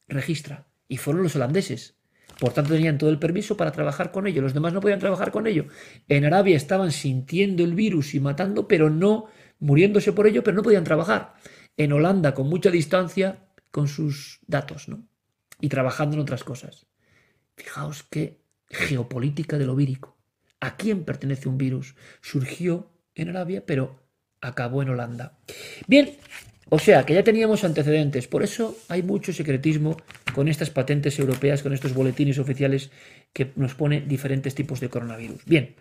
registra. 0.08 0.68
Y 0.88 0.98
fueron 0.98 1.24
los 1.24 1.36
holandeses. 1.36 1.96
Por 2.40 2.54
tanto, 2.54 2.74
tenían 2.74 2.98
todo 2.98 3.10
el 3.10 3.20
permiso 3.20 3.58
para 3.58 3.72
trabajar 3.72 4.12
con 4.12 4.28
ello. 4.28 4.42
Los 4.42 4.54
demás 4.54 4.74
no 4.74 4.82
podían 4.82 5.00
trabajar 5.00 5.32
con 5.32 5.48
ello. 5.48 5.66
En 6.08 6.26
Arabia 6.26 6.56
estaban 6.56 6.92
sintiendo 6.92 7.64
el 7.64 7.74
virus 7.74 8.14
y 8.14 8.20
matando, 8.20 8.68
pero 8.68 8.90
no 8.90 9.28
muriéndose 9.60 10.14
por 10.14 10.28
ello, 10.28 10.44
pero 10.44 10.56
no 10.56 10.64
podían 10.64 10.84
trabajar. 10.84 11.34
En 11.78 11.94
Holanda, 11.94 12.34
con 12.34 12.48
mucha 12.48 12.70
distancia, 12.72 13.48
con 13.72 13.88
sus 13.88 14.40
datos, 14.48 14.88
¿no? 14.88 15.08
Y 15.60 15.70
trabajando 15.70 16.16
en 16.16 16.22
otras 16.22 16.44
cosas. 16.44 16.86
Fijaos 17.56 18.04
qué 18.04 18.42
geopolítica 18.70 19.58
de 19.58 19.66
lo 19.66 19.76
vírico. 19.76 20.18
¿A 20.60 20.78
quién 20.78 21.04
pertenece 21.04 21.50
un 21.50 21.58
virus? 21.58 21.96
Surgió 22.22 22.92
en 23.14 23.30
Arabia, 23.30 23.66
pero 23.66 24.00
acabó 24.42 24.82
en 24.82 24.90
Holanda. 24.90 25.38
Bien, 25.88 26.18
o 26.70 26.80
sea 26.80 27.06
que 27.06 27.14
ya 27.14 27.24
teníamos 27.24 27.64
antecedentes, 27.64 28.28
por 28.28 28.44
eso 28.44 28.78
hay 28.90 29.04
mucho 29.04 29.34
secretismo 29.34 29.98
con 30.34 30.48
estas 30.48 30.70
patentes 30.70 31.20
europeas, 31.20 31.62
con 31.62 31.74
estos 31.74 31.94
boletines 31.94 32.40
oficiales 32.40 32.92
que 33.34 33.52
nos 33.56 33.76
pone 33.76 34.02
diferentes 34.02 34.56
tipos 34.56 34.80
de 34.80 34.90
coronavirus. 34.90 35.46
Bien, 35.46 35.76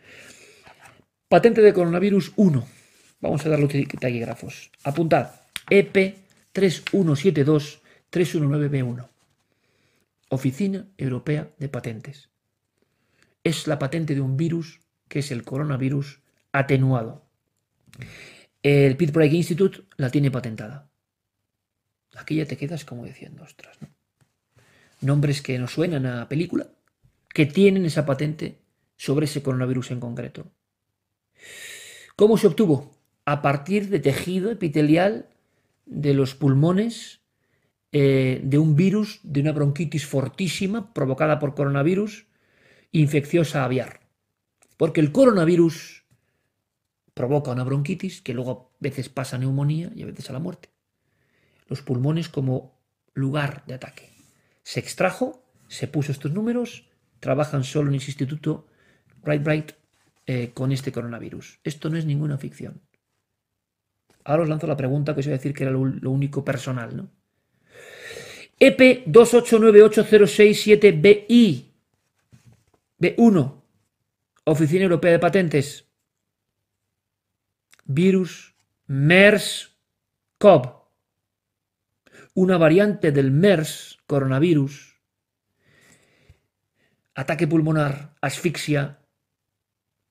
patente 1.28 1.62
de 1.62 1.72
coronavirus 1.72 2.32
1. 2.36 2.66
Vamos 3.20 3.46
a 3.46 3.48
dar 3.48 3.58
los 3.58 3.72
taquígrafos. 3.98 4.70
Apuntad, 4.82 5.30
EP 5.70 6.18
3172 6.52 7.80
319B1. 8.12 9.08
Oficina 10.28 10.86
Europea 10.98 11.48
de 11.58 11.68
Patentes. 11.68 12.28
Es 13.42 13.66
la 13.66 13.78
patente 13.78 14.14
de 14.14 14.20
un 14.20 14.36
virus 14.36 14.80
que 15.08 15.20
es 15.20 15.30
el 15.30 15.42
coronavirus 15.42 16.20
atenuado. 16.52 17.24
El 18.62 18.96
Pittsburgh 18.96 19.32
Institute 19.32 19.82
la 19.96 20.10
tiene 20.10 20.30
patentada. 20.30 20.90
Aquí 22.16 22.36
ya 22.36 22.46
te 22.46 22.56
quedas 22.56 22.84
como 22.84 23.04
diciendo, 23.04 23.42
ostras, 23.42 23.80
¿no? 23.80 23.88
Nombres 25.00 25.42
que 25.42 25.58
nos 25.58 25.72
suenan 25.72 26.06
a 26.06 26.28
película, 26.28 26.68
que 27.28 27.46
tienen 27.46 27.84
esa 27.84 28.06
patente 28.06 28.58
sobre 28.96 29.24
ese 29.24 29.42
coronavirus 29.42 29.90
en 29.90 30.00
concreto. 30.00 30.52
¿Cómo 32.16 32.38
se 32.38 32.46
obtuvo? 32.46 32.94
A 33.24 33.42
partir 33.42 33.88
de 33.88 33.98
tejido 33.98 34.50
epitelial 34.50 35.28
de 35.86 36.14
los 36.14 36.34
pulmones 36.34 37.20
eh, 37.92 38.40
de 38.42 38.58
un 38.58 38.74
virus, 38.74 39.20
de 39.22 39.40
una 39.40 39.52
bronquitis 39.52 40.06
fortísima 40.06 40.92
provocada 40.92 41.38
por 41.38 41.54
coronavirus 41.54 42.26
infecciosa 42.90 43.64
aviar. 43.64 44.00
Porque 44.76 45.00
el 45.00 45.12
coronavirus 45.12 46.04
provoca 47.14 47.52
una 47.52 47.64
bronquitis 47.64 48.20
que 48.20 48.34
luego 48.34 48.72
a 48.74 48.76
veces 48.80 49.08
pasa 49.08 49.36
a 49.36 49.38
neumonía 49.38 49.92
y 49.94 50.02
a 50.02 50.06
veces 50.06 50.28
a 50.30 50.32
la 50.32 50.40
muerte. 50.40 50.70
Los 51.68 51.82
pulmones 51.82 52.28
como 52.28 52.80
lugar 53.14 53.64
de 53.66 53.74
ataque. 53.74 54.10
Se 54.62 54.80
extrajo, 54.80 55.44
se 55.68 55.86
puso 55.86 56.12
estos 56.12 56.32
números, 56.32 56.88
trabajan 57.20 57.64
solo 57.64 57.90
en 57.90 57.96
ese 57.96 58.10
instituto 58.10 58.66
Right 59.22 59.42
Bright 59.42 59.72
eh, 60.26 60.50
con 60.52 60.72
este 60.72 60.92
coronavirus. 60.92 61.60
Esto 61.64 61.90
no 61.90 61.96
es 61.96 62.06
ninguna 62.06 62.38
ficción. 62.38 62.82
Ahora 64.24 64.42
os 64.44 64.48
lanzo 64.48 64.66
la 64.66 64.76
pregunta 64.76 65.14
que 65.14 65.20
os 65.20 65.26
voy 65.26 65.34
a 65.34 65.38
decir 65.38 65.54
que 65.54 65.64
era 65.64 65.72
lo, 65.72 66.10
único 66.10 66.44
personal, 66.44 66.96
¿no? 66.96 67.10
EP 68.58 69.04
2898067BI 69.06 71.72
B1 72.98 73.64
Oficina 74.46 74.84
Europea 74.84 75.12
de 75.12 75.18
Patentes. 75.18 75.88
Virus 77.86 78.54
MERS-CoV, 78.86 80.84
una 82.34 82.58
variante 82.58 83.12
del 83.12 83.30
MERS, 83.30 84.00
coronavirus, 84.06 85.00
ataque 87.14 87.46
pulmonar, 87.46 88.16
asfixia, 88.20 88.98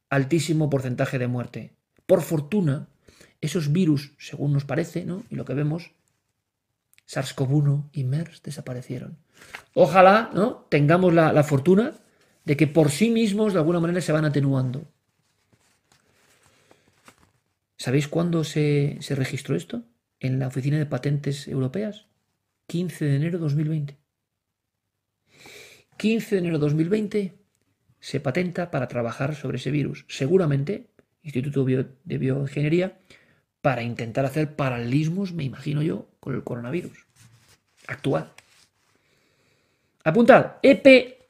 altísimo 0.10 0.70
porcentaje 0.70 1.20
de 1.20 1.28
muerte. 1.28 1.76
Por 2.06 2.22
fortuna, 2.22 2.90
esos 3.46 3.72
virus, 3.72 4.14
según 4.18 4.54
nos 4.54 4.66
parece, 4.66 5.06
¿no? 5.06 5.24
y 5.30 5.36
lo 5.36 5.46
que 5.46 5.54
vemos, 5.54 5.92
SARS-CoV-1 7.08 7.90
y 7.92 8.04
MERS 8.04 8.42
desaparecieron. 8.42 9.18
Ojalá 9.74 10.32
¿no? 10.34 10.66
tengamos 10.70 11.14
la, 11.14 11.34
la 11.34 11.44
fortuna 11.44 11.94
de 12.46 12.58
que 12.58 12.68
por 12.68 12.92
sí 12.92 13.10
mismos 13.10 13.54
de 13.54 13.60
alguna 13.60 13.80
manera 13.80 14.02
se 14.02 14.12
van 14.12 14.26
atenuando. 14.26 14.86
¿Sabéis 17.84 18.08
cuándo 18.08 18.46
se, 18.46 18.98
registró 19.10 19.58
esto? 19.58 19.84
En 20.22 20.40
la 20.40 20.48
Oficina 20.48 20.78
de 20.78 20.86
Patentes 20.86 21.50
Europeas. 21.50 22.06
15 22.68 23.04
de 23.04 23.16
enero 23.18 23.40
de 23.40 23.42
2020. 23.44 23.98
15 25.98 26.36
de 26.36 26.40
enero 26.40 26.60
de 26.60 26.62
2020 26.62 27.34
se 28.00 28.20
patenta 28.22 28.72
para 28.72 28.88
trabajar 28.88 29.36
sobre 29.36 29.58
ese 29.58 29.70
virus. 29.70 30.06
Seguramente, 30.08 30.88
Instituto 31.24 31.66
de 31.66 32.18
Bioingeniería, 32.18 33.00
para 33.64 33.82
intentar 33.82 34.26
hacer 34.26 34.56
paralelismos, 34.58 35.32
me 35.32 35.46
imagino 35.46 35.82
yo, 35.82 36.10
con 36.20 36.36
el 36.36 36.44
coronavirus 36.44 37.08
actual. 37.88 38.34
Apuntad, 40.04 40.58
EP, 40.62 40.86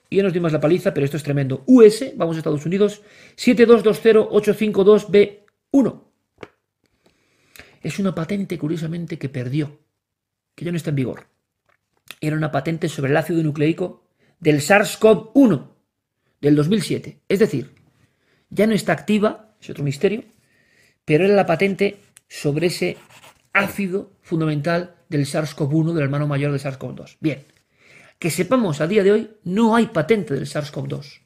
y 0.09 0.17
ya 0.17 0.23
nos 0.23 0.33
dimos 0.33 0.51
la 0.51 0.59
paliza, 0.59 0.95
pero 0.95 1.05
esto 1.05 1.17
es 1.17 1.21
tremendo. 1.21 1.63
US, 1.67 2.11
vamos 2.15 2.35
a 2.35 2.39
Estados 2.39 2.65
Unidos, 2.65 3.03
7220852B1. 3.37 6.03
Es 7.83 7.99
una 7.99 8.15
patente, 8.15 8.57
curiosamente, 8.57 9.19
que 9.19 9.29
perdió, 9.29 9.81
que 10.55 10.65
ya 10.65 10.71
no 10.71 10.77
está 10.77 10.89
en 10.89 10.95
vigor. 10.95 11.27
Era 12.19 12.35
una 12.35 12.51
patente 12.51 12.89
sobre 12.89 13.11
el 13.11 13.17
ácido 13.17 13.43
nucleico 13.43 14.07
del 14.39 14.59
SARS-CoV-1 14.59 15.67
del 16.41 16.55
2007. 16.55 17.19
Es 17.29 17.37
decir, 17.37 17.75
ya 18.49 18.65
no 18.65 18.73
está 18.73 18.93
activa, 18.93 19.53
es 19.61 19.69
otro 19.69 19.83
misterio, 19.83 20.23
pero 21.05 21.25
era 21.25 21.35
la 21.35 21.45
patente 21.45 21.99
sobre 22.33 22.67
ese 22.67 22.97
ácido 23.53 24.11
fundamental 24.23 24.95
del 25.07 25.27
SARS-CoV-1, 25.27 25.93
del 25.93 26.05
hermano 26.05 26.27
mayor 26.27 26.51
del 26.51 26.59
SARS-CoV-2. 26.59 27.17
Bien, 27.19 27.43
que 28.17 28.31
sepamos 28.31 28.81
a 28.81 28.87
día 28.87 29.03
de 29.03 29.11
hoy, 29.11 29.31
no 29.43 29.75
hay 29.75 29.85
patente 29.85 30.33
del 30.33 30.47
SARS-CoV-2. 30.47 31.21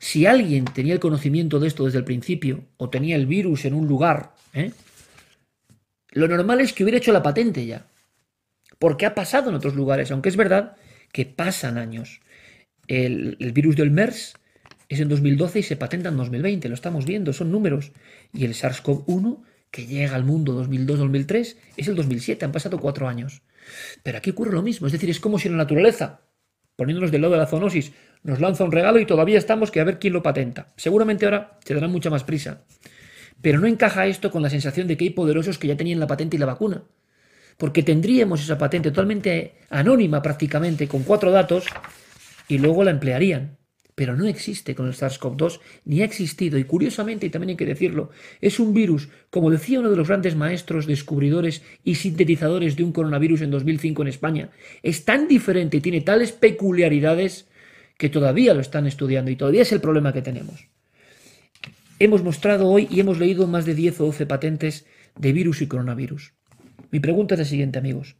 Si 0.00 0.26
alguien 0.26 0.64
tenía 0.64 0.94
el 0.94 1.00
conocimiento 1.00 1.60
de 1.60 1.68
esto 1.68 1.84
desde 1.84 1.98
el 1.98 2.04
principio, 2.04 2.64
o 2.78 2.90
tenía 2.90 3.14
el 3.14 3.26
virus 3.26 3.64
en 3.64 3.74
un 3.74 3.86
lugar, 3.86 4.34
¿eh? 4.54 4.72
Lo 6.10 6.26
normal 6.26 6.60
es 6.60 6.72
que 6.72 6.82
hubiera 6.82 6.98
hecho 6.98 7.12
la 7.12 7.22
patente 7.22 7.64
ya. 7.64 7.86
Porque 8.80 9.06
ha 9.06 9.14
pasado 9.14 9.50
en 9.50 9.56
otros 9.56 9.76
lugares, 9.76 10.10
aunque 10.10 10.30
es 10.30 10.36
verdad 10.36 10.76
que 11.12 11.26
pasan 11.26 11.78
años. 11.78 12.20
El, 12.88 13.36
virus 13.52 13.76
del 13.76 13.92
MERS 13.92 14.34
es 14.88 14.98
en 14.98 15.08
2012 15.08 15.60
y 15.60 15.62
se 15.62 15.76
patenta 15.76 16.08
en 16.08 16.16
2020, 16.16 16.68
lo 16.68 16.74
estamos 16.74 17.04
viendo, 17.04 17.32
son 17.32 17.52
números. 17.52 17.92
Y 18.32 18.46
el 18.46 18.54
SARS-CoV-1, 18.54 19.44
que 19.70 19.86
llega 19.86 20.14
al 20.14 20.24
mundo 20.24 20.62
2002-2003, 20.64 21.56
es 21.76 21.88
el 21.88 21.94
2007, 21.94 22.44
han 22.44 22.52
pasado 22.52 22.78
cuatro 22.78 23.08
años. 23.08 23.42
Pero 24.02 24.18
aquí 24.18 24.30
ocurre 24.30 24.52
lo 24.52 24.62
mismo, 24.62 24.86
es 24.86 24.92
decir, 24.92 25.10
es 25.10 25.20
como 25.20 25.38
si 25.38 25.48
la 25.48 25.56
naturaleza, 25.56 26.22
poniéndonos 26.76 27.10
del 27.10 27.22
lado 27.22 27.34
de 27.34 27.40
la 27.40 27.46
zoonosis, 27.46 27.92
nos 28.22 28.40
lanza 28.40 28.64
un 28.64 28.72
regalo 28.72 28.98
y 28.98 29.06
todavía 29.06 29.38
estamos 29.38 29.70
que 29.70 29.80
a 29.80 29.84
ver 29.84 29.98
quién 29.98 30.12
lo 30.12 30.22
patenta. 30.22 30.72
Seguramente 30.76 31.24
ahora 31.24 31.58
se 31.64 31.74
dará 31.74 31.88
mucha 31.88 32.10
más 32.10 32.24
prisa. 32.24 32.62
Pero 33.40 33.60
no 33.60 33.66
encaja 33.66 34.06
esto 34.06 34.30
con 34.30 34.42
la 34.42 34.50
sensación 34.50 34.88
de 34.88 34.96
que 34.96 35.04
hay 35.04 35.10
poderosos 35.10 35.58
que 35.58 35.68
ya 35.68 35.76
tenían 35.76 36.00
la 36.00 36.06
patente 36.06 36.36
y 36.36 36.40
la 36.40 36.46
vacuna. 36.46 36.82
Porque 37.56 37.82
tendríamos 37.82 38.42
esa 38.42 38.58
patente 38.58 38.90
totalmente 38.90 39.54
anónima 39.70 40.22
prácticamente, 40.22 40.88
con 40.88 41.02
cuatro 41.02 41.30
datos, 41.30 41.66
y 42.48 42.58
luego 42.58 42.84
la 42.84 42.90
emplearían. 42.90 43.57
Pero 43.98 44.16
no 44.16 44.28
existe 44.28 44.76
con 44.76 44.86
el 44.86 44.94
SARS-CoV-2, 44.94 45.58
ni 45.84 46.02
ha 46.02 46.04
existido, 46.04 46.56
y 46.56 46.62
curiosamente, 46.62 47.26
y 47.26 47.30
también 47.30 47.50
hay 47.50 47.56
que 47.56 47.66
decirlo, 47.66 48.10
es 48.40 48.60
un 48.60 48.72
virus, 48.72 49.08
como 49.28 49.50
decía 49.50 49.80
uno 49.80 49.90
de 49.90 49.96
los 49.96 50.06
grandes 50.06 50.36
maestros, 50.36 50.86
descubridores 50.86 51.62
y 51.82 51.96
sintetizadores 51.96 52.76
de 52.76 52.84
un 52.84 52.92
coronavirus 52.92 53.40
en 53.40 53.50
2005 53.50 54.02
en 54.02 54.08
España, 54.08 54.50
es 54.84 55.04
tan 55.04 55.26
diferente 55.26 55.78
y 55.78 55.80
tiene 55.80 56.00
tales 56.00 56.30
peculiaridades 56.30 57.48
que 57.96 58.08
todavía 58.08 58.54
lo 58.54 58.60
están 58.60 58.86
estudiando 58.86 59.32
y 59.32 59.36
todavía 59.36 59.62
es 59.62 59.72
el 59.72 59.80
problema 59.80 60.12
que 60.12 60.22
tenemos. 60.22 60.68
Hemos 61.98 62.22
mostrado 62.22 62.68
hoy 62.68 62.86
y 62.92 63.00
hemos 63.00 63.18
leído 63.18 63.48
más 63.48 63.66
de 63.66 63.74
10 63.74 64.00
o 64.02 64.04
12 64.06 64.26
patentes 64.26 64.86
de 65.18 65.32
virus 65.32 65.60
y 65.60 65.66
coronavirus. 65.66 66.34
Mi 66.92 67.00
pregunta 67.00 67.34
es 67.34 67.40
la 67.40 67.46
siguiente, 67.46 67.80
amigos. 67.80 68.14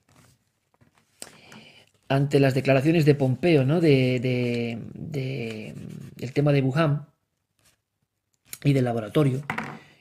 Ante 2.09 2.41
las 2.41 2.55
declaraciones 2.55 3.05
de 3.05 3.15
Pompeo, 3.15 3.65
¿no? 3.65 3.81
De, 3.81 4.19
de, 4.21 5.75
del 6.17 6.33
tema 6.33 6.53
de 6.53 6.63
Wuhan 6.63 7.07
y 8.65 8.73
del 8.73 8.85
laboratorio, 8.85 9.43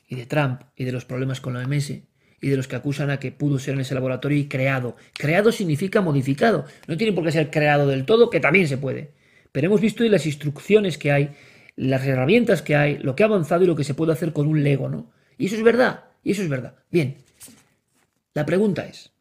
y 0.08 0.16
de 0.16 0.26
Trump, 0.26 0.62
y 0.76 0.86
de 0.86 0.92
los 0.92 1.06
problemas 1.06 1.42
con 1.42 1.54
la 1.54 1.60
OMS, 1.60 1.90
y 1.90 2.48
de 2.50 2.56
los 2.56 2.68
que 2.68 2.78
acusan 2.78 3.10
a 3.10 3.20
que 3.20 3.32
pudo 3.32 3.60
ser 3.60 3.74
en 3.74 3.82
ese 3.82 3.94
laboratorio 3.94 4.38
y 4.38 4.48
creado. 4.48 4.96
Creado 5.14 5.52
significa 5.52 6.02
modificado. 6.02 6.66
No 6.88 6.98
tiene 6.98 7.14
por 7.14 7.26
qué 7.26 7.32
ser 7.32 7.52
creado 7.52 7.88
del 7.88 8.06
todo, 8.06 8.30
que 8.30 8.40
también 8.40 8.68
se 8.68 8.78
puede. 8.78 9.12
Pero 9.52 9.68
hemos 9.68 9.82
visto 9.82 10.04
las 10.06 10.26
instrucciones 10.26 10.98
que 10.98 11.12
hay 11.12 11.32
las 11.78 12.06
herramientas 12.06 12.62
que 12.62 12.76
hay, 12.76 12.98
lo 12.98 13.16
que 13.16 13.24
ha 13.24 13.28
avanzado 13.28 13.64
y 13.64 13.68
lo 13.68 13.76
que 13.76 13.86
se 13.86 13.94
puede 13.94 14.12
hacer 14.12 14.34
con 14.34 14.48
un 14.48 14.64
Lego, 14.64 14.90
¿no? 14.90 15.12
Y 15.38 15.46
eso 15.46 15.56
es 15.56 15.64
verdad. 15.64 16.06
Y 16.24 16.32
eso 16.32 16.42
es 16.42 16.50
verdad. 16.50 16.76
Bien, 16.92 17.18
la 18.34 18.46
pregunta 18.46 18.86
es, 18.86 19.12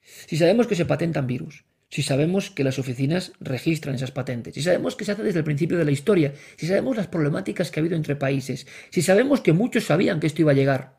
si 0.00 0.36
sabemos 0.38 0.66
que 0.66 0.76
se 0.76 0.86
patentan 0.86 1.26
virus, 1.26 1.64
si 1.94 2.02
sabemos 2.02 2.50
que 2.50 2.64
las 2.64 2.80
oficinas 2.80 3.34
registran 3.38 3.94
esas 3.94 4.10
patentes, 4.10 4.52
si 4.54 4.62
sabemos 4.62 4.96
que 4.96 5.04
se 5.04 5.12
hace 5.12 5.22
desde 5.22 5.38
el 5.38 5.44
principio 5.44 5.78
de 5.78 5.84
la 5.84 5.92
historia, 5.92 6.34
si 6.56 6.66
sabemos 6.66 6.96
las 6.96 7.06
problemáticas 7.06 7.70
que 7.70 7.78
ha 7.78 7.82
habido 7.82 7.94
entre 7.94 8.16
países, 8.16 8.66
si 8.90 9.00
sabemos 9.00 9.40
que 9.40 9.52
muchos 9.52 9.84
sabían 9.84 10.18
que 10.18 10.26
esto 10.26 10.42
iba 10.42 10.50
a 10.50 10.56
llegar, 10.56 10.98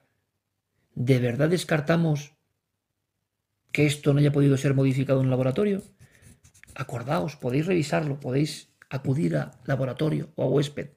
¿de 0.93 1.19
verdad 1.19 1.49
descartamos 1.49 2.37
que 3.73 3.85
esto 3.85 4.13
no 4.13 4.21
haya 4.21 4.31
podido 4.31 4.55
ser 4.55 4.73
modificado 4.73 5.19
en 5.19 5.25
el 5.25 5.31
laboratorio? 5.31 5.83
Acordaos, 6.75 7.35
podéis 7.35 7.65
revisarlo, 7.65 8.21
podéis 8.21 8.69
acudir 8.89 9.35
a 9.35 9.51
laboratorio 9.65 10.31
o 10.35 10.43
a 10.43 10.47
huésped 10.47 10.91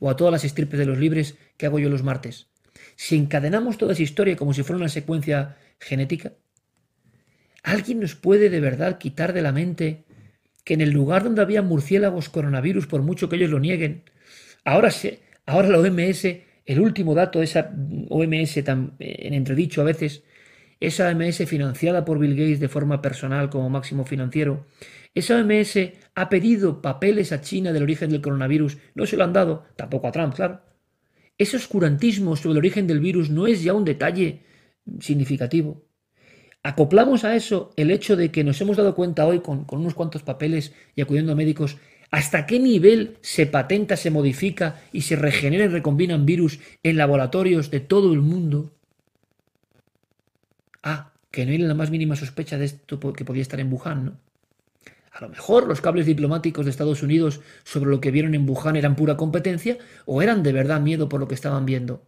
o 0.00 0.10
a 0.10 0.16
todas 0.16 0.32
las 0.32 0.42
estirpes 0.42 0.80
de 0.80 0.86
los 0.86 0.98
libres 0.98 1.36
que 1.56 1.66
hago 1.66 1.78
yo 1.78 1.88
los 1.88 2.02
martes. 2.02 2.48
Si 2.96 3.14
encadenamos 3.14 3.78
toda 3.78 3.92
esa 3.92 4.02
historia 4.02 4.34
como 4.34 4.52
si 4.54 4.64
fuera 4.64 4.78
una 4.78 4.88
secuencia 4.88 5.56
genética, 5.78 6.32
¿alguien 7.66 7.98
nos 7.98 8.14
puede 8.14 8.48
de 8.48 8.60
verdad 8.60 8.96
quitar 8.96 9.32
de 9.32 9.42
la 9.42 9.50
mente 9.50 10.04
que 10.64 10.74
en 10.74 10.80
el 10.80 10.90
lugar 10.90 11.24
donde 11.24 11.42
había 11.42 11.62
murciélagos 11.62 12.28
coronavirus, 12.28 12.86
por 12.86 13.02
mucho 13.02 13.28
que 13.28 13.36
ellos 13.36 13.50
lo 13.50 13.58
nieguen, 13.58 14.04
ahora, 14.64 14.90
se, 14.92 15.20
ahora 15.46 15.68
la 15.68 15.80
OMS, 15.80 16.24
el 16.64 16.80
último 16.80 17.14
dato 17.14 17.40
de 17.40 17.44
esa 17.44 17.72
OMS 18.08 18.64
tan 18.64 18.94
en 19.00 19.34
entredicho 19.34 19.80
a 19.80 19.84
veces, 19.84 20.22
esa 20.78 21.08
OMS 21.08 21.44
financiada 21.46 22.04
por 22.04 22.20
Bill 22.20 22.36
Gates 22.36 22.60
de 22.60 22.68
forma 22.68 23.02
personal 23.02 23.50
como 23.50 23.68
máximo 23.68 24.04
financiero, 24.04 24.66
esa 25.12 25.36
OMS 25.36 25.92
ha 26.14 26.28
pedido 26.28 26.80
papeles 26.80 27.32
a 27.32 27.40
China 27.40 27.72
del 27.72 27.82
origen 27.82 28.10
del 28.10 28.20
coronavirus, 28.20 28.78
no 28.94 29.06
se 29.06 29.16
lo 29.16 29.24
han 29.24 29.32
dado, 29.32 29.64
tampoco 29.74 30.06
a 30.06 30.12
Trump, 30.12 30.34
claro. 30.34 30.60
Ese 31.36 31.56
oscurantismo 31.56 32.36
sobre 32.36 32.52
el 32.52 32.58
origen 32.58 32.86
del 32.86 33.00
virus 33.00 33.28
no 33.28 33.48
es 33.48 33.62
ya 33.64 33.74
un 33.74 33.84
detalle 33.84 34.44
significativo. 35.00 35.86
Acoplamos 36.66 37.22
a 37.22 37.36
eso 37.36 37.70
el 37.76 37.92
hecho 37.92 38.16
de 38.16 38.32
que 38.32 38.42
nos 38.42 38.60
hemos 38.60 38.76
dado 38.76 38.96
cuenta 38.96 39.24
hoy 39.24 39.38
con, 39.38 39.64
unos 39.70 39.94
cuantos 39.94 40.24
papeles 40.24 40.72
y 40.96 41.00
acudiendo 41.00 41.30
a 41.30 41.36
médicos 41.36 41.76
hasta 42.10 42.44
qué 42.44 42.58
nivel 42.58 43.18
se 43.20 43.46
patenta, 43.46 43.96
se 43.96 44.10
modifica 44.10 44.82
y 44.90 45.02
se 45.02 45.14
regenera 45.14 45.66
y 45.66 45.68
recombinan 45.68 46.26
virus 46.26 46.58
en 46.82 46.96
laboratorios 46.96 47.70
de 47.70 47.78
todo 47.78 48.12
el 48.12 48.20
mundo. 48.20 48.72
Ah, 50.82 51.12
que 51.30 51.46
no 51.46 51.52
hay 51.52 51.58
la 51.58 51.74
más 51.74 51.92
mínima 51.92 52.16
sospecha 52.16 52.58
de 52.58 52.64
esto 52.64 52.98
que 53.12 53.24
podía 53.24 53.42
estar 53.42 53.60
en 53.60 53.72
Wuhan, 53.72 54.04
¿no? 54.04 54.16
A 55.12 55.20
lo 55.20 55.28
mejor 55.28 55.68
los 55.68 55.80
cables 55.80 56.04
diplomáticos 56.04 56.66
de 56.66 56.72
Estados 56.72 57.00
Unidos 57.00 57.42
sobre 57.62 57.90
lo 57.90 58.00
que 58.00 58.10
vieron 58.10 58.34
en 58.34 58.48
Wuhan 58.48 58.74
eran 58.74 58.96
pura 58.96 59.16
competencia 59.16 59.78
o 60.04 60.20
eran 60.20 60.42
de 60.42 60.52
verdad 60.52 60.80
miedo 60.80 61.08
por 61.08 61.20
lo 61.20 61.28
que 61.28 61.36
estaban 61.36 61.64
viendo. 61.64 62.02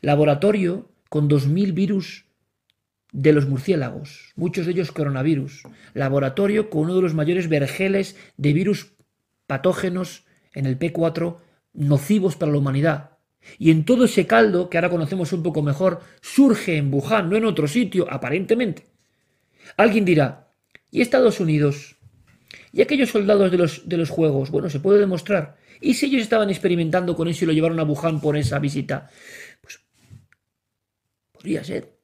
Laboratorio 0.00 0.90
con 1.08 1.30
2.000 1.30 1.72
virus 1.72 2.25
de 3.16 3.32
los 3.32 3.48
murciélagos, 3.48 4.34
muchos 4.36 4.66
de 4.66 4.72
ellos 4.72 4.92
coronavirus. 4.92 5.62
Laboratorio 5.94 6.68
con 6.68 6.82
uno 6.82 6.96
de 6.96 7.00
los 7.00 7.14
mayores 7.14 7.48
vergeles 7.48 8.14
de 8.36 8.52
virus 8.52 8.92
patógenos 9.46 10.26
en 10.52 10.66
el 10.66 10.78
P4 10.78 11.38
nocivos 11.72 12.36
para 12.36 12.52
la 12.52 12.58
humanidad. 12.58 13.12
Y 13.58 13.70
en 13.70 13.86
todo 13.86 14.04
ese 14.04 14.26
caldo, 14.26 14.68
que 14.68 14.76
ahora 14.76 14.90
conocemos 14.90 15.32
un 15.32 15.42
poco 15.42 15.62
mejor, 15.62 16.02
surge 16.20 16.76
en 16.76 16.92
Wuhan, 16.92 17.30
no 17.30 17.36
en 17.38 17.46
otro 17.46 17.66
sitio, 17.66 18.06
aparentemente. 18.10 18.84
Alguien 19.78 20.04
dirá, 20.04 20.48
¿y 20.90 21.00
Estados 21.00 21.40
Unidos? 21.40 21.96
¿Y 22.70 22.82
aquellos 22.82 23.08
soldados 23.08 23.50
de 23.50 23.56
los, 23.56 23.88
de 23.88 23.96
los 23.96 24.10
juegos? 24.10 24.50
Bueno, 24.50 24.68
se 24.68 24.80
puede 24.80 24.98
demostrar. 24.98 25.56
¿Y 25.80 25.94
si 25.94 26.06
ellos 26.06 26.20
estaban 26.20 26.50
experimentando 26.50 27.16
con 27.16 27.28
eso 27.28 27.44
y 27.44 27.46
lo 27.46 27.54
llevaron 27.54 27.80
a 27.80 27.84
Wuhan 27.84 28.20
por 28.20 28.36
esa 28.36 28.58
visita? 28.58 29.08
Pues 29.62 29.80
podría 31.32 31.64
ser. 31.64 31.95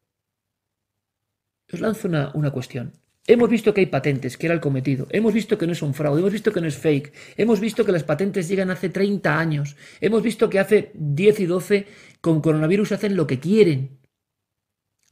Os 1.72 1.80
lanzo 1.80 2.08
una, 2.08 2.30
una 2.34 2.50
cuestión. 2.50 2.92
Hemos 3.26 3.48
visto 3.48 3.72
que 3.72 3.80
hay 3.80 3.86
patentes, 3.86 4.36
que 4.36 4.46
era 4.46 4.54
el 4.54 4.60
cometido. 4.60 5.06
Hemos 5.10 5.32
visto 5.32 5.56
que 5.56 5.66
no 5.66 5.72
es 5.72 5.82
un 5.82 5.94
fraude. 5.94 6.20
Hemos 6.20 6.32
visto 6.32 6.52
que 6.52 6.60
no 6.60 6.66
es 6.66 6.76
fake. 6.76 7.12
Hemos 7.36 7.60
visto 7.60 7.84
que 7.84 7.92
las 7.92 8.02
patentes 8.02 8.48
llegan 8.48 8.70
hace 8.70 8.88
30 8.88 9.38
años. 9.38 9.76
Hemos 10.00 10.22
visto 10.22 10.50
que 10.50 10.58
hace 10.58 10.90
10 10.94 11.40
y 11.40 11.46
12 11.46 11.86
con 12.20 12.40
coronavirus 12.40 12.92
hacen 12.92 13.16
lo 13.16 13.26
que 13.26 13.38
quieren. 13.38 13.98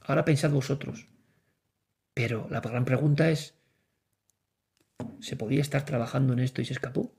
Ahora 0.01 0.25
pensad 0.25 0.51
vosotros. 0.51 1.07
Pero 2.13 2.47
la 2.51 2.59
gran 2.59 2.83
pregunta 2.83 3.29
es, 3.29 3.55
¿Se 5.19 5.35
podía 5.35 5.61
estar 5.61 5.85
trabajando 5.85 6.33
en 6.33 6.39
esto 6.39 6.61
y 6.61 6.65
se 6.65 6.73
escapó? 6.73 7.13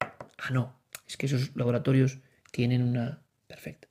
Ah, 0.00 0.50
no. 0.52 0.80
Es 1.06 1.16
que 1.16 1.26
esos 1.26 1.56
laboratorios 1.56 2.18
tienen 2.50 2.82
una... 2.82 3.22
Perfecta. 3.46 3.88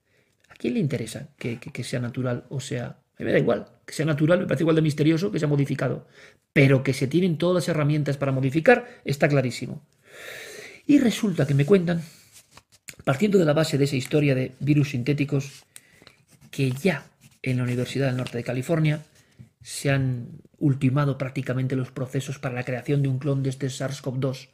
¿A 0.48 0.54
quién 0.56 0.76
le 0.76 0.80
interesa 0.80 1.30
que, 1.38 1.84
sea 1.84 2.00
natural 2.00 2.46
o 2.50 2.60
sea... 2.60 2.86
A 2.88 3.20
mí 3.20 3.26
me 3.26 3.32
da 3.32 3.40
igual. 3.40 3.66
Que 3.90 3.96
sea 3.96 4.06
natural 4.06 4.38
me 4.38 4.46
parece 4.46 4.62
igual 4.62 4.76
de 4.76 4.84
misterioso 4.84 5.32
que 5.32 5.40
sea 5.40 5.48
modificado. 5.48 6.06
Pero 6.54 6.84
que 6.84 6.94
se 6.94 7.08
tienen 7.08 7.40
todas 7.40 7.56
las 7.56 7.70
herramientas 7.70 8.18
para 8.18 8.32
modificar 8.32 8.88
está 9.04 9.28
clarísimo. 9.28 9.82
Y 10.86 11.00
resulta 11.00 11.48
que 11.48 11.56
me 11.56 11.66
cuentan, 11.66 12.04
partiendo 13.04 13.40
de 13.40 13.46
la 13.46 13.54
base 13.54 13.80
de 13.80 13.86
esa 13.86 13.96
historia 13.96 14.36
de 14.36 14.52
virus 14.60 14.92
sintéticos, 14.92 15.64
que 16.52 16.70
ya 16.70 17.08
en 17.42 17.58
la 17.58 17.64
Universidad 17.64 18.06
del 18.06 18.18
Norte 18.18 18.38
de 18.38 18.44
California 18.44 19.02
se 19.64 19.90
han 19.90 20.40
ultimado 20.60 21.18
prácticamente 21.18 21.76
los 21.76 21.90
procesos 21.90 22.38
para 22.38 22.54
la 22.54 22.66
creación 22.66 23.02
de 23.02 23.10
un 23.10 23.18
clon 23.18 23.42
de 23.42 23.50
este 23.50 23.70
SARS-CoV-2. 23.70 24.50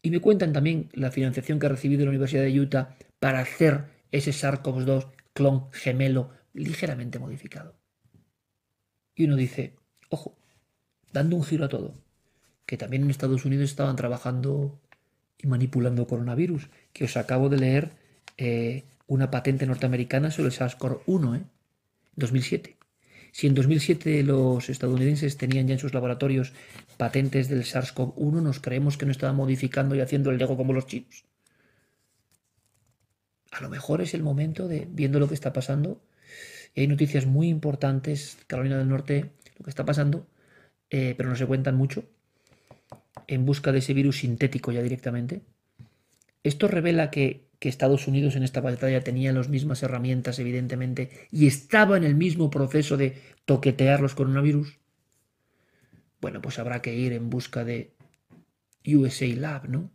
Y 0.00 0.10
me 0.10 0.20
cuentan 0.20 0.54
también 0.54 0.88
la 0.94 1.10
financiación 1.10 1.58
que 1.58 1.66
ha 1.66 1.68
recibido 1.68 2.06
la 2.06 2.12
Universidad 2.12 2.44
de 2.44 2.58
Utah 2.58 2.96
para 3.20 3.40
hacer 3.40 3.84
ese 4.10 4.30
SARS-CoV-2 4.30 5.08
clon 5.34 5.70
gemelo 5.72 6.30
ligeramente 6.54 7.18
modificado. 7.18 7.81
Y 9.14 9.24
uno 9.24 9.36
dice, 9.36 9.74
ojo, 10.08 10.34
dando 11.12 11.36
un 11.36 11.44
giro 11.44 11.64
a 11.64 11.68
todo, 11.68 11.94
que 12.66 12.76
también 12.76 13.02
en 13.02 13.10
Estados 13.10 13.44
Unidos 13.44 13.70
estaban 13.70 13.96
trabajando 13.96 14.78
y 15.38 15.46
manipulando 15.46 16.06
coronavirus, 16.06 16.68
que 16.92 17.04
os 17.04 17.16
acabo 17.16 17.48
de 17.48 17.58
leer 17.58 17.92
eh, 18.38 18.84
una 19.06 19.30
patente 19.30 19.66
norteamericana 19.66 20.30
sobre 20.30 20.48
el 20.48 20.54
SARS-CoV-1, 20.54 21.36
¿eh? 21.36 21.42
2007. 22.16 22.76
Si 23.32 23.46
en 23.46 23.54
2007 23.54 24.22
los 24.22 24.68
estadounidenses 24.68 25.38
tenían 25.38 25.66
ya 25.66 25.74
en 25.74 25.78
sus 25.78 25.94
laboratorios 25.94 26.52
patentes 26.98 27.48
del 27.48 27.64
SARS-CoV-1, 27.64 28.42
nos 28.42 28.60
creemos 28.60 28.96
que 28.96 29.06
no 29.06 29.12
estaban 29.12 29.36
modificando 29.36 29.94
y 29.94 30.00
haciendo 30.00 30.30
el 30.30 30.38
Lego 30.38 30.56
como 30.56 30.72
los 30.72 30.86
chinos. 30.86 31.24
A 33.50 33.60
lo 33.60 33.68
mejor 33.68 34.00
es 34.00 34.14
el 34.14 34.22
momento 34.22 34.68
de, 34.68 34.86
viendo 34.90 35.18
lo 35.18 35.28
que 35.28 35.34
está 35.34 35.52
pasando, 35.52 36.00
hay 36.76 36.86
noticias 36.86 37.26
muy 37.26 37.48
importantes, 37.48 38.38
Carolina 38.46 38.78
del 38.78 38.88
Norte, 38.88 39.30
lo 39.58 39.64
que 39.64 39.70
está 39.70 39.84
pasando, 39.84 40.26
eh, 40.90 41.14
pero 41.16 41.28
no 41.28 41.36
se 41.36 41.46
cuentan 41.46 41.76
mucho, 41.76 42.04
en 43.26 43.44
busca 43.44 43.72
de 43.72 43.78
ese 43.78 43.94
virus 43.94 44.18
sintético 44.18 44.72
ya 44.72 44.82
directamente. 44.82 45.42
Esto 46.42 46.68
revela 46.68 47.10
que 47.10 47.52
que 47.62 47.68
Estados 47.68 48.08
Unidos 48.08 48.34
en 48.34 48.42
esta 48.42 48.60
batalla 48.60 49.04
tenía 49.04 49.32
las 49.32 49.48
mismas 49.48 49.84
herramientas, 49.84 50.40
evidentemente, 50.40 51.28
y 51.30 51.46
estaba 51.46 51.96
en 51.96 52.02
el 52.02 52.16
mismo 52.16 52.50
proceso 52.50 52.96
de 52.96 53.22
toquetear 53.44 54.00
los 54.00 54.16
coronavirus, 54.16 54.80
bueno, 56.20 56.42
pues 56.42 56.58
habrá 56.58 56.82
que 56.82 56.92
ir 56.92 57.12
en 57.12 57.30
busca 57.30 57.64
de 57.64 57.94
USA 58.84 59.28
Lab, 59.36 59.68
¿no? 59.68 59.92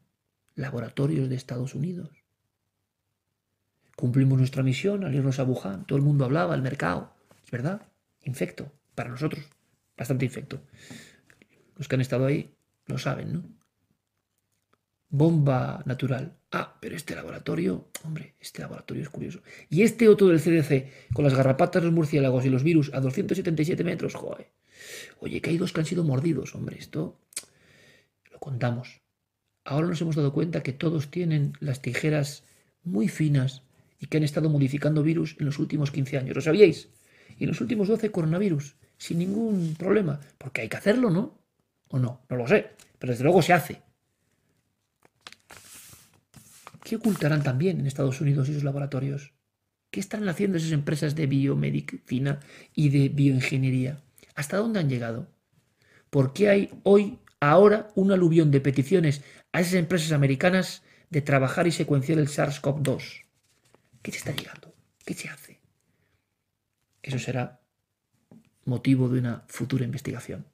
Laboratorios 0.56 1.28
de 1.28 1.36
Estados 1.36 1.76
Unidos. 1.76 2.10
Cumplimos 3.98 4.38
nuestra 4.38 4.64
misión 4.64 5.04
al 5.04 5.14
irnos 5.14 5.40
a 5.40 5.44
Wuhan. 5.44 5.86
Todo 5.86 5.98
el 5.98 6.06
mundo 6.06 6.24
hablaba, 6.24 6.56
el 6.56 6.62
mercado. 6.62 7.14
Es 7.44 7.52
verdad, 7.52 7.82
infecto. 8.24 8.72
Para 8.96 9.10
nosotros, 9.10 9.44
bastante 9.98 10.24
infecto. 10.24 10.62
Los 11.76 11.90
que 11.90 11.96
han 11.96 12.02
estado 12.02 12.26
ahí 12.26 12.56
lo 12.86 12.98
saben, 12.98 13.34
¿no? 13.34 13.58
bomba 15.10 15.84
natural. 15.86 16.38
Ah, 16.52 16.78
pero 16.80 16.96
este 16.96 17.16
laboratorio, 17.16 17.90
hombre, 18.04 18.36
este 18.40 18.62
laboratorio 18.62 19.04
es 19.04 19.10
curioso. 19.10 19.42
Y 19.70 19.82
este 19.82 20.08
otro 20.08 20.28
del 20.28 20.40
CDC, 20.40 21.14
con 21.14 21.26
las 21.26 21.34
garrapatas, 21.34 21.84
los 21.84 21.94
murciélagos 21.94 22.46
y 22.46 22.50
los 22.50 22.64
virus 22.64 22.92
a 22.94 23.00
277 23.00 23.84
metros, 23.84 24.16
joder. 24.16 24.52
Oye, 25.20 25.42
que 25.42 25.50
hay 25.50 25.58
dos 25.58 25.74
que 25.74 25.80
han 25.80 25.86
sido 25.86 26.04
mordidos, 26.04 26.56
hombre, 26.56 26.78
esto 26.78 27.20
lo 28.32 28.40
contamos. 28.40 29.02
Ahora 29.66 29.88
nos 29.88 30.00
hemos 30.02 30.16
dado 30.16 30.34
cuenta 30.34 30.64
que 30.64 30.72
todos 30.72 31.10
tienen 31.10 31.54
las 31.60 31.82
tijeras 31.82 32.44
muy 32.84 33.08
finas 33.08 33.64
y 34.00 34.08
que 34.08 34.18
han 34.18 34.24
estado 34.24 34.50
modificando 34.50 35.04
virus 35.04 35.36
en 35.40 35.46
los 35.46 35.60
últimos 35.60 35.92
15 35.92 36.18
años. 36.18 36.36
¿Lo 36.36 36.42
sabíais? 36.42 36.90
Y 37.38 37.44
en 37.44 37.50
los 37.50 37.62
últimos 37.62 37.88
12 37.88 38.12
coronavirus, 38.12 38.76
sin 38.98 39.20
ningún 39.20 39.76
problema. 39.78 40.20
Porque 40.38 40.62
hay 40.62 40.70
que 40.70 40.78
hacerlo, 40.78 41.10
¿no? 41.10 41.40
¿O 41.90 42.00
no? 42.00 42.22
No 42.30 42.36
lo 42.36 42.48
sé. 42.48 42.72
Pero 43.00 43.12
desde 43.12 43.24
luego 43.24 43.42
se 43.42 43.54
hace. 43.54 43.82
¿Qué 46.84 46.96
ocultarán 46.96 47.44
también 47.44 47.80
en 47.80 47.88
Estados 47.88 48.22
Unidos 48.22 48.50
y 48.50 48.54
sus 48.54 48.64
laboratorios? 48.64 49.34
¿Qué 49.92 50.00
están 50.00 50.28
haciendo 50.30 50.58
esas 50.58 50.72
empresas 50.72 51.16
de 51.16 51.28
biomedicina 51.28 52.40
y 52.74 52.90
de 52.90 53.10
bioingeniería? 53.10 54.02
¿Hasta 54.36 54.58
dónde 54.58 54.80
han 54.80 54.90
llegado? 54.90 55.28
¿Por 56.10 56.34
qué 56.34 56.50
hay 56.50 56.70
hoy, 56.84 57.20
ahora, 57.40 57.90
un 57.96 58.12
aluvión 58.12 58.52
de 58.52 58.62
peticiones 58.62 59.22
a 59.52 59.62
esas 59.62 59.74
empresas 59.74 60.12
americanas 60.12 60.84
de 61.10 61.22
trabajar 61.22 61.68
y 61.68 61.72
secuenciar 61.72 62.20
el 62.20 62.28
SARS-CoV-2? 62.28 63.27
¿Qué 64.02 64.12
se 64.12 64.20
está 64.20 64.32
llegando? 64.32 64.74
¿Qué 65.06 65.14
se 65.14 65.30
hace? 65.30 65.60
Eso 67.02 67.20
será 67.20 67.62
motivo 68.66 69.10
de 69.10 69.20
una 69.20 69.46
futura 69.48 69.86
investigación. 69.86 70.46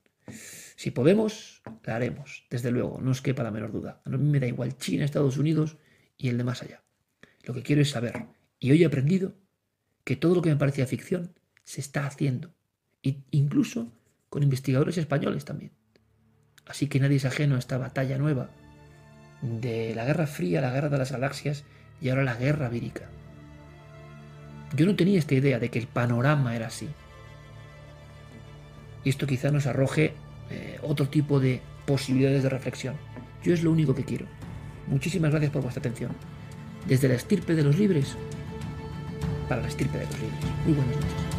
Si 0.76 0.92
podemos, 0.92 1.62
la 1.84 1.96
haremos, 1.96 2.46
desde 2.50 2.72
luego, 2.72 3.00
no 3.02 3.12
os 3.12 3.22
quepa 3.22 3.44
la 3.44 3.52
menor 3.52 3.72
duda. 3.72 4.02
A 4.06 4.10
mí 4.10 4.18
me 4.18 4.40
da 4.40 4.48
igual 4.48 4.78
China, 4.78 5.06
Estados 5.06 5.38
Unidos 5.38 5.78
y 6.18 6.30
el 6.30 6.38
de 6.38 6.44
más 6.44 6.62
allá. 6.62 6.84
Lo 7.44 7.54
que 7.54 7.64
quiero 7.64 7.82
es 7.82 7.90
saber, 7.90 8.28
y 8.60 8.72
hoy 8.72 8.84
he 8.84 8.86
aprendido 8.86 9.34
que 10.04 10.16
todo 10.16 10.36
lo 10.36 10.42
que 10.42 10.50
me 10.50 10.56
parecía 10.56 10.86
ficción 10.88 11.34
se 11.64 11.82
está 11.82 12.06
haciendo, 12.06 12.54
e 13.02 13.18
incluso 13.32 13.92
con 14.30 14.44
investigadores 14.44 14.98
españoles 14.98 15.46
también. 15.46 15.72
Así 16.66 16.88
que 16.88 17.00
nadie 17.00 17.18
es 17.18 17.26
ajeno 17.26 17.56
a 17.56 17.60
esta 17.60 17.78
batalla 17.78 18.18
nueva 18.18 18.50
de 19.42 19.94
la 19.96 20.06
Guerra 20.06 20.28
Fría, 20.28 20.62
la 20.62 20.72
Guerra 20.72 20.90
de 20.90 20.98
las 20.98 21.12
Galaxias 21.12 21.66
y 22.02 22.10
ahora 22.10 22.24
la 22.24 22.36
Guerra 22.36 22.70
Vírica. 22.70 23.10
Yo 24.76 24.86
no 24.86 24.96
tenía 24.96 25.20
esta 25.20 25.36
idea 25.36 25.60
de 25.60 25.70
que 25.70 25.80
el 25.80 25.88
panorama 25.88 26.56
era 26.56 26.68
así. 26.68 26.90
Y 29.04 29.10
esto 29.10 29.28
quizá 29.28 29.52
nos 29.52 29.68
arroje 29.68 30.14
eh, 30.50 30.80
otro 30.82 31.08
tipo 31.08 31.40
de 31.40 31.62
posibilidades 31.86 32.44
de 32.44 32.50
reflexión. 32.50 32.96
Yo 33.44 33.54
es 33.54 33.64
lo 33.64 33.72
único 33.72 33.94
que 33.94 34.04
quiero. 34.04 34.26
Muchísimas 34.88 35.32
gracias 35.32 35.52
por 35.52 35.62
vuestra 35.62 35.80
atención. 35.80 36.12
Desde 36.88 37.08
la 37.08 37.16
estirpe 37.16 37.56
de 37.56 37.64
los 37.64 37.78
libres 37.78 38.16
para 39.48 39.62
la 39.62 39.68
estirpe 39.68 39.98
de 39.98 40.06
los 40.06 40.20
libres. 40.20 40.40
Muy 40.66 40.74
buenas 40.74 40.96
noches. 40.96 41.33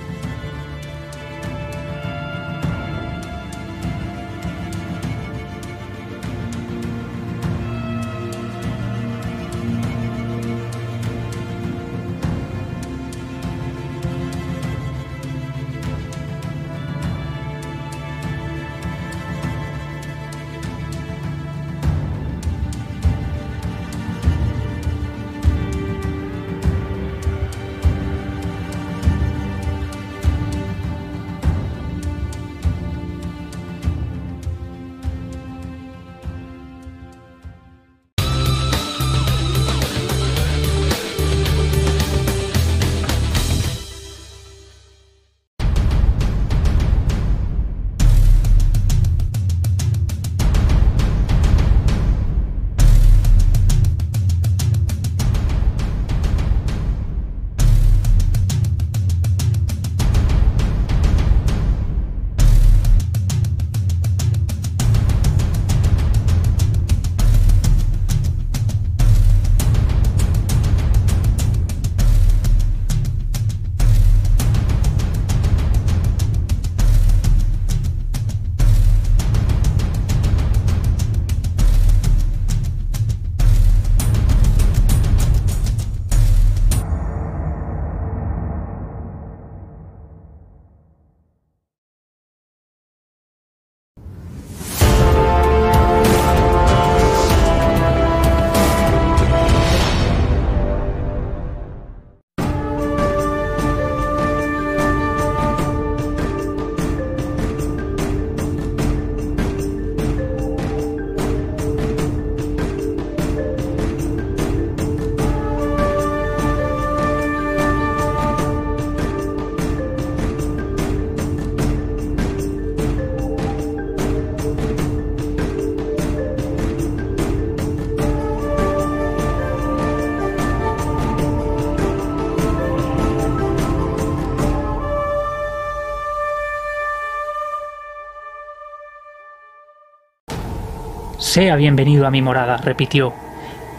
Sea 141.35 141.57
bienvenido 141.57 142.07
a 142.07 142.13
mi 142.13 142.23
morada, 142.23 142.59
repitió. 142.59 143.13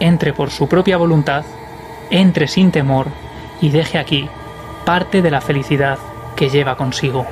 Entre 0.02 0.34
por 0.34 0.50
su 0.50 0.68
propia 0.68 0.98
voluntad, 0.98 1.46
entre 2.10 2.50
sin 2.50 2.70
temor 2.70 3.08
y 3.62 3.70
deje 3.70 3.98
aquí 3.98 4.28
parte 4.84 5.22
de 5.22 5.32
la 5.32 5.40
felicidad 5.40 5.98
que 6.36 6.50
lleva 6.50 6.76
consigo. 6.76 7.26